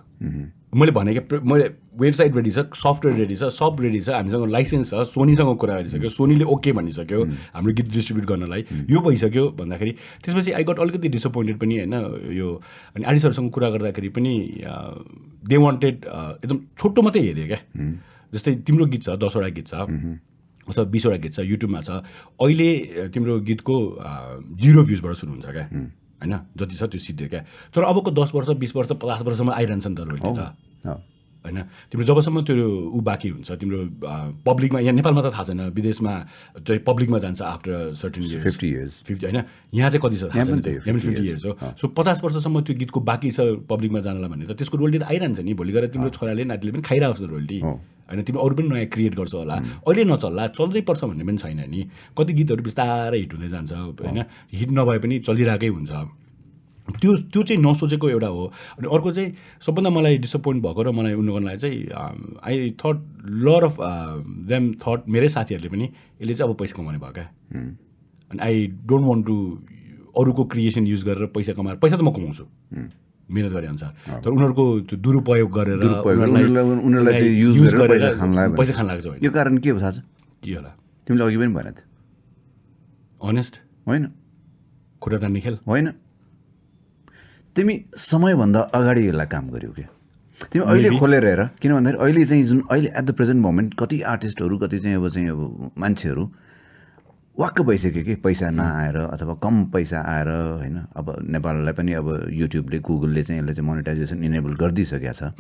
मैले 0.75 0.93
भने 0.93 1.12
क्या 1.14 1.41
मैले 1.43 1.64
वेबसाइट 1.99 2.37
रेडी 2.37 2.51
छ 2.51 2.59
सफ्टवेयर 2.75 3.18
रेडी 3.18 3.37
छ 3.37 3.51
सब 3.55 3.77
रेडी 3.81 4.01
छ 4.01 4.11
हामीसँग 4.11 4.49
लाइसेन्स 4.51 4.91
छ 4.91 5.03
सोनीसँग 5.09 5.57
कुरा 5.59 5.75
गरिसक्यो 5.77 6.11
सोनीले 6.11 6.45
ओके 6.55 6.72
भनिसक्यो 6.72 7.25
हाम्रो 7.55 7.72
गीत 7.75 7.89
डिस्ट्रिब्युट 7.93 8.27
गर्नलाई। 8.29 8.64
यो 8.91 9.01
भइसक्यो 9.01 9.45
भन्दाखेरि 9.59 9.93
त्यसपछि 10.25 10.53
आई 10.53 10.64
गट 10.64 10.79
अलिकति 10.81 11.09
डिसपोइन्टेड 11.14 11.59
पनि 11.61 11.79
होइन 11.79 11.95
यो 12.35 12.49
अनि 12.97 13.05
आर्टिस्टहरूसँग 13.05 13.51
कुरा 13.55 13.70
गर्दाखेरि 13.70 14.09
पनि 14.18 14.35
दे 15.47 15.57
वान्टेड 15.57 15.97
एकदम 16.05 16.59
छोटो 16.79 17.03
मात्रै 17.03 17.22
हेऱ्यो 17.22 17.47
क्या। 17.47 17.61
जस्तै 18.33 18.55
तिम्रो 18.66 18.87
गीत 18.91 19.03
छ 19.03 19.18
दसवटा 19.22 19.51
गीत 19.55 19.66
छ 19.68 19.75
अथवा 20.66 20.85
बिसवटा 20.91 21.18
गीत 21.22 21.33
छ 21.35 21.41
युट्युबमा 21.45 21.81
छ 21.87 22.03
अहिले 22.41 22.70
तिम्रो 23.14 23.39
गीतको 23.47 23.77
जिरो 24.62 24.83
भ्युजबाट 24.85 25.14
सुरु 25.14 25.33
हुन्छ 25.33 25.47
क्या। 25.47 25.66
होइन 26.25 26.35
जति 26.57 26.77
छ 26.77 26.83
त्यो 26.89 27.01
सिद्धो 27.05 27.27
क्या। 27.29 27.41
तर 27.75 27.83
अबको 27.85 28.11
दस 28.11 28.31
वर्ष 28.35 28.49
बिस 28.57 28.72
वर्ष 28.77 28.93
पचास 28.97 29.22
वर्षसम्म 29.22 29.51
आइरहन्छ 29.53 29.87
नि 29.87 29.95
त 29.95 30.01
रोयल्टी 30.09 30.33
त। 30.35 30.43
होइन? 30.87 31.59
तिम्रो 31.93 32.05
जबसम्म 32.09 32.41
त्यो 32.49 32.57
ऊ 32.89 33.01
बाँकी 33.05 33.28
हुन्छ 33.28 33.51
तिम्रो 33.61 33.78
पब्लिकमा 34.49 34.80
यहाँ 34.80 34.97
नेपालमा 34.97 35.20
त 35.20 35.28
थाहा 35.28 35.45
छैन 35.45 35.61
विदेशमा 35.76 36.12
चाहिँ 36.64 36.80
पब्लिकमा 36.89 37.18
जान्छ 37.20 37.41
after 37.45 37.93
certain 38.01 38.24
years 38.24 38.45
50 38.45 38.68
years. 38.72 38.93
Fifty 39.05 39.26
होइन? 39.26 39.45
यहाँ 39.76 39.91
चाहिँ 39.93 40.01
कति 40.01 40.16
छ 40.16 40.24
थाहा 40.24 40.41
यहाँ 40.41 40.47
छैन 40.49 40.57
पनि 40.57 40.62
त्यो? 40.64 40.72
त्यही, 40.72 40.89
यहाँ 40.89 40.97
पनि 40.97 41.05
50 41.05 41.07
फिफ्टी 41.07 41.24
इयर्स 41.28 41.45
हो। 41.45 41.53
सो 41.76 41.89
पचास 41.93 42.24
वर्षसम्म 42.24 42.61
त्यो 42.64 42.76
गीतको 42.80 43.01
बाँकी 43.01 43.30
छ 43.37 43.41
पब्लिकमा 43.68 44.01
जानलाई 44.09 44.28
भने 44.32 44.45
त 44.49 44.57
त्यसको 44.57 44.76
रोयल्टी 44.80 44.99
त 44.99 45.05
आइरहन्छ 45.05 45.41
नि। 45.45 45.53
भोलि 45.53 45.72
गएर 45.76 45.87
तिम्रो 45.93 46.11
छोराले 46.16 46.45
नातिले 46.49 46.72
पनि 46.72 46.82
खाइरहेको 46.89 47.16
छ 47.20 47.28
रोयल्टी 47.28 47.59
होइन 47.61 48.20
तिमी 48.24 48.39
अरू 48.41 48.55
पनि 48.57 48.68
नयाँ 48.72 48.89
क्रिएट 48.89 49.14
गर्छौ 49.20 49.39
होला। 49.45 49.57
अहिले 49.85 50.05
नचल्ला 50.09 50.45
चल्दै 50.57 50.80
पर्छ 50.89 51.01
भन्ने 51.12 51.24
पनि 51.28 51.39
छैन 51.45 51.61
नि। 51.68 51.80
कति 52.16 52.32
गीतहरू 52.41 52.62
बिस्तारै 52.64 53.18
हिट 53.20 53.32
हुँदै 53.37 53.49
जान्छ 53.53 53.72
होइन? 54.01 54.18
हिट 54.49 54.70
नभए 54.72 54.99
पनि 55.05 55.14
चलिरहेकै 55.28 55.68
हुन्छ। 55.76 55.93
त्यो 56.85 57.16
त्यो 57.32 57.43
चाहिँ 57.43 57.62
नसोचेको 57.62 58.09
एउटा 58.09 58.26
हो। 58.28 58.53
अनि 58.78 58.89
अर्को 58.93 59.12
चाहिँ 59.12 59.32
सबभन्दा 59.66 59.91
मलाई 59.91 60.18
डिसपोइन्ट 60.20 60.62
भएको 60.64 60.82
र 60.82 60.91
मलाई 60.93 61.12
उनीहरूलाई 61.16 61.57
चाहिँ 61.57 61.89
I 62.45 62.70
thought 62.76 62.97
lot 63.45 63.64
of 63.64 63.76
them 64.53 64.72
thought 64.82 65.09
मेरै 65.09 65.28
साथीहरूले 65.28 65.68
पनि 65.68 65.85
यसले 66.20 66.35
चाहिँ 66.35 66.51
अब 66.51 66.57
पैसा 66.61 66.74
कमाउने 66.76 66.99
भयो 67.01 67.12
क्या। 67.12 67.24
अनि 68.30 68.41
आई 68.41 68.66
डोन्ट 68.85 69.07
वन्ट 69.09 69.26
टु 69.26 69.37
अरूको 70.20 70.45
क्रिएसन 70.53 70.87
युज 70.87 71.05
गरेर 71.05 71.26
पैसा 71.32 71.53
कमाएर 71.57 71.76
पैसा 71.80 71.97
त 71.97 72.01
म 72.05 72.12
कमाउँछु। 72.12 72.45
मिहिनेत 73.32 73.53
गरे 73.53 73.66
अनुसार। 73.66 74.20
तर 74.20 74.30
उनीहरूको 74.30 74.80
त्यो 74.85 74.99
दुरुपयोग 75.01 75.51
गरेर 75.57 75.80
पैसा 76.05 76.26
खान 78.76 78.87
लाग्छ 78.87 79.07
यो 79.24 79.30
कारण 79.32 79.59
के 79.59 79.70
हो 79.72 79.80
थाहा 79.80 79.91
छ 79.91 79.99
के 80.45 80.53
होला? 80.53 80.68
तिमीले 81.09 81.24
अघि 81.24 81.37
पनि 81.41 81.53
भनेको 81.57 81.80
थियो। 81.80 81.89
अनेस्ट 83.24 83.55
होइन। 83.89 84.05
खुट्टा 85.03 85.18
तान्ने 85.18 85.41
खेल? 85.41 85.59
होइन। 85.64 86.03
तिमी 87.57 87.74
समयभन्दा 87.96 88.61
अगाडि 88.74 89.09
यसलाई 89.09 89.26
काम 89.26 89.48
गर्यौ 89.50 89.72
क्या? 89.72 89.88
तिमी 90.52 90.64
अहिले 90.66 90.98
खोलेर 90.98 91.24
हेर। 91.26 91.42
किन 91.62 91.72
भन्दाखेरि 91.74 92.02
अहिले 92.02 92.24
चाहिँ 92.26 92.42
जुन 92.44 92.62
अहिले 92.70 92.88
एट 92.98 93.05
द 93.05 93.11
प्रेजेन्ट 93.14 93.40
मोमेन्ट 93.42 93.74
कति 93.78 94.00
आर्टिस्टहरू 94.02 94.59
कति 94.59 94.78
चाहिँ 94.78 94.96
अब 94.96 95.09
चाहिँ 95.09 95.28
अब 95.28 95.70
मान्छेहरू 95.78 96.24
वाक्क 97.38 97.61
भइसक्यो 97.62 98.02
कि? 98.05 98.14
पैसा 98.26 98.50
नआएर 98.50 98.96
अथवा 98.96 99.34
कम 99.42 99.64
पैसा 99.70 100.00
आएर 100.02 100.28
होइन? 100.28 100.76
अब 100.96 101.07
नेपाललाई 101.30 101.72
पनि 101.78 101.92
अब 101.92 102.09
युट्युबले 102.30 102.78
गुगलले 102.78 103.22
चाहिँ 103.22 103.40
यसले 103.42 103.55
चाहिँ 103.55 103.66
मोनिटाइजेसन 103.68 104.24
इनेबल 104.24 104.55
गरिदिइसकेको 104.55 105.12
छ। 105.14 105.30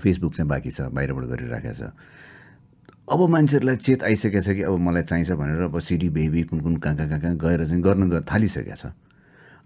फेसबुक 0.00 0.32
चाहिँ 0.34 0.48
बाँकी 0.48 0.70
छ 0.70 0.88
बाहिरबाट 0.96 1.24
गरिराखेको 1.28 1.74
छ। 1.76 1.92
अब 3.12 3.20
मान्छेहरूलाई 3.28 3.76
चेत 3.76 4.02
आइसकेको 4.08 4.40
छ 4.40 4.56
कि 4.56 4.62
अब 4.64 4.80
मलाई 4.80 5.02
चाहिन्छ 5.04 5.30
भनेर 5.36 5.60
अब 5.68 5.78
सिडी 5.80 6.08
बेबी 6.08 6.42
कुन 6.48 6.60
कुन 6.60 6.76
कहाँ 6.76 6.96
कहाँ 6.96 7.08
कहाँ 7.08 7.20
कहाँ 7.20 7.36
गएर 7.36 7.60
चाहिँ 7.68 7.82
गर्न 7.84 8.20
थालिसकेको 8.24 8.76
छ। 8.76 8.92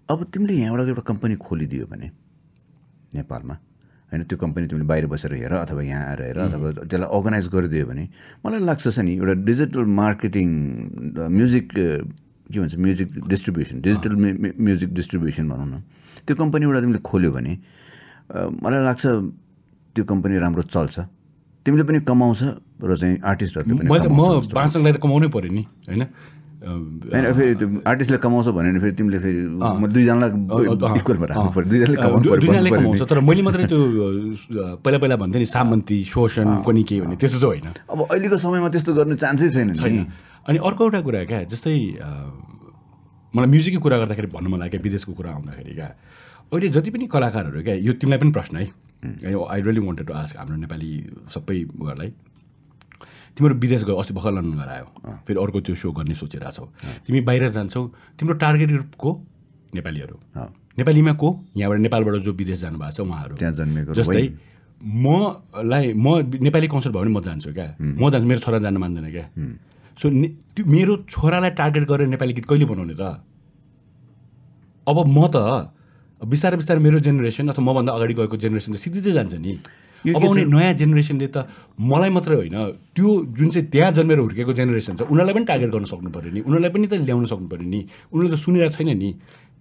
अब 0.09 0.23
तिमीले 0.33 0.53
यहाँबाट 0.53 0.87
एउटा 0.87 1.03
कम्पनी 1.11 1.35
खोलिदियो 1.35 1.85
भने 1.91 2.07
नेपालमा 3.15 3.55
होइन 4.11 4.23
त्यो 4.23 4.37
कम्पनी 4.39 4.67
तिमीले 4.71 4.87
बाहिर 4.87 5.05
बसेर 5.11 5.33
हेर 5.33 5.53
अथवा 5.67 5.81
यहाँ 5.83 6.03
आएर 6.11 6.21
हेर 6.27 6.37
अथवा 6.47 6.67
त्यसलाई 6.87 7.09
अर्गनाइज 7.17 7.47
गरिदियो 7.55 7.85
भने 7.91 8.03
मलाई 8.45 8.59
लाग्छ 8.69 8.99
नि 9.03 9.13
एउटा 9.19 9.33
डिजिटल 9.49 9.83
मार्केटिङ 9.99 10.47
म्युजिक 11.39 11.65
के 11.73 12.59
भन्छ 12.59 12.75
music 12.87 13.07
distribution 13.27 13.81
digital 13.83 14.15
music 14.67 14.93
distribution 14.95 15.45
भनौँ 15.51 15.67
न 15.67 15.83
त्यो 16.23 16.35
कम्पनी 16.39 16.63
एउटा 16.65 16.79
तिमीले 16.81 17.01
खोल्यो 17.03 17.31
भने 17.35 17.53
मलाई 18.63 18.81
लाग्छ 18.87 19.05
त्यो 19.95 20.03
कम्पनी 20.07 20.39
राम्रो 20.39 20.63
चल्छ। 20.71 20.95
तिमीले 21.65 21.83
पनि 21.83 21.99
कमाउँछ 22.07 22.41
र 22.79 22.95
चाहिँ 22.95 23.19
आर्टिस्टहरूले 23.19 23.75
पनि 23.75 24.07
म 24.07 24.39
बाँच्नलाई 24.55 24.93
त 24.93 24.97
कमाउनै 25.03 25.27
पऱ्यो 25.35 25.51
नि 25.51 25.63
होइन? 25.89 26.03
आर्टिस्टले 26.57 28.17
कमाउँछ 28.17 28.47
भने 28.57 28.79
फेरि 28.79 28.91
तिमीले 28.97 29.19
फेरि 29.19 29.41
दुईजनालाई 29.93 30.31
दुईजनाले 31.69 31.89
दुईजनाले 32.41 32.69
कमाउँछ 32.69 33.01
तर 33.09 33.19
मैले 33.21 33.41
मात्रै 33.45 33.65
त्यो 33.69 33.77
पहिला 34.81 34.97
पहिला 34.97 35.15
भन्थेँ 35.21 35.39
नि 35.39 35.45
सामन्ती 35.45 35.97
शोषण 36.03 36.47
कोनि 36.65 36.83
के 36.83 36.95
भन्ने 37.01 37.15
त्यस्तो 37.21 37.39
चाहिँ 37.39 37.61
होइन। 37.61 37.77
अब 37.93 37.99
अहिलेको 38.09 38.37
समयमा 38.41 38.69
त्यस्तो 38.73 38.91
गर्नु 38.93 39.15
चान्सै 39.21 39.47
छैन 39.49 39.73
छैन। 39.77 39.95
अनि 40.49 40.57
अर्को 40.57 40.81
एउटा 40.83 41.01
कुरा 41.05 41.23
क्या 41.29 41.39
जस्तै 41.53 41.77
मलाई 43.33 43.49
म्युजिककै 43.53 43.81
कुरा 43.85 43.97
गर्दाखेरि 44.01 44.27
भन्नु 44.33 44.49
मन 44.49 44.59
लाग्यो 44.59 44.81
विदेशको 44.81 45.13
कुरा 45.13 45.29
आउँदाखेरि 45.37 45.73
क्या 45.77 45.89
अहिले 46.51 46.67
जति 46.73 46.89
पनि 46.89 47.05
कलाकारहरू 47.05 47.61
क्या 47.61 47.75
यो 47.85 47.93
तिमीलाई 48.01 48.19
पनि 48.19 48.31
प्रश्न 48.33 48.55
है। 48.57 48.65
I 49.29 49.61
really 49.61 49.81
wanted 49.85 50.05
to 50.07 50.13
ask 50.13 50.37
हाम्रो 50.41 50.57
नेपाली 50.65 50.91
सबै 51.29 51.57
उयोहरूलाई 51.77 52.09
तिम्रो 53.37 53.55
विदेश 53.61 53.83
गयो 53.85 53.95
अस्ति 54.01 54.13
भर्खर 54.17 54.31
लन्डन 54.33 54.57
गएर 54.57 54.69
आयो 54.75 54.87
फेरि 55.25 55.37
अर्को 55.37 55.59
त्यो 55.61 55.75
सो 55.77 55.91
गर्ने 55.93 56.15
सोचिरहेको 56.17 56.51
छौ। 56.57 56.65
तिमी 57.05 57.21
बाहिर 57.21 57.49
जान्छौ 57.53 57.81
तिम्रो 58.17 58.35
टार्गेट 58.41 58.69
ग्रुप 58.73 58.91
को? 58.97 59.09
नेपालीहरू। 59.77 60.15
नेपालीमा 60.77 61.13
को? 61.21 61.27
यहाँबाट 61.57 61.79
नेपालबाट 61.85 62.15
जो 62.25 62.31
विदेश 62.33 62.59
जानुभएको 62.65 62.93
छ 62.97 62.99
उहाँहरू। 63.05 63.33
त्यहाँ 63.37 63.53
जन्मेको 63.53 63.93
जस्तै 63.93 64.25
मलाई 64.77 65.85
म 65.93 66.07
नेपाली 66.41 66.67
कन्सर्ट 66.69 66.93
भयो 66.93 67.01
भने 67.01 67.13
म 67.13 67.21
जान्छु 67.21 67.53
क्या। 67.53 67.67
म 67.77 68.09
जान्छु 68.09 68.27
मेरो 68.27 68.41
छोरा 68.41 68.57
जान 68.65 68.77
मान्दैन 68.77 69.07
क्या। 69.13 69.25
सो 69.97 70.05
त्यो 70.09 70.65
मेरो 70.65 70.93
छोरालाई 71.09 71.51
टार्गेट 71.57 71.83
गरेर 71.89 72.07
नेपाली 72.13 72.33
गीत 72.37 72.45
कहिले 72.45 72.65
बनाउने 72.65 72.93
त? 72.93 73.21
अब 74.87 74.97
म 75.05 75.19
त 75.33 75.37
बिस्तारै 76.21 76.57
बिस्तारै 76.57 76.81
मेरो 76.81 76.97
जेनेरेसन 77.05 77.53
अथवा 77.53 77.61
मभन्दा 77.61 77.91
अगाडि 77.93 78.13
गएको 78.17 78.37
जेनेरेसन 78.37 78.73
त 78.73 78.77
सिधिँदै 78.77 79.11
जान्छ 79.17 79.33
नि। 79.37 79.53
यो 80.07 80.15
अब 80.15 80.23
आउने 80.23 80.43
नयाँ 80.47 80.73
जेनेरेसनले 80.79 81.27
त 81.27 81.37
मलाई 81.75 82.09
मात्रै 82.15 82.35
होइन। 82.39 82.57
त्यो 82.95 83.07
जुन 83.35 83.47
चाहिँ 83.51 83.67
त्यहाँ 83.67 83.91
जन्मेर 83.91 84.19
हुर्केको 84.23 84.53
जेनेरेसन 84.55 84.95
छ 84.95 85.01
उनीहरूलाई 85.11 85.35
पनि 85.35 85.45
टार्गेट 85.51 85.69
गर्न 85.75 85.85
सक्नु 85.91 86.09
पऱ्यो 86.15 86.31
नि। 86.31 86.39
उनीहरूलाई 86.47 86.71
पनि 86.71 86.87
त 86.87 86.93
ल्याउन 87.03 87.25
सक्नु 87.27 87.47
पऱ्यो 87.51 87.67
नि। 87.67 87.79
उनीहरूले 88.15 88.31
त 88.31 88.39
सुनिरहेको 88.39 88.75
छैन 88.79 88.89
नि। 88.95 89.09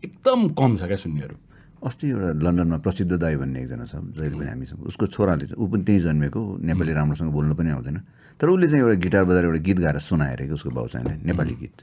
एकदम 0.07 0.41
कम 0.55 0.71
छ 0.79 0.83
क्या 0.87 0.99
सुन्नेहरू। 1.03 1.37
अस्ति 1.77 2.05
एउटा 2.09 2.29
लन्डनमा 2.41 2.79
प्रसिद्ध 2.83 3.13
दाई 3.21 3.35
भन्ने 3.37 3.59
एकजना 3.63 3.85
छ 3.91 3.95
जहिले 4.17 4.37
पनि 4.39 4.51
हामीसँग। 4.55 4.81
उसको 4.87 5.05
छोराले 5.13 5.45
चाहिँ 5.51 5.59
ऊ 5.61 5.67
पनि 5.67 5.83
त्यहीँ 5.87 6.01
जन्मेको 6.07 6.41
नेपाली 6.63 6.93
राम्रोसँग 6.99 7.31
बोल्नु 7.31 7.55
पनि 7.55 7.71
आउँदैन। 7.77 7.99
तर 8.41 8.47
उसले 8.49 8.67
चाहिँ 8.71 8.83
एउटा 8.85 8.97
गिटार 9.03 9.25
बजाएर 9.29 9.45
एउटा 9.45 9.61
गीत 9.67 9.79
गाएर 9.85 9.99
सुनाएर 10.01 10.41
कि 10.47 10.55
उसको 10.57 10.71
बाउ 10.73 10.87
चाहिँलाई 10.93 11.17
नेपाली 11.25 11.55
गीत। 11.63 11.77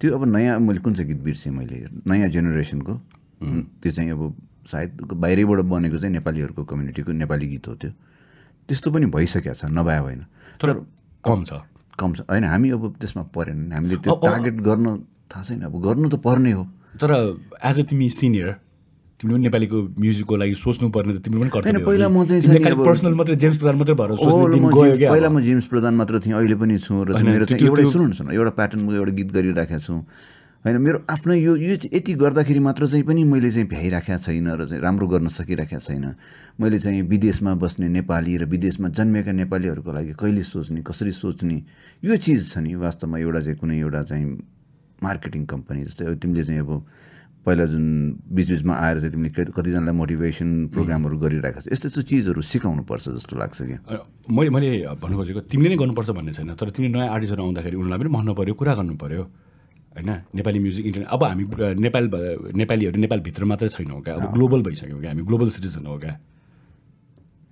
त्यो 0.00 0.08
अब 0.12 0.22
नयाँ 0.28 0.58
मैले 0.60 0.80
कुन 0.80 0.92
चाहिँ 0.94 1.08
गीत 1.08 1.20
बिर्सेँ 1.24 1.52
मैले 1.52 1.76
नयाँ 2.04 2.28
जेनेरेसनको 2.28 2.94
त्यो 3.80 3.92
चाहिँ 3.92 4.10
अब 4.12 4.22
सायद 4.66 4.90
बाहिरैबाट 5.14 5.60
बनेको 5.70 5.96
चाहिँ 5.98 6.14
नेपालीहरूको 6.18 6.62
कम्युनिटीको 6.64 7.10
नेपाली 7.12 7.46
गीत 7.46 7.66
हो 7.68 7.74
त्यो। 7.74 7.90
त्यस्तो 8.68 8.90
पनि 8.90 9.06
भइसकेको 9.14 9.54
छ 9.54 9.64
नभए 9.70 9.98
होइन 10.02 10.20
तर 10.58 10.68
कम 11.24 11.44
छ। 11.44 11.62
कम 11.94 12.10
छ। 12.12 12.20
होइन 12.26 12.44
हामी 12.44 12.70
अब 12.74 12.82
त्यसमा 13.00 13.22
परेन। 13.30 13.72
हामीले 13.72 13.96
त्यो 14.02 14.14
टार्गेट 14.20 14.56
गर्न 14.60 14.86
थाहा 15.30 15.42
छैन। 15.42 15.62
अब 15.70 15.74
गर्नु 15.80 16.08
त 16.10 16.16
पर्ने 16.20 16.52
हो। 16.52 16.64
तर 16.98 17.10
एज 17.64 17.76
अ 17.80 17.82
तिमी 17.88 18.08
सिनियर 18.10 18.50
तिमीले 19.16 19.36
पनि 19.36 19.44
नेपालीको 19.48 19.78
म्युजिकको 19.96 20.34
लागि 20.36 20.54
सोच्नु 20.60 20.88
पर्ने 20.92 21.12
त 21.16 21.24
तिमीले 21.24 21.48
पनि 21.48 21.80
पहिला। 21.88 22.08
म 22.08 22.24
चाहिँ 22.28 22.76
पर्सनल 22.76 23.14
मात्रै 23.16 23.36
जेम्स 23.40 23.56
प्रधान 23.58 23.76
मात्रै 23.80 23.94
भएर 23.96 24.10
पहिला। 25.08 25.28
म 25.32 25.40
जेम्स 25.40 25.66
प्रधान 25.72 25.94
मात्र 25.96 26.20
थिएँ 26.20 26.36
अहिले 26.36 26.56
पनि 26.60 26.76
छु 26.84 26.92
र 27.00 27.16
मेरो 27.24 27.44
चाहिँ 27.48 27.64
एउटै 27.64 27.84
सुन्नु 27.86 28.12
न 28.12 28.30
एउटा 28.36 28.52
प्याटर्नको 28.60 28.92
एउटा 28.92 29.12
गीत 29.16 29.28
गरिराखेको 29.32 29.80
छु। 29.80 29.94
होइन 30.66 30.76
मेरो 30.82 30.98
आफ्नो 31.10 31.34
यो 31.34 31.54
यो 31.56 31.74
यति 31.94 32.12
गर्दाखेरि 32.18 32.58
मात्र 32.58 32.86
चाहिँ 32.90 33.04
पनि 33.06 33.22
मैले 33.24 33.50
चाहिँ 33.50 33.68
भ्याइराखेको 33.70 34.18
छैन 34.18 34.48
र 34.58 34.64
चाहिँ 34.66 34.82
राम्रो 34.82 35.06
गर्न 35.06 35.28
सकिराखेको 35.30 35.78
छैन। 35.78 36.04
मैले 36.60 36.78
चाहिँ 36.82 37.02
विदेशमा 37.06 37.54
बस्ने 37.54 37.88
नेपाली 37.88 38.36
र 38.36 38.44
विदेशमा 38.50 38.88
जन्मेका 38.90 39.32
नेपालीहरूको 39.32 39.90
लागि 39.92 40.12
कहिले 40.18 40.42
सोच्ने 40.42 40.82
कसरी 40.82 41.12
सोच्ने 41.14 41.56
यो 42.02 42.16
चिज 42.18 42.50
छ 42.50 42.58
नि 42.66 42.74
वास्तवमा 42.74 43.18
एउटा 43.18 43.40
चाहिँ 43.46 43.58
कुनै 43.62 43.78
एउटा 43.78 44.02
चाहिँ 44.10 44.26
मार्केटिङ 45.06 45.44
कम्पनी 45.46 45.84
जस्तै 45.86 46.14
तिमीले 46.18 46.42
चाहिँ 46.44 46.60
अब 46.60 46.70
पहिला 47.46 47.64
जुन 47.70 47.86
बिचबिचमा 48.34 48.74
आएर 48.74 48.96
चाहिँ 49.00 49.12
तिमीले 49.14 49.30
कति- 49.38 49.54
कतिजनालाई 49.54 49.94
मोटिभेसन 49.94 50.48
प्रोग्रामहरू 50.74 51.16
गरिरहेको 51.22 51.60
छ 51.62 51.66
यस्तो 51.70 51.86
यस्तो 51.88 52.02
चिजहरू 52.10 52.42
सिकाउनुपर्छ 52.42 53.04
जस्तो 53.14 53.34
लाग्छ 53.38 53.58
कि 53.62 53.76
मैले 54.34 54.50
मैले 54.50 54.70
भन्नु 54.98 55.14
खोजेको 55.14 55.40
तिमीले 55.46 55.68
नै 55.70 55.76
गर्नुपर्छ 55.78 56.10
भन्ने 56.10 56.32
छैन 56.34 56.54
तर 56.58 56.70
तिमीले 56.74 56.98
नयाँ 56.98 57.10
आर्टिस्टहरू 57.14 57.42
आउँदाखेरि 57.46 57.76
उनीहरूलाई 57.78 57.98
पनि 58.02 58.10
भन्नु 58.18 58.32
पऱ्यो 58.34 58.54
कुरा 58.58 58.74
गर्नु 58.74 58.94
पऱ्यो 58.98 59.22
होइन? 59.96 60.10
नेपाली 60.34 60.58
म्युजिक 60.58 60.86
इन्टरनेट 60.86 61.08
अब 61.08 61.24
हामी 61.24 61.44
नेपाल 61.80 62.10
नेपालीहरू 62.54 63.00
नेपालभित्र 63.00 63.44
मात्रै 63.44 63.68
छैनौँ 63.68 64.00
क्या? 64.02 64.14
अब 64.14 64.32
ग्लोबल 64.34 64.62
भइसक्यौँ 64.62 65.00
क्या? 65.00 65.10
हामी 65.10 65.22
ग्लोबल 65.22 65.48
सिटिजन 65.50 65.86
हो 65.86 65.98
क्या? 65.98 66.14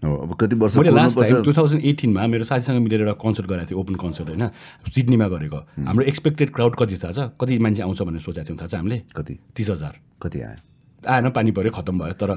अब 0.03 0.37
कति 0.41 0.57
वर्ष 0.57 0.77
मैले 0.77 0.91
लास्ट 0.91 1.19
टाइम 1.21 1.43
टु 1.43 1.53
थाउजन्ड 1.53 1.85
एटिनमा 1.85 2.27
मेरो 2.29 2.45
साथीसँग 2.45 2.81
मिलेर 2.85 3.01
एउटा 3.01 3.13
कन्सर्ट 3.25 3.47
गराएको 3.49 3.71
थिएँ 3.71 3.81
ओपन 3.81 3.95
कन्सर्ट 3.97 4.29
होइन? 4.29 4.49
सिडनीमा 4.93 5.29
गरेको। 5.29 5.59
हाम्रो 5.89 6.05
एक्सपेक्टेड 6.05 6.53
क्राउड 6.55 6.75
कति 6.77 6.97
थाहा 7.01 7.13
छ? 7.13 7.33
कति 7.41 7.59
मान्छे 7.59 7.83
आउँछ 7.83 8.03
भनेर 8.03 8.21
सोचेको 8.21 8.45
थियौँ 8.45 8.59
थाहा 8.61 8.69
छ 8.69 8.75
हामीले? 8.75 8.99
कति? 9.17 9.35
तिस 9.57 9.71
हजार। 9.71 9.95
कति 10.23 10.41
आयो? 10.41 10.61
आएन 11.09 11.29
पानी 11.33 11.51
पऱ्यो 11.57 11.71
खत्तम 11.73 11.99
भयो 11.99 12.15
तर 12.21 12.31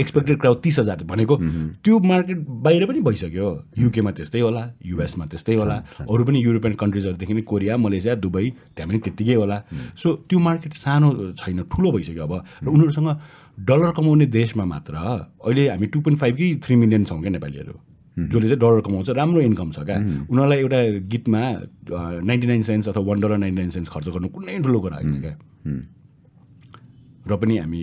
एक्सपेक्टेड 0.00 0.36
क्राउड 0.40 0.58
तिस 0.64 0.78
हजार 0.78 1.02
भनेको 1.04 1.36
त्यो 1.84 1.98
मार्केट 2.00 2.38
बाहिर 2.64 2.86
पनि 2.86 3.00
भइसक्यो। 3.00 3.48
युकेमा 3.78 4.10
त्यस्तै 4.10 4.40
होला 4.40 4.62
युएसमा 4.86 5.24
त्यस्तै 5.26 5.54
होला 5.54 5.76
अरू 6.00 6.22
पनि 6.24 6.38
युरोपियन 6.44 6.74
कन्ट्रिजहरूदेखि 6.82 7.42
कोरिया 7.42 7.76
मलेसिया 7.76 8.14
दुबई 8.24 8.50
त्यहाँ 8.76 8.88
पनि 8.88 8.98
त्यत्तिकै 8.98 9.34
होला। 9.34 9.58
सो 9.96 10.08
त्यो 10.28 10.38
मार्केट 10.40 10.72
सानो 10.74 11.08
छैन 11.38 11.62
ठुलो 11.68 11.92
भइसक्यो 11.92 12.24
अब। 12.24 12.34
र 12.64 12.68
उनीहरूसँग 12.68 13.08
डलर 13.60 13.90
कमाउने 13.96 14.26
देशमा 14.26 14.64
मात्र 14.64 14.94
अहिले 14.94 15.68
हामी 15.68 15.86
टु 15.86 16.00
पोइन्ट 16.00 16.20
फाइभ 16.20 16.34
कि 16.36 16.46
थ्री 16.64 16.74
मिलियन 16.76 17.04
छौँ 17.04 17.20
क्या 17.20 17.30
नेपालीहरू। 17.30 17.74
जसले 18.16 18.46
चाहिँ 18.48 18.60
डलर 18.62 18.80
कमाउँछ 18.86 19.10
राम्रो 19.10 19.40
इन्कम 19.42 19.70
छ 19.70 19.78
क्या। 19.82 19.98
उनीहरूलाई 20.30 20.58
एउटा 20.58 20.80
गीतमा 21.12 21.42
नाइन्टी 22.22 22.46
नाइन 22.46 22.62
सेन्स 22.62 22.88
अथवा 22.88 23.02
one 23.04 23.20
dollar 23.20 23.36
ninety 23.42 23.60
nine 23.60 23.70
cents 23.70 23.88
खर्च 23.90 24.08
गर्नु 24.08 24.28
कुनै 24.30 24.58
ठुलो 24.62 24.80
कुरा 24.80 24.96
होइन 24.96 25.20
क्या। 25.20 25.34
र 27.26 27.36
पनि 27.36 27.54
हामी 27.58 27.82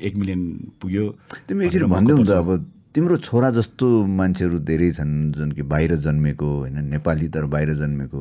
एक 0.00 0.14
मिलियन 0.16 0.42
पुग्यो। 0.80 1.04
तिमी 1.48 1.64
एकचोटि 1.66 1.86
भन्दै 1.92 2.14
हुन्छ 2.14 2.30
अब 2.30 2.48
तिम्रो 2.94 3.16
छोरा 3.22 3.50
जस्तो 3.54 3.86
मान्छेहरू 4.08 4.58
धेरै 4.66 4.90
छन् 4.98 5.14
जुन 5.32 5.50
कि 5.52 5.62
बाहिर 5.62 5.94
जन्मेको 6.02 6.48
होइन 6.66 6.76
नेपाली 6.90 7.28
तर 7.28 7.44
बाहिर 7.46 7.74
जन्मेको। 7.78 8.20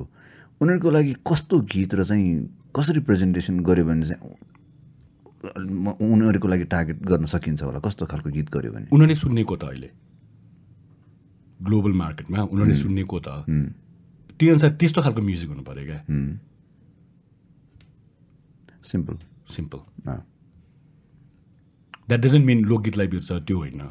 उनीहरूको 0.62 0.90
लागि 0.92 1.14
कस्तो 1.26 1.56
गीत 1.72 1.92
र 1.96 2.04
चाहिँ 2.04 2.28
कसरी 2.76 3.00
प्रेजेन्टेसन 3.08 3.60
गऱ्यो 3.66 3.86
भने 3.86 4.06
चाहिँ 4.06 4.22
उनीहरूको 5.40 6.48
लागि 6.48 6.66
टार्गेट 6.70 6.98
गर्न 7.02 7.26
सकिन्छ 7.26 7.64
होला? 7.64 7.80
कस्तो 7.80 8.06
खालको 8.06 8.30
गीत 8.30 8.50
गऱ्यो 8.52 8.72
भने? 8.72 8.88
उनीहरूले 8.92 9.16
सुन्नेको 9.16 9.56
त 9.56 9.64
अहिले। 9.72 9.90
ग्लोबल 11.60 11.94
मार्केटमा 11.96 12.40
उनीहरूले 12.54 12.76
सुन्नेको 12.76 13.18
त। 13.20 13.28
त्यो 14.38 14.50
अनुसार 14.54 14.72
त्यस्तो 14.80 15.00
खालको 15.02 15.22
म्युजिक 15.22 15.50
हुनु 15.50 15.64
पऱ्यो 15.64 15.86
क्या। 15.88 16.00
Simple 18.86 19.16
simple 19.50 19.80
that 22.10 22.20
doesn't 22.26 22.46
mean 22.46 22.66
लोकगीतलाई 22.66 23.08
बिर्छ 23.08 23.30
त्यो 23.46 23.58
होइन। 23.58 23.82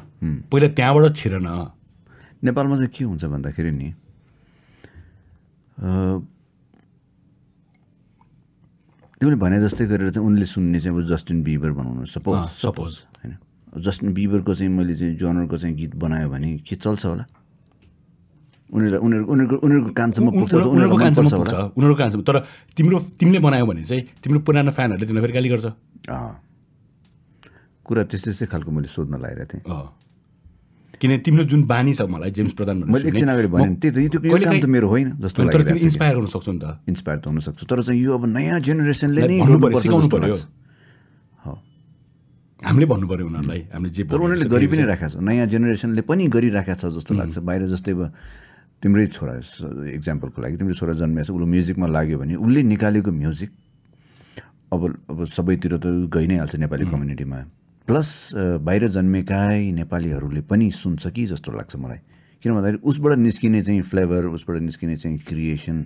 पहिला 0.51 0.67
त्यहाँबाट 0.75 1.15
छिर 1.15 1.39
न। 1.39 1.71
नेपालमा 2.43 2.75
चाहिँ 2.75 2.91
के 2.91 3.03
हुन्छ 3.07 3.23
भन्दाखेरि 3.25 3.71
नि 3.71 3.89
तिमीले 9.19 9.35
भने 9.35 9.59
जस्तै 9.59 9.85
गरेर 9.87 10.09
चाहिँ 10.11 10.27
उनले 10.27 10.45
सुन्ने 10.47 10.79
चाहिँ 10.79 10.95
अब 10.95 11.07
जस्टिन 11.07 11.43
बिबर 11.43 11.71
बनाउनु 11.75 12.05
सपोज 12.07 12.39
suppose. 12.55 13.03
होइन। 13.19 13.35
जस्टिन 13.83 14.13
बिबरको 14.15 14.53
चाहिँ 14.55 14.71
मैले 14.71 14.95
चाहिँ 14.95 15.15
जनरको 15.19 15.57
चाहिँ 15.59 15.75
गीत 15.75 15.95
बनायो 15.95 16.29
भने 16.29 16.63
के 16.63 16.75
चल्छ 16.75 17.05
होला? 17.05 17.25
उनीहरूलाई 18.69 18.99
उनीहरूको 18.99 19.31
उनीहरूको 19.31 19.55
उनीहरूको 19.65 19.91
कानसम्म 19.91 20.27
पुग्छ 20.31 20.53
उनीहरूको 20.53 20.97
कानसम्म 20.97 21.29
पुग्छ 21.29 21.53
उनीहरूको 21.53 21.99
कानसम्म। 21.99 22.23
तर 22.23 22.37
तिम्रो 22.79 22.99
तिमीले 23.19 23.39
बनायो 23.39 23.65
भने 23.65 23.83
चाहिँ 23.83 24.03
तिम्रो 24.23 24.39
पुरानो 24.39 24.71
फ्यानहरूले 24.71 25.05
तिमीलाई 25.07 25.23
फेरि 25.27 25.35
गाली 25.35 25.49
गर्छ। 25.49 25.65
कुरा 27.89 28.03
त्यस्तै 28.05 28.29
त्यस्तै 28.29 28.47
खालको 28.53 28.69
मैले 28.69 28.89
सोध्न 28.93 29.13
लागिरहेको 29.17 29.57
थिएँ। 29.57 29.65
किन 30.99 31.11
तिम्रो 31.25 31.43
जुन 31.49 31.61
बानी 31.63 31.93
छ 31.97 32.01
मलाई 32.05 32.31
जेम्स 32.37 32.53
प्रधान 32.59 32.77
मैले 32.85 33.07
एकछिन 33.09 33.29
अगाडि 33.33 33.49
भने 33.49 33.75
त्यही 33.81 34.07
त 34.13 34.19
यो 34.19 34.37
काम 34.45 34.57
त 34.59 34.67
मेरो 34.67 34.87
होइन 34.93 35.07
जस्तो 35.23 35.39
इन्सपायर 35.87 36.13
गर्न 36.19 36.27
सक्छौ 36.27 36.51
नि 36.53 36.59
त। 36.59 36.65
इन्सपायर 36.91 37.17
त 37.23 37.25
हुनसक्छ 37.31 37.61
तर 37.65 37.79
चाहिँ 37.87 38.01
यो 38.03 38.11
अब 38.19 38.23
नयाँ 38.35 38.59
जेनेरेसनले 38.59 39.21
नै 39.25 39.37
सिकाउनु 39.79 40.09
पऱ्यो। 40.11 40.37
हामीले 42.59 42.85
भन्नु 42.91 43.07
पऱ्यो 43.07 43.25
उनीहरूलाई 43.31 43.61
हामीले 43.71 43.91
जे 43.95 44.03
तर 44.11 44.19
उनीहरूले 44.19 44.49
गरि 44.51 44.67
पनि 44.67 44.83
राखेको 44.91 45.09
छ 45.15 45.23
नयाँ 45.23 45.47
जेनेरेसनले 45.47 46.03
पनि 46.03 46.23
गरिराखेको 46.35 46.75
छ 46.75 46.91
जस्तो 46.91 47.11
लाग्छ। 47.15 47.39
बाहिर 47.47 47.71
जस्तै 47.71 47.91
अब 47.95 48.01
तिम्रै 48.83 49.05
छोरा 49.15 49.33
इक्जाम्पलको 49.95 50.37
लागि 50.43 50.55
तिम्रो 50.59 50.75
छोरा 50.75 50.93
जन्मेछ 50.99 51.31
उसले 51.31 51.47
म्युजिकमा 51.47 51.87
लाग्यो 51.87 52.17
भने 52.19 52.35
उसले 52.35 52.59
निकालेको 52.75 53.11
म्युजिक 53.11 53.51
अब 54.75 54.81
अब 55.07 55.17
सबैतिर 55.31 55.79
त 55.79 56.11
गइ 56.11 56.25
नै 56.27 56.35
हाल्छ 56.43 56.59
नेपाली 56.59 56.85
कम्युनिटीमा 56.91 57.39
प्लस 57.89 58.09
बाहिर 58.61 58.87
जन्मेकै 58.93 59.59
नेपालीहरूले 59.81 60.41
पनि 60.45 60.69
सुन्छ 60.77 61.07
कि 61.09 61.25
जस्तो 61.33 61.51
लाग्छ 61.57 61.75
मलाई। 61.75 61.99
किन 62.43 62.53
भन्दाखेरि 62.53 62.79
उसबाट 62.85 63.17
निस्किने 63.19 63.61
चाहिँ 63.65 63.81
फ्लेभर 63.89 64.25
उसबाट 64.37 64.57
निस्किने 64.61 64.95
चाहिँ 64.95 65.17
क्रिएसन 65.27 65.77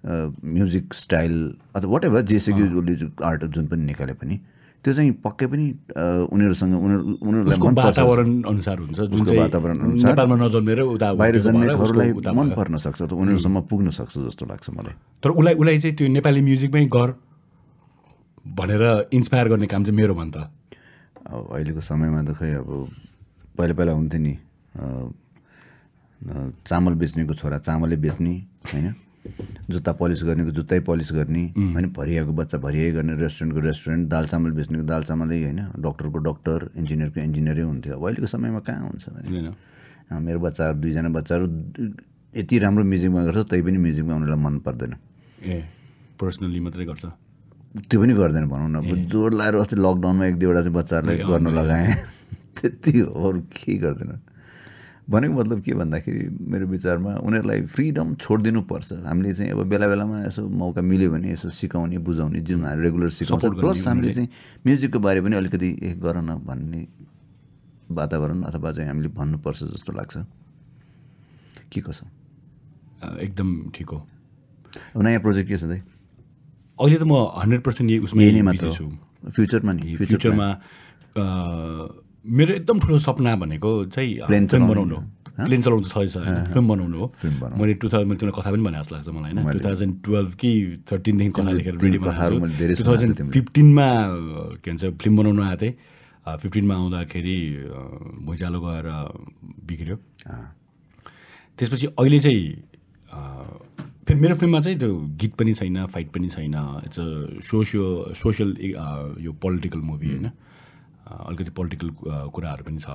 म्युजिक 0.00 0.94
स्टाइल 0.94 1.34
अथवा 1.76 1.90
वाट 1.92 2.04
एभर 2.04 2.22
जेसुकै 2.30 2.62
उसले 2.80 2.94
आर्ट 3.24 3.44
जुन 3.56 3.66
पनि 3.66 3.82
निकाले 3.84 4.14
पनि 4.20 4.36
त्यो 4.84 4.92
चाहिँ 4.96 5.12
पक्कै 5.24 5.46
पनि 5.52 5.64
उनीहरूसँग 6.32 6.72
उनीहरू 6.72 7.04
उनीहरूलाई 7.20 7.72
वातावरण 7.84 8.30
अनुसार 8.48 8.78
हुन्छ 8.80 8.96
जुन 8.96 9.12
उसको 9.12 9.24
चाहिँ 9.24 9.40
वातावरण 9.40 9.78
अनुसार। 9.78 10.10
नेपालमा 10.10 10.36
नजन्मेर 10.44 10.80
उता 10.80 11.12
बाहिर 11.20 11.36
हुर्केको 11.36 11.52
भएर 11.52 11.66
जन्मेकोहरूलाई 11.68 12.10
उसको 12.10 12.20
उता 12.20 12.32
मन। 12.32 12.48
पर्न 12.56 12.76
सक्छ 12.80 13.00
त 13.02 13.12
उनीहरूसम्म 13.12 13.60
पुग्न 13.68 13.90
सक्छ 13.92 14.14
जस्तो 14.24 14.44
लाग्छ 14.46 14.66
मलाई। 14.70 14.94
तर 15.20 15.30
उसलाई 15.36 15.54
उसलाई 15.60 15.78
चाहिँ 15.84 15.96
त्यो 15.96 16.08
नेपाली 16.16 16.40
म्युजिकमै 16.48 16.84
गर 16.96 17.10
भनेर 18.56 18.82
इन्सपायर 19.12 19.46
गर्ने 19.52 19.66
काम 19.68 19.84
चाहिँ 19.84 19.96
मेरो 20.00 20.14
भन् 20.16 20.32
त। 20.32 20.48
अब 21.30 21.42
अहिलेको 21.54 21.80
समयमा 21.80 22.20
त 22.26 22.30
खै 22.38 22.50
अब 22.60 22.68
पहिला 23.56 23.74
पहिला 23.78 23.92
हुन्थ्यो 23.98 24.20
नि 24.20 24.34
चामल 26.66 26.94
बेच्नेको 27.00 27.34
छोरा 27.40 27.58
चामलै 27.66 27.96
बेच्ने 27.96 28.34
होइन? 28.72 28.86
जुत्ता 29.70 29.92
पलिस 30.00 30.20
गर्नेको 30.26 30.50
जुत्तै 30.58 30.80
पलिस 30.88 31.10
गर्ने 31.12 31.42
होइन? 31.54 31.86
भरियाको 31.96 32.32
बच्चा 32.40 32.56
भरियै 32.66 32.90
गर्ने 32.96 33.12
रेस्टुरेन्टको 33.20 33.60
रेस्टुरेन्ट 33.68 34.02
दाल 34.12 34.24
चामल 34.32 34.50
बेच्नेको 34.58 34.84
दाल 34.90 35.02
चामलै 35.08 35.38
होइन? 35.44 35.60
डक्टरको 35.86 36.18
डक्टर 36.28 36.58
इन्जिनियरको 36.80 37.18
इन्जिनियरै 37.20 37.62
हुन्थ्यो। 37.62 37.92
अब 37.94 38.02
अहिलेको 38.06 38.28
समयमा 38.34 38.60
कहाँ 38.66 38.82
हुन्छ 38.90 39.04
भने? 39.14 39.54
मेरो 40.10 40.38
बच्चाहरू 40.40 40.76
दुईजना 40.82 41.08
बच्चाहरू 41.14 41.46
यति 42.34 42.54
राम्रो 42.58 42.84
म्युजिकमा 42.84 43.20
गर्छ 43.28 43.38
तै 43.50 43.60
पनि 43.62 43.78
म्युजिकमा 43.78 44.12
उनीहरूलाई 44.18 44.40
मन 44.44 44.54
पर्दैन। 44.66 44.92
ए 45.46 45.56
पर्सनल्ली 46.20 46.60
मात्रै 46.66 46.84
गर्छ? 46.90 47.04
त्यो 47.70 48.00
पनि 48.00 48.14
गर्दैन 48.14 48.46
भनौँ 48.48 48.82
न। 48.82 49.06
जोड 49.06 49.34
लाएर 49.34 49.54
अस्ति 49.54 49.76
लकडाउनमा 49.76 50.26
एक 50.26 50.36
दुईवटा 50.38 50.60
चाहिँ 50.60 50.74
बच्चाहरूलाई 50.74 51.16
गर्न 51.18 51.46
लगाएँ। 51.54 51.94
त्यति 52.58 52.98
हो 52.98 53.28
अरू 53.28 53.40
केही 53.40 53.78
गर्दैन। 53.78 54.20
भनेको 55.10 55.34
मतलब 55.34 55.60
के 55.62 55.74
भन्दाखेरि 55.74 56.22
मेरो 56.50 56.66
विचारमा 56.66 57.14
उनीहरूलाई 57.22 57.60
फ्रिडम 57.66 58.14
छोडिदिनु 58.14 58.62
पर्छ 58.62 58.92
हामीले 59.06 59.32
चाहिँ 59.34 59.50
अब 59.52 59.66
बेला 59.66 59.86
बेलामा 59.88 60.26
यसो 60.26 60.48
मौका 60.48 60.82
मिल्यो 60.82 61.10
भने 61.10 61.32
यसो 61.32 61.50
सिकाउने 61.50 61.98
बुझाउने 61.98 62.40
जुन 62.40 62.66
रेगुलर 62.66 63.10
सिकाउँछ 63.10 63.44
प्लस 63.58 63.86
हामीले 63.88 64.12
चाहिँ 64.14 64.28
म्युजिकको 64.66 64.98
बारे 64.98 65.20
पनि 65.22 65.36
अलिकति 65.36 65.78
ए 65.82 65.94
गर 65.98 66.16
न 66.22 66.42
भन्ने 66.46 66.86
वातावरण 67.90 68.42
अथवा 68.42 68.72
चाहिँ 68.72 68.88
हामीले 68.90 69.08
भन्नुपर्छ 69.08 69.62
जस्तो 69.62 69.92
लाग्छ। 69.92 70.16
के 71.72 71.80
कसो? 71.80 72.06
एकदम 73.18 73.70
ठिक 73.74 73.90
हो। 73.90 74.06
नयाँ 74.96 75.20
प्रोजेक्ट 75.20 75.48
के 75.50 75.58
छ 75.58 75.82
अहिले 76.80 76.98
त 76.98 77.04
म 77.04 77.14
हन्ड्रेड 77.36 77.62
पर्सेन्ट 77.62 77.90
यही 77.90 78.00
उसमा 78.08 78.22
यही 78.22 78.32
नै 78.32 78.42
मात्र 78.48 78.72
छु। 78.72 78.84
फ्युचरमा 79.36 79.72
नि 79.72 79.82
फ्युचर 79.96 80.06
फ्युचरमा। 80.08 80.48
मेरो 82.24 82.52
एकदम 82.54 82.76
ठुलो 82.80 82.98
सपना 82.98 83.36
भनेको 83.36 83.70
चाहिँ 83.92 84.12
फिल्म 84.28 84.64
बनाउनु 84.68 84.96
हो। 84.96 85.02
प्लेन 85.40 85.60
चलाउनु 85.62 85.88
होइन? 86.20 86.44
फिल्म 86.52 86.66
बनाउनु 86.68 86.98
हो। 87.00 87.06
मैले 87.56 87.74
टु 87.80 87.88
थाउजन्ड 87.88 88.08
मैले 88.08 88.18
तिमीलाई 88.20 88.36
कथा 88.40 88.50
पनि 88.52 88.62
भने 88.64 88.78
जस्तो 88.80 88.94
लाग्छ 88.96 89.08
मलाई 89.08 89.32
होइन? 89.32 89.56
टु 89.56 89.60
थाउजन्ड 89.64 89.92
टुवेल्भ 90.04 90.32
कि 90.40 90.50
थर्टिनदेखि 90.92 91.32
कथा 91.36 91.50
लेखेर 91.50 91.74
रेडी 91.80 91.96
तिम्रो 91.96 92.10
कथाहरू 92.10 92.36
मैले 92.40 92.56
धेरै 92.60 92.74
टु 92.74 92.82
छु 92.82 92.88
थाउजन्ड। 92.88 93.14
फिफ्टिनमा 93.32 93.88
के 94.60 94.70
भन्छ 94.70 94.84
फिल्म 95.00 95.14
बनाउनु 95.16 95.42
आएको 95.42 95.60
थिएँ। 95.62 95.74
फिफ्टिनमा 96.40 96.74
आउँदाखेरि 96.76 97.38
भुइँचालो 98.26 98.58
गएर 98.60 98.86
बिग्रियो। 99.68 99.96
त्यसपछि 101.58 101.86
अहिले 101.96 102.18
चाहिँ 102.20 102.44
फेरि 104.10 104.20
मेरो 104.20 104.34
फिल्ममा 104.34 104.60
चाहिँ 104.60 104.78
त्यो 104.78 104.94
गीत 105.22 105.34
पनि 105.38 105.52
छैन 105.54 105.86
फाइट 105.86 106.08
पनि 106.10 106.28
छैन। 106.28 106.54
इट्स 106.86 106.98
अ 106.98 107.38
सोसियो 107.46 108.14
सोसियल 108.18 108.50
यो 109.22 109.32
पोलिटिकल 109.38 109.78
मुभी 109.78 110.08
होइन। 110.10 110.26
अलिकति 110.26 111.50
पोलिटिकल 111.54 111.88
कुराहरू 112.34 112.64
पनि 112.66 112.78
छ। 112.82 112.90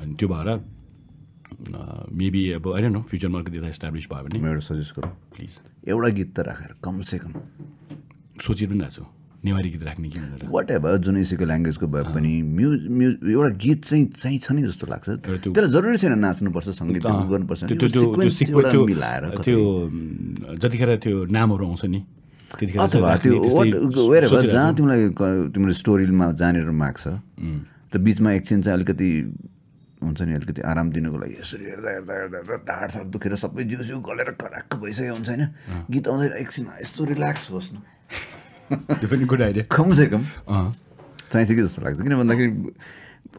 अनि 0.00 0.14
त्यो 0.16 0.28
भएर 0.28 0.48
मेबी 2.16 2.42
अब 2.56 2.66
होइन 2.66 2.96
न 2.96 3.02
फ्युचरमा 3.04 3.38
अलिकति 3.38 3.58
यता 3.58 3.68
इस्टाब्लिस 3.68 4.08
भयो 4.12 4.24
भने। 4.24 4.40
म 4.40 4.46
एउटा 4.48 4.64
सजेस्ट 4.64 4.96
गरौँ। 4.96 5.12
प्लिज 5.36 5.52
एउटा 5.92 6.08
गीत 6.08 6.30
त 6.32 6.40
राखेर 6.48 6.72
कमसेकम 6.80 7.32
पनि 8.40 8.80
राख्छु 8.80 9.04
नेवारी 9.44 9.68
गीत 9.70 9.82
राख्ने 9.84 10.08
कि 10.08 10.18
भनेर। 10.20 10.48
वाट 10.48 10.70
एभर 10.70 10.96
जुन 11.04 11.16
इसीको 11.20 11.44
ल्याङ्ग्वेजको 11.44 11.86
भए 11.86 12.02
पनि 12.16 12.32
म्यु 12.42 12.68
म्यु 12.88 13.08
एउटा 13.28 13.50
गीत 13.60 13.80
चाहिँ 13.84 14.04
चाहिँ 14.16 14.38
छ 14.40 14.52
नि 14.56 14.62
जस्तो 14.64 14.84
लाग्छ। 14.88 15.08
त्यसलाई 15.20 15.70
जरुरी 15.70 15.96
छैन 16.00 16.18
नाच्नुपर्छ 16.18 16.68
सङ्गीत 16.80 17.04
गर्नुपर्छ। 17.04 17.60
त्यो 19.44 19.60
जतिखेर 20.62 20.90
त्यो 21.04 21.16
नामहरू 21.28 21.64
आउँछ 21.68 21.84
नि 21.92 22.00
अथवा 22.54 23.16
त्यो 23.20 23.34
वेयर 24.10 24.24
सोचिरहेको 24.26 24.52
जहाँ। 24.52 24.74
तिमीलाई 24.74 25.02
तिम्रो 25.52 25.72
स्टोरीमा 25.74 26.26
जानेर 26.40 26.70
माग्छ 26.70 27.04
त 27.92 27.94
बिचमा 28.00 28.30
एकछिन 28.32 28.58
चाहिँ 28.62 28.76
अलिकति 28.78 29.08
हुन्छ 30.02 30.20
नि 30.22 30.32
अलिकति 30.34 30.60
आराम 30.62 30.86
दिनुको 30.92 31.16
लागि 31.18 31.34
यसरी 31.40 31.64
हेर्दा 31.64 31.90
हेर्दा 31.90 32.14
हेर्दा 32.14 32.38
हेर्दा 32.38 32.56
ढाड 32.68 32.88
साड 32.90 33.06
दुखेर 33.12 33.34
सबै 33.42 33.64
जिउ 33.64 33.80
जिउ 33.88 33.98
गलेर 34.08 34.30
कराक्क 34.40 34.70
भइसकेको 34.76 35.14
हुन्छ 35.14 35.28
होइन। 35.28 35.44
गीत 35.90 36.04
आउँदा 36.08 36.24
एकछिन 36.38 36.64
यस्तो 36.80 37.04
रिल्याक्स 37.12 37.44
होस् 37.50 37.72
न 37.72 37.76
त्यो 38.70 39.08
पनि 39.10 39.24
गुड 39.32 39.42
आइडिया 39.42 39.64
कमसेकम 39.76 40.22
चाहिन्छ 41.30 41.50
कि 41.52 41.62
जस्तो 41.62 41.82
लाग्छ। 41.84 42.00
किन 42.02 42.14
भन्दाखेरि 42.22 42.52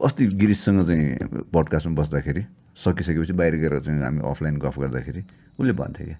अस्ति 0.05 0.23
गिरिशसँग 0.41 0.79
चाहिँ 0.87 1.05
पडकास्टमा 1.53 1.93
बस्दाखेरि 2.01 2.43
सकिसकेपछि 2.77 3.33
बाहिर 3.39 3.55
गएर 3.63 3.79
चाहिँ 3.79 4.01
हामी 4.03 4.19
अफलाइन 4.29 4.55
गफ 4.59 4.75
गर्दाखेरि 4.79 5.21
उसले 5.59 5.73
भन्थ्यो 5.81 6.05
क्या 6.07 6.17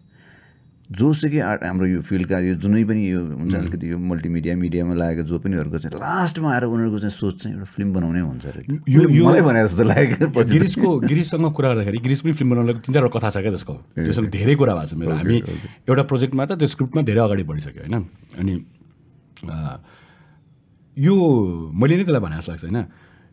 जोसुकै 0.90 1.40
आर्ट 1.42 1.64
हाम्रो 1.66 1.86
यो 1.88 2.02
फिल्डका 2.06 2.38
यो 2.46 2.54
जुनै 2.62 2.84
पनि 2.86 3.02
यो 3.10 3.20
हुन्छ 3.42 3.56
अलिकति 3.58 3.86
यो 3.92 3.98
मल्टिमिडिया 3.98 4.54
मिडियामा 4.56 4.94
लागेको 4.94 5.24
जो 5.30 5.38
पनिहरूको 5.42 5.78
चाहिँ 5.82 5.98
लास्टमा 5.98 6.50
आएर 6.54 6.64
उनीहरूको 6.70 7.00
चाहिँ 7.02 7.16
सोच 7.18 7.36
चाहिँ 7.42 7.54
एउटा 7.58 7.66
फिल्म 7.74 7.90
बनाउनै 7.94 8.22
हुन्छ 8.22 8.46
अरे 8.46 8.62
यो- 8.70 9.10
यो- 9.10 9.26
मलाई 9.28 9.42
भने 9.42 9.64
जस्तो 9.66 9.84
लाग्यो 9.84 10.28
पछि। 10.30 10.54
गिरिसको 10.54 10.90
गिरिससँग 11.10 11.46
कुरा 11.58 11.70
गर्दाखेरि 11.74 11.98
गिरिस 12.06 12.22
पनि 12.22 12.34
फिल्म 12.38 12.50
बनाउनको 12.54 12.80
तिन 12.86 12.94
चारवटा 12.94 13.18
कथा 13.18 13.30
छ 13.34 13.38
क्या 13.42 13.52
त्यसको। 13.58 13.74
त्यसमा 13.98 14.30
धेरै 14.30 14.56
कुरा 14.62 14.74
भएको 14.78 14.88
छ 14.88 14.94
मेरो। 14.94 15.12
हामी 15.18 15.36
एउटा 15.90 16.04
प्रोजेक्टमा 16.06 16.44
त 16.46 16.52
त्यो 16.62 16.68
स्क्रिप्टमा 16.70 17.02
धेरै 17.10 17.22
अगाडि 17.26 17.44
बढिसक्यो 17.50 17.82
होइन? 17.82 17.96
अनि 18.40 18.54
यो 20.98 21.16
मैले 21.76 21.96
नै 21.98 22.04
त्यसलाई 22.04 22.22
भने 22.26 22.36
जस्तो 22.40 22.52
लाग्छ 22.52 22.64
होइन? 22.66 22.80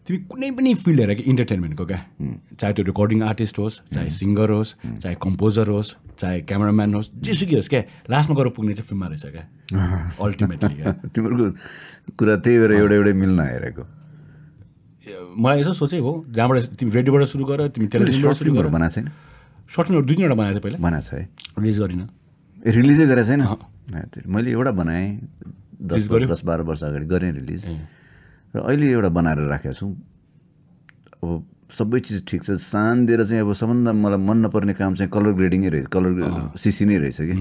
तिमी 0.07 0.18
कुनै 0.26 0.50
पनि 0.50 0.74
फिल्ड 0.82 1.00
हेर 1.00 1.14
कि 1.14 1.22
इन्टरटेनमेन्टको 1.30 1.84
क्या? 1.86 2.00
चाहे 2.59 2.72
त्यो 2.74 2.84
रेकर्डिङ 2.90 3.22
आर्टिस्ट 3.22 3.59
होस् 3.59 3.76
चाहे 3.94 4.11
सिङ्गर 4.11 4.50
होस् 4.50 4.70
चाहे 5.03 5.14
कम्पोजर 5.22 5.66
होस् 5.68 5.90
चाहे 6.18 6.40
क्यामराम्यान 6.50 6.94
होस् 6.94 7.09
जेसुकै 7.22 7.57
होस् 7.57 7.70
क्या? 7.70 7.82
लास्टमा 8.11 8.34
गएर 8.36 8.48
पुग्ने 8.59 8.72
चाहिँ 8.74 8.86
फिल्ममा 8.88 9.07
रहेछ 9.07 9.24
क्या? 9.36 9.44
अल्टिमेटली 10.26 10.74
क्या? 10.74 10.92
तिमीहरूको 11.14 11.46
कुरा 12.18 12.34
त्यही 12.42 12.57
भएर 12.59 12.72
एउटा 12.82 12.94
एउटै 12.94 13.12
मिल्न 13.22 13.40
हेरेको 13.40 13.84
मलाई 15.38 15.61
यसो 15.61 15.72
सोचेँ 15.72 16.00
हो 16.00 16.12
जहाँबाट 16.30 16.78
तिमी 16.78 16.90
रेडियोबाट 16.90 17.22
सुरु 17.28 17.44
गर 17.44 17.68
तिमी 17.74 17.86
टेलिभिजनबाट 17.86 18.34
सुरु 18.36 18.53
गर। 18.55 18.66
बनाएको 18.68 18.94
छैन? 18.94 19.07
सर्ट 19.70 19.86
फिल्महरू 19.86 20.07
दुई 20.07 20.16
तिनवटा 20.16 20.34
बनाएको 20.34 20.55
थिएँ 20.55 20.62
पहिला। 20.62 20.78
बनाएको 20.78 21.07
छ 21.07 21.11
है। 21.14 21.22
रिलिज 21.59 21.78
गरिनँ। 21.78 22.07
ए 22.66 22.70
रिलिजै 22.70 23.07
गरेको 23.07 23.28
छैन? 23.28 23.42
मैले 24.26 24.50
एउटा 24.50 24.70
बनाएँ 24.70 25.09
दस? 25.82 26.08
दस 26.30 26.42
बाह्र 26.44 26.62
वर्ष 26.62 26.82
अगाडि 26.84 27.06
गरेँ 27.06 27.32
रिलिज। 27.32 27.62
र 28.54 28.58
अहिले 28.62 28.86
एउटा 28.92 29.08
बनाएर 29.08 29.38
राखेको 29.50 29.74
छु। 29.74 29.86
अब 31.22 31.44
सबै 31.72 31.98
चिज 32.00 32.24
ठिक 32.28 32.42
छ। 32.44 32.50
सान 32.60 33.06
दिएर 33.06 33.24
चाहिँ 33.24 33.42
अब 33.42 33.52
सबभन्दा 33.52 33.92
मलाई 33.92 34.20
मन 34.20 34.36
नपर्ने 34.46 34.74
काम 34.76 34.94
चाहिँ 34.94 35.10
कलर 35.10 35.32
ग्रेडिङै 35.40 35.68
रहेछ 35.72 35.86
कलर 35.88 36.52
सिसी 36.56 36.84
नै 36.84 36.96
रहेछ 37.00 37.20
कि 37.32 37.36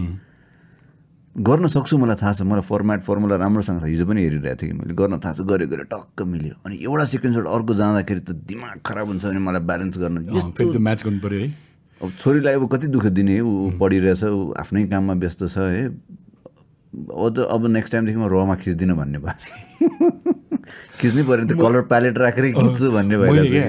गर्न 1.35 1.67
सक्छु 1.67 1.97
मलाई 1.97 2.15
थाहा 2.15 2.33
छ। 2.33 2.41
मलाई 2.43 2.63
फर्मेट 2.63 3.01
फर्मुला 3.03 3.35
राम्रोसँग 3.39 3.79
छ। 3.79 3.83
हिजो 3.87 4.05
पनि 4.07 4.19
हेरिरहेको 4.23 4.55
थिएँ 4.61 4.71
कि 4.71 4.77
मैले। 4.77 4.93
गर्न 4.95 5.19
थाहा 5.19 5.33
छ। 5.35 5.47
गऱ्यो 5.47 5.67
गऱ्यो 5.67 5.85
टक्क 5.91 6.17
मिल्यो। 6.27 6.55
अनि 6.63 6.75
एउटा 6.79 7.05
सिक्वेन्सबाट 7.07 7.47
अर्को 7.47 7.73
जाँदाखेरि 7.75 8.21
त 8.27 8.31
दिमाग 8.47 8.79
खराब 8.83 9.07
हुन्छ 9.11 9.25
अनि 9.31 9.39
मलाई 9.39 9.63
ब्यालेन्स 9.63 9.95
गर्न 9.99 10.17
म्याच 10.79 10.99
गर्नु 11.03 11.19
पऱ्यो 11.19 11.39
है। 11.39 11.47
अब 12.01 12.09
छोरीलाई 12.19 12.53
अब 12.55 12.67
कति 12.67 12.87
दुःख 12.87 13.05
दिने 13.15 13.39
ऊ 13.39 13.79
पढिरहेछ 13.79 14.23
ऊ 14.27 14.51
आफ्नै 14.59 14.83
काममा 14.91 15.13
व्यस्त 15.23 15.47
छ 15.47 15.57
है। 15.71 15.83
अब 16.91 17.33
त 17.35 17.37
अब 17.47 17.61
नेक्स्ट 17.71 17.91
टाइमदेखि 17.91 18.19
म 18.19 18.27
रमा 18.27 18.55
खिच्दिनँ 18.61 18.95
भन्ने 18.99 19.19
भएको 19.23 19.47
खिच्नै 20.99 21.23
पऱ्यो 21.23 21.43
नि 21.43 21.47
त 21.47 21.55
कलर 21.55 21.81
प्यालेट 21.87 22.17
राखेरै 22.19 22.51
खिच्छु 22.51 22.91
भन्ने 22.91 23.15
क्या 23.15 23.65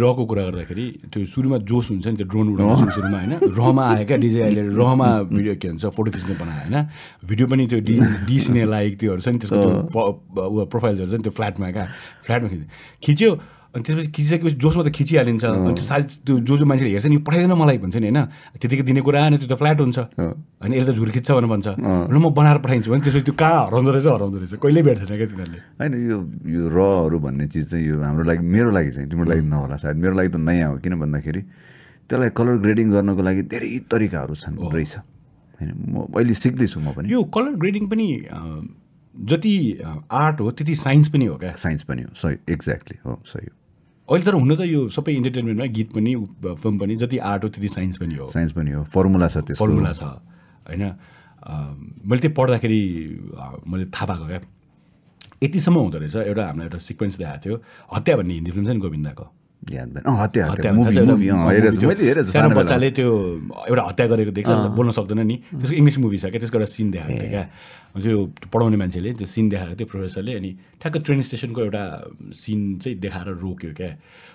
रको 0.00 0.22
कुरा 0.24 0.42
गर्दाखेरि 0.48 0.86
त्यो 1.12 1.24
सुरुमा 1.28 1.58
जोस 1.68 1.86
हुन्छ 1.90 2.06
नि 2.08 2.16
त्यो 2.16 2.26
ड्रोन 2.26 2.46
उडाउनु 2.56 2.90
सुरुमा 2.96 3.18
होइन? 3.20 3.32
रहमा 3.52 3.82
आयो 3.84 4.04
क्या 4.08 4.16
डिजे 4.24 4.40
अहिले 4.42 4.62
रहमा 4.80 5.08
भिडियो 5.28 5.54
के 5.60 5.68
भन्छ 5.68 5.84
फोटो 5.92 6.10
खिच्ने 6.16 6.34
बनायो 6.40 6.60
होइन? 6.64 6.76
भिडियो 7.28 7.46
पनि 7.52 7.66
त्यो 7.68 7.80
डी 7.84 7.94
डिसिने 8.32 8.64
लायक 8.64 8.92
त्योहरू 9.00 9.20
छ 9.20 9.28
नि 9.28 9.38
त्यसको 9.44 9.60
त्यो 9.60 10.64
प्रोफाइल्सहरू 10.72 11.10
छ 11.10 11.14
नि 11.20 11.24
त्यो 11.28 11.34
फ्ल्याटमा 11.36 11.70
क्या 11.70 11.84
फ्ल्याटमा 12.26 12.48
खिच्ने। 12.48 12.66
खिच्यो 13.04 13.30
अनि 13.74 13.82
त्यसपछि 13.82 14.10
खिचिसकेपछि 14.14 14.56
जोसमा 14.62 14.82
त 14.86 14.90
खिचिहालिन्छ। 14.94 15.44
अनि 15.44 15.72
त्यो 15.74 15.84
सायद 15.84 16.06
त्यो 16.22 16.34
जो 16.46 16.54
जो 16.56 16.64
मान्छेले 16.64 16.90
हेर्छ 16.94 17.06
नि 17.10 17.18
यो 17.18 17.22
पठाइदिन 17.26 17.52
मलाई 17.58 17.78
भन्छ 17.82 17.96
नि 17.98 18.06
होइन। 18.06 18.20
त्यतिकै 18.62 18.84
दिने 18.86 19.00
कुरा 19.02 19.18
आएन 19.18 19.34
त्यो 19.42 19.50
त 19.50 19.54
फ्ल्याट 19.58 19.78
हुन्छ। 19.82 19.98
अनि 20.62 20.72
यसले 20.78 20.92
त 20.92 20.96
झुर 20.96 21.10
खिच्छ 21.10 21.28
भनेर 21.34 21.50
भन्छ। 21.50 21.66
र 21.82 22.14
म 22.14 22.30
बनाएर 22.30 22.58
पठाइदिन्छु 22.62 22.90
भने 22.94 23.02
त्यसपछि 23.02 23.24
त्यो 23.26 23.34
कहाँ 23.34 23.60
हराउँदो 23.66 23.90
रहेछ 23.90 24.06
हराउँदो 24.14 24.38
रहेछ। 24.38 24.54
कहिल्यै 24.62 24.82
भेट्दैन 24.86 25.10
क्या 25.10 25.26
तिनीहरूले। 25.26 25.60
होइन 25.74 25.92
यो 26.06 26.16
यो 26.54 26.62
रहरू 26.70 27.18
भन्ने 27.18 27.46
चिज 27.50 27.64
चाहिँ 27.74 27.82
यो 27.82 27.96
हाम्रो 27.98 28.24
लागि 28.30 28.42
मेरो 28.46 28.70
लागि 28.70 28.90
चाहिँ 28.94 29.08
तिम्रो 29.10 29.26
लागि 29.26 29.42
नहोला 29.42 29.76
सायद। 29.82 29.96
मेरो 29.98 30.14
लागि 30.14 30.30
त 30.30 30.36
नयाँ 30.38 30.70
हो। 30.70 30.76
किन 30.78 30.94
भन्दाखेरि 31.02 31.42
त्यसलाई 32.06 32.30
कलर 32.30 32.54
ग्रेडिङ 32.62 32.86
गर्नको 32.94 33.22
लागि 33.26 33.42
धेरै 33.50 33.70
तरिकाहरू 33.90 34.34
छन् 34.38 34.54
रहेछ। 34.60 34.94
होइन 35.58 35.70
म 35.90 35.94
अहिले 36.14 36.34
सिक्दैछु 36.34 36.78
म 36.78 36.94
पनि। 36.94 37.10
यो 37.10 37.26
कलर 37.26 37.58
ग्रेडिङ 37.58 37.84
पनि 37.90 38.06
जति 39.14 39.54
आर्ट 40.10 40.40
हो 40.40 40.50
त्यति 40.50 40.74
साइन्स 40.74 41.08
पनि 41.14 41.26
हो 41.26 41.36
क्या? 41.38 41.52
साइन्स 41.54 41.82
पनि 41.86 42.02
हो। 42.02 42.10
सही 42.14 42.34
एक्ज्याक्टली 42.50 42.98
हो 43.06 43.22
सही 43.24 43.46
हो। 43.46 43.54
अहिले 44.04 44.24
तर 44.24 44.34
हुन 44.34 44.56
त 44.56 44.60
यो 44.68 44.88
सबै 44.92 45.12
इन्टरटेनमेन्टमा 45.16 45.66
गीत 45.76 45.92
पनि 45.96 46.12
फिल्म 46.60 46.78
पनि 46.78 46.96
जति 47.02 47.18
आर्ट 47.24 47.44
हो 47.44 47.48
त्यति 47.48 47.68
साइन्स 47.68 47.96
पनि 47.98 48.14
हो। 48.14 48.28
साइन्स 48.28 48.52
पनि 48.52 48.70
हो। 48.70 48.82
फर्मुला 48.94 49.28
छ 49.28 49.36
त्यसको। 49.48 49.64
फर्मुला 49.64 49.92
छ 49.92 50.02
होइन? 50.68 50.84
मैले 52.04 52.20
त्यो 52.20 52.30
पढ्दाखेरि 52.36 52.80
मैले 53.64 53.84
थाहा 53.88 54.06
पाएको 54.06 54.26
क्या? 54.28 54.40
यतिसम्म 55.42 55.78
हुँदो 55.78 55.98
रहेछ 55.98 56.16
एउटा 56.16 56.42
हामीलाई 56.46 56.66
एउटा 56.68 56.78
सिक्वेन्स 56.88 57.16
देखाएको 57.18 57.40
थियो 57.44 57.56
हत्या 57.96 58.16
भन्ने 58.16 58.34
हिन्दी 58.34 58.50
फिल्म 58.52 58.66
छ 58.66 58.70
नि 58.76 58.80
गोविन्दाको? 58.80 59.24
याद 59.72 59.88
भएन 59.94 60.04
अँ 60.04 60.16
हत्या 60.20 60.72
मुभी 60.72 60.98
मुभी। 61.00 61.30
मैले 61.30 62.04
हेरेको 62.04 62.30
सानो 62.30 62.54
बच्चाले 62.54 62.90
त्यो 62.92 63.08
एउटा 63.70 63.82
हत्या 63.88 64.06
गरेको 64.12 64.32
देख्छ 64.36 64.50
बोल्न 64.76 64.90
सक्दैन 64.92 65.20
नि। 65.24 65.36
त्यसको 65.56 65.74
इङ्ग्लिस 65.80 65.98
मुभी 66.04 66.18
छ 66.18 66.24
क्या 66.28 66.40
त्यसको 66.44 66.58
एउटा 66.58 66.68
सिन 66.68 66.90
देखाएको 66.92 67.16
थियो 67.16 67.30
क्या। 67.30 67.44
त्यो 67.94 68.16
पढाउने 68.50 68.76
मान्छेले 68.76 69.10
त्यो 69.14 69.26
सिन 69.26 69.44
देखाएको 69.48 69.74
थियो 69.78 69.88
प्रोफेसरले 69.88 70.32
अनि 70.34 70.50
ठ्याक्क 70.82 70.96
ट्रेन 71.06 71.20
स्टेसनको 71.22 71.60
एउटा 71.64 71.82
सिन 72.34 72.60
चाहिँ 72.82 72.98
देखाएर 72.98 73.28
रोक्यो 73.40 73.70
क्या। 73.72 73.90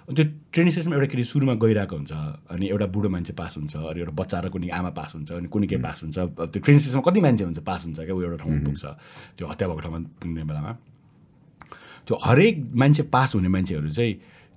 अनि 0.09 0.15
त्यो 0.15 0.25
ट्रेन 0.53 0.67
स्टेसनमा 0.73 0.95
एउटा 0.95 1.07
केटी 1.11 1.23
सुरुमा 1.27 1.53
गइरहेको 1.59 1.95
हुन्छ 1.95 2.11
अनि 2.55 2.65
एउटा 2.73 2.87
बुढो 2.89 3.09
मान्छे 3.13 3.33
पास 3.35 3.53
हुन्छ 3.59 3.75
अनि 3.75 3.99
एउटा 3.99 4.13
बच्चा 4.15 4.37
र 4.39 4.49
कुनै 4.49 4.69
आमा 4.71 4.91
पास 4.95 5.11
हुन्छ 5.15 5.29
अनि 5.35 5.47
कुनै 5.53 5.67
के 5.67 5.77
पास 5.77 5.97
हुन्छ। 6.03 6.17
त्यो 6.39 6.59
ट्रेन 6.63 6.77
स्टेसनमा 6.79 7.03
कति 7.05 7.19
मान्छे 7.19 7.43
हुन्छ 7.45 7.59
पास 7.61 7.81
हुन्छ 7.85 7.99
क्या 7.99 8.15
ऊ 8.15 8.21
एउटा 8.23 8.37
ठाउँमा 8.41 8.59
पुग्छ। 8.65 8.83
त्यो 9.37 9.45
हत्या 9.45 9.65
भएको 9.67 9.81
ठाउँमा 9.83 9.99
पुग्ने 10.23 10.43
बेलामा। 10.49 10.71
त्यो 12.07 12.15
हरेक 12.15 12.55
मान्छे 12.73 13.03
पास 13.13 13.35
हुने 13.35 13.49
मान्छेहरू 13.53 13.91
चाहिँ 13.91 14.13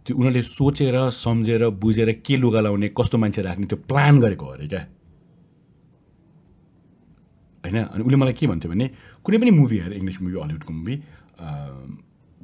त्यो 0.07 0.17
उनीहरूले 0.17 0.43
सोचेर 0.43 0.97
सम्झेर 1.15 1.63
बुझेर 1.79 2.11
के 2.27 2.37
लुगा 2.37 2.61
लाउने 2.61 2.89
कस्तो 2.99 3.17
मान्छे 3.19 3.43
राख्ने 3.43 3.67
त्यो 3.67 3.79
प्लान 3.87 4.15
गरेको 4.21 4.45
हो 4.47 4.53
अरे 4.53 4.67
क्या। 4.69 4.83
होइन? 7.65 7.77
अनि 7.95 8.03
उसले 8.03 8.17
मलाई 8.17 8.35
के 8.35 8.47
भन्थ्यो 8.47 8.71
भने 8.71 8.87
कुनै 9.23 9.39
पनि 9.39 9.51
मुभी 9.55 9.79
हेर 9.79 9.93
इङ्ग्लिस 9.95 10.19
मुभी 10.23 10.37
हलिउडको 10.43 10.73
मुभी 10.75 10.95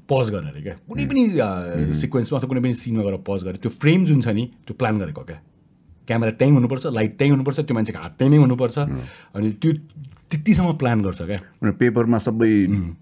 पज 0.08 0.26
गरेर 0.30 0.48
अरे 0.54 0.62
क्या। 0.62 0.74
कुनै 0.86 1.04
पनि 1.10 1.22
सिक्वेन्समा 1.98 2.38
अथवा 2.38 2.48
कुनै 2.48 2.62
पनि 2.62 2.74
सिनमा 2.74 3.02
गएर 3.02 3.16
पज 3.26 3.40
गरेर 3.44 3.58
त्यो 3.58 3.70
फ्रेम 3.82 4.04
जुन 4.06 4.20
छ 4.22 4.28
नि 4.38 4.44
त्यो 4.62 4.74
प्लान 4.78 4.94
गरेको 5.02 5.20
हो 5.20 5.26
क्या। 5.26 5.40
क्यामेरा 6.06 6.32
त्यहीँ 6.40 6.54
हुनुपर्छ 6.54 6.84
लाइट 6.94 7.12
त्यहीँ 7.18 7.32
हुनुपर्छ 7.34 7.58
त्यो 7.66 7.74
मान्छेको 7.74 7.98
हात 7.98 8.12
त्यहीँ 8.18 8.30
नै 8.32 8.38
हुनुपर्छ। 8.38 8.76
अनि 9.34 9.46
त्यो 9.60 9.70
त्यतिसम्म 10.28 10.72
प्लान 10.76 10.98
गर्छ 11.02 11.20
क्या? 11.24 11.40
पेपरमा 11.80 12.18
सबै 12.20 12.50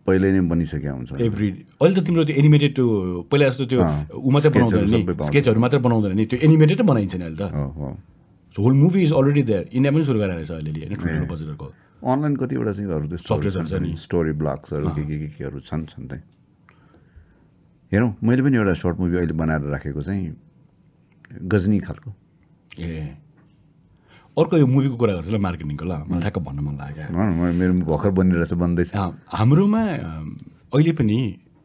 पहिल्यै 0.07 0.31
नै 0.33 0.41
बनिसकेका 0.47 0.93
हुन्छ। 0.95 1.11
एभ्री 1.19 1.49
अहिले 1.83 1.95
त 1.99 2.07
तिम्रो 2.07 2.23
त्यो 2.25 2.37
एनिमेटेड 2.39 2.71
त्यो 2.79 2.87
पहिला 3.31 3.45
जस्तो 3.51 3.65
त्यो 3.67 3.81
ऊ 4.15 4.31
मात्रै 4.31 4.51
बनाउँदैन 4.55 4.87
नि। 4.87 5.01
स्केचहरू 5.27 5.59
मात्रै 5.61 5.81
बनाउँदैन 5.83 6.13
नि। 6.15 6.25
त्यो 6.31 6.39
एनिमेटेडै 6.47 6.85
बनाइन्छ 6.87 7.15
नि 7.19 7.25
अहिले 7.27 7.39
त। 7.43 7.51
Whole 8.55 8.73
movie 8.73 9.01
is 9.05 9.13
already 9.13 9.43
there 9.43 9.65
India 9.75 9.93
पनि 9.93 10.05
सुरु 10.07 10.19
गरेर 10.23 10.35
रहेछ 10.39 10.51
अलिअलि 10.55 10.81
होइन? 10.81 10.95
ठुल्ठुलो 10.97 11.27
बजेटहरूको 11.35 11.67
अनलाइन 12.07 12.35
कतिवटा 12.37 12.73
चाहिँ 12.73 12.91
अरू 12.95 13.07
त्यो 13.11 13.19
Softwares-हरू 13.19 13.69
छ 13.69 13.75
नि। 13.83 13.91
स्टोरी 13.99 14.33
ब्लग्सहरू 14.39 14.87
के 14.95 15.03
के 15.03 15.17
के 15.19 15.29
केहरू 15.35 15.59
छन् 15.67 15.85
छन् 15.91 16.07
त्यही। 16.07 16.23
हेरौँ 17.93 18.11
मैले 18.23 18.43
पनि 18.47 18.57
एउटा 18.57 18.75
सर्ट 18.79 18.97
मुभी 19.03 19.17
अहिले 19.17 19.35
बनाएर 19.35 19.63
राखेको 19.75 20.01
चाहिँ 20.01 20.25
गजनी 21.43 21.79
खालको। 21.83 22.11
ए 22.81 23.26
अर्को 24.37 24.55
यो 24.61 24.67
मुभीको 24.69 24.97
कुरा 25.01 25.13
गर्छ 25.17 25.29
ल 25.33 25.39
मार्केटिङको 25.41 25.85
ल 25.85 25.93
मलाई 26.13 26.21
ठ्याक्क 26.21 26.39
भन्न 26.45 26.61
मन 26.61 26.75
लाग्यो। 26.77 27.05
मेरो 27.57 27.73
भर्खर 27.89 28.11
बनिरहेछ 28.21 28.53
बन्दैछ। 28.53 28.91
हाम्रोमा 29.33 29.83
अहिले 30.77 30.93
पनि 30.93 31.19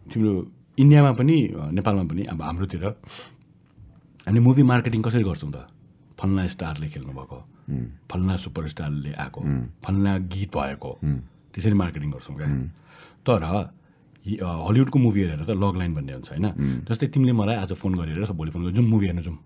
तिम्रो 0.08 0.32
इन्डियामा 0.80 1.12
पनि 1.20 1.36
नेपालमा 1.76 2.04
पनि 2.12 2.22
अब 2.32 2.42
हाम्रोतिर 2.42 2.84
हामी 4.24 4.40
मुभी 4.40 4.64
मार्केटिङ 4.72 5.02
कसरी 5.04 5.24
गर्छौँ 5.28 5.52
त? 5.52 5.68
फल्ना 6.16 6.48
स्टारले 6.48 6.88
खेल्नु 6.94 7.12
भएको 7.12 7.38
फल्ना 8.08 8.34
सुपरस्टारले 8.40 9.12
आएको 9.20 9.42
फल्ना 9.84 10.12
गीत 10.32 10.56
भएको 10.56 10.92
त्यसरी 11.52 11.76
मार्केटिङ 11.84 12.10
गर्छौँ 12.16 12.36
क्या? 12.40 12.48
तर 13.28 13.44
हलिउडको 14.24 14.98
मुभी 15.00 15.20
हेरेर 15.22 15.44
त 15.44 15.52
लग 15.60 15.76
लाइन 15.76 15.92
भन्ने 15.98 16.14
हुन्छ 16.14 16.30
होइन? 16.32 16.48
जस्तै 16.88 17.08
तिमीले 17.12 17.34
मलाई 17.36 17.56
आज 17.68 17.72
फोन 17.76 17.94
गरेर 18.00 18.32
भोलि 18.32 18.52
फोन 18.54 18.62
गरेर 18.64 18.76
जाउँ 18.80 18.88
मुभी 18.88 19.06
हेर्न 19.12 19.22
जाउँ 19.28 19.38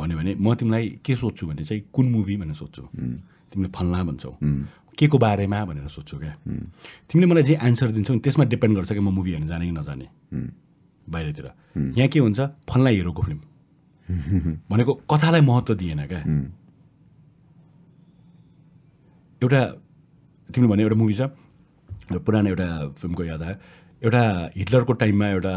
भन्यो 0.00 0.16
भने 0.18 0.32
म 0.40 0.54
तिमीलाई 0.56 0.84
के 1.04 1.16
सोध्छु 1.16 1.46
भने 1.46 1.64
चाहिँ 1.64 1.82
कुन 1.92 2.06
मुभी 2.10 2.36
भनेर 2.40 2.54
सोध्छु। 2.56 2.82
तिमीले 3.52 3.70
फल्ना 3.76 4.02
भन्छौ। 4.08 4.32
के 4.98 5.06
को 5.06 5.18
बारेमा 5.18 5.64
भनेर 5.64 5.88
सोध्छु 5.88 6.16
क्या। 6.18 6.34
तिमीले 7.08 7.26
मलाई 7.30 7.42
जे 7.42 7.54
एन्सर 7.62 7.90
दिन्छौ 7.96 8.14
नि 8.14 8.20
त्यसमा 8.20 8.44
डिपेन्ड 8.52 8.76
गर्छ 8.76 8.92
कि 8.92 9.00
म 9.00 9.08
मुभी 9.14 9.30
हेर्न 9.32 9.46
जाने 9.46 9.64
कि 9.66 9.72
नजाने। 9.72 10.06
बाहिरतिर। 11.06 11.46
यहाँ 11.98 12.08
के 12.08 12.18
हुन्छ 12.18 12.40
फल्ना 12.68 12.90
हिरोको 12.90 13.22
फिल्म 13.22 13.40
भनेको 14.70 14.92
कथालाई 15.10 15.40
महत्त्व 15.40 15.74
दिएन 15.74 16.00
क्या। 16.06 16.20
एउटा 19.42 19.60
तिमीले 20.48 20.68
भने 20.72 20.82
एउटा 20.82 20.96
मुभी 20.96 21.14
छ 21.14 21.30
पुरानो 22.10 22.48
एउटा 22.50 22.68
फिल्मको 22.98 23.22
याद 23.24 23.42
आयो। 23.42 23.56
एउटा 24.02 24.22
हिटलरको 24.56 24.92
टाइममा 24.98 25.26
एउटा 25.28 25.54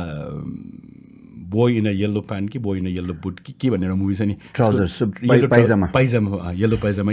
boy 1.54 1.78
in 1.78 1.86
a 1.88 1.91
yellow 1.91 2.21
pant 2.30 2.50
कि 2.50 2.59
boy 2.59 2.78
in 2.80 2.86
a 2.86 2.89
yellow 2.89 3.13
boot 3.24 3.39
कि 3.46 3.54
के 3.54 3.70
भनेर 3.70 3.93
मुभी 3.93 4.16
छ 4.16 4.21
नि? 4.21 4.36
Trou- 4.55 5.50
pyjama. 5.54 5.88
Pyjama 5.93 6.51
yellow 6.51 6.78
pyjama. 6.84 7.12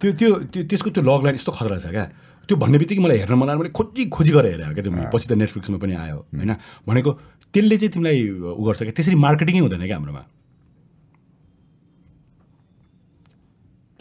त्यो 0.00 0.12
त्यो 0.12 0.30
त्यो 0.52 0.62
त्यसको 0.70 0.90
त्यो 0.90 1.02
लग 1.04 1.22
लाइन 1.24 1.34
यस्तो 1.34 1.52
खतरा 1.52 1.78
छ 1.78 1.86
क्या? 1.94 2.04
त्यो 2.48 2.56
भन्ने 2.56 2.78
बित्तिकै 2.78 3.02
मलाई 3.04 3.18
हेर्न 3.22 3.38
लाग्यो 3.44 3.58
मैले 3.60 3.70
खोजी 3.70 4.02
खोजी 4.08 4.32
गरेर 4.32 4.52
हेरेँ 4.60 4.74
क्या 4.74 4.84
त्यो। 4.84 4.92
पछि 5.14 5.26
त 5.28 5.32
नेटफ्लिक्समा 5.32 5.78
पनि 5.78 5.94
आयो 5.94 6.16
होइन? 6.34 6.52
भनेको 6.88 7.10
त्यसले 7.54 7.76
चाहिँ 7.78 7.92
तिमीलाई 7.92 8.18
उ 8.58 8.62
गर्छ 8.66 8.80
क्या? 8.82 8.92
त्यसरी 8.96 9.14
मार्केटिङै 9.14 9.60
हुँदैन 9.60 9.84
क्या 9.86 9.96
हाम्रोमा? 9.96 10.22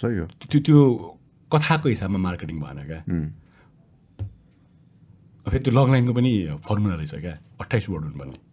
सही 0.01 0.17
हो। 0.17 0.25
त्यो 0.51 0.59
त्यो 0.61 0.79
कथाको 1.51 1.89
हिसाबमा 1.89 2.17
मार्केटिङ 2.17 2.57
भएन 2.59 2.79
क्या? 2.87 2.99
फेरि 5.51 5.63
त्यो 5.63 5.71
लग 5.73 5.87
लाइनको 5.89 6.13
पनि 6.13 6.31
फर्मुला 6.67 6.95
रहेछ 6.95 7.13
क्या? 7.23 7.33
अट्ठाइस 7.61 7.89
वर्ड 7.89 8.03
हुनुपर्ने। 8.03 8.46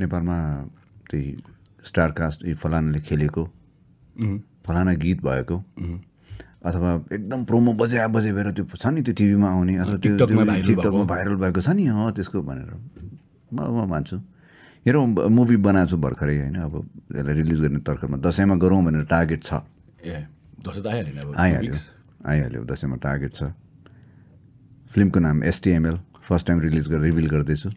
नेपालमा 0.00 0.36
त्यही 1.10 1.28
स्टार 1.84 2.10
कास्ट 2.18 2.46
यी 2.46 2.54
फलानाले 2.60 3.00
खेलेको 3.08 3.44
फलाना 4.66 4.92
गीत 5.00 5.18
भएको 5.24 5.56
अथवा 6.60 6.90
एकदम 7.12 7.44
प्रोमो 7.48 7.72
बजा 7.72 8.06
बजे 8.12 8.32
भएर 8.32 8.50
त्यो 8.52 8.64
छ 8.76 8.86
नि 8.92 9.02
त्यो 9.02 9.14
टिभीमा 9.16 9.48
आउने 9.48 9.74
अथवा 9.80 9.96
त्यो 9.96 10.16
टिकटकमा। 10.20 11.04
भाइरल 11.08 11.36
भएको। 11.40 11.60
छ 11.60 11.68
नि 11.72 11.86
अँ 11.88 12.12
त्यसको 12.12 12.42
भनेर। 12.44 12.72
म 13.48 13.58
म 13.64 13.88
मान्छु। 13.88 14.16
हेरौँ 14.84 15.06
मुभी 15.08 15.56
बनाएको 15.56 15.88
छु 15.90 15.96
भर्खरै 15.96 16.36
होइन 16.36 16.56
अब 16.60 16.74
त्यसलाई 17.12 17.34
रिलिज 17.40 17.60
गर्ने 17.60 17.80
तर्खरमा 17.80 18.16
दसैँमा 18.20 18.54
गरौँ 18.60 18.84
भनेर 18.84 19.04
टार्गेट 19.08 19.40
छ। 19.40 19.64
ए 20.04 20.28
दसैँ 20.60 20.82
त 20.84 20.86
आइहाल्यो 20.92 21.12
नि 21.16 21.20
अब 21.20 21.28
आइहाल्यो 21.36 21.74
आइहाल्यो 22.28 22.60
दसैँमा 22.68 22.96
टार्गेट 23.00 23.32
छ। 23.32 23.42
फिल्मको 24.92 25.18
नाम 25.20 25.44
एसटिएमएल 25.44 25.96
फर्स्ट 26.28 26.46
टाइम 26.46 26.60
रिलिज 26.60 26.88
गरेर 26.88 27.02
रिभिल 27.08 27.28
गर्दैछु। 27.28 27.68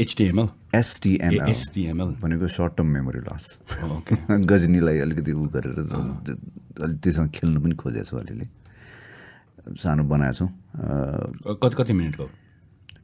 एचटिएमएल 0.00 0.48
एसटिएमएल 0.74 1.48
एसटिएमएल 1.50 2.14
भनेको 2.22 2.48
सर्ट 2.48 2.76
टर्म 2.76 2.88
मेमोरी 2.96 3.20
लस 3.22 3.46
गजनीलाई 4.50 4.98
अलिकति 4.98 5.32
उ 5.32 5.46
गरेर 5.54 5.78
अलिक 6.82 6.98
त्योसँग 7.02 7.30
खेल्नु 7.30 7.60
पनि 7.60 7.74
खोजेको 7.76 8.08
छु 8.10 8.16
अलिअलि 8.16 8.46
सानो 9.76 10.04
बनाएको 10.04 10.34
छु 10.38 11.56
कति 11.56 11.74
कति 11.76 11.92
मिनटको 11.92 12.28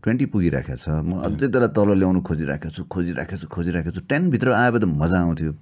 ट्वेन्टी 0.03 0.27
पुगिराखेको 0.33 0.77
छ 0.79 0.89
म 1.03 1.19
अझै 1.27 1.51
त्यसलाई 1.51 1.71
तल 1.75 1.91
ल्याउनु 1.99 2.21
खोजिराखेको 2.23 2.75
छु 2.77 2.83
खोजिराखेको 2.87 3.41
छु 3.43 3.47
खोजिराखेको 3.51 3.95
छु 3.97 4.03
टेनभित्र 4.07 4.53
आयो 4.55 4.79
त 4.79 4.85
मजा 4.87 5.19
आउँथ्यो 5.21 5.53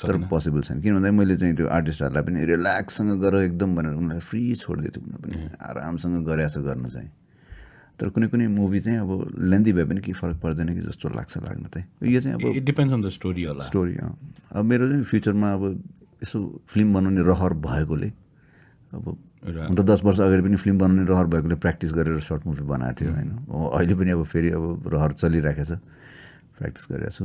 तर 0.00 0.16
पोसिबल 0.32 0.60
छैन 0.66 0.80
किन 0.80 0.94
भन्दा 0.96 1.10
मैले 1.12 1.36
चाहिँ 1.36 1.54
त्यो 1.54 1.66
आर्टिस्टहरूलाई 1.68 2.24
पनि 2.24 2.44
रिल्याक्ससँग 2.52 3.12
गर 3.20 3.34
एकदम 3.44 3.68
भनेर 3.76 3.92
उनीहरूलाई 3.92 4.24
फ्री 4.28 4.42
छोडिदिएको 4.64 4.96
थिएँ 4.96 5.04
उनीहरू 5.04 5.20
पनि 5.20 5.62
आरामसँग 5.68 6.16
गरेको 6.26 6.50
छ 6.50 6.64
गर्नु 6.64 6.88
चाहिँ 6.88 7.10
तर 8.00 8.08
कुनै 8.08 8.26
कुनै 8.32 8.46
मुभी 8.48 8.80
चाहिँ 8.80 8.98
अब 8.98 9.36
लेन्दी 9.52 9.72
भए 9.76 9.84
पनि 9.84 10.00
केही 10.00 10.16
फरक 10.16 10.36
पर्दैन 10.40 10.68
कि 10.72 10.80
जस्तो 10.88 11.08
लाग्छ 11.12 11.36
लाग्न 11.44 11.64
चाहिँ 11.68 11.86
यो 12.08 12.20
चाहिँ 12.20 12.34
अब 12.40 12.56
it 12.56 12.64
depends 12.64 12.94
on 12.94 13.02
the 13.04 13.08
story 13.12 13.44
होला। 13.44 13.64
स्टोरी 13.64 13.94
अँ। 14.00 14.16
अब 14.56 14.64
मेरो 14.64 14.88
चाहिँ 14.88 15.04
फ्युचरमा 15.04 15.52
अब 15.52 15.62
यसो 16.24 16.38
फिल्म 16.68 16.94
बनाउने 16.94 17.22
रहर 17.28 17.52
भएकोले 17.60 18.08
अब 18.96 19.04
हुन 19.68 19.74
त 19.76 19.80
दस 19.80 20.00
वर्ष 20.04 20.20
अगाडि 20.20 20.42
पनि 20.42 20.56
फिल्म 20.56 20.78
बनाउने 20.78 21.04
रहर 21.04 21.26
भएकोले 21.28 21.54
प्र्याक्टिस 21.54 21.92
गरेर 21.92 22.20
सर्ट 22.20 22.46
मुभी 22.46 22.64
बनाएको 22.64 22.96
थियो 23.00 23.12
होइन? 23.12 23.30
अब 23.30 23.70
अहिले 23.76 23.94
पनि 23.94 24.10
अब 24.10 24.24
फेरि 24.24 24.50
अब 24.50 24.88
रहर 24.88 25.12
चलिरहेको 25.12 25.64
छ। 25.64 25.72
प्र्याक्टिस 26.56 26.86
गरिरहेको 26.90 27.16
छु। 27.16 27.24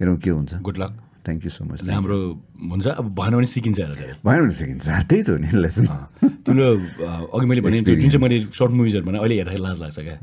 हेरौँ 0.00 0.16
के 0.16 0.30
हुन्छ। 0.30 0.54
Good 0.60 0.78
luck 0.78 0.92
thank 1.22 1.44
you 1.44 1.50
so 1.50 1.64
much 1.64 1.84
राम्रो 1.86 2.18
हुन्छ 2.70 2.86
अब 2.86 3.06
भएन 3.14 3.32
भने 3.36 3.46
सिकिन्छ 3.46 3.78
भएन 4.26 4.40
भने 4.42 4.54
सिकिन्छ। 4.58 4.84
त्यही 5.06 5.22
त 5.22 5.28
हो 5.30 5.36
नि 5.38 5.48
लेसन 5.54 5.86
तिम्रो 6.46 6.66
अघि 7.30 7.46
मैले 7.46 7.60
भने 7.62 7.78
जुन 7.80 8.10
चाहिँ 8.10 8.22
मैले 8.22 8.38
सर्ट 8.50 8.72
मुभिजहरू 8.74 9.04
भने 9.06 9.18
अहिले 9.22 9.34
हेर्दाखेरि 9.38 9.62
लाज 9.62 9.78
लाग्छ 9.80 9.98
क्या। 9.98 10.16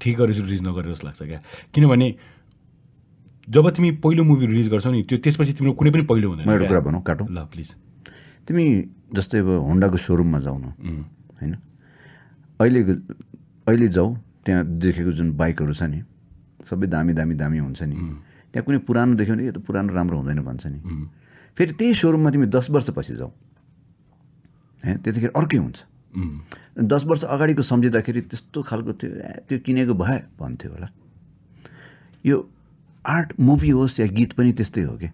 ठिक 0.00 0.14
गरेर 0.18 0.36
रिलिज 0.44 0.62
नगरेर 0.62 0.92
जस्तो 0.92 1.06
लाग्छ 1.06 1.22
क्या। 1.22 1.40
किनभने 1.72 2.08
जब 3.48 3.68
तिमी 3.76 3.90
पहिलो 4.04 4.22
मुभी 4.24 4.46
रिलिज 4.46 4.68
गर्छौ 4.72 4.90
नि 4.92 5.02
त्यो 5.08 5.18
त्यसपछि 5.24 5.52
तिम्रो 5.56 5.72
कुनै 5.80 5.90
पनि 5.92 6.04
पहिलो 6.08 6.28
हुँदैन 6.28 6.48
एउटा। 6.48 6.68
कुरा 6.68 6.80
भनौँ 6.80 7.02
काटौँ। 7.04 7.26
ल 7.28 7.38
प्लिज। 7.48 7.68
तिमी 8.48 8.64
जस्तै 9.16 9.38
अब 9.40 9.48
होन्डाको 9.68 9.96
सोरुममा 9.96 10.38
जाऊ 10.44 10.56
न। 10.58 10.66
होइन? 11.40 11.52
अहिले 12.60 12.80
अहिले 13.68 13.88
जाऊ 13.88 14.08
त्यहाँ 14.44 14.64
देखेको 14.64 15.12
जुन 15.12 15.28
बाइकहरू 15.36 15.72
छ 15.72 15.82
नि 15.88 16.00
सबै 16.64 16.86
दामी 16.88 17.12
दामी 17.12 17.34
दामी 17.34 17.58
हुन्छ 17.64 17.82
नि। 17.88 17.96
त्यहाँ 18.54 18.64
कुनै 18.64 18.78
पुरानो 18.86 19.18
देख्यो 19.18 19.34
भने 19.34 19.44
यो 19.50 19.52
त 19.52 19.58
पुरानो 19.66 19.90
राम्रो 19.90 20.16
हुँदैन 20.22 20.40
भन्छ 20.46 20.64
नि। 20.70 20.78
फेरि 21.58 21.72
त्यही 21.74 21.94
सोरुममा 21.98 22.30
तिमी 22.30 22.46
दस 22.46 22.70
वर्षपछि 22.70 23.14
जाऊ। 23.18 23.30
होइन 24.86 24.96
त्यतिखेर 25.02 25.34
अर्कै 25.34 25.58
हुन्छ। 25.58 25.78
दस 26.86 27.02
वर्ष 27.04 27.22
अगाडिको 27.26 27.62
सम्झिँदाखेरि 27.66 28.20
त्यस्तो 28.30 28.58
खालको 28.62 28.90
ए, 28.94 29.42
त्यो 29.50 29.58
किनेको 29.58 29.94
भए 29.98 30.18
भन्थ्यो 30.38 30.70
होला। 30.70 30.88
यो 32.22 32.36
आर्ट 33.02 33.28
मुभी 33.42 33.70
होस् 33.74 34.00
या 34.00 34.06
गीत 34.06 34.32
पनि 34.38 34.52
त्यस्तै 34.54 34.82
हो 34.86 34.94
कि। 35.02 35.08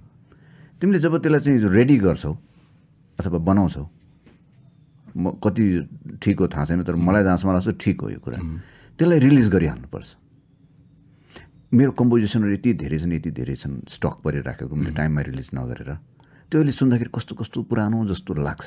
तिमीले 0.77 0.99
जब 1.01 1.17
त्यसलाई 1.17 1.41
चाहिँ 1.41 1.73
रेडी 1.73 1.97
गर्छौ 1.97 2.33
अथवा 3.19 3.39
बनाउँछौ 3.41 3.85
म 5.17 5.41
कति 5.41 5.65
ठिक 6.21 6.37
हो 6.41 6.47
थाहा 6.47 6.65
छैन 6.69 6.85
तर 6.85 6.95
मलाई 6.95 7.25
जहाँसम्म 7.25 7.53
लाग्छ 7.57 7.69
ठिक 7.81 8.01
हो 8.01 8.09
यो 8.11 8.21
कुरा। 8.21 8.39
त्यसलाई 9.01 9.19
रिलिज 9.19 9.49
गरिहाल्नुपर्छ। 9.49 10.09
मेरो 11.71 11.91
कम्पोजिसनहरू 11.95 12.53
यति 12.53 12.73
धेरै 12.83 12.99
छन् 12.99 13.13
यति 13.15 13.31
धेरै 13.31 13.55
छन् 13.55 13.75
स्टक 13.87 14.15
परिराखेको 14.27 14.75
मैले 14.75 14.91
टाइममा 14.91 15.21
रिलिज 15.23 15.51
नगरेर। 15.55 15.91
त्यो 16.51 16.59
अहिले 16.59 16.73
सुन्दाखेरि 16.75 17.11
कस्तो 17.15 17.35
कस्तो 17.39 17.63
पुरानो 17.71 17.99
जस्तो 18.11 18.35
लाग्छ। 18.35 18.67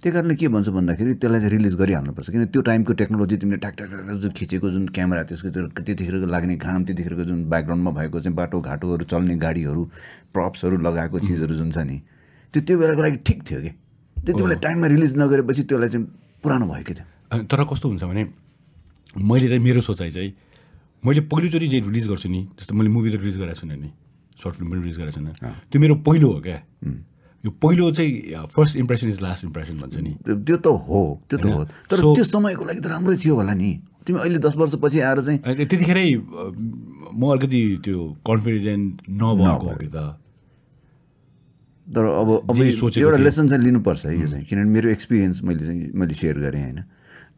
त्यही 0.00 0.12
कारणले 0.16 0.34
के 0.40 0.48
भन्छु 0.48 0.72
भन्दाखेरि 0.72 1.14
त्यसलाई 1.20 1.40
चाहिँ 1.44 1.52
रिलिज 1.52 1.74
गरिहाल्नुपर्छ। 1.76 2.28
किन 2.32 2.44
त्यो 2.48 2.60
टाइमको 2.64 2.92
टेक्नोलोजी 3.04 3.36
तिमीले 3.36 3.58
ट्याक 3.60 3.74
ट्याक 3.76 4.16
जुन 4.16 4.32
खिचेको 4.32 4.70
जुन 4.72 4.84
क्यामेरा 4.96 5.22
त्यसको 5.28 5.48
त्यो 5.52 5.62
त्यतिखेरको 5.76 6.26
लाग्ने 6.32 6.56
घाम 6.56 6.80
त्यतिखेरको 6.88 7.24
जुन 7.28 7.38
ब्याकग्राउन्डमा 7.52 7.90
भएको 8.00 8.20
चाहिँ 8.24 8.36
बाटोघाटोहरू 8.40 9.04
चल्ने 9.12 9.36
गाडीहरू 9.36 9.82
प्रप्सहरू 10.32 10.76
लगाएको 10.88 11.18
चिजहरू 11.28 11.54
जुन 11.60 11.68
छ 11.68 11.84
नि 11.84 12.00
त्यो 12.54 12.60
त्यो 12.64 12.74
बेलाको 12.80 13.02
लागि 13.02 13.18
ठिक 13.28 13.38
थियो 13.44 13.60
कि? 13.60 13.70
त्यति 14.16 14.40
बेला 14.40 14.56
टाइममा 14.64 14.86
रिलिज 14.88 15.12
नगरेपछि 15.20 15.62
त्यसलाई 15.68 15.88
चाहिँ 15.92 16.06
पुरानो 16.40 16.64
भयो 16.64 16.84
कि 16.88 16.94
त्यो 16.96 17.04
अनि 17.28 17.44
तर 17.44 17.60
कस्तो 17.68 17.86
हुन्छ 17.92 18.02
भने 18.08 18.24
मैले 19.20 19.46
चाहिँ 19.52 19.62
मेरो 19.68 19.80
सोचाइ 19.84 20.10
चाहिँ 20.16 20.32
मैले 21.04 21.20
पहिलोचोटि 21.26 21.66
जे 21.68 21.78
रिलिज 21.80 22.06
गर्छु 22.08 22.28
नि 22.28 22.40
जस्तो 22.58 22.74
मैले 22.74 22.88
मुभी 22.88 23.10
त 23.10 23.14
रिलिज 23.22 23.36
गरेको 23.38 23.58
छुइनँ 23.60 23.76
नि 23.76 23.90
सर्ट 24.38 24.54
फिल्म 24.54 24.70
पनि 24.70 24.80
रिलिज 24.80 24.98
गरेको 24.98 25.12
छुइनँ। 25.12 25.32
त्यो 25.70 25.78
मेरो 25.82 25.94
पहिलो 26.06 26.28
हो 26.32 26.40
क्या। 26.40 26.58
यो 27.44 27.50
पहिलो 27.58 27.90
चाहिँ 27.90 28.46
first 28.54 28.76
impression 28.76 29.08
is 29.08 29.20
last 29.22 29.44
impression 29.44 29.76
भन्छ 29.82 29.96
नि। 29.98 30.12
त्यो 30.22 30.56
त 30.62 30.66
हो 30.66 31.02
त्यो 31.26 31.38
त 31.38 31.46
हो। 31.46 31.64
तर 31.90 31.98
त्यो 32.14 32.24
समयको 32.24 32.64
लागि 32.64 32.80
त 32.80 32.86
राम्रै 32.86 33.16
थियो 33.18 33.34
होला 33.34 33.54
नि। 33.54 33.70
तिमी 34.06 34.18
अहिले 34.18 34.38
दस 34.38 34.54
वर्षपछि 34.58 34.98
आएर 35.02 35.18
चाहिँ 35.26 35.38
त्यतिखेरै 35.42 36.06
म 37.14 37.22
अलिकति 37.34 37.60
त्यो 37.82 37.98
कन्फिडेन्ट 38.22 38.86
नभएको 39.10 39.66
हो 39.66 39.74
कि 39.82 39.90
त। 39.90 39.98
तर 41.86 42.02
अब 42.02 42.28
अब 42.46 42.56
सोचेको 42.78 43.06
एउटा। 43.10 43.18
लेसन 43.26 43.48
चाहिँ 43.50 43.62
लिनुपर्छ 43.62 44.06
है 44.06 44.14
यो 44.22 44.26
चाहिँ। 44.26 44.44
किनभने 44.46 44.70
मेरो 44.70 44.88
एक्सपिरियन्स 44.90 45.42
मैले 45.42 45.62
चाहिँ 45.66 45.90
मैले 45.98 46.14
सेयर 46.14 46.38
गरेँ 46.46 46.62
होइन। 46.62 46.78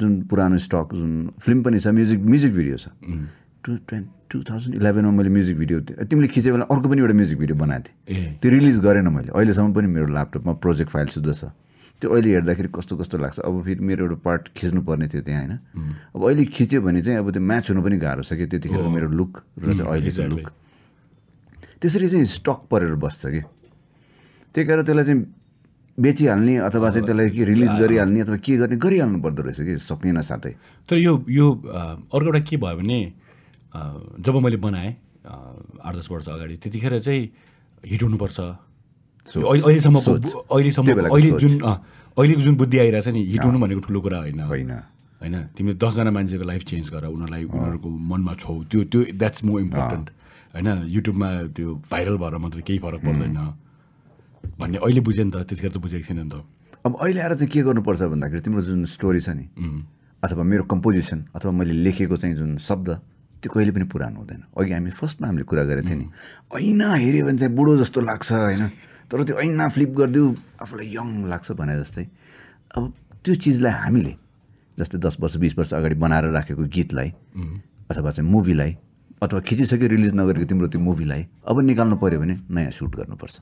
जुन 0.00 0.12
पुरानो 0.28 0.58
स्टक 0.60 0.88
जुन 0.92 1.12
फिल्म 1.40 1.62
पनि 1.64 1.80
छ 1.80 1.86
म्युजिक 1.96 2.20
म्युजिक 2.20 2.52
भिडियो 2.52 2.76
छ। 2.76 2.88
टु 3.64 3.76
ट्वेन्टी 3.88 4.12
टु 4.30 4.42
थाउजन्ड 4.50 4.74
इलेभेनमा 4.76 5.10
मैले 5.10 5.30
म्युजिक 5.36 5.56
भिडियो 5.58 5.80
तिमीले 6.04 6.28
खिचे 6.28 6.50
बेला 6.52 6.64
अर्को 6.68 6.86
पनि 6.88 7.00
एउटा 7.00 7.14
म्युजिक 7.16 7.38
भिडियो 7.38 7.56
बनाएको 7.56 7.88
थिएँ। 7.88 8.38
त्यो 8.40 8.50
रिलिज 8.50 8.76
गरेन 8.84 9.08
मैले। 9.08 9.30
अहिलेसम्म 9.32 9.72
पनि 9.72 9.88
मेरो 9.88 10.06
ल्यापटपमा 10.12 10.52
प्रोजेक्ट 10.60 10.90
फाइल 10.92 11.08
सुध 11.16 11.32
छ 11.32 11.44
त्यो 12.00 12.10
अहिले 12.10 12.28
हेर्दाखेरि 12.34 12.68
कस्तो 12.74 12.94
कस्तो 13.00 13.16
लाग्छ। 13.24 13.38
अब 13.40 13.54
फेरि 13.64 13.80
मेरो 13.80 14.04
एउटा 14.04 14.18
पार्ट 14.20 14.42
खिच्नु 14.52 14.80
पर्ने 14.84 15.06
थियो 15.08 15.22
त्यहाँ 15.24 15.40
होइन? 15.40 15.54
अब 16.12 16.20
अहिले 16.28 16.44
खिच्यो 16.44 16.80
भने 16.82 17.00
चाहिँ 17.02 17.18
अब 17.18 17.30
त्यो 17.32 17.42
म्याच 17.42 17.64
हुनु 17.70 17.82
पनि 17.82 17.96
गाह्रो 18.04 18.22
छ 18.28 18.34
कि 18.34 18.46
त्यतिखेर 18.52 18.84
मेरो 18.84 19.08
लुक 19.08 19.32
र 19.62 19.72
चाहिँ 19.78 19.90
अहिलेको. 19.90 20.22
लुक 20.34 20.48
त्यसरी 21.80 22.08
चाहिँ 22.08 22.26
स्टक 22.36 22.60
परेर 22.68 22.94
बस्छ 23.00 23.22
कि। 23.32 23.40
त्यही 24.52 24.66
कारण 24.68 24.82
त्यसलाई 24.84 25.04
चाहिँ 25.04 25.20
बेचिहाल्ने 25.98 26.54
अथवा 26.68 26.90
चाहिँ 26.90 27.06
त्यसलाई 27.06 27.30
के 27.30 27.44
रिलिज 27.54 27.72
गरिहाल्ने 27.80 28.20
अथवा 28.20 28.36
के 28.42 28.56
गर्ने 28.58 28.76
गरिहाल्नु 28.82 29.18
पर्दो 29.22 29.42
रहेछ 29.46 29.60
कि 29.62 29.74
सकिएन 29.78 30.20
साथै 30.20 30.52
तर 30.90 30.96
यो 30.98 31.12
यो 31.30 31.46
अर्को 32.10 32.26
एउटा 32.26 32.40
के 32.50 32.56
भयो 32.58 32.76
भने 32.82 32.98
जब 33.74 34.34
मैले 34.44 34.56
बनाएँ 34.56 34.90
आठ 35.24 35.94
दस 35.96 36.08
वर्ष 36.10 36.28
अगाडि 36.28 36.56
त्यतिखेर 36.62 36.98
चाहिँ 37.00 37.22
हिट 37.84 38.02
हुनुपर्छ। 38.02 38.38
अहिलेसम्म 39.26 40.86
बेलाको 40.94 41.14
अहिले। 41.14 41.30
जुन 41.40 41.54
अहिलेको 41.62 42.40
जुन 42.40 42.54
बुद्धि 42.56 42.78
आइरहेछ 42.78 43.08
नि 43.08 43.20
हिट 43.24 43.44
हुनु 43.44 43.58
भनेको 43.58 43.80
ठुलो 43.80 44.00
कुरा 44.00 44.18
होइन। 44.18 44.40
होइन। 44.40 44.70
होइन? 45.20 45.36
तिमी 45.56 45.74
दसजना 45.74 46.10
मान्छेको 46.10 46.44
लाइफ 46.44 46.62
चेन्ज 46.70 46.90
गर 46.92 47.04
उनीहरूलाई 47.08 47.44
उनीहरूको 47.44 47.88
मनमा 47.88 48.34
छौ। 48.38 48.52
त्यो 48.70 48.84
त्यो 48.86 49.00
द्याट्स 49.18 49.44
मोर 49.44 49.60
इम्पोर्टेन्ट 49.60 50.06
होइन? 50.54 50.68
युट्युबमा 50.86 51.28
त्यो 51.56 51.68
भाइरल 51.90 52.16
भएर 52.22 52.34
मात्रै 52.38 52.62
केही 52.62 52.78
फरक 52.78 53.00
पर्दैन। 53.02 53.38
भन्ने 54.60 54.78
अहिले 54.78 55.00
बुझेँ 55.00 55.24
नि 55.24 55.30
त 55.32 55.36
त्यतिखेर 55.48 55.72
त 55.72 55.76
बुझेको 55.80 56.04
थिएन 56.04 56.20
नि 56.20 56.30
त। 56.30 56.44
अब 56.84 56.92
अहिले 57.00 57.20
आएर 57.24 57.34
चाहिँ 57.34 57.48
के 57.48 57.60
गर्नुपर्छ 57.64 58.02
भन्दाखेरि 58.12 58.42
तिम्रो 58.44 58.62
जुन 58.62 58.84
स्टोरी 58.86 59.20
छ 59.24 59.28
नि 59.34 59.48
अथवा 60.22 60.42
मेरो 60.44 60.64
कम्पोजिसन 60.68 61.18
अथवा 61.34 61.50
मैले 61.50 61.74
लेखेको 61.80 62.16
चाहिँ 62.16 62.36
जुन 62.36 62.60
शब्द 62.60 62.88
त्यो 63.44 63.52
कहिले 63.52 63.72
पनि 63.76 63.84
पुरानो 63.92 64.16
हुँदैन। 64.24 64.40
अघि 64.56 64.72
हामी 64.72 64.90
फर्स्टमा 64.90 65.26
हामीले 65.28 65.44
कुरा 65.44 65.64
गरेको 65.68 65.88
थियौँ 65.88 66.00
नि 66.00 66.08
ऐना 66.56 66.88
हेऱ्यो 66.96 67.24
भने 67.28 67.38
चाहिँ 67.38 67.54
बुढो 67.54 67.76
जस्तो 67.84 68.00
लाग्छ 68.00 68.32
होइन? 68.32 68.64
तर 69.12 69.22
त्यो 69.28 69.36
ऐना 69.36 69.68
फ्लिप 69.68 69.90
गरिदियो 70.00 70.24
आफूलाई 70.64 70.86
यङ 70.96 71.08
लाग्छ 71.28 71.52
भने 71.52 71.76
जस्तै। 71.80 72.04
अब 72.76 72.82
त्यो 73.24 73.34
चिजलाई 73.36 73.72
हामीले 73.84 74.14
जस्तै 74.80 74.98
दस 74.98 75.16
वर्ष 75.20 75.36
बिस 75.36 75.52
वर्ष 75.58 75.72
अगाडि 75.76 75.94
बनाएर 75.94 76.24
राखेको 76.32 76.64
गीतलाई 76.72 77.08
अथवा 77.92 78.10
चाहिँ 78.10 78.30
मुभीलाई 78.30 78.72
अथवा 79.22 79.40
खिचिसक्यो 79.40 79.88
रिलिज 79.88 80.12
नगरेको 80.16 80.46
तिम्रो 80.48 80.68
त्यो 80.68 80.80
मुभीलाई 80.80 81.22
अब 81.46 81.60
निकाल्नु 81.60 81.96
पऱ्यो 81.96 82.20
भने 82.20 82.34
नयाँ 82.50 82.72
सुट 82.72 82.96
गर्नुपर्छ। 82.96 83.34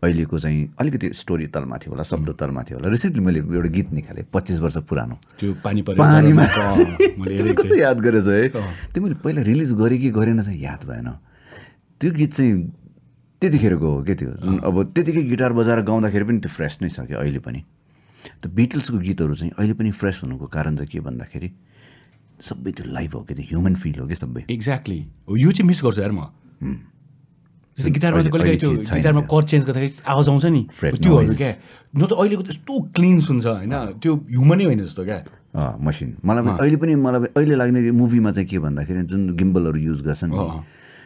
अहिलेको 0.00 0.38
चाहिँ 0.38 0.60
अलिकति 0.80 1.12
स्टोरी 1.12 1.46
तलमाथि 1.52 1.90
होला 1.90 2.02
शब्द 2.02 2.28
तलमाथि 2.40 2.74
होला। 2.74 2.88
रिसेन्टली 2.88 3.20
मैले 3.20 3.40
एउटा 3.44 3.68
गीत 3.68 3.88
निकालेँ 3.92 4.24
पच्चिस 4.32 4.58
वर्ष 4.60 4.76
पुरानो। 4.88 5.16
त्यो 5.40 5.54
पानी 5.64 5.80
पानीमा 5.84 6.44
कस्तो 6.48 7.74
याद 7.76 7.98
गरेछ 8.00 8.26
है? 8.26 8.48
त्यो 8.92 9.00
मैले 9.04 9.14
पहिला 9.20 9.42
रिलिज 9.44 9.72
गरेँ 9.76 9.98
कि 10.00 10.10
गरेन 10.10 10.40
चाहिँ 10.40 10.60
याद 10.60 10.84
भएन। 10.88 11.08
त्यो 12.00 12.10
गीत 12.16 12.32
चाहिँ 12.32 12.52
त्यतिखेरको 13.42 13.88
हो 13.88 14.02
क्या 14.04 14.14
त्यो? 14.16 14.30
जुन 14.40 14.58
अब 14.64 14.76
त्यतिकै 14.96 15.22
गिटार 15.28 15.52
बजाएर 15.52 15.80
गाउँदाखेरि 15.84 16.24
पनि 16.24 16.38
त्यो 16.44 16.52
फ्रेस 16.52 16.78
नै 16.80 16.88
छ 16.88 17.04
क्या 17.04 17.20
अहिले 17.20 17.40
पनि। 17.44 17.60
त्यो 18.40 18.48
बिटल्सको 18.52 18.98
गीतहरू 19.04 19.34
चाहिँ 19.36 19.52
अहिले 19.56 19.74
पनि 19.76 19.90
फ्रेस 19.96 20.20
हुनुको 20.24 20.46
कारण 20.48 20.76
चाहिँ 20.76 20.88
के 20.92 21.00
भन्दाखेरि 21.00 21.48
सबै 22.40 22.72
त्यो 22.72 22.84
लाइभ 22.88 23.12
हो 23.16 23.20
क्या 23.28 23.36
त्यो 23.36 23.46
ह्युमन 23.48 23.74
फिल 23.76 24.00
हो 24.00 24.06
क्या 24.08 24.16
सबै? 24.16 24.44
एक्ज्याक्टली 24.48 25.00
यो 25.28 25.50
चाहिँ 25.52 25.68
मिस 25.68 25.80
गर्छु 25.84 26.00
यार 26.00 26.12
म। 26.12 26.32
जस्तै 27.80 27.90
गिटारमा 27.96 28.18
अहिले- 28.20 28.32
कहिले 28.32 28.56
त्यो 28.60 28.70
छैन 28.84 28.96
गिटारमा। 29.00 29.20
कर्ड 29.32 29.44
चेन्ज 29.50 29.62
गर्दाखेरि 29.66 29.90
आवाज 30.04 30.26
आउँछ 30.28 30.44
नि 30.54 30.62
त्योहरू. 31.00 31.34
क्या 31.34 31.52
न 31.96 32.00
त 32.06 32.12
अहिलेको 32.12 32.42
त्यस्तो 32.48 32.72
क्लिन 32.94 33.16
सुन्छ 33.26 33.46
होइन 33.46 33.74
त्यो 34.02 34.12
ह्युमनै 34.30 34.64
होइन 34.68 34.80
जस्तो 34.84 35.02
क्या 35.08 35.18
मसिन 35.82 36.08
मलाई 36.22 36.42
अहिले 36.62 36.76
पनि 36.78 36.94
मलाई 36.94 37.20
अहिले 37.34 37.54
लाग्ने 37.58 37.80
मुभीमा 37.90 38.30
चाहिँ 38.36 38.48
के 38.48 38.58
भन्दाखेरि 38.62 39.02
जुन 39.10 39.22
गिम्बलहरू 39.34 39.78
युज 39.88 40.00
गर्छन्। 40.06 40.30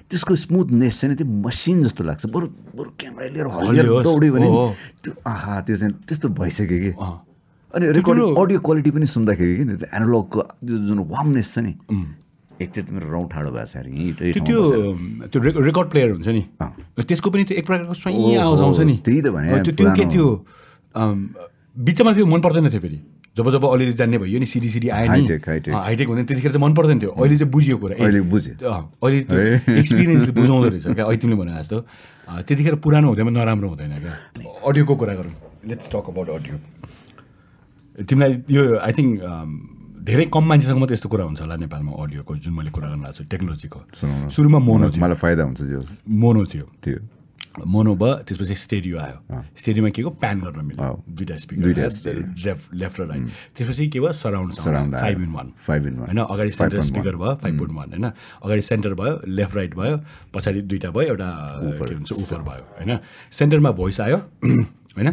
त्यसको 0.05 0.34
स्मुथनेस 0.36 0.94
चाहिँ 1.01 1.09
नि 1.10 1.16
त्यो 1.16 1.26
मसिन 1.48 1.76
जस्तो 1.88 2.02
लाग्छ 2.05 2.22
बरु 2.28 2.46
बरु 2.76 2.90
क्यामेरा 3.01 3.28
लिएर 3.34 3.46
हल्लियोस्। 3.48 4.05
दौड्यो 4.05 4.30
भने। 4.36 4.48
त्यो 5.01 5.12
आहा 5.24 5.55
त्यो 5.64 5.76
चाहिँ 5.80 5.92
त्यस्तो 6.05 6.28
भइसक्यो 6.36 6.78
कि। 6.84 6.92
अनि 7.74 7.84
रेकर्डिङ 7.98 8.24
अडियो 8.36 8.59
क्वालिटी 8.60 8.90
पनि 8.94 9.06
सुन्दाखेरि 9.09 9.52
कि 9.56 9.64
एनालगको 9.96 10.40
त्यो 10.60 10.76
जुन 10.88 10.98
वार्मनेस 11.09 11.48
छ 11.55 11.59
नि 11.64 11.72
एकचोटि 12.60 12.93
मेरो 12.94 13.09
रौँ 13.10 13.26
ठाडो 13.31 13.51
भएको 13.51 13.66
छ 13.66 13.76
अरे 13.76 13.90
यहीँ 13.90 14.12
त्यो 14.35 14.59
त्यो 15.26 15.39
रेकर्ड 15.43 15.89
प्लेयर 15.90 16.10
हुन्छ 16.14 16.28
नि। 16.28 16.43
त्यसको 17.02 17.31
पनि 17.31 17.44
त्यो 17.44 17.56
एक 17.59 17.66
प्रकारको 17.66 17.94
स्वाइँ 17.94 18.36
आवाज 18.36 18.60
आउँछ 18.62 18.81
नि। 18.81 18.97
त्यही 19.02 19.20
त 19.22 19.28
भने, 19.35 19.62
त्यो 19.62 19.74
त्यो 19.74 19.90
के। 19.94 20.05
थियो? 20.12 20.28
बिचमा 20.94 22.10
त्यो 22.14 22.26
मन 22.26 22.40
पर्दैन 22.40 22.70
थियो 22.70 22.81
फेरि। 22.81 22.98
जब 23.35 23.51
जब 23.51 23.64
अलिअलि 23.66 23.93
जान्ने 23.98 24.18
भयो 24.22 24.39
नि 24.39 24.47
सिडी 24.47 24.68
सिडी 24.70 24.89
आयो 24.94 25.10
नि। 25.10 25.26
हाइटेक, 25.74 26.06
हुँदैन 26.06 26.24
त्यतिखेर 26.31 26.52
चाहिँ 26.55 26.62
मन 26.62 26.74
पर्दैन 26.78 26.98
थियो। 27.02 27.10
अहिले 27.18 27.36
चाहिँ 27.36 27.51
बुझियो 27.51 27.76
कुरा। 27.82 27.94
अहिले 27.98 28.20
बुझ्यो। 28.31 28.55
अहिले 28.62 29.18
त्यो 29.26 29.39
है। 29.39 29.74
एक्सपिरियन्सले 29.82 30.32
बुझाउँदो 30.39 30.68
रहेछ 30.70 30.86
क्या। 30.94 31.05
अहिले 31.05 31.18
तिमीले 31.18 31.39
भने 31.43 31.52
जस्तो। 31.59 31.78
त्यतिखेर 32.47 32.74
पुरानो 32.78 33.06
हुँदैमा 33.10 33.31
नराम्रो 33.35 33.68
हुँदैन 33.74 33.90
क्या। 33.98 34.14
अडियोको 34.62 34.94
कुरा 34.94 35.14
गरौँ। 35.18 35.35
लेट्स 35.66 35.90
टक 35.90 36.06
अबाउट 36.14 36.28
अडियो 36.31 36.55
तिमीलाई 38.06 38.32
यो 38.55 38.62
आई 38.78 38.93
थिङ्क 38.94 39.18
धेरै 40.05 40.24
कम 40.28 40.44
मान्छेसँग 40.44 40.78
मात्रै 40.85 40.94
यस्तो 41.01 41.09
कुरा 41.09 41.24
हुन्छ 41.24 41.40
होला 41.40 41.56
नेपालमा 41.64 41.93
अडियोको 42.05 42.32
जुन 42.44 42.52
मैले 42.55 42.70
कुरा 42.76 42.89
गर्न 42.93 43.02
लाग्छु 43.09 43.24
टेक्नोलोजीको। 43.24 43.78
सुरुमा 44.28 44.59
मोनो 44.68 44.86
थियो। 44.93 45.01
मलाई 45.01 45.16
फाइदा 45.16 45.43
हुन्छ 45.48 45.60
मोनो 46.05 46.43
थियो। 46.44 46.66
त्यो 46.85 46.98
मोनो 47.55 47.93
भयो 47.97 48.12
त्यसपछि 48.28 48.55
स्टेडियो 48.55 48.97
आयो। 49.01 49.18
स्टेडियोमा 49.56 49.90
के 49.97 50.02
को? 50.05 50.10
प्यान 50.20 50.36
गर्न 50.44 50.60
मिल्यो। 50.68 50.93
दुइटा 51.09 51.35
स्पिकर 51.40 51.64
लेफ्ट 52.44 52.74
लेफ्ट 52.74 53.01
र 53.01 53.02
राइट। 53.09 53.22
त्यसपछि 53.56 53.85
के 53.89 54.01
भयो? 54.01 54.12
सराउन्ड 54.12 54.94
आयो। 54.94 55.01
Five 55.01 55.18
in 55.24 55.32
one 55.32 55.47
Five 55.66 55.82
in 55.89 55.94
one. 55.97 56.09
होइन? 56.10 56.18
अगाडि 56.20 56.51
सेन्टर 56.51 56.76
5.1. 56.78 56.86
स्पिकर 56.90 57.16
भयो 57.16 57.35
फाइभ 57.43 57.59
पोइन्ट 57.59 57.72
वान 57.72 57.89
होइन? 57.89 58.06
अगाडि 58.44 58.62
सेन्टर 58.62 58.94
भयो 59.01 59.20
लेफ्ट 59.26 59.55
राइट 59.56 59.74
भयो 59.74 59.97
पछाडि 60.35 60.60
दुइटा 60.68 60.90
भयो 60.90 61.09
एउटा 61.09 61.28
के 61.64 61.94
भन्छ 61.94 62.12
उफर 62.12 62.40
भयो 62.43 62.62
होइन? 62.76 62.98
सेन्टरमा 63.32 63.70
भोइस 63.81 64.01
आयो 64.01 64.16
होइन? 64.98 65.09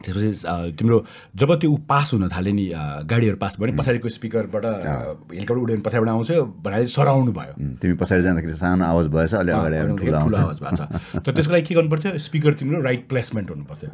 त्यसपछि 0.00 0.30
तिम्रो 0.78 0.96
जब 1.36 1.50
त्यो 1.60 1.70
ऊ 1.70 1.76
पास 1.88 2.12
हुन 2.14 2.28
थाल्यो 2.28 2.52
नि 2.54 2.66
गाडीहरू 3.04 3.36
पास 3.36 3.56
भयो 3.60 3.66
नि 3.70 3.76
पछाडिको 3.78 4.08
स्पिकरबाट 4.08 4.64
हेलिकप्टर 4.64 5.60
उड्यो 5.60 5.76
भने 5.76 5.84
पछाडिबाट 5.86 6.08
आउँछ 6.08 6.30
भन्नाले 6.64 6.86
सराउन्ड 6.88 7.28
भयो। 7.36 7.52
तिमी 7.82 7.94
पछाडि 8.00 8.22
जाँदाखेरि 8.22 8.56
सानो 8.56 8.84
आवाज 8.84 9.06
भएछ 9.12 9.34
अलि 9.34 9.52
अगाडि 9.52 9.76
आवाज 9.76 10.58
भएको 10.60 10.76
छ 10.76 10.82
तर 11.20 11.30
त्यसको 11.32 11.52
लागि 11.52 11.64
के 11.68 11.74
गर्नु 11.74 11.90
पर्थ्यो? 11.90 12.18
स्पिकर 12.18 12.52
तिम्रो 12.60 12.80
राइट 12.82 13.08
प्लेसमेन्ट 13.08 13.50
हुनु 13.50 13.64
पर्थ्यो। 13.70 13.88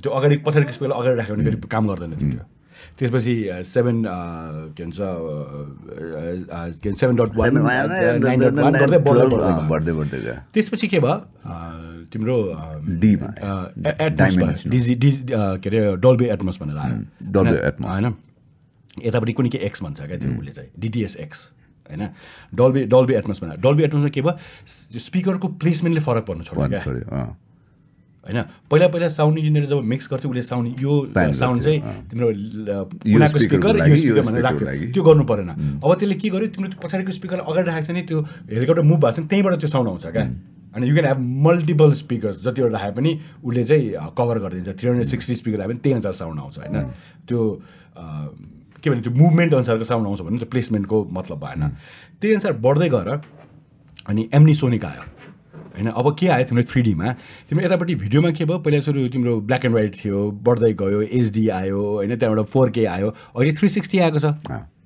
त्यो 0.00 0.10
अगाडि 0.12 0.36
पछाडिको 0.46 0.72
स्पिकर 0.72 0.92
अगाडि 0.92 1.16
राख्यो 1.18 1.34
भने 1.36 1.44
फेरि 1.44 1.68
काम 1.70 1.84
गर्दैन 1.88 2.12
थियो। 2.20 2.30
त्यो 2.30 2.44
त्यसपछि 2.98 3.34
सेभेन 3.64 3.96
के 4.76 4.82
भन्छ 4.84 4.98
के 6.80 6.88
भन्छ 6.88 6.98
seven 7.00 7.16
dot 7.16 7.36
one 7.36 7.50
nine 8.24 8.38
dot 8.40 8.54
one 8.60 8.72
गर्दै 8.80 8.98
बढ्दै 9.68 9.92
बढ्दै 9.92 10.20
गयो। 10.20 10.34
त्यसपछि 10.54 10.86
के 10.88 10.98
भयो? 11.00 11.16
तिम्रो 12.12 12.36
डीमा 13.02 13.28
एटमोस 14.06 14.36
भयो। 14.36 14.70
डिजी 14.70 14.94
डिजी 15.04 15.22
के 15.30 15.68
अरे 15.68 15.80
डल्बी 16.02 16.26
एटमोस 16.34 16.56
भनेर 16.62 16.78
आयो। 16.78 16.96
होइन? 17.86 18.06
यतापट्टि 19.04 19.32
कुनै 19.32 19.48
के 19.48 19.58
एक्स 19.66 19.82
भन्छ 19.82 19.98
क्या 20.00 20.16
त्यो 20.18 20.30
उसले 20.38 20.52
चाहिँ 20.52 20.70
डिटिएस 20.78 21.16
एक्स 21.26 21.38
होइन? 21.90 22.02
डल्बी 22.54 22.80
डल्बी 22.94 23.14
एटमोस 23.14 23.38
भनेर। 23.42 23.56
डल्बी 23.60 23.82
एटमोसमा 23.84 24.10
के 24.10 24.22
भयो? 24.22 24.34
स्पिकरको 25.06 25.46
प्लेसमेन्टले 25.62 26.02
फरक 26.02 26.24
पर्नु 26.26 26.42
छोड्यो 26.44 26.66
क्या। 26.68 26.80
होइन? 28.30 28.42
पहिला 28.70 28.86
पहिला 28.88 29.08
साउन्ड 29.10 29.38
इन्जिनियर 29.38 29.64
जब 29.66 29.82
मिक्स 29.82 30.08
गर्थ्यो 30.10 30.30
उसले 30.30 30.42
साउन्ड 30.42 30.66
यो 30.78 30.92
साउन्ड 31.34 31.62
चाहिँ 31.62 31.80
तिम्रो 32.10 32.28
speaker 32.30 33.28
स्पिकर 33.28 33.74
यो 33.88 33.96
स्पिकर 33.96 34.22
भनेर 34.30 34.42
राख्थ्यो। 34.42 34.92
त्यो 34.94 35.02
गर्नु 35.02 35.24
परेन। 35.26 35.50
अब 35.82 35.90
त्यसले 35.98 36.14
के 36.14 36.28
गर्यो 36.30 36.48
तिम्रो 36.54 36.78
पछाडिको 36.78 37.12
स्पिकर 37.12 37.38
अगाडि 37.42 37.66
राखेको 37.66 37.86
छ 37.86 37.90
नि 37.90 38.02
त्यो 38.06 38.18
हेलिकप्टर 38.54 38.82
मुभ 38.86 39.00
भएको 39.02 39.12
छ 39.12 39.18
नि 39.20 39.26
त्यहीँबाट 39.26 39.54
त्यो 39.60 39.68
साउन्ड 39.74 39.88
आउँछ 39.90 40.06
क्या। 40.14 40.24
अनि 40.70 40.86
you 40.86 40.94
can 40.94 41.06
have 41.10 41.18
multiple 41.18 41.92
speakers 41.98 42.36
जतिवटा 42.46 42.78
राखे 42.78 42.92
पनि 42.94 43.10
उसले 43.42 43.64
चाहिँ 43.66 44.14
कभर 44.14 44.36
गरिदिन्छ। 44.38 44.78
थ्री 44.78 44.88
हन्ड्रेड 44.88 45.08
सिक्सटी 45.10 45.34
स्पिकर 45.34 45.58
राख्यो 45.58 45.72
भने 45.74 45.80
त्यही 45.82 45.94
अनुसार 45.98 46.14
साउन्ड 46.14 46.38
आउँछ 46.40 46.58
होइन? 46.58 46.76
त्यो 47.26 47.40
के 48.80 48.90
भने 48.90 49.00
त्यो 49.02 49.12
मुभमेन्ट 49.12 49.54
अनुसारको 49.54 49.84
साउन्ड 49.84 50.06
आउँछ 50.06 50.20
भने 50.22 50.38
त्यो 50.38 50.48
प्लेसमेन्टको 50.48 50.98
मतलब 51.12 51.38
भएन। 51.44 51.62
त्यही 52.20 52.34
अनुसार 52.34 52.52
बढ्दै 52.64 52.88
गएर 52.88 53.08
अनि 54.08 54.22
एम्निसोनिक 54.32 54.84
आयो। 54.84 55.02
होइन? 55.80 55.88
अब 55.90 56.06
के 56.14 56.28
आयो 56.28 56.44
तिम्रो 56.44 56.64
थ्री 56.68 56.82
डीमा 56.84 57.12
तिम्रो 57.48 57.64
यतापट्टि 57.64 57.94
भिडियोमा 58.04 58.30
के 58.36 58.44
भयो? 58.44 58.58
पहिला 58.60 58.80
सुरु 58.84 59.08
तिम्रो 59.08 59.40
ब्ल्याक 59.48 59.64
एन्ड 59.64 59.74
व्हाइट 59.74 59.92
थियो 60.04 60.18
बढ्दै 60.44 60.72
गयो 60.76 61.00
एचडी 61.08 61.48
आयो 61.48 61.80
होइन? 61.80 62.16
त्यहाँबाट 62.20 62.46
फोर 62.46 62.70
के 62.70 62.84
आयो। 62.84 63.08
अहिले 63.08 63.52
थ्री 63.56 63.68
सिक्सटी 63.68 63.98
आएको 63.98 64.18
छ। 64.20 64.36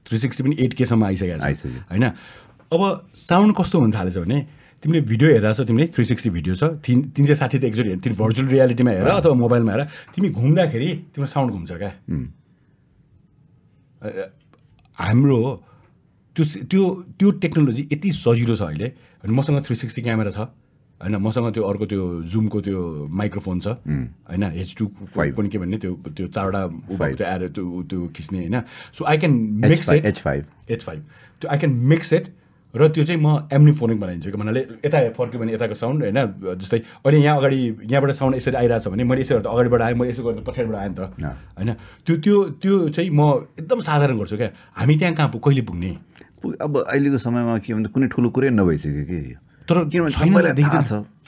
थ्री 0.07 0.19
सिक्सटी 0.19 0.43
पनि 0.43 0.57
एट 0.65 0.75
केसम्म 0.79 1.05
आइसकेको 1.05 1.39
छ। 1.43 1.66
होइन? 1.91 2.05
अब 2.73 3.11
साउन्ड 3.15 3.55
कस्तो 3.57 3.81
हुन 3.81 3.93
थालेछ 3.93 4.19
भने 4.19 4.39
तिमीले 4.83 5.01
भिडियो 5.09 5.29
हेरेको 5.31 5.53
छ 5.55 5.66
तिमीले 5.66 5.87
थ्री 5.95 6.05
सिक्सटी 6.05 6.31
भिडियो 6.31 6.55
छ 6.55 6.65
तिन 6.85 7.03
तिन 7.16 7.25
सय 7.27 7.35
साठी 7.35 7.59
त 7.59 7.65
एकचोटि 7.65 7.89
हेर 7.89 7.99
तिमी 8.05 8.16
भर्चुअल 8.16 8.49
रियालिटीमा 8.49 8.91
हेर 8.91 9.09
अथवा 9.09 9.35
मोबाइलमा 9.35 9.73
हेर 9.73 9.83
तिमी 10.12 10.29
घुम्दाखेरि 10.31 10.89
तिम्रो 11.15 11.27
साउन्ड 11.27 11.53
घुम्छ 11.53 11.73
क्या। 11.73 11.93
हाम्रो 14.99 15.39
त्यो 16.37 16.45
त्यो 16.69 16.83
त्यो 17.16 17.31
टेक्नोलोजी 17.41 17.83
यति 17.93 18.11
सजिलो 18.12 18.55
छ 18.57 18.62
अहिले। 18.69 18.89
अनि 19.25 19.33
मसँग 19.33 19.65
थ्री 19.65 19.77
सिक्सटी 19.77 20.03
क्यामेरा 20.03 20.31
छ। 20.31 20.53
होइन 21.05 21.17
मसँग 21.21 21.53
त्यो 21.53 21.63
अर्को 21.69 21.85
त्यो 21.87 22.03
जुमको 22.33 22.61
त्यो 22.65 22.81
माइक्रोफोन 23.13 23.61
छ। 23.61 23.67
होइन 23.77 24.43
एच 24.57 24.75
टू 24.79 24.85
फाइभ 25.05 25.37
पनि 25.37 25.49
के 25.49 25.59
भन्ने 25.61 25.79
त्यो 25.79 25.93
त्यो 26.17 26.27
चारवटा 26.33 26.63
त्यो 26.97 27.27
एरो 27.29 27.49
त्यो 27.53 27.83
त्यो 27.85 28.01
खिच्ने 28.17 28.39
होइन। 28.39 28.57
So 28.97 29.05
I 29.05 29.17
can 29.21 29.33
mix 29.69 29.85
H5 29.85 29.95
it 29.95 30.07
H5 30.07 30.73
H 30.73 30.83
five 30.83 31.01
त्यो 31.43 31.51
आई 31.51 31.59
क्यान 31.59 31.73
मिक्स 31.93 32.13
इट 32.13 32.27
र 32.75 32.89
त्यो 32.91 33.05
चाहिँ 33.05 33.21
म 33.23 33.47
एम्निफोनिक 33.53 34.01
बनाइदिन्छु। 34.01 34.31
कि 34.31 34.39
भन्नाले 34.39 34.61
यता 34.85 34.99
फर्क्यो 35.15 35.41
भने 35.41 35.53
यताको 35.55 35.75
साउन्ड 35.79 36.03
होइन 36.03 36.19
जस्तै 36.59 36.79
अहिले 37.07 37.19
यहाँ 37.23 37.39
अगाडि 37.39 37.59
यहाँबाट 37.87 38.11
साउन्ड 38.19 38.37
यसरी 38.37 38.57
आइरहेको 38.57 38.83
छ 38.83 38.89
भने 38.91 39.05
मैले 39.07 39.21
यसो 39.23 39.35
गर्दा 39.35 39.51
अगाडिबाट 39.51 39.81
आएँ 39.81 39.95
मैले 39.95 40.11
यसो 40.11 40.23
गर्दा 40.25 40.43
पछाडिबाट 40.43 40.75
आएँ 40.75 40.91
नि 40.91 40.97
त। 40.99 41.01
होइन 41.55 41.71
त्यो 42.03 42.15
त्यो 42.19 42.37
त्यो 42.59 42.75
चाहिँ 42.91 43.11
म 43.15 43.47
एकदम 43.63 43.79
साधारण 43.79 44.19
गर्छु 44.19 44.37
क्या। 44.37 44.51
हामी 44.75 44.95
त्यहाँ 44.99 45.15
कहाँ 45.15 45.31
कहिले 45.39 45.63
पुग्ने? 45.71 45.91
अब 46.67 46.73
अहिलेको 46.83 47.19
समयमा 47.23 47.59
के 47.63 47.75
भन्छ 47.75 47.89
कुनै 47.95 48.07
ठुलो 48.11 48.29
कुरै 48.35 48.51
नभइसक्यो 48.51 49.05
कि। 49.07 49.19
तर 49.69 49.77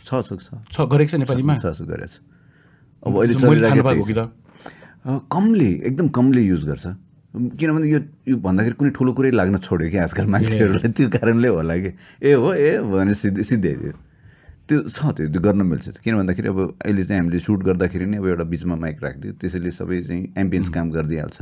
छ 0.07 0.79
गरेको 0.93 1.11
छ 1.11 1.15
नेपालीमा? 1.25 1.55
छ 1.57 1.67
छ 1.73 1.81
अब 3.07 3.13
अहिले 3.17 3.35
चलिरहेको 3.35 4.25
कमले 5.31 5.71
एकदम 5.89 6.09
कमले 6.11 6.43
युज 6.43 6.65
गर्छ। 6.67 6.87
किनभने 7.37 7.87
यो 7.89 8.01
यो 8.27 8.37
भन्दाखेरि 8.43 8.75
कुनै 8.81 8.91
ठुलो 8.97 9.13
कुरै 9.13 9.31
लाग्न 9.31 9.57
छोड्यो 9.63 9.89
कि 9.93 9.99
आजकल 10.03 10.27
मान्छेहरूलाई 10.35 10.91
त्यो 10.97 11.09
कारणले 11.15 11.49
होला 11.49 11.75
कि। 11.79 11.91
ए 12.23 12.33
हो 12.33 12.49
ए 12.53 12.81
भने 12.83 13.15
सिधै 13.15 13.43
सिधै 13.45 13.73
त्यो। 13.77 13.93
त्यो 14.67 14.79
छ 14.91 14.99
त्यो 15.15 15.29
त्यो 15.31 15.41
गर्न 15.47 15.63
मिल्छ। 15.63 16.03
किन 16.03 16.15
भन्दाखेरि 16.17 16.49
अब 16.49 16.59
अहिले 16.83 17.03
चाहिँ 17.07 17.21
हामीले 17.21 17.39
सुट 17.39 17.61
गर्दाखेरि 17.71 18.07
नै 18.11 18.17
अब 18.19 18.27
एउटा 18.27 18.45
बिचमा 18.51 18.77
माइक 18.83 18.97
राखिदियो। 19.05 19.33
त्यसैले 19.39 19.71
सबै 19.71 19.97
चाहिँ 20.09 20.23
एम्बियन्स 20.35 20.69
काम 20.75 20.87
गरिदिइहाल्छ। 20.97 21.39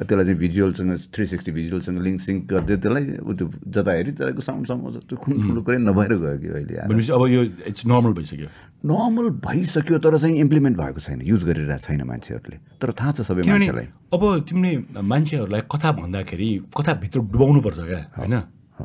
त्यसलाई 0.00 0.24
चाहिँ 0.24 0.38
भिजुअलसँग 0.40 0.90
थ्री 1.14 1.24
सिक्सटी 1.32 1.50
भिजुअलसँग 1.52 1.98
लिङ्क 2.06 2.20
सिङ्क 2.20 2.40
गरिदियो। 2.52 2.76
त्यसलाई 2.84 3.04
त्यो 3.38 3.46
जता 3.74 3.90
त्यसको 4.20 4.42
साउन्डसम्म 4.48 4.80
आउँछ 4.84 4.96
त्यो 5.08 5.16
कुनै 5.16 5.36
ठुलो 5.44 5.60
कुरै 5.66 5.78
नभएर 5.78 6.12
गयो 6.20 6.38
कि 6.42 6.48
अहिले 6.56 6.74
अब 6.84 7.22
यो 7.30 7.40
इट्स 7.70 7.82
नर्मल 7.86 8.12
भइसक्यो। 8.18 8.48
नर्मल 8.84 9.26
भइसक्यो 9.46 9.98
तर 10.04 10.18
चाहिँ 10.18 10.36
इम्प्लिमेन्ट 10.44 10.76
भएको 10.78 11.00
छैन 11.00 11.20
युज 11.24 11.42
गरिरहेको 11.48 11.84
छैन 11.86 12.02
मान्छेहरूले। 12.06 12.58
तर 12.80 12.90
थाहा 12.92 13.10
छ 13.12 13.20
सबै 13.28 13.42
मान्छेलाई 13.48 13.86
अब 14.14 14.22
तिमीले 14.48 15.02
मान्छेहरूलाई 15.02 15.62
कथा 15.72 15.90
भन्दाखेरि 16.00 16.50
कथाभित्र 16.76 17.18
डुबाउनुपर्छ 17.32 17.80
क्या 17.80 18.00
होइन? 18.18 18.36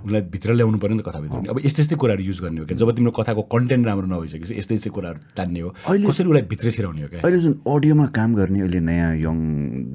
उसलाई 0.03 0.21
भित्र 0.33 0.49
ल्याउनु 0.53 0.77
पऱ्यो 0.77 0.95
नि 0.95 1.01
त 1.01 1.05
कथाभित्र। 1.07 1.37
अब 1.49 1.57
यस्तै 1.65 1.81
यस्तै 1.83 1.95
कुराहरू 1.95 2.23
युज 2.23 2.39
गर्ने 2.41 2.59
हो 2.59 2.65
क्या? 2.65 2.77
जब 2.77 2.89
तिम्रो 2.95 3.11
कथाको 3.11 3.41
कन्टेन्ट 3.53 3.83
राम्रो 3.87 4.07
नभइसकेपछि 4.07 4.53
यस्तै 4.59 4.75
यस्तै 4.75 4.89
कुराहरू 4.89 5.19
तान्ने 5.37 5.59
हो। 5.59 5.69
अहिले- 5.69 6.09
कसरी 6.09 6.27
उसलाई 6.27 6.45
भित्र 6.51 6.71
छिराउने 6.71 7.01
हो 7.01 7.07
क्या? 7.07 7.19
अहिले 7.25 7.39
जुन 7.39 7.53
अडियोमा 7.67 8.05
काम 8.17 8.29
गर्ने 8.35 8.59
अहिले 8.65 8.79
नयाँ 8.79 9.11
यङ 9.25 9.37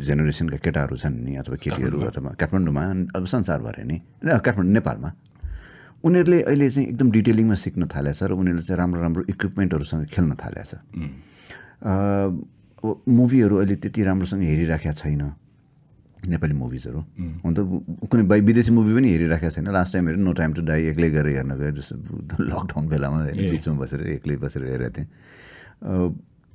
जेनेरेसनका 0.01 0.59
केटाहरू 0.65 0.97
छन् 0.97 1.17
नि 1.25 1.33
अथवा 1.43 1.57
केटीहरू 1.65 1.97
अथवा 2.11 2.31
काठमाडौँमा 2.41 2.85
अब 3.17 3.25
संसारभरि 3.35 3.85
नै 3.85 3.97
काठमाडौँ 4.25 4.73
नेपालमा 4.73 5.11
उनीहरूले 6.05 6.39
अहिले 6.49 6.67
चाहिँ 6.71 6.89
एकदम 6.89 7.09
डिटेलिङमा 7.11 7.57
सिक्न 7.61 7.83
थालेको 7.93 8.17
छ 8.17 8.23
र 8.25 8.33
उनीहरूले 8.33 8.65
चाहिँ 8.65 8.79
राम्रो 8.81 9.01
राम्रो 9.05 9.23
इक्विपमेन्टहरूसँग 9.29 10.05
खेल्न 10.09 10.33
थालेको 10.41 10.65
छ। 10.65 10.73
मुभीहरू 13.09 13.55
अहिले 13.57 13.77
त्यति 13.77 14.01
राम्रोसँग 14.09 14.43
हेरिराखेका 14.43 14.93
छैन। 14.97 15.23
नेपाली 16.29 16.55
मुभिजहरू 16.55 17.01
हुन 17.45 17.53
त 17.55 17.59
कुनै 18.11 18.23
बाई 18.29 18.41
विदेशी 18.45 18.71
मुभी 18.77 18.93
पनि 18.93 19.09
हेरिराखेको 19.09 19.51
छैन। 19.57 19.69
लास्ट 19.73 19.93
टाइम 19.95 20.05
हेरेँ 20.09 20.21
नो 20.21 20.33
टाइम 20.37 20.51
टु 20.53 20.63
डाई 20.69 20.93
एक्लै 20.93 21.09
गरेर 21.17 21.37
हेर्न 21.41 21.53
गयो। 21.57 21.73
जस्तो 21.81 21.95
लकडाउन 22.45 22.85
बेलामा 22.93 23.19
होइन 23.25 23.51
बिचमा 23.51 23.75
बसेर 23.81 24.01
एक्लै 24.21 24.37
बसेर 24.37 24.63
हेरेको 24.69 24.93
थिएँ। 24.97 25.09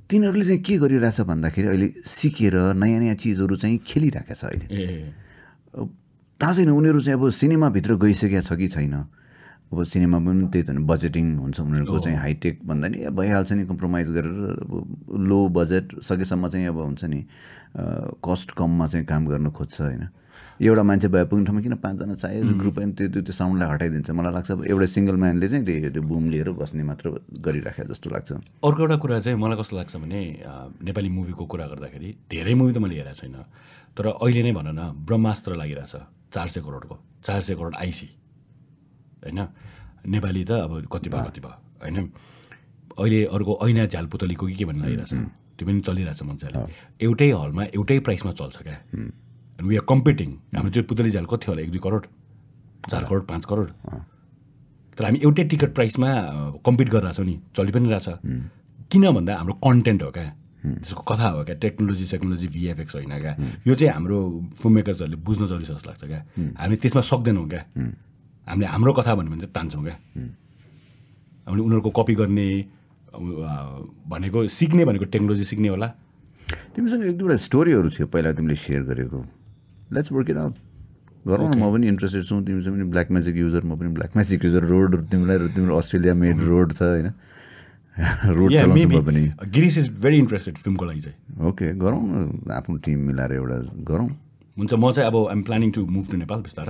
तिनीहरूले 0.06 0.44
चाहिँ 0.46 0.62
के 0.62 0.74
गरिरहेछ 0.78 1.20
भन्दाखेरि 1.26 1.66
अहिले 1.66 1.88
सिकेर 2.06 2.54
नयाँ 2.78 3.00
नयाँ 3.02 3.16
चिजहरू 3.18 3.54
चाहिँ 3.58 3.78
खेलिरहेको 3.82 4.34
छ 4.38 4.44
अहिले। 4.54 4.66
थाहा 6.38 6.52
छैन 6.54 6.70
उनीहरू 6.70 7.00
चाहिँ 7.02 7.18
अब 7.18 7.26
सिनेमाभित्र 7.34 7.98
गइसकेका 7.98 8.40
छ 8.46 8.54
कि 8.54 8.68
छैन। 8.70 8.94
अब 9.72 9.82
सिनेमा 9.82 10.18
पनि 10.22 10.46
त्यही 10.52 10.64
त 10.66 10.70
बजेटिङ 10.86 11.26
हुन्छ 11.42 11.60
उनीहरूको 11.60 11.98
चाहिँ 11.98 12.18
हाइटेक 12.18 12.60
भन्दा 12.66 12.86
नि 12.88 12.98
भइहाल्छ 13.10 13.52
नि 13.52 13.64
कम्प्रोमाइज 13.66 14.06
गरेर 14.16 14.36
अब 14.62 14.72
लो 15.26 15.38
बजेट 15.58 15.86
सकेसम्म 16.06 16.48
चाहिँ 16.48 16.66
अब 16.70 16.78
हुन्छ 16.78 17.04
नि 17.04 17.20
कस्ट 18.22 18.48
कममा 18.54 18.86
चाहिँ 18.86 19.06
काम 19.06 19.26
गर्न 19.26 19.50
खोज्छ 19.50 19.80
होइन। 19.80 20.06
एउटा 20.56 20.82
मान्छे 20.88 21.08
भए 21.12 21.24
पुग्ने 21.28 21.44
ठाउँमा 21.44 21.60
किन 21.62 21.74
पाँचजना 21.84 22.14
चाहियो? 22.14 22.42
ग्रुप 22.56 22.74
पनि 22.78 22.92
त्यो 22.96 23.20
त्यो 23.20 23.32
साउन्डलाई 23.34 23.68
हटाइदिन्छ। 23.68 24.10
मलाई 24.10 24.32
लाग्छ 24.32 24.50
अब 24.50 24.64
एउटा 24.64 24.86
सिङ्गल 24.86 25.16
म्यानले 25.20 25.48
चाहिँ 25.48 25.64
त्यो 25.66 25.90
त्यो 25.92 26.02
बुम 26.08 26.24
लिएर 26.32 26.50
बस्ने 26.56 26.82
मात्र 26.86 27.06
गरिराखे 27.44 27.84
जस्तो 27.90 28.08
लाग्छ। 28.14 28.30
अर्को 28.64 28.80
एउटा 28.82 28.96
कुरा 28.96 29.18
चाहिँ 29.20 29.36
मलाई 29.36 29.56
कस्तो 29.60 29.76
लाग्छ 29.76 29.96
भने 30.00 30.20
नेपाली 30.80 31.08
मुभीको 31.12 31.44
कुरा 31.44 31.66
गर्दाखेरि 31.76 32.08
धेरै 32.30 32.54
मुभी 32.54 32.72
त 32.72 32.78
मैले 32.80 32.94
हेरेको 32.96 33.18
छैन। 33.20 33.36
तर 33.98 34.06
अहिले 34.16 34.42
नै 34.46 34.52
भन 34.56 34.68
न 34.72 34.80
ब्रह्मास्त्र 35.04 35.50
लागिरहेछ 35.60 35.94
चार 36.32 36.48
सय 36.48 36.60
करोडको 36.64 36.94
चार 37.26 37.40
सय 37.44 37.54
करोड 37.58 37.74
आइसी। 37.76 38.08
होइन? 39.26 39.40
नेपाली 40.06 40.44
त 40.44 40.50
अब 40.64 40.72
कति 40.92 41.08
भयो 41.10 41.24
कति 41.28 41.40
भयो 41.40 41.54
होइन? 41.82 41.96
अहिले 42.96 43.24
अर्को 43.26 43.52
ऐना 43.68 43.84
झ्याल 43.86 44.06
पुतलीको 44.06 44.46
कि 44.46 44.54
के 44.54 44.64
भन्नु 44.64 44.82
लागिरहेछ 44.82 45.12
त्यो 45.56 45.64
पनि 45.66 45.80
चलिरहेछ 45.80 46.22
मजाले 46.22 46.58
एउटै 47.04 47.30
हलमा 47.32 47.62
एउटै 47.74 47.98
प्राइसमा 48.06 48.32
चल्छ 48.32 48.56
क्या। 48.62 48.76
वी 49.58 49.76
आर 49.76 49.84
कम्पिटिङ 49.88 50.30
हाम्रो 50.56 50.70
त्यो 50.70 50.82
पुतली 50.88 51.10
झ्याल 51.10 51.26
कति 51.26 51.44
होला? 51.48 51.60
एक 51.62 51.70
दुई 51.70 51.80
करोड? 51.80 52.04
चार 52.90 53.04
करोड 53.04 53.26
पाँच 53.26 53.44
करोड? 53.44 53.68
तर 54.98 55.04
हामी 55.04 55.18
एउटै 55.24 55.44
टिकट 55.44 55.74
प्राइसमा 55.74 56.08
कम्पिट 56.64 56.88
गरिरहेछौँ 56.88 57.26
नि। 57.26 57.34
चलि 57.56 57.72
पनि 57.72 57.88
रहेछ। 57.88 58.08
किन 58.92 59.04
भन्दा 59.12 59.32
हाम्रो 59.36 59.54
कन्टेन्ट 59.64 60.02
हो 60.02 60.10
क्या। 60.10 60.28
त्यसको 60.64 61.02
कथा 61.08 61.28
हो 61.28 61.44
क्या। 61.44 61.56
टेक्नोलोजी 61.56 62.04
सेक्नोलोजी 62.06 62.48
भिएफएक्स 62.48 62.94
होइन 62.96 63.12
क्या। 63.20 63.34
यो 63.66 63.74
चाहिँ 63.74 63.92
हाम्रो 63.92 64.18
फिल्म 64.60 64.74
मेकर्सहरूले 64.74 65.16
बुझ्न 65.20 65.46
जरुरी 65.46 65.64
छ 65.64 65.70
जस्तो 65.70 65.88
लाग्छ 65.90 66.04
क्या। 66.04 66.20
हामी 66.60 66.76
त्यसमा 66.76 67.02
सक्दैनौँ 67.02 67.48
क्या। 67.48 67.62
हामीले 68.46 68.66
हाम्रो 68.66 68.92
कथा 68.94 69.14
भन्यो 69.14 69.30
भने 69.30 69.40
चाहिँ 69.42 69.52
तान्छौँ 69.52 69.82
क्या। 69.84 69.96
हामीले 71.46 71.62
उनीहरूको 71.66 71.90
कपी 71.90 72.14
गर्ने 72.14 72.48
भनेको 73.12 74.38
सिक्ने 74.48 74.84
भनेको 74.84 75.04
टेक्नोलोजी 75.10 75.44
सिक्ने 75.44 75.68
होला। 75.68 75.88
तिमीसँग 76.74 77.02
एक 77.10 77.16
दुईवटा 77.18 77.36
स्टोरीहरू 77.36 77.88
थियो 77.90 78.06
पहिला 78.06 78.32
तिमीले 78.38 78.54
सेयर 78.54 78.82
गरेको। 78.86 79.18
लेट्स 79.92 80.12
वर्क 80.12 80.30
इट 80.30 80.36
आउट 80.36 80.54
गरौँ 81.26 81.48
न 81.50 81.58
म 81.58 81.72
पनि 81.74 81.86
इन्ट्रेस्टेड 81.88 82.22
छु। 82.22 82.34
तिमीसँग 82.46 82.74
पनि 82.74 82.84
ब्ल्याक 82.92 83.10
म्याजिक 83.10 83.36
युजर 83.36 83.62
म 83.66 83.74
पनि 83.78 83.88
ब्ल्याक 83.98 84.10
म्याजिक 84.14 84.44
युजर 84.44 84.62
रोड 84.70 84.90
तिमीलाई 85.10 85.36
तिम्रो 85.54 85.76
अस्ट्रेलिया 85.76 86.14
मेड 86.14 86.38
रोड 86.40 86.72
छ 86.72 86.82
होइन? 86.82 87.10
रोड 88.36 88.52
चलाउँछु 88.52 89.02
पनि। 89.02 89.22
गिरिस 89.56 89.78
इज 89.78 89.86
भेरी 90.04 90.18
इन्ट्रेस्टेड 90.18 90.54
फिल्मको 90.60 90.84
लागि 90.84 91.00
चाहिँ। 91.00 91.48
ओके 91.48 91.72
गरौँ 91.80 92.02
आफ्नो 92.52 92.76
टिम 92.84 92.98
मिलाएर 93.08 93.32
एउटा 93.32 93.56
गरौँ। 93.90 94.08
हुन्छ 94.58 94.72
म 94.74 94.92
चाहिँ 94.92 95.08
अब 95.10 95.16
I'm 95.32 95.42
planning 95.42 95.70
to 95.72 95.86
move 95.86 96.10
to 96.10 96.16
Nepal 96.16 96.40
बिस्तार। 96.44 96.68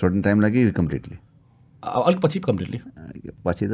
सर्टन 0.00 0.20
टाइम 0.22 0.40
लागि 0.40 0.70
कम्प्लिटली 0.78 1.16
अलिक 1.82 2.20
पछि 2.22 2.38
कम्प्लिटली 2.46 2.78
पछि 3.44 3.64
त 3.68 3.72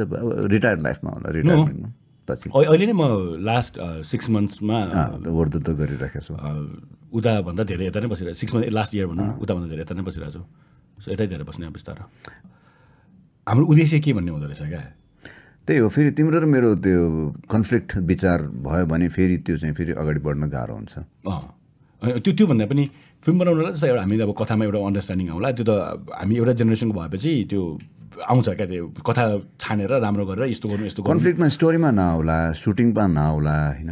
रिटायर्ड 0.53 0.81
लाइफमा 0.87 1.09
होला 1.15 1.29
रिटायरमेन्टमा 1.37 1.89
पछि। 2.27 2.49
अहिले 2.49 2.85
नै 2.85 2.95
म 2.97 3.03
लास्ट 3.45 3.73
सिक्स 4.11 4.29
मन्थ्समा 4.35 4.77
त 5.21 5.69
गरिराखेको 5.79 6.21
छु। 6.27 6.33
उताभन्दा 7.17 7.63
धेरै 7.69 7.85
यता 7.89 7.99
नै 8.01 8.09
बसिरहेको 8.13 8.37
सिक्स 8.41 8.51
मन्थ 8.55 8.65
लास्ट 8.77 8.91
इयर 8.95 9.07
भनौँ 9.13 9.27
उताभन्दा 9.43 9.67
धेरै 9.71 9.81
यता 9.85 9.93
नै 9.95 10.03
बसिरहेको 10.09 10.33
छु। 10.33 10.43
सो 11.03 11.07
यतै 11.13 11.25
धेरै 11.31 11.45
बस्ने 11.45 11.65
अब 11.69 11.73
बिस्तार 11.77 11.97
हाम्रो 13.47 13.65
उद्देश्य 13.71 13.99
के 14.01 14.13
भन्ने 14.17 14.31
हुँदो 14.31 14.47
रहेछ 14.49 14.63
क्या? 14.73 14.81
त्यही 15.65 15.79
हो 15.81 15.89
फेरि 15.89 16.11
तिम्रो 16.17 16.37
र 16.41 16.45
मेरो 16.45 16.69
त्यो 16.81 17.01
कन्फ्लिक्ट 17.49 17.89
विचार 18.09 18.39
भयो 18.65 18.85
भने 18.85 19.07
फेरि 19.09 19.37
त्यो 19.45 19.55
चाहिँ 19.61 19.75
फेरि 19.77 19.91
अगाडि 20.01 20.19
बढ्न 20.25 20.49
गाह्रो 20.49 20.73
हुन्छ। 20.73 20.93
त्यो 22.25 22.31
त्योभन्दा 22.37 22.65
पनि 22.69 22.83
फिल्म 23.25 23.37
बनाउनलाई 23.41 23.73
जस्तो 23.73 23.87
एउटा 23.87 24.01
हामी 24.05 24.15
अब 24.21 24.31
कथामा 24.37 24.63
एउटा 24.65 24.79
अन्डरस्ट्यान्डिङ 24.85 25.27
आउँला। 25.33 25.51
त्यो 25.57 25.65
त 25.65 25.71
हामी 26.13 26.33
एउटा 26.37 26.53
जेनेरेसनको 26.61 26.93
भएपछि 26.99 27.31
त्यो 27.49 27.61
आउँछ 28.15 28.47
क्या 28.49 28.67
त्यो 28.71 28.85
कथा 29.01 29.23
छानेर 29.59 29.91
राम्रो 30.05 30.25
गरेर 30.29 30.45
यस्तो 30.53 30.67
गर्नु 30.69 30.85
यस्तो 30.85 31.01
कन्फ्लिक्टमा 31.03 31.47
स्टोरीमा 31.57 31.89
नआउला 31.91 32.37
सुटिङमा 32.53 33.05
नआउला 33.17 33.55
होइन? 33.75 33.91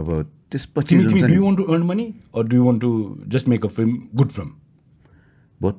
अब 0.00 0.06
त्यसपछि 0.50 0.96
do 0.96 1.40
want 1.44 1.58
to 1.58 1.64
earn 1.70 1.82
money 1.86 2.06
or 2.34 2.42
do 2.50 2.62
want 2.64 2.80
to 2.80 2.90
just 3.28 3.48
make 3.52 3.64
a 3.66 3.68
film 3.68 3.92
good 4.16 4.30
film 4.36 4.50
both 5.60 5.78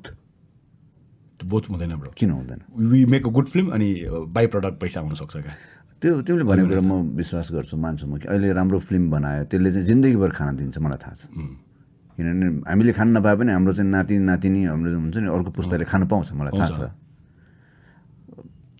both 1.42 1.64
हुँदैन 1.70 1.92
ब्रो 1.98 2.10
किन 2.16 2.30
हुँदैन? 2.30 2.60
We 2.70 3.04
make 3.12 3.26
a 3.26 3.30
good 3.30 3.46
film 3.50 3.70
अनि 3.74 3.88
बाई 4.30 4.46
प्रडक्ट 4.46 4.80
पैसा 4.80 5.00
आउन 5.00 5.14
सक्छ 5.20 5.36
क्या। 5.36 5.54
त्यो 6.00 6.22
तिमीले 6.22 6.44
भनेको 6.44 6.68
कुरा 6.68 6.80
म 6.86 7.18
विश्वास 7.18 7.50
गर्छु 7.52 7.76
मान्छु 7.76 8.06
म 8.06 8.16
कि। 8.22 8.28
अहिले 8.30 8.52
राम्रो 8.54 8.78
फिल्म 8.78 9.10
बनायो 9.10 9.44
त्यसले 9.50 9.70
चाहिँ 9.72 9.86
जिन्दगीभर 9.86 10.30
खाना 10.38 10.52
दिन्छ 10.54 10.78
मलाई 10.78 10.98
थाहा 11.02 11.14
छ। 11.18 11.22
किनभने 12.22 12.46
हामीले 12.70 12.92
खान 12.94 13.08
नपाए 13.18 13.34
पनि 13.42 13.50
हाम्रो 13.52 13.72
चाहिँ 13.74 13.90
नाति 13.90 14.14
नातिनी 14.30 14.60
हाम्रो 14.70 14.88
हुन्छ 15.10 15.16
नि 15.18 15.28
अर्को 15.28 15.50
पुस्ताले 15.58 15.84
खान 15.90 16.06
पाउँछ 16.06 16.32
मलाई 16.38 16.54
थाहा 16.54 16.70
छ। 16.70 16.94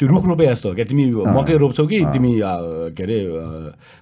त्यो 0.00 0.08
रुख 0.08 0.24
रोपे 0.26 0.46
जस्तो 0.46 0.68
हो 0.68 0.74
क्या? 0.74 0.84
तिमी 0.90 1.04
मकै 1.14 1.54
रोप्छौ 1.62 1.86
कि 1.86 1.98
तिमी 2.10 2.30
के 2.96 3.02
अरे 3.02 3.18
अ, 3.22 3.46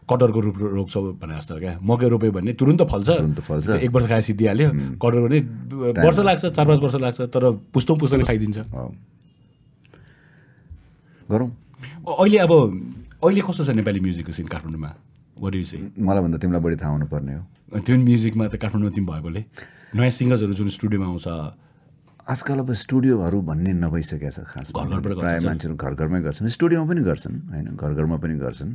कटहरको 0.09 0.41
रुख 0.41 0.57
रोप्छौ 0.57 1.01
भने 1.21 1.37
जस्तो 1.37 1.55
हो 1.55 1.61
क्या? 1.61 1.73
मकै 1.77 2.09
रोप्यो 2.09 2.31
भने 2.33 2.53
तुरुन्त 2.57 2.83
फल्छ। 2.89 3.09
फल्छ। 3.37 3.69
एक 3.85 3.91
वर्ष 3.93 4.07
खाए 4.09 4.23
सिद्धिहाल्यो 4.29 4.69
कटहर 4.97 5.21
भने 5.29 5.39
वर्ष 6.01 6.19
लाग्छ 6.25 6.45
चार 6.57 6.65
पाँच 6.69 6.81
वर्ष 6.81 6.95
लाग्छ 7.05 7.21
तर 7.29 7.43
पुस्तौँ 7.75 7.97
पुस्तकले 8.01 8.25
खाइदिन्छ। 8.25 8.59
गरौँ। 11.29 11.49
अहिले 12.17 12.39
अब 12.49 12.53
अहिले 13.21 13.41
कस्तो 13.45 13.65
छ 13.65 13.71
नेपाली 13.77 14.01
म्युजिकको 14.01 14.33
सिन 14.33 14.47
काठमाडौँमा? 14.49 14.91
मलाई 15.41 16.21
भन्दा 16.23 16.39
तिमीलाई 16.39 16.62
बढी 16.62 16.77
थाहा 16.77 16.93
हुनुपर्ने 16.93 17.33
हो। 17.35 17.43
त्यो 17.81 17.97
म्युजिकमा 17.97 18.45
त 18.53 18.55
काठमाडौँमा 18.61 18.93
तिमी 18.95 19.07
भएकोले। 19.09 19.43
नयाँ 19.97 20.12
सिङ्गर्सहरू 20.12 20.53
जुन 20.55 20.69
स्टुडियोमा 20.69 21.07
आउँछ। 21.11 21.27
आजकल 22.31 22.59
अब 22.62 22.71
स्टुडियोहरू 22.71 23.39
भन्ने 23.43 23.73
नभइसकेको 23.81 24.31
छ 24.31 24.39
खास 24.47 24.71
घर 24.71 24.87
घरबाट 24.87 25.12
प्रायः 25.19 25.41
मान्छेहरू 25.51 25.75
घर 25.75 25.93
घरमै 25.99 26.21
गर्छन्। 26.23 26.47
स्टुडियोमा 26.47 26.87
पनि 26.87 27.03
गर्छन् 27.03 27.37
होइन? 27.51 27.67
घर 27.75 27.91
घरमा 27.97 28.17
पनि 28.23 28.35
गर्छन्। 28.39 28.71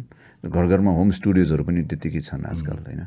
घर 0.49 0.65
घरमा 0.65 0.91
होम 0.91 1.09
स्टुडियोजहरू 1.15 1.63
पनि 1.63 1.79
त्यत्तिकै 1.87 2.21
छन् 2.25 2.43
आजकल 2.51 2.77
होइन? 2.83 3.01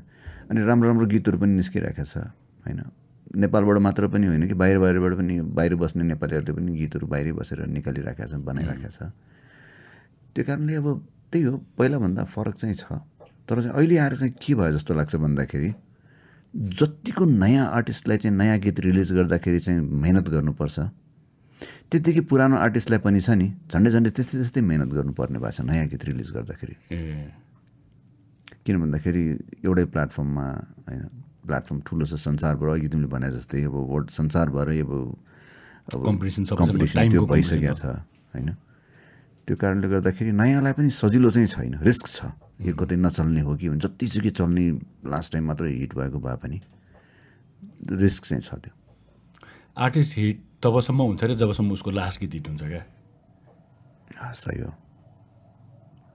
अनि 0.48 0.58
राम्रो 0.64 0.86
राम्रो 0.88 1.06
गीतहरू 1.12 1.36
पनि 1.42 1.52
निस्किरहेको 1.58 2.04
छ 2.06 2.32
होइन? 2.64 2.80
नेपालबाट 3.28 3.76
मात्र 3.84 4.08
पनि 4.08 4.26
होइन 4.32 4.44
कि 4.48 4.56
बाहिर 4.56 4.78
बाहिरबाट 4.80 5.12
पनि 5.20 5.34
बाहिर 5.52 5.74
बस्ने 5.76 6.02
नेपालीहरूले 6.16 6.52
पनि 6.56 6.70
गीतहरू 6.80 7.04
बाहिरै 7.12 7.32
बसेर 7.36 7.58
निकालिरहेको 7.68 8.24
छ 8.24 8.32
बनाइरहेको 8.40 8.88
छ। 8.88 9.12
त्यो 10.32 10.42
कारणले 10.48 10.74
अब 10.80 10.86
त्यही 11.28 11.44
हो 11.44 11.54
पहिलाभन्दा 11.76 12.22
फरक 12.24 12.54
चाहिँ 12.56 12.76
छ। 12.78 13.04
तर 13.48 13.60
चाहिँ 13.62 13.74
अहिले 13.74 13.96
आएर 13.98 14.14
चाहिँ 14.16 14.32
के 14.36 14.54
भयो 14.54 14.72
जस्तो 14.76 14.94
लाग्छ 14.94 15.16
भन्दाखेरि 15.16 15.70
जतिको 16.54 17.24
नयाँ 17.24 17.66
आर्टिस्टलाई 17.76 18.18
चाहिँ 18.18 18.36
नयाँ 18.36 18.58
गीत 18.60 18.80
रिलिज 18.80 19.12
गर्दाखेरि 19.12 19.58
चाहिँ 19.64 19.80
मेहनत 19.80 20.28
गर्नुपर्छ 20.28 20.78
त्यत्तिकै 21.90 22.20
पुरानो 22.28 22.56
आर्टिस्टलाई 22.56 23.00
पनि 23.00 23.20
छ 23.20 23.30
नि 23.40 23.48
झन्डै 23.72 23.90
झन्डै 23.90 24.10
त्यस्तै 24.16 24.36
त्यस्तै 24.38 24.60
मेहनत 24.60 24.90
गर्नुपर्ने 24.92 25.38
भएको 25.40 25.56
छ 25.56 25.60
नयाँ 25.64 25.86
गीत 25.88 26.04
रिलिज 26.08 26.28
गर्दाखेरि। 26.36 26.74
किन 28.64 28.76
भन्दाखेरि 28.84 29.24
एउटै 29.64 29.84
प्लेटफर्ममा 29.92 30.46
होइन 30.88 31.02
प्लेटफर्म 31.48 31.78
ठुलो 31.88 32.04
छ 32.04 32.20
संसारभर 32.20 32.68
अघि 32.68 32.88
तिमीले 32.92 33.08
भने 33.08 33.28
जस्तै 33.32 33.64
अब 33.64 33.76
वर्ल्ड 33.92 34.08
संसारभरै 34.12 34.78
अब 34.84 34.92
अब 35.96 36.04
कम्पिटिसन 36.04 36.42
कम्पिटिसन 36.44 37.00
त्यो 37.08 37.24
भइसकेको 37.24 37.76
छ 37.80 37.84
होइन। 38.36 38.48
त्यो 39.48 39.56
कारणले 39.56 39.88
गर्दाखेरि 39.88 40.32
नयाँलाई 40.36 40.72
पनि 40.76 40.90
सजिलो 40.92 41.28
चाहिँ 41.32 41.48
छैन 41.48 41.80
रिस्क 41.80 42.06
छ। 42.12 42.20
यो 42.66 42.74
कतै 42.74 42.96
नचल्ने 42.96 43.40
हो 43.46 43.54
कि 43.56 43.68
जतिसुकै 43.68 44.30
चल्ने 44.34 44.64
लास्ट 45.06 45.32
टाइम 45.32 45.44
मात्रै 45.46 45.70
हिट 45.72 45.94
भएको 45.94 46.18
भए 46.18 46.36
पनि 46.42 46.58
रिस्क 48.02 48.24
चाहिँ 48.24 48.42
छ 48.42 48.54
त्यो। 48.64 48.72
आर्टिस्ट 49.78 50.18
हिट 50.18 50.36
तबसम्म 50.62 51.00
हुन्छ 51.02 51.24
अरे 51.24 51.34
जबसम्म 51.38 51.72
उसको 51.72 51.90
लास्ट 51.90 52.20
गीत 52.20 52.34
हिट 52.34 52.48
हुन्छ 52.48 52.62
क्या? 52.62 52.82
हा, 54.18 54.32
सही 54.32 54.58
हो। 54.60 54.74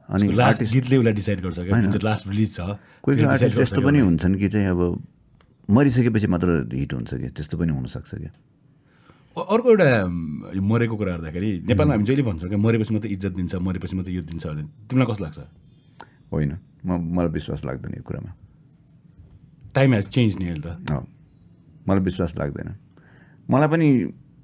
अनि 0.10 0.28
लास्ट 0.36 0.64
गीतले 0.72 0.98
उसलाई 0.98 1.14
डिसाइड 1.14 1.40
गर्छ 1.42 1.60
क्या? 1.60 1.80
लास्ट 2.04 2.28
रिलिज 2.28 2.56
छ 2.56 2.60
कोही 2.60 3.16
कोही 3.18 3.24
आर्टिस्ट 3.24 3.56
गर्छ 3.56 3.62
यस्तो 3.62 3.80
क्या 3.80 3.88
पनि। 3.88 4.00
हुन्छन् 4.00 4.36
कि 4.36 4.48
चाहिँ 4.52 4.68
अब 4.68 4.82
मरिसकेपछि 5.70 6.28
मात्र 6.28 6.50
हिट 6.76 6.94
हुन्छ 6.94 7.14
कि 7.14 7.28
त्यस्तो 7.40 7.58
पनि 7.58 7.72
हुनसक्छ 7.72 8.12
क्या? 8.16 8.32
अर्को 9.40 9.70
एउटा 9.70 9.88
मरेको 10.60 10.96
कुरा 11.00 11.12
गर्दाखेरि 11.18 11.50
नेपालमा 11.72 11.94
हामी 11.94 12.06
जहिले 12.06 12.24
भन्छौँ 12.28 12.50
क्या 12.50 12.60
मरेपछि 12.60 12.94
मात्रै 12.94 13.12
इज्जत 13.16 13.34
दिन्छ 13.40 13.56
मरेपछि 13.56 13.96
मात्रै 13.96 14.14
यो 14.14 14.22
दिन्छ 14.28 14.44
भने 14.46 14.64
तिमीलाई 14.92 15.08
कस्तो 15.08 15.24
लाग्छ? 15.24 15.40
होइन. 16.34 16.58
म 16.86 16.90
मलाई 17.16 17.32
विश्वास 17.32 17.66
लाग्दैन 17.66 17.94
यो 17.98 18.04
कुरामा. 18.04 18.32
टाइम 19.76 19.94
हेज 19.94 20.08
चेन्ज 20.10 20.32
नि 20.38 20.46
मलाई 21.88 22.02
विश्वास 22.04 22.38
लाग्दैन. 22.38 22.70
मलाई 23.50 23.68
पनि 23.68 23.88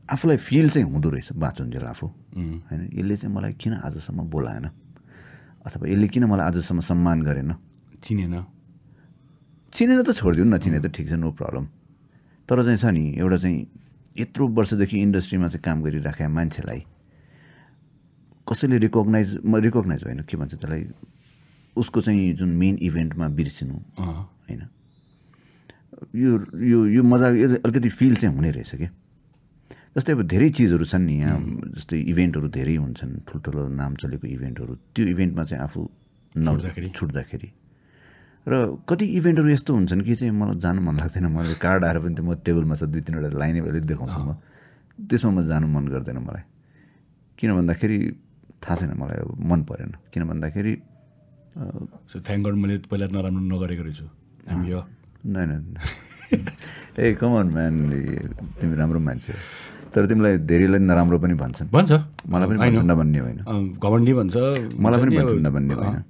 आफूलाई 0.10 0.38
फिल 0.38 0.70
चाहिँ 0.70 0.88
हुँदो 0.90 1.10
रहेछ 1.10 1.34
बाँचुन्जेल 1.34 1.84
आफू 1.84 2.08
होइन? 2.08 2.82
यसले 2.94 3.16
चाहिँ 3.16 3.36
मलाई 3.36 3.54
किन 3.54 3.74
आजसम्म 3.74 4.20
बोलाएन? 4.30 4.66
अथवा 5.66 5.88
यसले 5.88 6.08
किन 6.08 6.24
मलाई 6.26 6.46
आजसम्म 6.48 6.80
सम्मान 6.80 7.22
गरेन? 7.22 7.52
चिनेन। 8.04 8.36
चिनेर 9.74 10.02
त 10.02 10.10
छोडिदिउँ 10.18 10.48
न 10.50 10.58
चिने 10.58 10.80
त 10.82 10.88
ठिक 10.90 11.10
छ 11.10 11.14
नो 11.14 11.30
प्रब्लम 11.32 11.66
तर 12.50 12.58
चाहिँ 12.66 12.78
छ 12.78 12.86
नि 12.90 13.04
एउटा 13.22 13.38
चाहिँ 13.38 13.58
यत्रो 14.18 14.48
वर्षदेखि 14.50 14.98
इन्डस्ट्रीमा 14.98 15.48
चाहिँ 15.48 15.62
काम 15.62 15.78
गरिराखेका 15.84 16.30
मान्छेलाई 16.30 16.80
कसैले 18.50 18.78
रिकगनाइज 18.82 19.30
म 19.46 19.62
रिकगनाइज 19.62 20.04
होइन 20.04 20.20
के 20.26 20.38
भन्छ 20.38 20.54
त्यसलाई? 20.58 20.82
उसको 21.80 22.02
चाहिँ 22.02 22.34
जुन 22.36 22.50
मेन 22.60 22.76
इभेन्टमा 22.82 23.28
बिर्सिनु। 23.40 23.76
होइन। 23.98 24.62
यो 26.16 26.32
यो 26.54 26.80
यो 26.86 27.02
मजा 27.04 27.28
अलिकति 27.64 27.90
फिल 27.90 28.16
चाहिँ 28.16 28.36
हुने 28.36 28.52
रहेछ 28.52 28.76
क्या। 28.76 28.92
जस्तै 29.96 30.14
अब 30.14 30.22
धेरै 30.30 30.50
चिजहरू 30.54 30.86
छन् 30.86 31.06
नि 31.06 31.16
यहाँ 31.20 31.40
जस्तै 31.76 31.98
इभेन्टहरू 32.14 32.48
धेरै 32.48 32.76
हुन्छन् 32.78 33.14
ठुल्ठुलो 33.28 33.62
नाम 33.74 33.92
चलेको 34.00 34.26
इभेन्टहरू 34.28 34.74
त्यो 34.96 35.06
इभेन्टमा 35.14 35.44
चाहिँ 35.44 35.64
आफू 35.64 35.82
न 36.36 36.48
छुट्दाखेरि? 36.94 37.50
र 38.48 38.54
कति 38.88 39.06
इभेन्टहरू 39.20 39.50
यस्तो 39.50 39.72
हुन्छन् 39.74 40.02
कि 40.06 40.16
चाहिँ 40.16 40.34
मलाई 40.34 40.58
जानु 40.64 40.80
मन 40.82 40.96
लाग्दैन। 41.02 41.26
मैले 41.28 41.56
कार्ड 41.58 41.82
आएर 41.86 41.98
पनि 42.00 42.16
त्यो 42.16 42.26
म 42.26 42.34
टेबलमा 42.46 42.76
छ 42.80 42.84
दुई 42.88 43.02
तिनवटा 43.02 43.30
लाइनै 43.36 43.60
अहिले 43.60 43.82
देखाउँछु 43.84 44.20
म। 44.20 44.38
त्यसमा 45.10 45.32
म 45.32 45.40
जानु 45.50 45.68
मन 45.68 45.86
गर्दैन 45.90 46.18
मलाई। 46.22 46.44
किन 47.38 47.50
भन्दाखेरि 47.60 47.98
थाहा 48.64 48.76
छैन 48.80 48.92
मलाई 48.94 49.18
अब 49.26 49.30
मन 49.42 49.60
परेन। 49.68 49.92
किन 50.14 50.24
भन्दाखेरि 50.30 50.74
सो 51.56 52.20
थ्याङ्क 52.20 52.48
गड 52.48 52.54
मैले 52.54 52.78
पहिला 52.90 53.08
नराम्रो 53.08 53.42
नगरेको 53.56 53.84
रहेछु। 53.84 54.06
हामी 54.50 54.72
यो 54.72 54.82
नै 55.26 55.46
नै 55.46 55.58
ए 57.00 57.14
कमन 57.14 57.48
म्यान 57.54 57.74
तिमी 58.62 58.76
राम्रो 58.76 59.00
मान्छे 59.00 59.34
हो। 59.34 59.40
तर 59.96 60.06
तिमीलाई 60.06 60.38
धेरैलाई 60.46 60.80
नराम्रो 60.80 61.18
पनि 61.20 61.34
भन्छन्। 61.34 61.68
भन्छ। 61.74 61.92
मलाई 62.30 62.48
पनि. 62.48 62.58
भन्छन् 62.58 62.88
नभन्ने 62.88 63.20
होइन। 63.20 63.40
घमण्डी 63.82 64.14
भन्छ। 64.14 64.36
मलाई 64.78 65.00
पनि 65.02 65.16
अब, 65.18 65.30
नभन्ने। 65.48 65.74
होइन। 65.74 66.04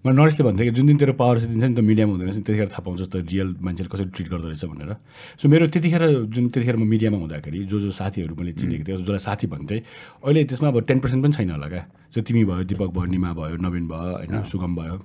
मलाई 0.00 0.16
नरेशले 0.16 0.44
भन्थ्यो 0.48 0.64
कि 0.64 0.72
जुन 0.72 0.86
दिन 0.86 0.96
तेरो 0.96 1.12
पावर 1.12 1.36
दिन्छ 1.44 1.60
नि 1.60 1.74
त 1.76 1.80
मिडियामा 1.84 2.12
हुँदैन 2.16 2.28
रहेछ 2.32 2.36
नि 2.40 2.44
त्यतिखेर 2.48 2.68
थाहा 2.72 2.82
पाउँछ 2.88 3.00
त 3.12 3.16
रियल 3.20 3.48
मान्छेले 3.60 3.88
कसरी 3.92 4.08
ट्रिट 4.16 4.28
गर्दो 4.32 4.48
रहेछ 4.48 4.64
भनेर। 4.64 4.96
सो 5.36 5.44
मेरो 5.44 5.68
त्यतिखेर 5.68 6.02
जुन 6.32 6.44
त्यतिखेर 6.48 6.76
म 6.80 6.88
मिडियामा 6.88 7.18
हुँदाखेरि 7.20 7.58
जो 7.68 7.76
जो 7.84 7.90
साथीहरू 7.92 8.32
मैले 8.32 8.52
चिनेको 8.56 8.84
थिएँ 8.88 8.96
जसलाई 8.96 9.20
साथी 9.20 9.46
भन्थेँ 9.52 9.80
अहिले 10.24 10.40
त्यसमा 10.48 10.68
अब 10.72 10.80
टेन 10.88 10.98
पर्सेन्ट 11.04 11.20
पनि 11.20 11.32
छैन 11.36 11.50
होला 11.52 11.68
क्या। 11.68 11.84
सो 12.16 12.20
तिमी 12.24 12.44
भयो 12.48 12.64
दिपक 12.64 12.90
भयो 12.96 13.04
निमा 13.12 13.30
भयो 13.36 13.56
नवीन 13.60 13.84
भयो 13.92 14.12
होइन 14.24 14.40
सुगम 14.48 14.72
भयो 14.80 14.96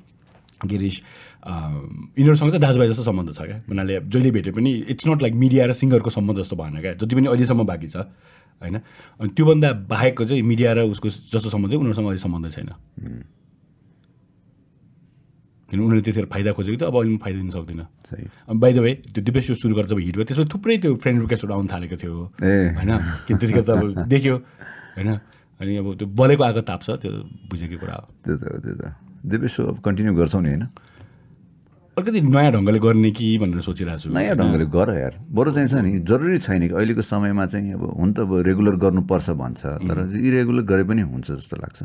गिरिश 0.64 0.96
यिनीहरूसँग 2.16 2.50
चाहिँ 2.56 2.64
दाजुभाइ 2.64 2.88
जस्तो 2.88 3.04
सम्बन्ध 3.04 3.36
छ 3.36 3.42
क्या। 3.44 3.58
उनीहरूले 3.68 4.00
जहिले 4.00 4.32
भेटे 4.32 4.52
पनि 4.56 4.72
इट्स 4.96 5.08
नट 5.12 5.20
लाइक 5.28 5.34
मिडिया 5.44 5.66
र 5.68 5.72
सिङ्गरको 5.76 6.10
सम्बन्ध 6.10 6.40
जस्तो 6.40 6.56
भएन 6.56 6.80
क्या। 6.80 6.94
जति 7.04 7.14
पनि 7.20 7.28
अहिलेसम्म 7.36 7.68
बाँकी 7.68 7.88
छ 7.92 8.08
होइन। 8.64 8.80
अनि 9.20 9.30
त्योभन्दा 9.36 9.70
बाहेकको 9.92 10.24
चाहिँ 10.24 10.42
मिडिया 10.42 10.72
र 10.72 10.88
उसको 10.88 11.10
जस्तो 11.36 11.50
सम्बन्ध 11.52 11.84
उनीहरूसँग 11.84 12.08
अहिले 12.08 12.24
सम्बन्ध 12.24 12.48
छैन। 12.56 12.72
किन 15.66 15.80
उनीहरूले 15.82 16.02
त्यतिखेर 16.06 16.26
फाइदा 16.30 16.52
खोजेको 16.54 16.78
थियो 16.78 16.88
अब 16.90 16.96
अहिले 16.96 17.14
म 17.14 17.18
फाइदा 17.18 17.38
दिन 17.42 17.50
सक्दिनँ। 17.50 17.86
सही। 18.06 18.24
बाई 18.54 18.72
द 18.74 18.78
वे 18.86 18.92
त्यो 19.14 19.22
दिपेश 19.26 19.46
सुरु 19.58 19.74
गरेर 19.74 19.90
जब 19.90 20.00
हिट 20.00 20.16
भयो 20.16 20.26
त्यसमा 20.30 20.46
थुप्रै 20.46 20.76
त्यो 20.78 20.92
फ्रेन्ड 21.02 21.18
रिक्वेस्टहरू 21.26 21.54
आउनु 21.58 21.68
थालेको 21.74 21.96
थियो। 21.98 22.14
होइन? 22.78 22.92
कि 23.26 23.32
त्यतिखेर 23.34 23.64
त 23.66 23.70
अब 23.74 24.06
देख्यो 24.06 24.36
होइन? 24.98 25.10
अनि 25.62 25.72
अब 25.82 25.88
त्यो 25.98 26.06
बलेको 26.06 26.44
आगो 26.44 26.62
ताप्छ 26.70 26.88
त्यो 27.02 27.12
बुझेकै 27.50 27.78
कुरा 27.82 27.96
हो। 27.98 28.06
त्यो 28.24 28.34
त 28.38 28.44
त्यो 28.62 28.74
त 28.78 28.84
दिपेश 29.26 29.52
सो 29.58 29.62
अब 29.74 29.78
कन्टिन्यू 29.82 30.14
गर्छौ 30.14 30.40
नि 30.46 30.50
होइन? 30.54 30.66
अलिकति 31.98 32.22
नयाँ 32.22 32.52
ढङ्गले 32.52 32.80
गर्ने 32.84 33.10
कि 33.16 33.26
भनेर 33.40 33.64
सोचिरहेको 33.64 34.04
छु। 34.04 34.10
नयाँ 34.12 34.36
ढङ्गले 34.36 34.66
गर 34.68 34.90
यार। 35.00 35.14
बरु 35.32 35.50
चाहिँ 35.56 35.68
छ 35.72 35.76
नि 35.80 36.04
जरुरी 36.04 36.38
छैन 36.44 36.68
कि 36.68 36.76
अहिलेको 36.76 37.02
समयमा 37.02 37.46
चाहिँ 37.48 37.74
अब 37.74 37.84
हुन 37.88 38.10
त 38.14 38.20
अब 38.28 38.32
रेगुलर 38.44 38.76
गर्नुपर्छ 38.84 39.28
भन्छ 39.32 39.62
तर 39.88 39.98
इरेगुलर 40.14 40.64
गरे 40.68 40.84
पनि 40.84 41.02
हुन्छ 41.08 41.40
जस्तो 41.40 41.56
लाग्छ। 41.56 41.80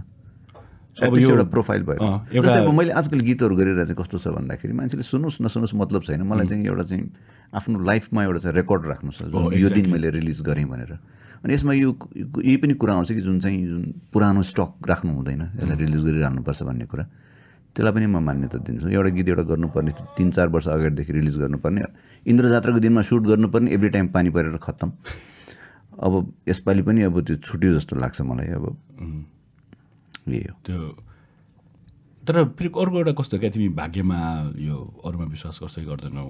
एउटा 0.98 1.44
प्रोफाइल 1.54 1.82
भयो 1.86 2.00
जस्तै 2.34 2.58
अब 2.66 2.72
मैले 2.74 2.92
आजकल 2.98 3.20
गीतहरू 3.22 3.54
गरिरहेको 3.56 3.84
चाहिँ 3.84 3.98
कस्तो 4.02 4.18
छ 4.18 4.26
भन्दाखेरि 4.34 4.74
मान्छेले 4.74 5.02
सुन्नुहोस् 5.06 5.40
नसुन्नुहोस् 5.42 5.74
मतलब 5.78 6.02
छैन। 6.02 6.22
मलाई 6.26 6.46
चाहिँ 6.50 6.66
एउटा 6.66 6.84
चाहिँ 6.90 7.04
आफ्नो 7.54 7.76
लाइफमा 7.78 8.20
एउटा 8.24 8.40
चाहिँ 8.40 8.54
रेकर्ड 8.56 8.82
राख्नु 8.86 9.10
छ 9.10 9.30
जुन 9.30 9.54
यो 9.54 9.68
दिन 9.70 9.86
मैले 9.90 10.10
रिलिज 10.18 10.40
गरेँ 10.42 10.66
भनेर। 10.66 10.92
अनि 11.40 11.54
यसमा 11.54 11.72
यो 11.72 11.90
यही 12.42 12.56
पनि 12.58 12.74
कुरा 12.74 12.92
आउँछ 12.94 13.12
कि 13.12 13.22
जुन 13.22 13.38
चाहिँ 13.40 13.58
जुन 13.64 13.82
पुरानो 14.12 14.42
स्टक 14.42 14.70
राख्नु 14.82 15.10
हुँदैन 15.14 15.42
यसलाई 15.56 15.76
रिलिज 15.78 16.02
गरिरहनुपर्छ 16.04 16.62
भन्ने 16.68 16.86
कुरा। 16.90 17.04
त्यसलाई 17.70 17.92
पनि 17.94 18.06
म 18.10 18.18
मान्यता 18.20 18.58
दिन्छु। 18.60 18.88
एउटा 18.90 19.10
गीत 19.14 19.28
एउटा 19.30 19.44
गर्नुपर्ने 19.46 19.92
तिन 20.18 20.30
चार 20.36 20.48
वर्ष 20.50 20.66
अगाडिदेखि 20.68 21.12
रिलिज 21.12 21.36
गर्नुपर्ने। 21.38 21.80
इन्द्र 22.26 22.44
जात्राको 22.50 22.78
दिनमा 22.82 23.02
सुट 23.06 23.22
गर्नुपर्ने 23.30 23.68
एभ्री 23.72 23.88
टाइम 23.94 24.06
पानी 24.10 24.30
परेर 24.34 24.58
खत्तम। 24.58 24.90
अब 25.96 26.12
यसपालि 26.48 26.82
पनि 26.82 27.00
अब 27.08 27.14
त्यो 27.24 27.36
छुट्यो 27.40 27.72
जस्तो 27.78 27.96
लाग्छ 27.96 28.20
मलाई। 28.20 28.48
अब 28.58 28.64
हो। 30.38 30.54
त्यो 30.66 30.78
तर 32.22 32.44
फेरि 32.54 32.68
अर्को 32.70 32.96
एउटा 32.98 33.12
कस्तो 33.18 33.38
क्या 33.38 33.50
तिमी 33.50 33.68
भाग्यमा 33.74 34.18
यो 34.58 34.76
अरूमा 35.04 35.24
विश्वास 35.24 35.58
गर्छै 35.62 35.84
गर्दैनौ? 35.84 36.24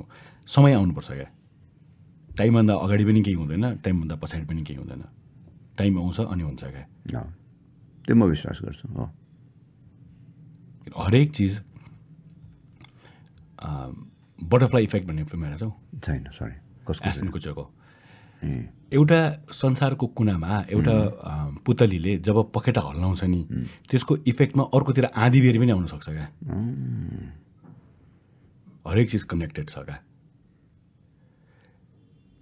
समय 0.47 0.73
आउनुपर्छ 0.73 1.11
क्या। 1.11 1.29
टाइमभन्दा 2.39 2.75
अगाडि 2.75 3.05
पनि 3.05 3.23
केही 3.23 3.37
हुँदैन 3.37 3.65
टाइमभन्दा 3.85 4.17
पछाडि 4.17 4.47
पनि 4.47 4.63
केही 4.63 4.79
हुँदैन। 4.79 5.03
टाइम 5.79 5.99
आउँछ 5.99 6.21
अनि 6.21 6.43
हुन्छ 6.43 6.63
क्या। 6.65 7.23
त्यो 8.07 8.15
म 8.17 8.23
विश्वास 8.25 8.61
गर्छु 8.65 8.89
हो। 8.89 9.05
हरेक 10.99 11.31
चिज 11.33 11.63
बटरफ्लाई 14.39 14.83
इफेक्ट 14.85 15.07
भन्ने 15.09 15.25
फिल्म 15.25 15.45
हेरेको 15.45 15.59
छौ? 15.61 15.71
छैन 16.01 16.25
सरी 16.33 16.57
कसको 16.89 17.09
एस्टन 17.09 17.29
ए 17.29 17.31
एउटा 18.43 19.21
संसारको 19.55 20.07
कुनामा 20.19 20.53
एउटा 20.75 20.95
पुतलीले 21.67 22.17
जब 22.27 22.37
पखेटा 22.55 22.81
हल्लाउँछ 22.89 23.23
नि 23.25 23.41
त्यसको 23.91 24.17
इफेक्टमा 24.33 24.62
अर्कोतिर 24.75 25.05
आधी 25.15 25.41
बेर 25.41 25.59
पनि 25.61 25.71
आउनसक्छ 25.73 26.07
क्या। 26.09 26.27
हरेक 28.89 29.11
चिज 29.11 29.23
कनेक्टेड 29.31 29.69
छ 29.71 29.79
क्या। 29.87 29.99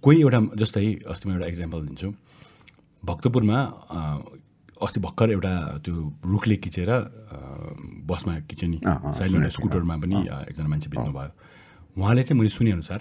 कोही 0.03 0.21
एउटा 0.21 0.39
जस्तै 0.57 0.85
अस्ति 1.11 1.29
म 1.29 1.31
एउटा 1.37 1.47
इक्जाम्पल 1.53 1.79
दिन्छु। 1.87 2.09
भक्तपुरमा 3.03 3.59
अस्ति 4.81 4.99
भर्खर 5.05 5.29
एउटा 5.35 5.53
त्यो 5.83 5.93
रुखले 6.31 6.55
खिचेर 6.63 6.89
अ, 6.89 6.99
बसमा 8.09 8.33
खिच्यो 8.49 8.67
नि 8.69 8.77
अँ, 8.85 8.95
अँ, 8.95 9.13
साइड 9.13 9.31
एउटा 9.35 9.49
स्कुटरमा 9.59 9.95
पनि 10.03 10.15
एकजना 10.49 10.67
मान्छे 10.71 10.89
बित्नु 10.89 11.11
भयो 11.13 11.31
उहाँले 11.99 12.23
चाहिँ 12.23 12.39
मैले 12.39 12.49
सुनेअनुसार 12.57 12.99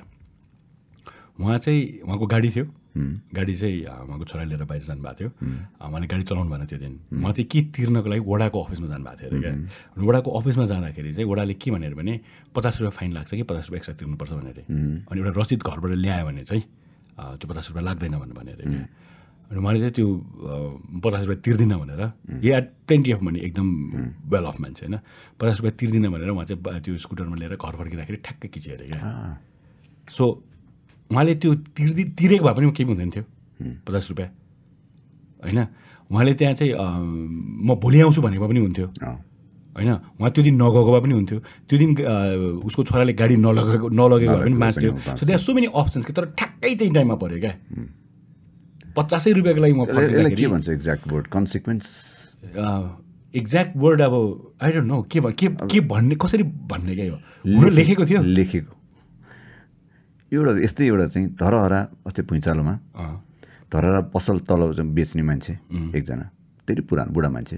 उहाँ 1.41 1.59
चाहिँ 1.65 1.81
उहाँको 2.03 2.27
गाडी 2.27 2.51
थियो। 2.51 2.65
गाडी 3.35 3.55
चाहिँ 3.55 3.79
उहाँको 3.85 4.25
छोरा 4.25 4.45
लिएर 4.45 4.65
बाहिर 4.65 4.83
जानुभएको 4.83 5.15
थियो। 5.19 5.31
उहाँले 5.81 6.07
गाडी 6.07 6.25
चलाउनु 6.29 6.51
भएन 6.51 6.65
त्यो 6.67 6.79
दिन 6.79 6.95
उहाँ 7.19 7.33
चाहिँ 7.33 7.49
के 7.49 7.61
तिर्नको 7.73 8.09
लागि 8.09 8.23
वडाको 8.27 8.59
अफिसमा 8.63 8.87
जानुभएको 8.87 9.19
थियो 9.19 9.31
अरे 9.31 9.41
क्या। 9.41 9.53
अनि 9.97 10.03
वडाको 10.07 10.29
अफिसमा 10.39 10.65
जाँदाखेरि 10.73 11.11
चाहिँ 11.15 11.29
वडाले 11.31 11.55
के 11.55 11.69
भनेर 11.71 11.95
भने 11.95 12.15
पचास 12.55 12.75
रुपियाँ 12.81 12.95
फाइन 12.99 13.11
लाग्छ 13.13 13.31
कि 13.35 13.43
पचास 13.43 13.65
रुपियाँ 13.69 13.81
एक्स्ट्रा 13.81 13.97
तिर्नुपर्छ 13.99 14.33
भनेर। 14.33 14.59
अनि 15.09 15.17
एउटा 15.21 15.33
रसिद 15.41 15.61
घरबाट 15.63 15.93
ल्यायो 15.99 16.25
भने 16.27 16.43
चाहिँ 16.45 16.63
त्यो 17.39 17.47
पचास 17.49 17.67
रुपियाँ 17.71 17.85
लाग्दैन 17.85 18.15
भनेर 18.19 18.37
भने 18.39 18.53
अरे 18.53 18.65
क्या। 18.69 18.87
अनि 19.49 19.59
उहाँले 19.59 19.79
चाहिँ 19.81 19.95
त्यो 19.97 20.09
पचास 21.01 21.23
रुपियाँ 21.25 21.41
तिर्दिनँ 21.41 21.79
भनेर। 21.81 22.03
या 22.45 22.61
प्लेन्टी 22.85 23.11
अफ 23.13 23.23
मनी 23.23 23.39
एकदम 23.49 23.69
वेल 24.29 24.45
अफ 24.45 24.61
मान्छे 24.61 24.87
होइन। 24.87 24.97
पचास 25.41 25.57
रुपियाँ 25.61 25.75
तिर्दिनँ 25.81 26.11
भनेर 26.13 26.31
उहाँ 26.31 26.45
चाहिँ 26.45 26.81
त्यो 26.85 26.99
स्कुटरमा 27.01 27.37
लिएर 27.37 27.55
घर 27.57 27.75
फर्किँदाखेरि 27.81 28.19
ठ्याक्कै 28.25 28.49
खिच्यो 28.49 28.75
अरे 28.75 28.87
क्या 28.93 29.01
सो 30.09 30.25
उहाँले 31.11 31.35
त्यो 31.41 31.55
तिर्दि 31.77 32.05
तिरेको 32.19 32.45
भए 32.45 32.55
पनि 32.55 32.71
केही 32.77 32.89
हुँदैन 32.89 33.11
थियो। 33.11 33.25
पचास 33.87 34.07
रुपियाँ। 34.11 34.31
होइन? 35.45 35.59
उहाँले 36.11 36.33
त्यहाँ 36.35 36.55
चाहिँ 36.55 36.73
म 36.73 37.75
भोलि 37.81 38.01
आउँछु 38.01 38.21
भनेको 38.23 38.49
पनि 38.49 38.61
हुन्थ्यो। 38.61 38.87
होइन? 39.77 39.91
उहाँ 40.19 40.31
त्यो 40.31 40.43
दिन 40.45 40.55
नगएको 40.63 40.91
भए 40.93 41.01
पनि 41.01 41.15
हुन्थ्यो। 41.15 41.39
त्यो 41.69 41.77
दिन 41.79 41.91
उसको 42.65 42.83
छोराले 42.83 43.13
गाडी 43.13 43.37
नलगेको 43.37 43.89
नलगेको 43.89 44.37
भए 44.37 44.45
पनि 44.45 44.57
बाँच्थ्यो। 44.59 44.91
सो 45.17 45.25
त्यहाँ 45.27 45.39
सो 45.39 45.55
मेनी 45.55 45.69
अप्सन्स 45.73 46.05
कि 46.07 46.13
तर 46.13 46.25
ठ्याक्कै 46.37 46.75
त्यही 46.75 46.91
टाइममा 46.93 47.17
पऱ्यो 47.17 47.39
क्या। 47.41 47.55
पचासै 48.97 49.33
रुपियाँको 49.33 49.61
लागि 49.63 49.75
म 49.75 49.85
के 50.35 50.47
भन्छ 50.49 50.69
exact 50.69 51.13
word 51.13 51.27
consequence 51.33 51.85
exact 53.35 53.77
word 53.77 54.01
अब 54.03 54.15
आई 54.63 54.73
डोन्ट 54.73 54.89
नो 54.89 55.03
के 55.13 55.21
के 55.21 55.49
के 55.71 55.81
भन्ने 55.87 56.15
कसरी 56.17 56.43
भन्ने 56.43 56.95
क्या 56.95 57.07
यो? 57.07 57.17
हुनु 57.47 57.69
लेखेको 57.71 58.05
थियो। 58.07 58.23
लेखेको। 58.23 58.73
एउटा 60.33 60.53
यस्तै 60.63 60.85
एउटा 60.87 61.07
चाहिँ 61.09 61.27
धरहरा 61.41 61.81
अस्ति 62.07 62.23
भुइँचालोमा। 62.29 62.75
धरहरा 63.73 64.01
पसल 64.13 64.39
तल 64.49 64.61
बेच्ने 64.97 65.23
मान्छे 65.23 65.53
एकजना। 65.97 66.27
धेरै 66.69 66.83
पुरानो 66.89 67.11
बुढा 67.13 67.29
मान्छे। 67.29 67.57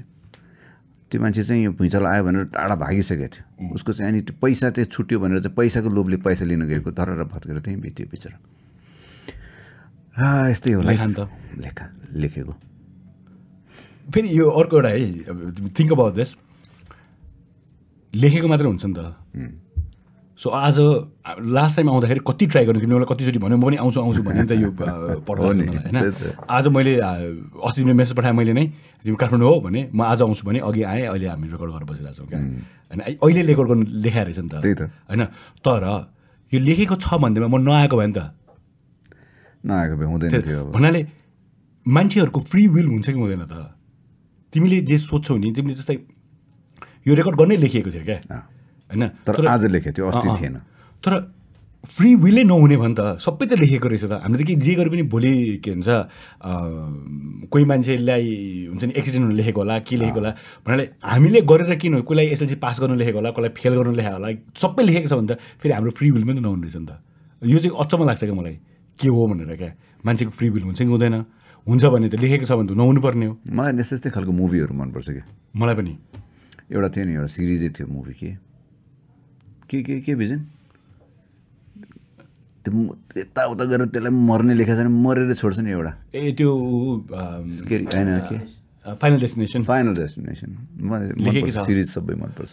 त्यो 1.11 1.19
मान्छे 1.21 1.43
चाहिँ 1.43 1.63
यो 1.65 1.71
भुइँचालो 1.75 2.07
आयो 2.07 2.23
भनेर 2.25 2.45
टाढा 2.55 2.75
भागिसकेको 2.79 3.29
थियो। 3.35 3.75
उसको 3.75 3.91
चाहिँ 3.93 4.11
अनि 4.13 4.21
पैसा 4.39 4.71
चाहिँ 4.71 4.87
छुट्यो 4.87 5.19
भनेर 5.19 5.39
चाहिँ 5.43 5.55
पैसाको 5.59 5.89
लोभले 5.91 6.17
पैसा 6.23 6.45
लिन 6.47 6.63
गएको 6.71 6.91
धरहरा 6.95 7.25
भत्केर 7.27 7.59
त्यहीँ 7.59 7.81
बित्यो 7.83 8.07
बिचरा। 8.11 8.39
यस्तै 10.51 10.71
हो। 10.73 10.83
लेखा 10.83 11.87
लेखेको। 12.15 12.55
फेरि 14.15 14.29
यो 14.39 14.47
अर्को 14.51 14.77
एउटा 14.77 14.89
है 14.89 14.99
थिङ्क 15.75 15.91
अबाउट 15.93 16.15
दिस 16.15 16.31
लेखेको 18.15 18.47
मात्रै 18.49 18.67
हुन्छ 18.67 18.85
नि 18.87 18.95
त। 18.95 18.99
सो 20.41 20.49
आज 20.49 20.77
लास्ट 21.53 21.77
टाइम 21.77 21.89
आउँदाखेरि 21.91 22.21
कति 22.25 22.47
ट्राई 22.49 22.65
गर्नु 22.65 22.81
तिमीलाई 22.81 23.05
कतिचोटि 23.13 23.39
भन्यो 23.45 23.57
म 23.57 23.63
पनि 23.63 23.77
आउँछु 23.77 24.01
आउँछु 24.01 24.23
भने 24.25 24.41
नि 24.41 24.49
त 24.49 24.53
यो 24.57 24.71
पढाउँछ 25.29 25.57
नि, 25.57 25.67
होइन। 25.69 25.97
आज 26.49 26.65
मैले 26.73 26.93
अस्ति 26.97 27.77
तिमीले 27.77 27.97
मेसेज 28.01 28.17
पठाएँ 28.17 28.35
मैले 28.41 28.53
नै 28.57 28.65
तिमी 29.05 29.17
काठमाडौँ 29.21 29.49
हो 29.53 29.61
भने 29.61 29.81
म 29.93 30.01
आज 30.01 30.23
आउँछु 30.25 30.43
भने 30.49 30.59
अघि 30.65 30.83
आएँ 30.83 31.07
अहिले 31.13 31.27
हामी 31.29 31.49
रेकर्ड 31.53 31.71
गरेर 31.77 31.85
बसिरहेको 31.85 32.17
छौँ 32.17 32.29
क्या। 32.33 32.41
होइन 32.41 33.01
अहिले 33.21 33.43
रेकर्ड 33.53 33.69
गर्नु 33.69 33.85
लेखाएर 34.01 34.27
रहेछ 34.27 34.39
नि 34.41 34.49
त। 34.49 34.89
होइन 35.13 35.25
तर 35.61 35.85
यो 36.53 36.59
लेखेको 36.59 36.97
छ 36.97 37.21
भन्दैमा 37.21 37.49
म 37.53 37.61
नआएको 37.61 37.97
भए 38.01 38.07
नि 38.09 38.15
त। 38.17 38.33
नआएको 39.65 39.95
भए 40.01 40.07
हुँदैन 40.09 40.31
थियो 40.41 40.61
भन्नाले 40.73 41.01
मान्छेहरूको 41.87 42.41
फ्री 42.49 42.63
विल 42.69 42.89
हुन्छ 42.89 43.07
कि 43.13 43.21
हुँदैन 43.21 43.45
त? 43.45 43.77
तिमीले 44.53 44.81
जे 44.89 44.97
सोध्छौ 45.05 45.37
नि 45.37 45.53
तिमीले 45.53 45.77
जस्तै 45.77 45.97
यो 47.07 47.13
रेकर्ड 47.13 47.37
गर्नै 47.37 47.57
लेखिएको 47.61 47.91
थियो 47.93 48.05
क्या। 48.09 48.41
होइन? 48.91 49.03
तर 49.25 49.47
आज 49.47 49.65
लेखेको 49.71 49.97
थियो 49.97 50.07
अस्ति। 50.11 50.29
थिएन। 50.41 50.57
तर 51.01 51.13
फ्री 51.81 52.15
विलै 52.21 52.45
नहुने 52.45 52.77
भने 52.77 52.93
त 52.93 53.17
सबै 53.25 53.47
त 53.49 53.57
लेखेको 53.57 53.89
रहेछ 53.89 54.05
त। 54.05 54.21
हामीले 54.21 54.45
त 54.45 54.47
के 54.47 54.55
जे 54.61 54.73
गरे 54.77 54.91
पनि 54.93 55.03
भोलि 55.09 55.65
के 55.65 55.71
भन्छ 55.81 55.89
कोही 57.49 57.65
मान्छेलाई 57.65 58.69
हुन्छ 58.69 58.83
नि 58.85 58.93
एक्सिडेन्ट 59.01 59.33
लेखेको 59.33 59.61
होला 59.65 59.79
के 59.81 59.97
लेखेको 59.97 60.21
होला 60.21 60.31
भन्नाले 60.61 60.85
हामीले 61.01 61.41
गरेर 61.41 61.73
किन 61.81 61.95
हो, 61.95 62.05
कसैलाई 62.05 62.27
एसएलसी 62.37 62.57
पास 62.61 62.77
गर्नु 62.85 63.01
लेखेको 63.01 63.19
होला 63.25 63.31
कसैलाई 63.33 63.53
फेल 63.57 63.73
गर्नु 63.81 63.97
लेखेको 63.97 64.17
होला 64.21 64.29
सबै 64.61 64.83
लेखेको 64.85 65.09
छ 65.09 65.13
भने 65.17 65.29
त 65.33 65.41
फेरि 65.57 65.73
हाम्रो 65.73 65.91
फ्री 65.97 66.09
विल 66.13 66.25
पनि 66.29 66.41
नहुने 66.45 66.69
रहेछ 66.69 66.77
नि 66.77 66.85
त। 66.85 66.93
यो 67.49 67.59
चाहिँ 67.65 67.73
अचम्म 67.73 68.05
लाग्छ 68.05 68.23
क्या 68.29 68.37
मलाई। 68.37 68.57
के 69.01 69.09
हो 69.09 69.23
भनेर 69.33 69.57
क्या? 69.57 69.73
मान्छेको 70.05 70.33
फ्री 70.37 70.49
विल 70.53 70.65
हुन्छ 70.69 70.79
कि 70.85 70.93
हुँदैन? 70.93 71.17
हुन्छ 71.65 71.85
भने 71.89 72.09
त 72.13 72.15
लेखेको 72.21 72.45
छ 72.45 72.53
भने 72.61 72.69
त 72.69 72.77
नहुनु 72.77 73.01
पर्ने 73.01 73.25
हो। 73.25 73.35
मलाई 73.49 73.73
यस्तै 73.81 73.97
यस्तै 73.97 74.11
खालको 74.13 74.33
मुभीहरू 74.37 74.73
मनपर्छ 74.77 75.09
कि 75.17 75.23
मलाई 75.57 75.75
पनि। 75.81 75.93
एउटा 76.69 76.89
थियो 76.93 77.05
नि 77.09 77.13
एउटा 77.17 77.31
सिरिजै 77.33 77.69
थियो 77.73 77.89
मुभी 77.89 78.15
के। 78.21 78.29
के 79.71 79.83
के 79.87 80.01
के 80.07 80.15
भिजन? 80.21 80.41
त्यो 82.65 82.73
यताउता 83.17 83.65
गरेर 83.65 83.87
त्यसलाई 83.95 84.13
मर्ने 84.13 84.55
लेखेको 84.55 84.77
छ 84.77 84.81
भने 84.85 84.93
मरेर 85.05 85.35
छोड्छ 85.35 85.59
नि 85.65 85.71
एउटा। 85.71 85.93
ए 86.15 86.33
त्यो 86.39 86.51
होइन 86.51 88.11
के? 88.29 88.39
Final 89.01 89.21
destination 89.21 89.63
final 89.71 89.95
destination. 89.97 90.51
Series 91.65 91.89
सबै 91.95 92.15
मनपर्छ। 92.21 92.53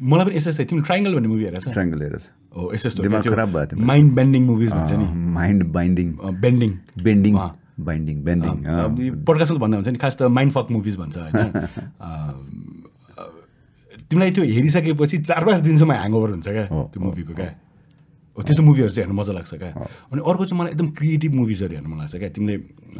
मलाई 0.00 0.24
पनि 0.26 0.36
यस्तो 0.36 0.64
तिमी 0.64 0.80
ट्राइङ्गल 0.88 1.14
भन्ने 1.14 1.28
मुभी 1.28 1.44
हेरेको 1.44 1.70
छ 1.70 1.72
ट्राइङ्गल 1.76 2.02
हेरेर 2.02 2.18
छ 2.18 2.28
हो 2.56 2.72
यस्तो। 2.74 3.02
दिमाग 3.02 3.22
खराब 3.28 3.48
भयो। 3.52 3.84
माइन्ड 3.92 4.12
बेन्डिङ 4.14 4.42
मुभिज 4.46 4.70
भन्छ 4.72 4.92
नि। 4.92 5.06
Mind 5.38 5.62
binding 5.76 6.08
bending 6.40 6.70
bending. 7.04 7.34
Binding 7.80 8.16
bending 8.24 8.52
podcast 9.28 9.52
भन्दा 9.60 9.76
हुन्छ 9.76 9.88
नि 9.88 9.98
खास 9.98 10.16
त 10.16 10.22
माइन्ड 10.38 10.52
फक 10.52 10.66
मुभिज 10.72 10.96
भन्छ 10.96 11.16
होइन? 11.16 11.36
तिमीलाई 14.10 14.30
त्यो 14.34 14.44
हेरिसकेपछि 14.44 15.16
चार 15.22 15.42
पाँच 15.46 15.60
दिनसम्म 15.62 15.92
ह्याङओभर 15.92 16.30
हुन्छ 16.30 16.48
क्या 16.48 16.66
त्यो 16.66 17.00
मुभीको 17.00 17.32
क्या? 17.34 17.50
हो 18.36 18.42
त्यस्तो 18.42 18.62
मुभीहरू 18.62 18.90
चाहिँ 18.90 19.06
हेर्नु 19.06 19.14
मजा 19.20 19.32
लाग्छ 19.38 19.54
क्या? 19.54 19.70
अनि 20.10 20.20
अर्को 20.20 20.44
चाहिँ 20.44 20.58
मलाई 20.58 20.72
एकदम 20.74 20.88
क्रिएटिभ 20.98 21.32
मुभिजहरू 21.34 21.72
हेर्नु 21.74 21.90
मन 21.90 21.98
लाग्छ 22.02 22.14
क्या? 22.18 22.30
तिमीले 22.34 22.56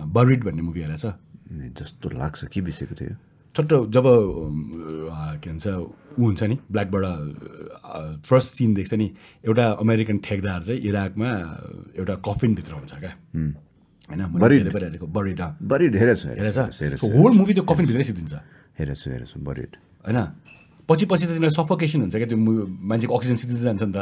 बरिड 0.06 0.40
भन्ने 0.44 0.62
मुभी 0.62 0.80
हेरेछ? 0.86 1.04
जस्तो 1.78 2.06
लाग्छ। 2.14 2.44
के 2.54 2.60
विषयको 2.62 2.94
थियो 2.94 3.14
छोटो 3.54 3.76
जब 3.90 4.06
के 5.42 5.50
भन्छ 5.50 5.66
ऊ 5.66 6.22
हुन्छ 6.22 6.42
नि 6.46 6.56
ब्ल्याकबाट 6.70 7.04
फर्स्ट 8.22 8.48
सिन 8.54 8.74
देख्छ 8.74 8.94
नि 8.94 9.10
एउटा 9.42 9.66
अमेरिकन 9.82 10.16
ठेकदार 10.22 10.62
चाहिँ 10.62 10.80
इराकमा 10.86 11.30
एउटा 11.98 12.14
कफिनभित्र 12.22 12.72
हुन्छ 12.72 12.92
क्या? 13.02 13.12
होइन 14.10 14.22
बरिड। 14.38 14.70
बरिड 15.66 15.92
हेरेछ 15.96 17.02
होल 17.02 17.32
मुभी 17.34 17.52
त्यो 17.58 17.64
कफिनभित्रै 17.66 18.04
सिद्धिन्छ। 18.06 18.34
हेरेको 18.78 19.00
छु 19.02 19.10
हेरेको 19.10 19.30
छु 19.34 19.38
बरिड 19.42 19.70
होइन? 20.06 20.18
पछि 20.90 21.06
पछि 21.06 21.24
त 21.26 21.28
तिमीलाई 21.38 21.54
सफोकेसन 21.54 22.00
हुन्छ 22.02 22.14
क्या। 22.18 22.26
त्यो 22.26 22.38
मु- 22.38 22.66
मान्छेको 22.90 23.14
अक्सिजन 23.14 23.36
सिद्धि 23.42 23.56
जान्छ 23.62 23.82
नि 23.82 23.92
त। 23.94 23.98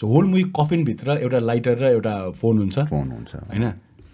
सो 0.00 0.04
होल 0.08 0.24
मुभी 0.32 0.44
कफिनभित्र 0.58 1.08
एउटा 1.28 1.38
लाइटर 1.50 1.74
र 1.78 1.84
एउटा 2.00 2.14
फोन 2.40 2.54
हुन्छ। 2.58 2.76
फोन 2.88 3.08
हुन्छ। 3.12 3.32
होइन? 3.52 3.64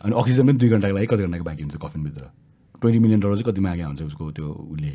अनि 0.02 0.12
अक्सिजन 0.18 0.42
पनि 0.48 0.58
दुई 0.58 0.68
घन्टाको 0.74 0.94
लागि 0.96 1.06
कति 1.06 1.22
घन्टाको 1.22 1.44
बाँकी 1.44 1.62
हुन्छ 1.62 1.76
कफिनभित्र 1.84 2.22
ट्वेन्टी 2.80 2.98
मिलियन 3.04 3.20
डलर 3.20 3.34
चाहिँ 3.36 3.46
कति 3.52 3.60
मागे 3.60 3.82
हुन्छ 3.84 4.02
उसको 4.10 4.24
त्यो 4.36 4.48
उसले? 4.74 4.92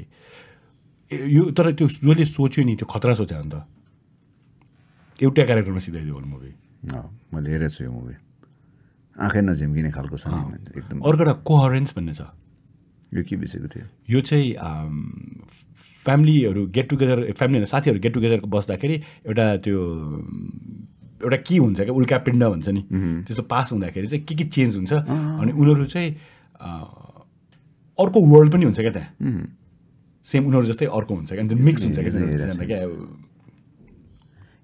यो 1.11 1.43
तर 1.53 1.65
त्यो 1.77 1.87
जसले 1.87 2.25
सोच्यो 2.25 2.61
नि 2.65 2.73
त्यो 2.75 2.87
खतरा 2.89 3.13
सोच्यो 3.21 3.37
नि 3.45 3.49
त 3.53 3.63
एउटै 5.21 5.43
क्यारेक्टरमा 5.45 5.79
सिधाइदियो 5.79 6.13
होल 6.17 6.25
मुभी 6.25 6.51
मैले 7.31 7.49
हेरेको 7.53 7.69
छु 7.69 7.81
यो 7.85 7.91
मुभी 7.93 8.15
आँखै 9.15 9.41
नझिम्किने 9.45 9.89
खालको 9.95 10.17
छ 10.17 10.25
एकदम। 10.75 10.97
अर्को 11.05 11.21
एउटा 11.23 11.33
कोहरेन्स 11.45 11.89
भन्ने 11.95 12.13
छ। 12.17 12.21
यो 13.13 13.21
के 13.23 13.35
विषयको 13.37 13.67
थियो? 13.71 13.85
यो 14.11 14.19
चाहिँ 14.25 14.47
फ्यामिलीहरू 16.05 16.65
गेट 16.75 16.89
टुगेदर 16.89 17.31
फ्यामिली 17.33 17.57
होइन 17.57 17.65
साथीहरू 17.65 17.99
गेट 17.99 18.13
टुगेदरको 18.13 18.47
बस्दाखेरि 18.47 18.95
एउटा 19.25 19.45
त्यो 19.65 19.79
एउटा 21.23 21.37
के 21.47 21.57
हुन्छ 21.57 21.81
क्या 21.81 21.93
उल्का 21.95 22.17
पिण्ड 22.25 22.43
भन्छ 22.43 22.67
नि। 22.69 22.81
त्यस्तो 23.25 23.43
पास 23.49 23.71
हुँदाखेरि 23.71 24.07
चाहिँ 24.07 24.25
के 24.25 24.35
के 24.35 24.43
चेन्ज 24.55 24.75
हुन्छ 24.75 24.93
अनि 24.93 25.51
उनीहरू 25.51 25.85
चाहिँ 25.85 26.09
अर्को 27.99 28.19
वर्ल्ड 28.31 28.51
पनि 28.53 28.63
हुन्छ 28.65 28.79
क्या 28.79 28.91
त्यहाँ। 28.91 29.09
सेम 30.27 30.45
उनीहरू 30.45 30.65
जस्तै 30.67 30.85
अर्को 30.85 31.13
हुन्छ 31.15 31.29
क्या 31.31 31.39
अनि 31.41 31.49
त्यो 31.49 31.57
मिक्स 31.65 31.83
हुन्छ 31.83 31.99
क्या 31.99 32.11
क्या। 32.65 32.79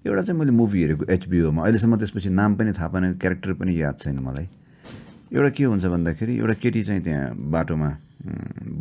एउटा 0.06 0.22
चाहिँ 0.22 0.38
मैले 0.38 0.52
मुभी 0.52 0.82
हेरेको 0.82 1.04
एचबिओमा 1.12 1.62
अहिलेसम्म 1.62 1.96
त्यसपछि 1.96 2.30
नाम 2.30 2.54
पनि 2.56 2.72
थाहा 2.78 2.88
पाएन 2.88 3.12
क्यारेक्टर 3.22 3.52
पनि 3.54 3.72
याद 3.82 3.98
छैन 3.98 4.18
मलाई। 4.18 4.46
एउटा 5.32 5.50
के 5.56 5.64
हुन्छ 5.64 5.84
भन्दाखेरि 5.86 6.32
एउटा 6.38 6.54
केटी 6.62 6.82
चाहिँ 6.84 7.02
त्यहाँ 7.02 7.34
बाटोमा 7.50 7.90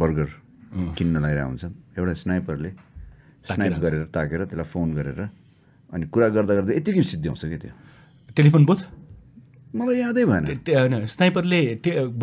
बर्गर 0.01 0.29
किन्न 0.97 1.15
लगाइरहेको 1.17 1.49
हुन्छ। 1.49 1.63
एउटा 1.97 2.13
स्नाइपरले 2.23 2.71
स्नाइप 3.45 3.73
गरेर 3.83 4.03
ताकेर 4.15 4.39
त्यसलाई 4.45 4.67
फोन 4.73 4.87
गरेर 4.95 5.19
अनि 5.89 6.05
कुरा 6.13 6.27
गर्दा 6.35 6.53
गर्दा 6.55 6.71
यतिकै 6.79 7.03
सिद्ध्याउँछ 7.11 7.41
क्या 7.45 7.59
त्यो? 7.63 7.71
टेलिफोन 8.37 8.63
बुथ 8.65 8.79
मलाई 9.75 9.97
यादै 9.99 10.23
भएन। 10.25 10.43
होइन 10.67 11.05
स्नाइपरले 11.07 11.59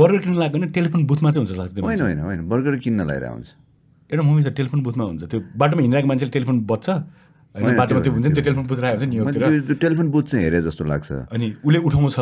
बर्गर 0.00 0.18
किन्नु 0.24 0.38
लाग्यो 0.40 0.58
भने 0.58 0.66
टेलिफोन 0.76 1.00
बुथमा 1.10 1.28
चाहिँ 1.32 1.46
हुन्छ 1.46 1.74
त्यो 1.74 1.84
होइन 1.84 2.00
होइन 2.00 2.18
होइन 2.28 2.40
बर्गर 2.48 2.74
किन्न 2.84 3.00
लगाइरहेको 3.08 3.34
हुन्छ। 3.34 3.48
एउटा 4.10 4.22
मुभी 4.24 4.42
छ 4.42 4.48
टेलिफोन 4.58 4.80
बुथमा 4.82 5.04
हुन्छ। 5.04 5.22
त्यो 5.32 5.38
बाटोमा 5.60 5.80
हिँडिरहेको 5.82 6.08
मान्छेले 6.08 6.32
टेलिफोन 6.36 6.56
बज्छ 6.70 6.88
होइन 6.88 7.76
बाटोमा 7.76 8.00
त्यो- 8.00 8.12
हुन्छ 8.14 8.26
नि 8.26 8.34
त्यो 8.34 8.44
टेलिफोन 8.48 8.66
बुथ 8.70 8.78
राखेको 8.80 9.24
हुन्छ 9.24 9.36
नि 9.36 9.74
टेलिफोन 9.84 10.08
बुथ 10.14 10.24
चाहिँ 10.30 10.44
हेरेँ 10.44 10.62
जस्तो 10.68 10.84
लाग्छ। 10.92 11.08
अनि 11.34 11.46
उसले 11.64 11.78
उठाउँछ 11.88 12.16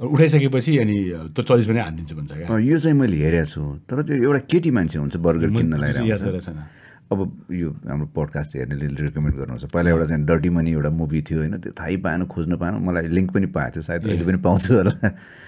उठाइसकेपछि 0.00 0.76
अनि 0.78 0.96
त्यो 1.30 1.42
चल्लिस 1.42 1.66
पनि 1.66 1.80
हानिदिन्छ 1.80 2.12
भन्छ 2.12 2.32
क्या 2.32 2.58
यो 2.60 2.78
चाहिँ 2.78 2.96
मैले 2.96 3.16
हेरेको 3.16 3.46
छु 3.46 3.62
तर 3.88 4.02
त्यो 4.02 4.16
एउटा 4.18 4.40
केटी 4.46 4.70
मान्छे 4.70 4.98
हुन्छ 4.98 5.16
बर्गर 5.18 5.50
किन्न 5.50 5.74
लगाइरहेको 5.74 6.40
छैन 6.40 6.58
अब 7.06 7.20
यो 7.52 7.70
हाम्रो 7.86 8.06
पडकास्ट 8.12 8.56
हेर्नेले 8.56 8.86
रिकमेन्ड 8.98 9.36
गर्नुहुन्छ 9.36 9.64
पहिला 9.66 9.90
एउटा 9.90 10.04
चाहिँ 10.06 10.24
डर्टी 10.26 10.48
मनी 10.50 10.70
एउटा 10.72 10.90
मुभी 10.92 11.22
थियो 11.22 11.38
होइन 11.38 11.56
त्यो 11.58 11.72
थाहै 11.72 11.96
पाएन 12.02 12.26
खोज्न 12.26 12.56
पाएन 12.58 12.74
मलाई 12.82 13.08
लिङ्क 13.08 13.32
पनि 13.32 13.46
पाएको 13.54 13.72
थियो 13.72 13.82
सायद 13.82 14.06
अहिले 14.06 14.24
पनि 14.26 14.38
पाउँछु 14.42 14.74
होला 14.74 14.92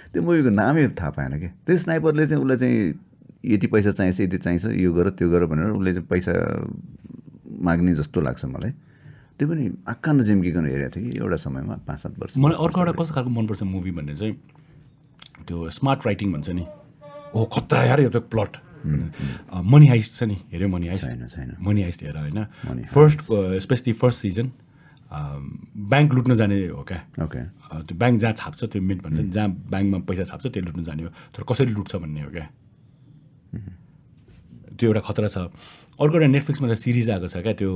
त्यो 0.09 0.23
मुभीको 0.23 0.51
नामै 0.55 0.89
थाहा 0.97 1.11
पाएन 1.13 1.39
कि 1.41 1.49
त्यो 1.67 1.77
स्नाइपरले 1.79 2.27
चाहिँ 2.27 2.43
उसलाई 2.43 2.59
चाहिँ 2.59 2.95
यति 3.45 3.67
पैसा 3.69 3.91
चाहिन्छ 3.93 4.21
यति 4.21 4.39
चाहिन्छ 4.39 4.65
यो 4.79 4.93
गर 4.93 5.11
त्यो 5.13 5.29
गर 5.31 5.45
भनेर 5.47 5.71
उसले 5.73 5.93
चाहिँ 5.93 6.07
पैसा 6.09 6.33
माग्ने 7.63 7.95
जस्तो 7.95 8.21
लाग्छ 8.21 8.45
मलाई 8.47 8.73
त्यो 9.39 9.47
पनि 9.49 9.65
आक्का 9.89 10.13
नजिम्किकन 10.13 10.65
हेरेको 10.67 10.91
थिएँ 10.95 11.11
कि 11.11 11.19
एउटा 11.19 11.37
समयमा 11.47 11.75
पाँच 11.87 11.99
सात 11.99 12.19
वर्ष 12.19 12.39
मलाई 12.43 12.59
अर्को 12.59 12.79
एउटा 12.81 12.93
कस्तो 12.99 13.15
खालको 13.15 13.31
मनपर्छ 13.31 13.63
मुभी 13.63 13.91
भन्ने 13.95 14.15
चाहिँ 14.19 14.35
त्यो 15.47 15.57
स्मार्ट 15.71 16.07
राइटिङ 16.07 16.33
भन्छ 16.33 16.49
नि। 16.59 16.65
ओ 17.35 17.45
खतरा 17.47 17.83
यार 17.85 18.01
यो 18.01 18.11
त 18.11 18.19
प्लट 18.27 18.53
मनी 19.73 19.87
हाइस्ट 19.89 20.13
छ 20.19 20.23
नि। 20.27 20.37
हेऱ्यो 20.53 20.69
मनी 20.69 20.87
हाइस्ट 20.87 21.05
छैन 21.07 21.27
छैन। 21.27 21.57
मनी 21.63 21.83
हाइस्ट 21.83 22.03
हेर 22.03 22.17
होइन? 22.19 22.39
First 22.91 23.19
especially 23.63 23.93
first 23.95 24.19
season 24.21 24.51
bank 25.11 26.15
लुट्न 26.15 26.35
जाने 26.37 26.57
हो 26.69 26.83
क्या? 26.83 27.01
ओके 27.25 27.43
त्यो 27.87 27.95
ब्याङ्क 27.99 28.21
जहाँ 28.21 28.33
छाप्छ 28.35 28.65
त्यो 28.65 28.83
मिन्ट 28.83 29.03
भन्छ 29.03 29.19
नि 29.19 29.31
जहाँ 29.31 29.49
ब्याङ्कमा 29.71 29.99
पैसा 30.09 30.25
छाप्छ 30.31 30.47
त्यो 30.47 30.63
लुट्नु 30.63 30.83
जाने 30.85 31.03
हो। 31.03 31.11
तर 31.33 31.43
कसरी 31.49 31.73
लुट्छ 31.73 31.97
भन्ने 31.97 32.21
हो 32.23 32.31
क्या? 32.31 32.47
त्यो 34.79 34.87
एउटा 34.89 35.01
खतरा 35.09 35.29
छ। 35.29 35.37
अर्को 36.01 36.15
एउटा 36.15 36.27
नेटफ्लिक्समा 36.27 36.69
एउटा 36.69 36.79
सिरिज 36.81 37.11
आएको 37.11 37.29
छ 37.29 37.37
क्या 37.43 37.53
त्यो 37.59 37.71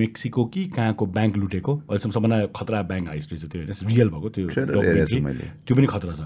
मेक्सिको 0.00 0.44
कि 0.52 0.64
कहाँको 0.76 1.04
ब्याङ्क 1.06 1.36
लुटेको? 1.36 1.72
अहिलेसम्म 1.88 2.12
सबभन्दा 2.12 2.38
खतरा 2.56 2.82
ब्याङ्क 2.90 3.06
हाइस्ट 3.08 3.28
रहेछ 3.32 3.44
त्यो 3.46 3.60
होइन 3.62 3.90
रियल 3.94 4.08
भएको 4.10 4.28
त्यो 4.34 4.48
छु। 5.06 5.16
त्यो 5.66 5.72
पनि 5.76 5.86
खतरा 5.86 6.12
छ। 6.18 6.20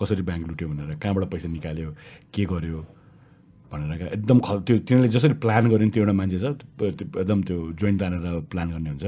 कसरी 0.00 0.22
ब्याङ्क 0.22 0.44
लुट्यो 0.48 0.68
भनेर 0.68 0.98
कहाँबाट 1.02 1.24
पैसा 1.32 1.48
निकाल्यो 1.48 1.88
के 2.34 2.44
गर्यो 2.44 2.80
भनेर 3.72 3.96
क्या। 3.98 4.08
एकदम 4.20 4.38
ख 4.44 4.48
त्यो 4.68 4.74
तिनीहरूले 4.84 5.08
जसरी 5.08 5.34
प्लान 5.44 5.62
गर्यो 5.68 5.84
नि 5.84 5.90
त्यो 5.90 6.02
एउटा 6.04 6.14
मान्छे 6.20 6.38
छ 6.38 6.44
एकदम 7.18 7.42
त्यो 7.42 7.56
जोइन्ट 7.80 7.98
तानेर 8.00 8.40
प्लान 8.52 8.68
गर्ने 8.70 8.90
हुन्छ। 8.90 9.04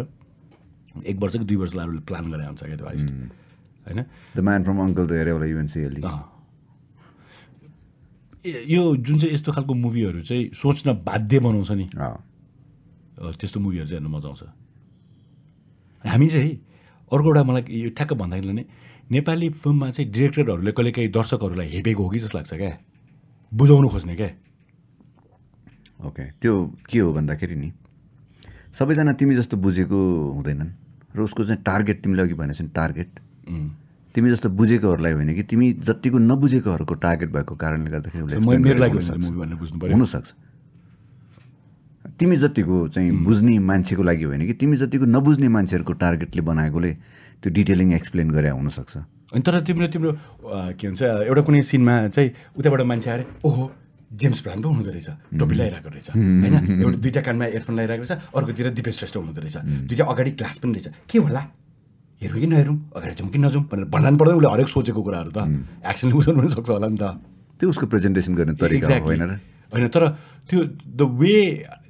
एक 1.06 1.16
वर्ष 1.20 1.32
कि 1.36 1.44
दुई 1.44 1.56
वर्ष 1.56 1.74
लागेर 1.74 2.01
प्लान 2.09 2.24
गरेर 2.32 2.47
हुन्छ 2.47 2.62
क्या 2.64 2.77
त्यो 2.77 2.86
हाइस्ट 2.86 3.06
होइन? 3.86 3.98
The 4.36 4.39
man 4.40 4.62
from 4.64 4.78
uncle. 4.89 5.05
ए- 5.12 6.30
यो 8.45 8.97
जुन 8.97 9.19
चाहिँ 9.19 9.35
यस्तो 9.35 9.53
खालको 9.53 9.75
मुभीहरू 9.75 10.21
चाहिँ 10.23 10.51
सोच्न 10.57 10.93
बाध्य 11.05 11.39
बनाउँछ 11.41 11.71
नि। 11.71 11.87
त्यस्तो 13.37 13.61
मुभीहरू 13.61 13.87
चाहिँ 13.87 14.01
हेर्नु 14.01 14.17
मजा 14.17 14.29
आउँछ। 14.29 14.43
हामी 16.05 16.29
चाहिँ 16.29 16.53
अर्को 17.12 17.29
एउटा 17.29 17.43
मलाई 17.45 17.62
यो 17.69 17.91
ठ्याक्क 17.93 18.12
भन्दाखेरि 18.17 18.53
नै 18.53 18.65
नेपाली 19.12 19.49
फिल्ममा 19.61 19.91
चाहिँ 19.91 20.11
डिरेक्टरहरूले 20.12 20.73
कहिले 20.73 20.91
काहीँ 20.93 21.11
दर्शकहरूलाई 21.12 21.69
हेपेको 21.69 22.03
हो 22.03 22.09
कि 22.09 22.19
जस्तो 22.21 22.39
लाग्छ 22.39 22.53
क्या? 22.55 22.79
बुझाउनु 23.53 23.89
खोज्ने 23.89 24.15
क्या? 24.17 24.31
ओके 26.01 26.25
त्यो 26.41 26.55
के 26.89 26.99
हो 26.99 27.12
भन्दाखेरि 27.12 27.57
नि 27.57 27.73
सबैजना 28.73 29.12
तिमी 29.21 29.35
जस्तो 29.35 29.57
बुझेको 29.59 29.99
हुँदैनन् 30.33 30.73
र 31.12 31.21
उसको 31.21 31.45
चाहिँ 31.45 31.62
टार्गेट 31.62 32.03
तिमीले 32.03 32.23
अघि 32.23 32.35
भनेको 32.41 32.62
नि 32.65 32.71
टार्गेट। 32.73 33.11
तिमी 34.15 34.31
जस्तो 34.31 34.49
बुझेकोहरूलाई 34.51 35.12
होइन 35.12 35.35
कि 35.35 35.43
तिमी 35.43 35.73
जतिको 35.87 36.19
नबुझेकोहरूको 36.19 36.95
टार्गेट 36.95 37.31
भएको 37.32 37.55
कारणले 37.55 37.91
गर्दाखेरि 37.91 38.24
उसले 38.24 38.37
पऱ्यो 39.78 39.97
हुनसक्छ। 39.97 40.28
तिमी 42.19 42.37
जतिको 42.37 42.77
चाहिँ 42.89 43.11
बुझ्ने 43.24 43.59
मान्छेको 43.59 44.03
लागि 44.03 44.24
होइन 44.24 44.47
कि 44.47 44.55
तिमी 44.61 44.77
जतिको 44.77 45.05
नबुझ्ने 45.07 45.49
मान्छेहरूको 45.49 45.93
टार्गेटले 46.03 46.43
बनाएकोले 46.43 46.91
त्यो 47.43 47.53
डिटेलिङ 47.53 47.93
एक्सप्लेन 47.95 48.31
गरे 48.31 48.51
हुनसक्छ। 48.51 48.97
अनि 49.31 49.43
तर 49.47 49.61
तिम्रो 49.62 49.87
तिम्रो 49.89 50.11
के 50.74 50.87
भन्छ 50.89 51.03
एउटा 51.03 51.43
कुनै 51.47 51.62
सिनमा 51.62 51.95
चाहिँ 52.09 52.31
उताबाट 52.59 52.81
मान्छे 52.82 53.11
आएर 53.11 53.24
ओहो 53.47 53.65
जेम्स 54.11 54.43
ब्रान्ड 54.43 54.62
पो 54.62 54.69
हुँदो 54.74 54.91
रहेछ 54.91 55.09
टोपी 55.39 55.55
लगाइरहेको 55.55 55.89
रहेछ। 55.89 56.09
होइन? 56.11 56.82
एउटा 56.82 56.99
दुइटा 56.99 57.20
कानमा 57.23 57.45
इयरफोन 57.47 57.74
लगाइरहेको 57.78 58.05
रहेछ 58.05 58.35
अर्कोतिर 58.35 58.66
दिपेश 58.74 58.95
श्रेष्ठ 58.99 59.16
हुँदो 59.16 59.41
रहेछ। 59.41 59.57
दुइटा 59.87 60.05
अगाडि 60.05 60.31
ग्लास 60.35 60.59
पनि 60.59 60.73
रहेछ। 60.73 60.87
के 61.07 61.19
होला? 61.19 61.43
हेरौँ 62.20 62.40
कि 62.40 62.47
नहेरौँ 62.47 62.76
अगाडि 62.97 63.14
जाउँ 63.14 63.30
कि 63.30 63.38
नजाउँ 63.38 63.64
भनेर 63.66 63.84
भन्नु 63.86 64.16
पर्दैन 64.16 64.36
उसले 64.36 64.48
हरेक 64.51 64.68
सोचेको 64.68 65.02
कुराहरू 65.02 65.30
त 65.30 65.40
एक्सनले 65.82 66.12
बुझाउनु 66.12 66.40
पनि 66.40 66.51
सक्छ 66.51 66.68
होला 66.70 66.88
नि 66.88 66.98
त 66.98 67.05
त्यो 67.60 67.68
उसको 67.68 67.86
प्रेजेन्टेसन 67.86 68.34
गर्ने 68.34 68.55
तरिका. 68.56 68.98
होइन 69.01 69.22
र 69.22 69.32
होइन 69.72 69.88
तर 69.88 70.05
त्यो 70.51 70.59
the 70.90 71.01
way 71.16 71.34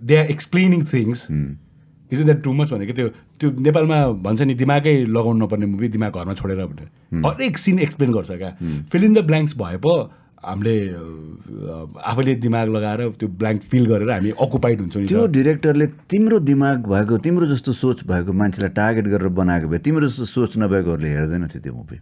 they 0.02 0.14
are 0.16 0.26
explaining 0.30 0.80
things 0.86 1.20
is 2.12 2.22
that 2.22 2.42
too 2.42 2.52
much 2.52 2.68
भनेको 2.70 2.92
त्यो 2.92 3.08
त्यो 3.38 3.48
नेपालमा 3.60 3.98
भन्छ 4.20 4.40
नि 4.42 4.54
दिमागै 4.54 4.94
लगाउनु 5.08 5.38
नपर्ने 5.44 5.66
मुभी 5.66 5.88
दिमाग 5.96 6.12
घरमा 6.12 6.34
छोडेर 6.34 6.58
भनेर 6.64 6.88
हरेक 7.26 7.58
सिन 7.58 7.78
एक्सप्लेन 7.80 8.10
गर्छ 8.12 8.30
क्या 8.32 8.50
फिल 8.86 9.02
इन 9.04 9.12
द 9.14 9.18
ब्ल्याङ्क्स 9.26 9.54
भए 9.56 9.76
पो 9.78 9.94
हामीले 10.40 10.74
आफैले 12.00 12.34
दिमाग 12.40 12.68
लगाएर 12.76 13.00
त्यो 13.20 13.28
ब्ल्याङ्क 13.28 13.62
फिल 13.70 13.84
गरेर 13.86 14.10
हामी 14.10 14.30
अकुपाइड 14.40 14.80
हुन्छौँ 14.80 15.04
त्यो। 15.06 15.26
डिरेक्टरले 15.36 15.86
तिम्रो 16.08 16.38
दिमाग 16.40 16.78
भएको 16.88 17.18
तिम्रो 17.20 17.46
जस्तो 17.46 17.72
सोच 17.76 18.04
भएको 18.08 18.32
मान्छेलाई 18.32 18.72
टार्गेट 18.72 19.06
गरेर 19.14 19.28
बनाएको 19.36 19.68
भए 19.68 19.78
तिम्रो 19.84 20.06
जस्तो 20.08 20.24
सोच 20.24 20.56
नभएकोहरूले 20.64 21.08
हेर्दैन 21.08 21.46
थियो 21.52 21.60
त्यो 21.60 21.74
मुभी 21.74 21.98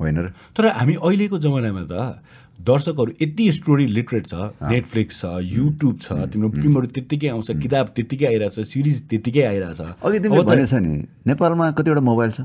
होइन 0.00 0.18
र? 0.18 0.26
तर 0.54 0.66
हामी 0.78 0.94
अहिलेको 1.02 1.38
जमानामा 1.38 1.82
त 1.90 2.22
दर्शकहरू 2.60 3.12
यति 3.20 3.44
स्टोरी 3.58 3.86
लिटरेट 3.96 4.26
छ 4.28 4.34
नेटफ्लिक्स 4.70 5.20
छ 5.20 5.24
युट्युब 5.50 5.94
छ 5.98 6.12
तिम्रो 6.30 6.48
फिल्महरू 6.60 6.86
त्यत्तिकै 6.94 7.28
आउँछ 7.34 7.50
किताब 7.58 7.86
त्यत्तिकै 7.96 8.26
आइरहेछ 8.30 8.56
सिरिज 8.70 8.98
त्यत्तिकै 9.10 9.44
आइरहेछ। 9.50 9.80
अघि 9.98 10.18
तिमीले 10.20 10.44
भनेछ 10.44 10.74
नि 10.84 10.92
नेपालमा 11.26 11.70
कतिवटा 11.72 12.02
मोबाइल 12.04 12.30
छ? 12.30 12.40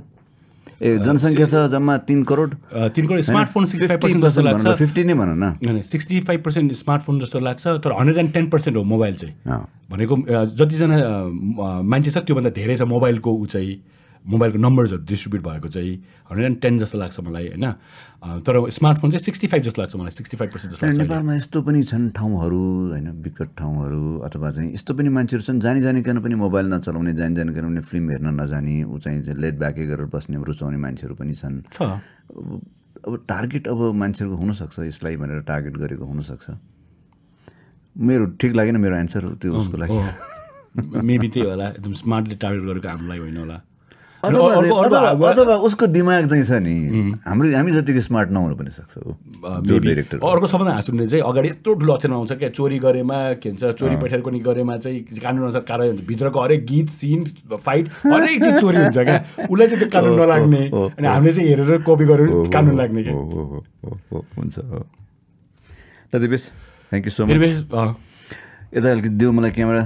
ए 0.82 0.98
जनसङ्ख्या 0.98 1.46
छ 1.46 1.56
जम्मा 1.72 1.98
तिन 1.98 2.24
करोड? 2.24 2.56
अ, 2.74 2.88
तिनको 2.88 3.22
स्मार्टफोन 3.22 3.66
सिक्सटी 3.66 3.88
फाइभ 3.88 4.02
पर्सेन्ट 4.02 4.26
जस्तो 4.26 4.42
लाग्छ। 4.42 4.68
फिफ्टी 4.68 5.04
नै 5.04 5.14
भनौँ 5.14 5.36
न। 5.38 5.82
सिक्सटी 5.82 6.20
फाइभ 6.20 6.42
पर्सेन्ट 6.44 6.74
स्मार्टफोन 6.74 7.20
जस्तो 7.20 7.40
लाग्छ 7.40 7.68
तर 7.68 7.92
हन्ड्रेड 7.92 8.18
एन्ड 8.18 8.34
टेन 8.34 8.48
पर्सेन्ट 8.48 8.78
हो 8.78 8.84
मोबाइल 8.84 9.16
चाहिँ। 9.16 9.34
भनेको 9.92 10.16
अ, 10.16 10.46
जतिजना 10.46 10.98
मान्छे 11.82 12.12
छ 12.12 12.18
त्योभन्दा 12.18 12.50
धेरै 12.50 12.76
छ 12.76 12.82
मोबाइलको 12.82 13.32
ऊ 13.34 13.46
चाहिँ। 13.46 13.82
मोबाइलको 14.26 14.58
नम्बर्सहरू 14.58 15.04
डिस्ट्रिब्युट 15.06 15.44
भएको 15.44 15.68
चाहिँ 15.70 15.94
हन्ड्रेड 16.30 16.46
एन्ड 16.46 16.60
टेन 16.62 16.78
जस्तो 16.80 16.98
लाग्छ 16.98 17.20
मलाई 17.20 17.48
होइन? 17.48 17.66
तर 18.42 18.54
स्मार्टफोन 18.72 19.12
चाहिँ 19.12 19.24
सिक्सटी 19.24 19.48
फाइभ 19.48 19.64
जस्तो 19.64 19.82
लाग्छ 19.82 19.96
मलाई 19.96 20.12
सिक्सटी 20.12 20.38
फाइभ 20.38 20.52
पर्सेन्ट 20.52 20.74
जस्तो। 20.74 20.88
नेपालमा 20.98 21.36
यस्तो 21.36 21.62
पनि 21.62 21.84
छन् 21.84 22.10
ठाउँहरू 22.18 22.62
होइन 22.90 23.10
विकट 23.22 23.50
ठाउँहरू 23.58 24.02
अथवा 24.26 24.52
चाहिँ 24.52 24.74
यस्तो 24.74 24.94
पनि 24.94 25.10
मान्छेहरू 25.14 25.44
छन् 25.46 25.60
जानी 25.62 25.82
जानिकन 25.82 26.20
पनि 26.26 26.36
मोबाइल 26.36 26.74
नचलाउने 26.74 27.14
जानी 27.14 27.36
जानिकन 27.36 27.64
पनि 27.70 27.82
फिल्म 27.86 28.10
हेर्न 28.10 28.28
नजाने 28.42 28.84
ऊ 28.84 28.98
चाहिँ 28.98 29.36
लेट 29.38 29.56
ब्याकै 29.62 29.86
गरेर 29.86 30.10
बस्ने 30.10 30.42
रुचाउने 30.42 30.78
मान्छेहरू 30.78 31.16
पनि 31.16 31.34
छन्। 31.34 31.62
छ। 31.70 31.82
अब 33.06 33.14
टार्गेट 33.30 33.68
अब 33.68 33.80
मान्छेहरूको 33.94 34.38
हुनसक्छ 34.42 34.80
यसलाई 34.90 35.16
भनेर 35.22 35.42
टार्गेट 35.46 35.78
गरेको 35.78 36.06
हुनसक्छ। 36.06 36.50
मेरो 37.96 38.26
ठिक 38.42 38.56
लागेन 38.56 38.78
मेरो 38.82 38.96
एन्सर 38.98 39.24
त्यो 39.38 39.54
उसको 39.54 39.78
लागि। 39.78 40.00
मेबी 41.06 41.28
त्यही 41.30 41.48
होला 41.48 41.68
एकदम 41.70 41.94
स्मार्टली 41.94 42.36
टार्गेट 42.36 42.64
गरेको 42.66 42.88
हामीलाई 42.90 43.20
होइन 43.20 43.38
होला। 43.38 43.58
अथवा 44.26 45.56
उसको 45.68 45.88
दिमाग 45.88 46.28
चाहिँ 46.28 46.44
छ 46.44 46.52
नि। 46.66 46.76
हाम्रो 47.26 47.48
हामी 47.56 47.72
जतिको 47.72 48.02
स्मार्ट 48.02 48.30
नहुनु 48.32 48.56
पनि 48.56 48.72
सक्छ 48.72 48.94
अर्को 48.96 50.48
सबभन्दा 50.48 50.74
हाँस 50.74 50.90
उठ्ने 50.90 51.08
चाहिँ 51.08 51.24
अगाडि 51.24 51.48
यत्रो 51.50 51.74
ठुलो 51.80 51.94
अक्षरमा 51.94 52.16
आउँछ 52.18 52.32
क्या 52.42 52.50
चोरी 52.50 52.78
गरेमा 52.86 53.18
के 53.42 53.50
भन्छ 53.50 53.64
चोरी 53.80 53.96
पठाएर 54.02 54.22
पनि 54.26 54.40
गरेमा 54.48 54.78
चाहिँ 54.78 55.00
कानुन 55.24 55.42
अनुसार 55.44 55.62
कारवाही 55.70 55.90
हुन्छ। 55.90 56.02
भित्रको 56.08 56.40
हरेक 56.42 56.66
गीत 56.66 56.88
सिन 56.90 57.24
फाइट 57.54 57.86
हरेक 58.06 58.44
चिज 58.44 58.56
चोरी 58.62 58.78
हुन्छ 58.78 58.98
क्या। 58.98 59.18
उसलाई 59.52 59.68
चाहिँ 59.68 59.80
त्यो 59.80 59.90
कानुन 59.94 60.14
नलाग्ने 60.22 60.64
अनि 60.74 61.08
हामीले 61.08 61.34
चाहिँ 61.34 61.50
हेरेर 61.50 61.78
कपी 61.88 62.06
गरेर 62.06 62.30
कानुन 62.54 62.76
लाग्ने 62.78 63.02
क्या। 63.04 63.14
हुन्छ। 64.38 64.56
हो 64.60 64.86
ल 66.16 66.20
Dipesh 66.20 66.44
thank 66.92 67.06
you 67.06 67.12
so 67.12 67.26
much 67.26 67.34
यता 68.76 68.88
अलिकति 68.92 69.10
देऊ 69.20 69.32
मलाई 69.32 69.52
क्यामेरा। 69.52 69.84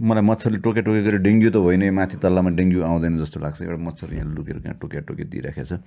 मलाई 0.00 0.24
मच्छरले 0.26 0.58
टोके 0.58 0.82
टोके 0.82 1.02
गरेर 1.06 1.20
डेङ्गु 1.22 1.50
त 1.50 1.56
होइन 1.62 1.82
माथि 1.94 2.16
तल्लामा 2.18 2.50
डेङ्गु 2.58 2.80
आउँदैन 2.82 3.18
जस्तो 3.22 3.38
लाग्छ। 3.40 3.62
एउटा 3.62 3.78
मच्छर 3.78 4.08
यहाँ 4.14 4.34
लुकेर 4.34 4.58
कहाँ 4.62 4.76
टोके 4.80 5.00
टोके 5.06 5.24
दिइराखेको 5.30 5.66
छ। 5.66 5.78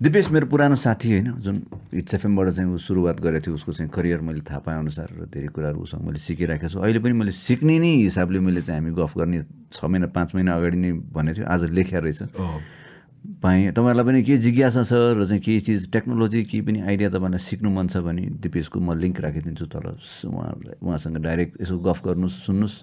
दिपेश 0.00 0.30
मेरो 0.32 0.46
पुरानो 0.48 0.76
साथी 0.76 1.08
होइन 1.12 1.28
जुन 1.40 1.56
एफएमबाट 1.92 2.48
चाहिँ 2.56 2.68
ऊ 2.72 2.76
सुरुवात 2.76 3.20
गरेको 3.20 3.44
थियो 3.44 3.54
उसको 3.54 3.72
चाहिँ 3.72 3.90
करियर 3.92 4.20
मैले 4.20 4.40
थाहा 4.44 4.60
पाएँ 4.64 4.78
अनुसार 4.80 5.08
र 5.12 5.24
धेरै 5.28 5.48
कुराहरू 5.52 5.80
उसँग 5.80 6.02
मैले 6.04 6.20
सिकिराखेको 6.20 6.68
छु। 6.68 6.78
अहिले 6.80 7.00
पनि 7.00 7.14
मैले 7.16 7.32
सिक्ने 7.32 7.76
नै 7.80 7.92
हिसाबले 8.08 8.40
मैले 8.40 8.60
चाहिँ 8.60 8.80
हामी 8.80 8.92
गफ 8.96 9.12
गर्ने 9.16 9.44
छ 9.72 9.84
महिना 9.84 10.06
पाँच 10.08 10.34
महिना 10.34 10.56
अगाडि 10.56 10.76
नै 10.76 10.92
भनेको 11.12 11.36
थियो। 11.36 11.46
आज 11.48 11.60
लेख्या 11.72 12.00
रहेछ। 12.00 12.20
पाएँ। 13.20 13.76
तपाईँहरूलाई 13.76 14.04
पनि 14.04 14.20
के 14.24 14.36
जिज्ञासा 14.40 14.82
छ 14.88 14.92
र 15.16 15.28
चाहिँ 15.28 15.40
केही 15.44 15.60
चिज 15.60 15.92
टेक्नोलोजी 15.92 16.40
केही 16.48 16.62
पनि 16.64 16.80
आइडिया 16.80 17.08
तपाईँलाई 17.12 17.40
सिक्नु 17.40 17.68
मन 17.68 17.86
छ 17.92 18.00
भने 18.00 18.24
दिपेशको 18.40 18.80
म 18.80 18.96
लिङ्क 18.96 19.20
राखिदिन्छु 19.20 19.66
तल 19.68 19.86
उहाँहरूलाई 20.00 20.76
उहाँसँग 20.80 21.16
डाइरेक्ट 21.20 21.60
यसो 21.60 21.76
गफ 21.76 22.00
गर्नुहोस् 22.00 22.40
सुन्नुहोस्। 22.48 22.76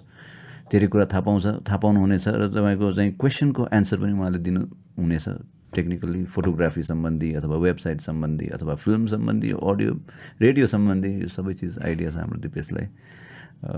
धेरै 0.72 0.86
कुरा 0.92 1.04
थाहा 1.12 1.22
पाउँछ 1.26 1.46
थाहा 1.68 1.78
पाउनुहुनेछ 1.82 2.26
र 2.28 2.48
तपाईँको 2.52 2.86
चाहिँ 2.92 3.12
क्वेसनको 3.20 3.62
एन्सर 3.72 3.96
पनि 4.00 4.12
उहाँले 4.12 4.38
दिनु 4.46 4.60
हुनेछ 4.98 5.26
टेक्निकली 5.74 6.24
फोटोग्राफी 6.32 6.82
सम्बन्धी 6.82 7.28
अथवा 7.40 7.56
वेबसाइट 7.66 8.00
सम्बन्धी 8.00 8.46
अथवा 8.56 8.74
फिल्म 8.84 9.06
सम्बन्धी 9.14 9.50
अडियो 9.52 9.92
रेडियो 10.40 10.66
सम्बन्धी 10.74 11.10
यो 11.22 11.28
सबै 11.28 11.54
चिज 11.60 11.78
आइडिया 11.84 12.10
छ 12.10 12.16
हाम्रो 12.16 12.40
दिपेशलाई। 12.40 12.86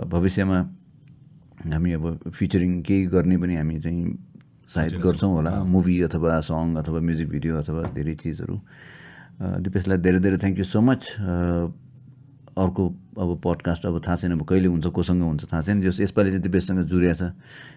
भविष्यमा 0.06 0.58
हामी 1.72 1.90
अब 1.92 2.04
फिचरिङ 2.30 2.80
केही 2.86 3.06
गर्ने 3.14 3.36
पनि 3.42 3.54
हामी 3.56 3.78
चाहिँ 3.80 4.04
सायद 4.70 4.94
गर्छौँ 5.02 5.30
होला 5.34 5.52
मुभी 5.66 6.00
अथवा 6.06 6.40
सङ 6.46 6.74
अथवा 6.78 7.00
म्युजिक 7.00 7.28
भिडियो 7.28 7.56
अथवा 7.58 7.82
धेरै 7.94 8.14
चिजहरू। 8.22 8.56
दिपेशलाई 9.66 9.98
धेरै 9.98 10.18
धेरै 10.20 10.38
थ्याङ्क 10.38 10.58
यू 10.58 10.64
सो 10.64 10.80
मच 10.80 11.02
अर्को 12.61 12.82
अब 13.19 13.41
पडकास्ट 13.45 13.87
अब 13.87 14.01
थाहा 14.07 14.16
छैन 14.16 14.32
अब 14.32 14.43
कहिले 14.45 14.69
हुन्छ 14.69 14.87
कोसँग 14.87 15.23
हुन्छ 15.23 15.45
थाहा 15.53 15.62
छैन। 15.62 15.81
जस 15.82 16.01
यसपालि 16.01 16.31
चाहिँ 16.31 16.43
दिपेशसँग 16.43 16.85
जुरिया 16.85 17.15
छ। 17.15 17.23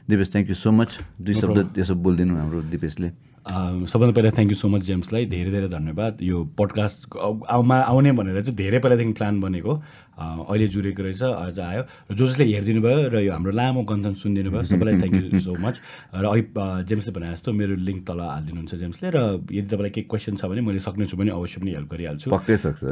Dipesh 0.09 0.31
thank 0.31 0.49
you 0.49 0.55
so 0.55 0.71
much 0.71 0.99
दुई 1.21 1.33
शब्द 1.33 1.79
यसो 1.79 1.95
बोलिदिनु 1.95 2.35
हाम्रो 2.37 2.61
दिपेशले। 2.67 3.32
सबभन्दा 3.43 4.13
पहिला 4.15 4.29
थ्याङ्क 4.39 4.49
यू 4.51 4.55
सो 4.55 4.67
मच 4.71 4.81
जेम्सलाई 4.87 5.25
धेरै 5.27 5.51
धेरै 5.51 5.67
धन्यवाद। 5.67 6.21
यो 6.23 6.37
पडकास्ट 6.55 7.11
आउमा 7.19 7.77
आउने 7.91 8.11
भनेर 8.15 8.41
चाहिँ 8.41 8.55
धेरै 8.55 8.79
पहिलादेखि 8.79 9.13
प्लान 9.19 9.41
बनेको। 9.43 9.73
अँ, 10.13 10.45
अहिले 10.47 10.67
जुरेको 10.71 11.03
रहेछ 11.03 11.21
आज 11.23 11.59
आयो। 11.59 11.81
र 12.11 12.15
जो 12.15 12.23
जसले 12.23 12.45
हेरिदिनु 12.45 12.81
भयो 12.81 13.09
र 13.11 13.15
यो 13.27 13.31
हाम्रो 13.35 13.51
लामो 13.51 13.83
कन्थन 13.83 14.13
सुनिदिनु 14.15 14.49
भयो 14.53 14.63
सबैलाई 14.63 14.95
थ्याङ्क 14.95 15.33
यू 15.33 15.39
सो 15.43 15.53
मच 15.59 15.75
र 16.15 16.23
अघि 16.23 16.43
अँ, 16.55 16.83
जेम्सले 16.87 17.11
भने 17.11 17.27
जस्तो 17.35 17.49
मेरो 17.51 17.75
लिङ्क 17.83 18.01
तल 18.07 18.19
हालिदिनुहुन्छ 18.23 18.73
जेम्सले 18.79 19.07
र 19.11 19.19
यदि 19.51 19.67
तपाईँलाई 19.67 19.91
केही 19.91 20.07
क्वेसन 20.07 20.35
छ 20.39 20.45
भने 20.47 20.61
मैले 20.63 20.79
सक्नेछु 20.79 21.17
भने 21.19 21.31
अवश्य 21.35 21.59
पनि 21.59 21.71
हेल्प 21.75 21.89
गरिहाल्छु। 21.91 22.27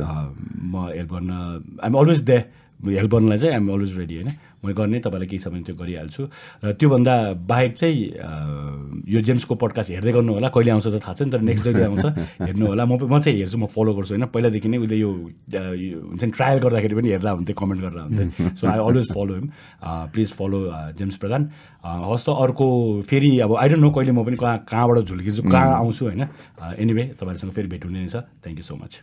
अँ, 0.03 0.28
म 0.68 0.73
हेल्प 0.91 1.10
गर्न 1.15 1.32
आइम 1.80 1.94
अलवेज 1.95 2.19
दे 2.28 2.38
हेल्प 2.82 3.12
गर्नलाई 3.14 3.38
चाहिँ 3.38 3.53
आइम 3.53 3.70
अलवेज 3.72 3.98
रेडी 3.98 4.16
होइन? 4.16 4.32
मैले 4.62 4.74
गर्ने 4.78 4.99
तपाईँलाई 5.02 5.28
केही 5.28 5.41
छ 5.41 5.48
भने 5.49 5.66
त्यो 5.66 5.76
गरिहाल्छु। 5.76 6.22
र 6.66 6.72
त्योभन्दा 6.78 7.14
बाहेक 7.49 7.72
चाहिँ 7.78 7.98
यो 9.10 9.20
जेम्सको 9.26 9.53
पडकास्ट 9.58 9.90
हेर्दै 9.91 10.12
गर्नु 10.14 10.34
होला 10.38 10.49
कहिले 10.53 10.72
आउँछ 10.72 10.88
त 10.88 11.02
थाहा 11.02 11.14
छैन 11.18 11.30
तर 11.34 11.41
नेक्स्ट 11.41 11.66
जहिले 11.66 11.86
आउँछ। 11.90 12.06
हेर्नु 12.45 12.66
होला 12.70 12.86
म 12.86 12.94
म 13.02 13.18
चाहिँ 13.22 13.38
हेर्छु 13.41 13.58
म 13.58 13.66
फलो 13.66 13.94
गर्छु 13.98 14.14
होइन? 14.14 14.26
पहिलादेखि 14.30 14.70
नै 14.70 14.78
उसले 14.86 14.98
यो 15.02 15.10
हुन्छ 15.10 16.24
नि 16.24 16.32
ट्रायल 16.38 16.58
गर्दाखेरि 16.62 16.94
पनि 16.94 17.10
हेर्दा 17.10 17.32
हुन्थ्यो 17.41 17.56
कमेन्ट 17.58 17.82
गरेर 17.82 17.99
हुन्थ्यो। 18.06 18.49
So 18.62 18.64
I 18.70 18.80
always 18.86 19.08
follow 19.10 19.34
him 19.34 19.48
please 20.14 20.30
follow 20.38 20.60
James 20.98 21.16
Pradhan. 21.18 21.41
अँ, 21.82 21.98
हवस् 22.06 22.26
त 22.26 22.30
अर्को 22.30 22.66
फेरि 23.10 23.30
अब 23.41 23.58
आई 23.58 23.70
डोन्ट 23.70 23.82
नो 23.82 23.90
कहिले 23.90 24.14
म 24.14 24.22
पनि 24.30 24.38
कहाँ 24.38 24.58
कहाँबाट 24.70 25.10
झुल्किन्छु 25.10 25.41
कहाँ 25.49 25.74
आउँछु 25.82 26.06
होइन? 26.06 26.22
एनिवे 26.78 27.03
तपाईँहरूसँग 27.18 27.52
फेरि 27.58 27.68
भेट 27.68 27.86
हुने 27.86 28.06
नै 28.06 28.10
छ। 28.14 28.22
Thank 28.45 28.58
you 28.62 28.66
so 28.70 28.76
much 28.78 29.02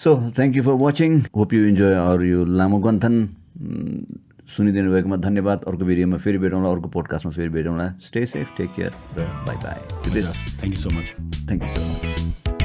so 0.00 0.14
thank 0.36 0.56
you 0.56 0.62
for 0.62 0.76
watching 0.80 1.18
hope 1.34 1.52
you 1.52 1.64
enjoy 1.68 1.94
or 1.94 2.22
यो 2.24 2.44
लामो 2.58 2.78
गन्थन 2.86 3.16
सुनिदिनु 4.48 4.92
भएकोमा 4.92 5.16
धन्यवाद 5.26 5.64
अर्को 5.68 5.84
भिडियोमा 5.84 6.16
फेरि 6.24 6.38
भेटौँला 6.44 6.70
अर्को 6.70 6.88
पोडकास्टमा 6.96 7.32
फेरि 7.32 7.48
भेटौँला 7.58 7.88
स्टे 8.06 8.24
सेफ 8.32 8.56
टेक 8.56 8.72
केयर 8.76 8.96
र 9.18 9.28
bye 9.46 9.56
bye 9.66 9.78
thank 10.08 10.72
you 10.72 10.80
so 10.80 10.96
much 10.96 11.14
thank 11.44 11.62
you 11.62 11.68
so 11.68 11.84
much 11.84 12.59